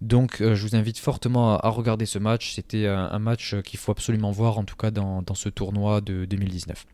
Donc 0.00 0.40
euh, 0.40 0.54
je 0.54 0.66
vous 0.66 0.76
invite 0.76 0.98
fortement 0.98 1.58
à, 1.58 1.68
regarder 1.68 2.06
ce 2.06 2.18
match. 2.18 2.54
C'était 2.54 2.86
un, 2.86 3.18
match 3.18 3.54
qu'il 3.62 3.78
faut 3.78 3.92
absolument 3.92 4.30
voir, 4.30 4.58
en 4.58 4.64
tout 4.64 4.76
cas 4.76 4.90
dans, 4.90 5.22
ce 5.34 5.48
tournoi 5.48 6.00
de 6.00 6.24
2019. 6.24 6.86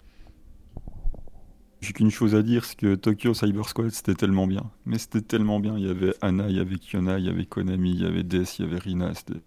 J'ai 1.80 1.92
qu'une 1.92 2.10
chose 2.10 2.34
à 2.34 2.42
dire, 2.42 2.64
c'est 2.64 2.76
que 2.76 2.94
Tokyo 2.94 3.34
Cyber 3.34 3.68
Squad 3.68 3.90
c'était 3.90 4.14
tellement 4.14 4.46
bien. 4.46 4.70
Mais 4.86 4.98
c'était 4.98 5.20
tellement 5.20 5.60
bien. 5.60 5.78
Il 5.78 5.86
y 5.86 5.90
avait 5.90 6.14
Anna, 6.20 6.48
il 6.48 6.56
y 6.56 6.60
avait 6.60 6.78
Kiona, 6.78 7.18
il 7.18 7.26
y 7.26 7.28
avait 7.28 7.46
Konami, 7.46 7.92
il 7.92 8.02
y 8.02 8.06
avait 8.06 8.24
Death, 8.24 8.58
il 8.58 8.64
y 8.64 8.68
avait 8.68 8.78
Rina. 8.78 9.12
C'était 9.14 9.40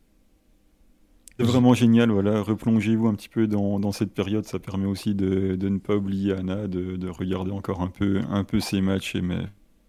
vraiment 1.39 1.73
génial. 1.73 2.11
Voilà, 2.11 2.41
replongez-vous 2.41 3.07
un 3.07 3.15
petit 3.15 3.29
peu 3.29 3.47
dans, 3.47 3.91
cette 3.91 4.13
période. 4.13 4.45
Ça 4.45 4.59
permet 4.59 4.85
aussi 4.85 5.15
de, 5.15 5.57
ne 5.61 5.79
pas 5.79 5.95
oublier 5.95 6.33
Anna, 6.33 6.67
de, 6.67 7.09
regarder 7.09 7.51
encore 7.51 7.81
un 7.81 7.89
peu, 7.89 8.21
un 8.29 8.45
peu 8.45 8.61
ses 8.61 8.79
matchs. 8.79 9.15
Et 9.15 9.21
mais 9.21 9.41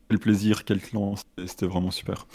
quel 0.09 0.19
plaisir, 0.19 0.65
quel 0.65 0.81
clan. 0.81 1.15
C'était 1.47 1.67
vraiment 1.67 1.93
super. 1.93 2.27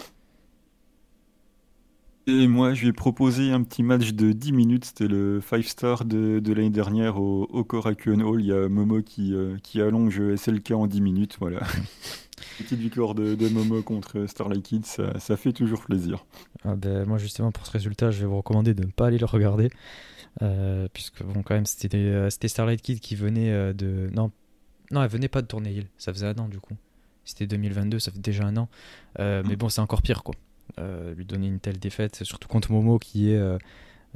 Et 2.28 2.48
moi, 2.48 2.74
je 2.74 2.82
lui 2.82 2.88
ai 2.88 2.94
proposé 2.94 3.52
un 3.52 3.62
petit 3.62 3.84
match 3.84 4.14
de 4.14 4.32
10 4.32 4.52
minutes. 4.52 4.86
C'était 4.86 5.08
le 5.08 5.42
5 5.42 5.64
star 5.64 6.06
de, 6.06 6.42
l'année 6.54 6.72
dernière 6.72 7.22
au, 7.22 7.44
au 7.44 7.64
Korakuen 7.64 8.24
Hall. 8.24 8.42
Il 8.42 8.48
y 8.48 8.52
a 8.52 8.68
Momo 8.68 9.04
qui, 9.04 9.36
euh, 9.36 9.58
qui 9.62 9.80
allonge 9.80 10.36
SLK 10.36 10.72
en 10.72 10.88
10 10.88 11.02
minutes. 11.02 11.38
Voilà. 11.40 11.60
Petite 12.58 12.80
victoire 12.80 13.14
de, 13.14 13.48
Momo 13.50 13.84
contre 13.84 14.26
Starlight 14.26 14.64
Kid, 14.64 14.86
ça, 14.86 15.38
fait 15.38 15.54
toujours 15.54 15.82
plaisir. 15.82 16.26
Ah 16.64 16.76
ben, 16.76 17.06
moi, 17.06 17.20
justement, 17.20 17.52
pour 17.52 17.68
ce 17.68 17.72
résultat, 17.72 18.10
je 18.10 18.22
vais 18.22 18.26
vous 18.26 18.38
recommander 18.38 18.74
de 18.74 18.86
ne 18.86 18.92
pas 18.92 19.08
aller 19.08 19.20
le 19.20 19.26
regarder. 19.26 19.70
Euh, 20.42 20.88
puisque, 20.94 21.22
bon, 21.22 21.44
quand 21.44 21.54
même, 21.54 21.68
c'était 21.68 21.98
euh, 21.98 22.30
Starlight 22.30 22.82
Kid 22.82 23.00
qui 23.02 23.16
venait 23.16 23.74
de. 23.74 24.10
Non, 24.14 24.32
non, 24.90 25.04
elle 25.04 25.10
venait 25.10 25.28
pas 25.28 25.44
de 25.44 25.48
tourner 25.48 25.72
Hill. 25.72 25.88
Ça 26.00 26.12
faisait 26.12 26.28
un 26.28 26.38
an, 26.40 26.48
du 26.48 26.60
coup. 26.60 26.76
C'était 27.24 27.46
2022, 27.46 28.00
ça 28.00 28.12
fait 28.12 28.20
déjà 28.20 28.46
un 28.46 28.58
an. 28.58 28.68
Mais 29.20 29.44
mm. 29.44 29.56
bon, 29.58 29.70
c'est 29.70 29.82
encore 29.82 30.02
pire, 30.02 30.24
quoi. 30.24 30.34
Euh, 30.78 31.14
lui 31.16 31.26
donner 31.26 31.48
une 31.48 31.60
telle 31.60 31.80
défaite, 31.80 32.24
surtout 32.24 32.50
contre 32.50 32.72
Momo 32.72 33.00
qui 33.00 33.32
est 33.32 33.38
euh, 33.38 33.58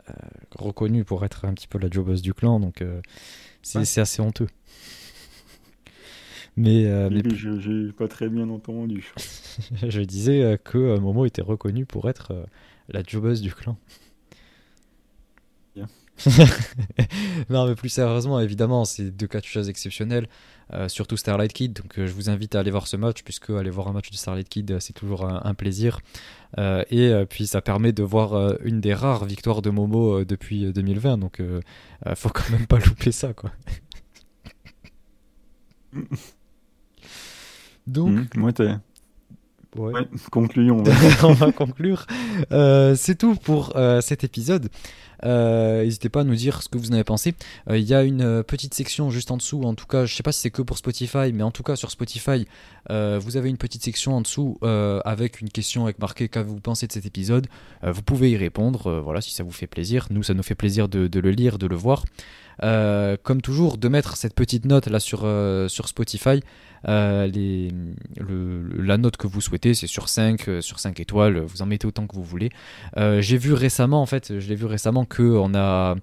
euh, 0.09 0.13
reconnu 0.57 1.05
pour 1.05 1.23
être 1.23 1.45
un 1.45 1.53
petit 1.53 1.67
peu 1.67 1.77
la 1.77 1.89
jobos 1.89 2.15
du 2.15 2.33
clan, 2.33 2.59
donc 2.59 2.83
c'est 3.61 3.99
assez 3.99 4.21
honteux. 4.21 4.47
Mais, 6.57 6.83
je 7.33 7.59
j'ai 7.59 7.93
pas 7.93 8.09
très 8.09 8.27
bien 8.27 8.49
entendu. 8.49 9.13
je 9.87 10.01
disais 10.01 10.59
que 10.63 10.97
Momo 10.99 11.25
était 11.25 11.41
reconnu 11.41 11.85
pour 11.85 12.09
être 12.09 12.45
la 12.89 13.03
jobos 13.03 13.35
du 13.35 13.53
clan. 13.53 13.77
non, 17.49 17.67
mais 17.67 17.75
plus 17.75 17.89
sérieusement, 17.89 18.39
évidemment, 18.39 18.85
c'est 18.85 19.11
deux 19.11 19.27
cas 19.27 19.39
de 19.39 19.45
choses 19.45 19.69
exceptionnels, 19.69 20.27
euh, 20.73 20.87
surtout 20.89 21.17
Starlight 21.17 21.53
Kid. 21.53 21.73
Donc, 21.73 21.97
euh, 21.97 22.07
je 22.07 22.11
vous 22.11 22.29
invite 22.29 22.55
à 22.55 22.59
aller 22.59 22.71
voir 22.71 22.87
ce 22.87 22.97
match, 22.97 23.23
puisque 23.23 23.49
aller 23.49 23.69
voir 23.69 23.87
un 23.87 23.93
match 23.93 24.09
de 24.11 24.15
Starlight 24.15 24.49
Kid, 24.49 24.71
euh, 24.71 24.79
c'est 24.79 24.93
toujours 24.93 25.25
un, 25.25 25.41
un 25.43 25.53
plaisir. 25.53 25.99
Euh, 26.57 26.83
et 26.89 27.25
puis, 27.29 27.47
ça 27.47 27.61
permet 27.61 27.91
de 27.93 28.03
voir 28.03 28.57
une 28.63 28.81
des 28.81 28.93
rares 28.93 29.25
victoires 29.25 29.61
de 29.61 29.69
Momo 29.69 30.23
depuis 30.25 30.65
euh, 30.65 30.73
2020. 30.73 31.17
Donc, 31.17 31.41
faut 32.15 32.29
quand 32.29 32.49
même 32.51 32.67
pas 32.67 32.79
louper 32.85 33.11
ça, 33.11 33.33
quoi. 33.33 33.51
Donc, 37.87 38.09
Mmh, 38.09 38.27
moi, 38.35 38.53
t'es. 38.53 38.69
Ouais. 39.75 39.93
Ouais, 39.93 40.07
concluons. 40.31 40.83
ouais. 40.83 40.93
on 41.23 41.33
va 41.33 41.51
conclure. 41.51 42.05
Euh, 42.51 42.95
c'est 42.95 43.15
tout 43.15 43.35
pour 43.35 43.73
euh, 43.75 44.01
cet 44.01 44.23
épisode. 44.23 44.69
Euh, 45.25 45.83
N'hésitez 45.83 46.07
pas 46.07 46.21
à 46.21 46.23
nous 46.23 46.35
dire 46.35 46.63
ce 46.63 46.69
que 46.69 46.77
vous 46.77 46.91
en 46.91 46.93
avez 46.93 47.03
pensé. 47.03 47.35
Il 47.69 47.81
y 47.81 47.93
a 47.93 48.03
une 48.03 48.41
petite 48.43 48.73
section 48.73 49.09
juste 49.11 49.31
en 49.31 49.37
dessous. 49.37 49.63
En 49.63 49.73
tout 49.75 49.85
cas, 49.85 50.05
je 50.05 50.15
sais 50.15 50.23
pas 50.23 50.31
si 50.31 50.39
c'est 50.39 50.49
que 50.51 50.61
pour 50.61 50.77
Spotify, 50.77 51.33
mais 51.33 51.43
en 51.43 51.51
tout 51.51 51.63
cas 51.63 51.75
sur 51.75 51.91
Spotify, 51.91 52.47
vous 52.89 53.37
avez 53.37 53.49
une 53.49 53.57
petite 53.57 53.83
section 53.83 54.15
en 54.15 54.21
dessous 54.21 54.57
avec 54.61 55.41
une 55.41 55.49
question 55.49 55.83
avec 55.83 55.99
marqué 55.99 56.29
qu'avez-vous 56.29 56.61
pensé 56.61 56.87
de 56.87 56.93
cet 56.93 57.05
épisode? 57.05 57.47
Vous 57.83 58.01
pouvez 58.01 58.31
y 58.31 58.37
répondre. 58.37 59.01
voilà, 59.01 59.19
si 59.19 59.33
ça 59.33 59.43
vous 59.43 59.51
fait 59.51 59.67
plaisir. 59.67 60.07
Nous, 60.09 60.23
ça 60.23 60.33
nous 60.33 60.43
fait 60.43 60.55
plaisir 60.55 60.87
de, 60.87 61.07
de 61.07 61.19
le 61.19 61.31
lire, 61.31 61.57
de 61.57 61.67
le 61.67 61.75
voir. 61.75 62.05
Euh, 62.63 63.15
comme 63.21 63.41
toujours, 63.41 63.77
de 63.77 63.87
mettre 63.87 64.17
cette 64.17 64.33
petite 64.33 64.65
note 64.65 64.87
là 64.87 64.99
sur, 64.99 65.21
euh, 65.23 65.67
Spotify. 65.67 66.41
Euh, 66.87 67.29
la 68.77 68.97
note 68.97 69.17
que 69.17 69.27
vous 69.27 69.41
souhaitez, 69.41 69.73
c'est 69.73 69.87
sur 69.87 70.09
5, 70.09 70.47
euh, 70.47 70.61
sur 70.61 70.79
5 70.79 70.99
étoiles, 70.99 71.39
vous 71.39 71.61
en 71.61 71.65
mettez 71.65 71.87
autant 71.87 72.07
que 72.07 72.15
vous 72.15 72.23
voulez. 72.23 72.49
J'ai 72.97 73.37
vu 73.37 73.53
récemment, 73.53 74.01
en 74.01 74.05
fait, 74.05 74.39
je 74.39 74.47
l'ai 74.49 74.55
vu 74.55 74.65
récemment 74.65 75.05
que 75.05 75.23
on 75.23 75.53
a, 75.55 75.95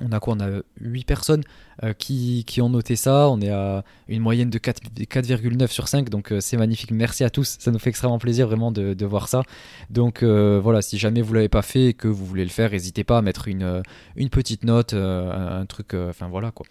on 0.00 0.12
a 0.12 0.20
quoi? 0.20 0.34
On 0.36 0.40
a 0.40 0.60
8 0.80 1.04
personnes 1.04 1.42
euh, 1.82 1.92
qui, 1.92 2.44
ont 2.60 2.68
noté 2.68 2.96
ça. 2.96 3.28
On 3.28 3.40
est 3.40 3.50
à 3.50 3.84
une 4.08 4.20
moyenne 4.20 4.50
de 4.50 4.58
4 4.58 4.80
4,9 5.00 5.68
sur 5.68 5.88
5, 5.88 6.08
donc 6.08 6.32
euh, 6.32 6.40
c'est 6.40 6.56
magnifique. 6.56 6.90
Merci 6.90 7.24
à 7.24 7.30
tous, 7.30 7.56
ça 7.58 7.70
nous 7.70 7.78
fait 7.78 7.90
extrêmement 7.90 8.18
plaisir 8.18 8.46
vraiment 8.46 8.72
de, 8.72 9.04
voir 9.04 9.28
ça. 9.28 9.42
Donc 9.90 10.22
euh, 10.22 10.60
voilà, 10.62 10.82
si 10.82 10.98
jamais 10.98 11.22
vous 11.22 11.34
l'avez 11.34 11.48
pas 11.48 11.62
fait 11.62 11.86
et 11.86 11.94
que 11.94 12.08
vous 12.08 12.24
voulez 12.24 12.44
le 12.44 12.50
faire, 12.50 12.70
n'hésitez 12.70 13.04
pas 13.04 13.18
à 13.18 13.22
mettre 13.22 13.48
une, 13.48 13.82
petite 14.30 14.64
note, 14.64 14.94
un, 14.94 15.64
truc, 15.66 15.94
enfin 15.94 16.28
voilà 16.28 16.50
quoi. 16.50 16.66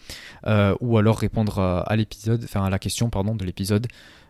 Ou 0.81 0.97
alors 0.97 1.19
répondre 1.19 1.59
à, 1.59 1.95
l'épisode, 1.95 2.41
enfin 2.43 2.63
à 2.63 2.69
la 2.69 2.79
question 2.79 3.09
pardon 3.09 3.35
de 3.35 3.45
l'épisode. 3.45 3.87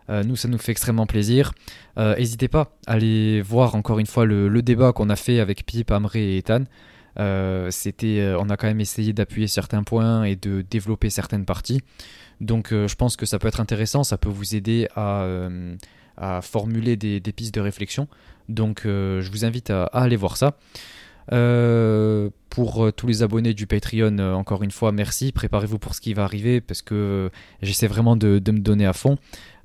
Nous, 0.09 0.35
ça 0.35 0.49
nous 0.49 0.57
fait 0.57 0.71
extrêmement 0.73 1.05
plaisir. 1.05 1.53
N'hésitez 1.97 2.47
pas 2.47 2.75
à 2.87 2.93
aller 2.93 3.41
voir 3.41 3.75
encore 3.75 3.99
une 3.99 4.05
fois 4.05 4.25
le, 4.25 4.49
le 4.49 4.61
débat 4.61 4.91
qu'on 4.91 5.09
a 5.09 5.15
fait 5.15 5.39
avec 5.39 5.65
Pip, 5.65 5.91
Amré 5.91 6.33
et 6.33 6.37
Ethan. 6.37 6.65
Euh, 7.19 7.69
c'était, 7.71 8.19
euh, 8.19 8.39
on 8.39 8.49
a 8.49 8.57
quand 8.57 8.67
même 8.67 8.81
essayé 8.81 9.13
d'appuyer 9.13 9.47
certains 9.47 9.83
points 9.83 10.23
et 10.23 10.35
de 10.35 10.61
développer 10.61 11.09
certaines 11.09 11.45
parties. 11.45 11.81
Donc, 12.41 12.71
euh, 12.71 12.87
je 12.87 12.95
pense 12.95 13.15
que 13.15 13.25
ça 13.25 13.39
peut 13.39 13.47
être 13.47 13.59
intéressant. 13.59 14.03
Ça 14.03 14.17
peut 14.17 14.29
vous 14.29 14.55
aider 14.55 14.87
à, 14.95 15.49
formuler 16.41 16.95
des, 16.95 17.19
pistes 17.21 17.53
de 17.53 17.61
réflexion. 17.61 18.07
Donc, 18.49 18.81
je 18.85 19.29
vous 19.31 19.45
invite 19.45 19.69
à, 19.69 19.85
aller 19.85 20.15
voir 20.15 20.37
ça. 20.37 20.57
Pour 22.49 22.93
tous 22.93 23.07
les 23.07 23.23
abonnés 23.23 23.53
du 23.53 23.65
Patreon, 23.65 24.19
encore 24.19 24.63
une 24.63 24.71
fois, 24.71 24.91
merci. 24.91 25.31
Préparez-vous 25.31 25.79
pour 25.79 25.95
ce 25.95 26.01
qui 26.01 26.13
va 26.13 26.23
arriver 26.23 26.61
parce 26.61 26.81
que 26.81 27.31
j'essaie 27.61 27.87
vraiment 27.87 28.15
de, 28.15 28.39
me 28.51 28.59
donner 28.59 28.85
à 28.85 28.93
fond. 28.93 29.17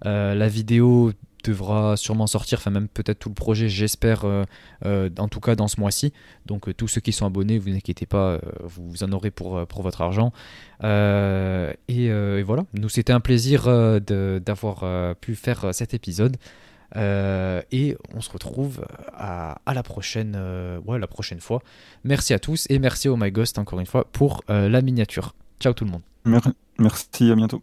La 0.04 0.48
vidéo 0.48 1.12
devra 1.48 1.96
sûrement 1.96 2.26
sortir, 2.26 2.58
enfin 2.58 2.70
même 2.70 2.88
peut-être 2.88 3.18
tout 3.18 3.28
le 3.28 3.34
projet, 3.34 3.68
j'espère, 3.68 4.24
euh, 4.24 4.44
euh, 4.84 5.10
en 5.18 5.28
tout 5.28 5.40
cas 5.40 5.54
dans 5.54 5.68
ce 5.68 5.80
mois-ci. 5.80 6.12
Donc 6.46 6.68
euh, 6.68 6.74
tous 6.74 6.88
ceux 6.88 7.00
qui 7.00 7.12
sont 7.12 7.26
abonnés, 7.26 7.58
vous 7.58 7.70
inquiétez 7.74 8.06
pas, 8.06 8.38
vous 8.62 9.02
en 9.02 9.12
aurez 9.12 9.30
pour, 9.30 9.64
votre 9.82 10.00
argent. 10.02 10.32
Et, 10.82 12.42
voilà, 12.42 12.64
nous 12.74 12.88
c'était 12.88 13.12
un 13.12 13.20
plaisir 13.20 13.64
d'avoir 14.00 15.16
pu 15.16 15.34
faire 15.34 15.74
cet 15.74 15.94
épisode. 15.94 16.36
Et 16.94 17.96
on 18.14 18.20
se 18.20 18.30
retrouve 18.30 18.84
à, 19.14 19.58
la 19.66 19.82
prochaine, 19.82 20.36
ouais, 20.86 20.98
la 20.98 21.06
prochaine 21.06 21.40
fois. 21.40 21.62
Merci 22.04 22.34
à 22.34 22.38
tous 22.38 22.66
et 22.70 22.78
merci 22.78 23.08
au 23.08 23.16
My 23.16 23.30
Ghost 23.30 23.58
encore 23.58 23.80
une 23.80 23.86
fois 23.86 24.04
pour 24.12 24.42
la 24.48 24.80
miniature. 24.82 25.34
Ciao 25.60 25.72
tout 25.72 25.84
le 25.84 25.90
monde. 25.90 26.02
Mer- 26.24 26.52
Merci, 26.78 27.30
à 27.30 27.34
bientôt. 27.34 27.62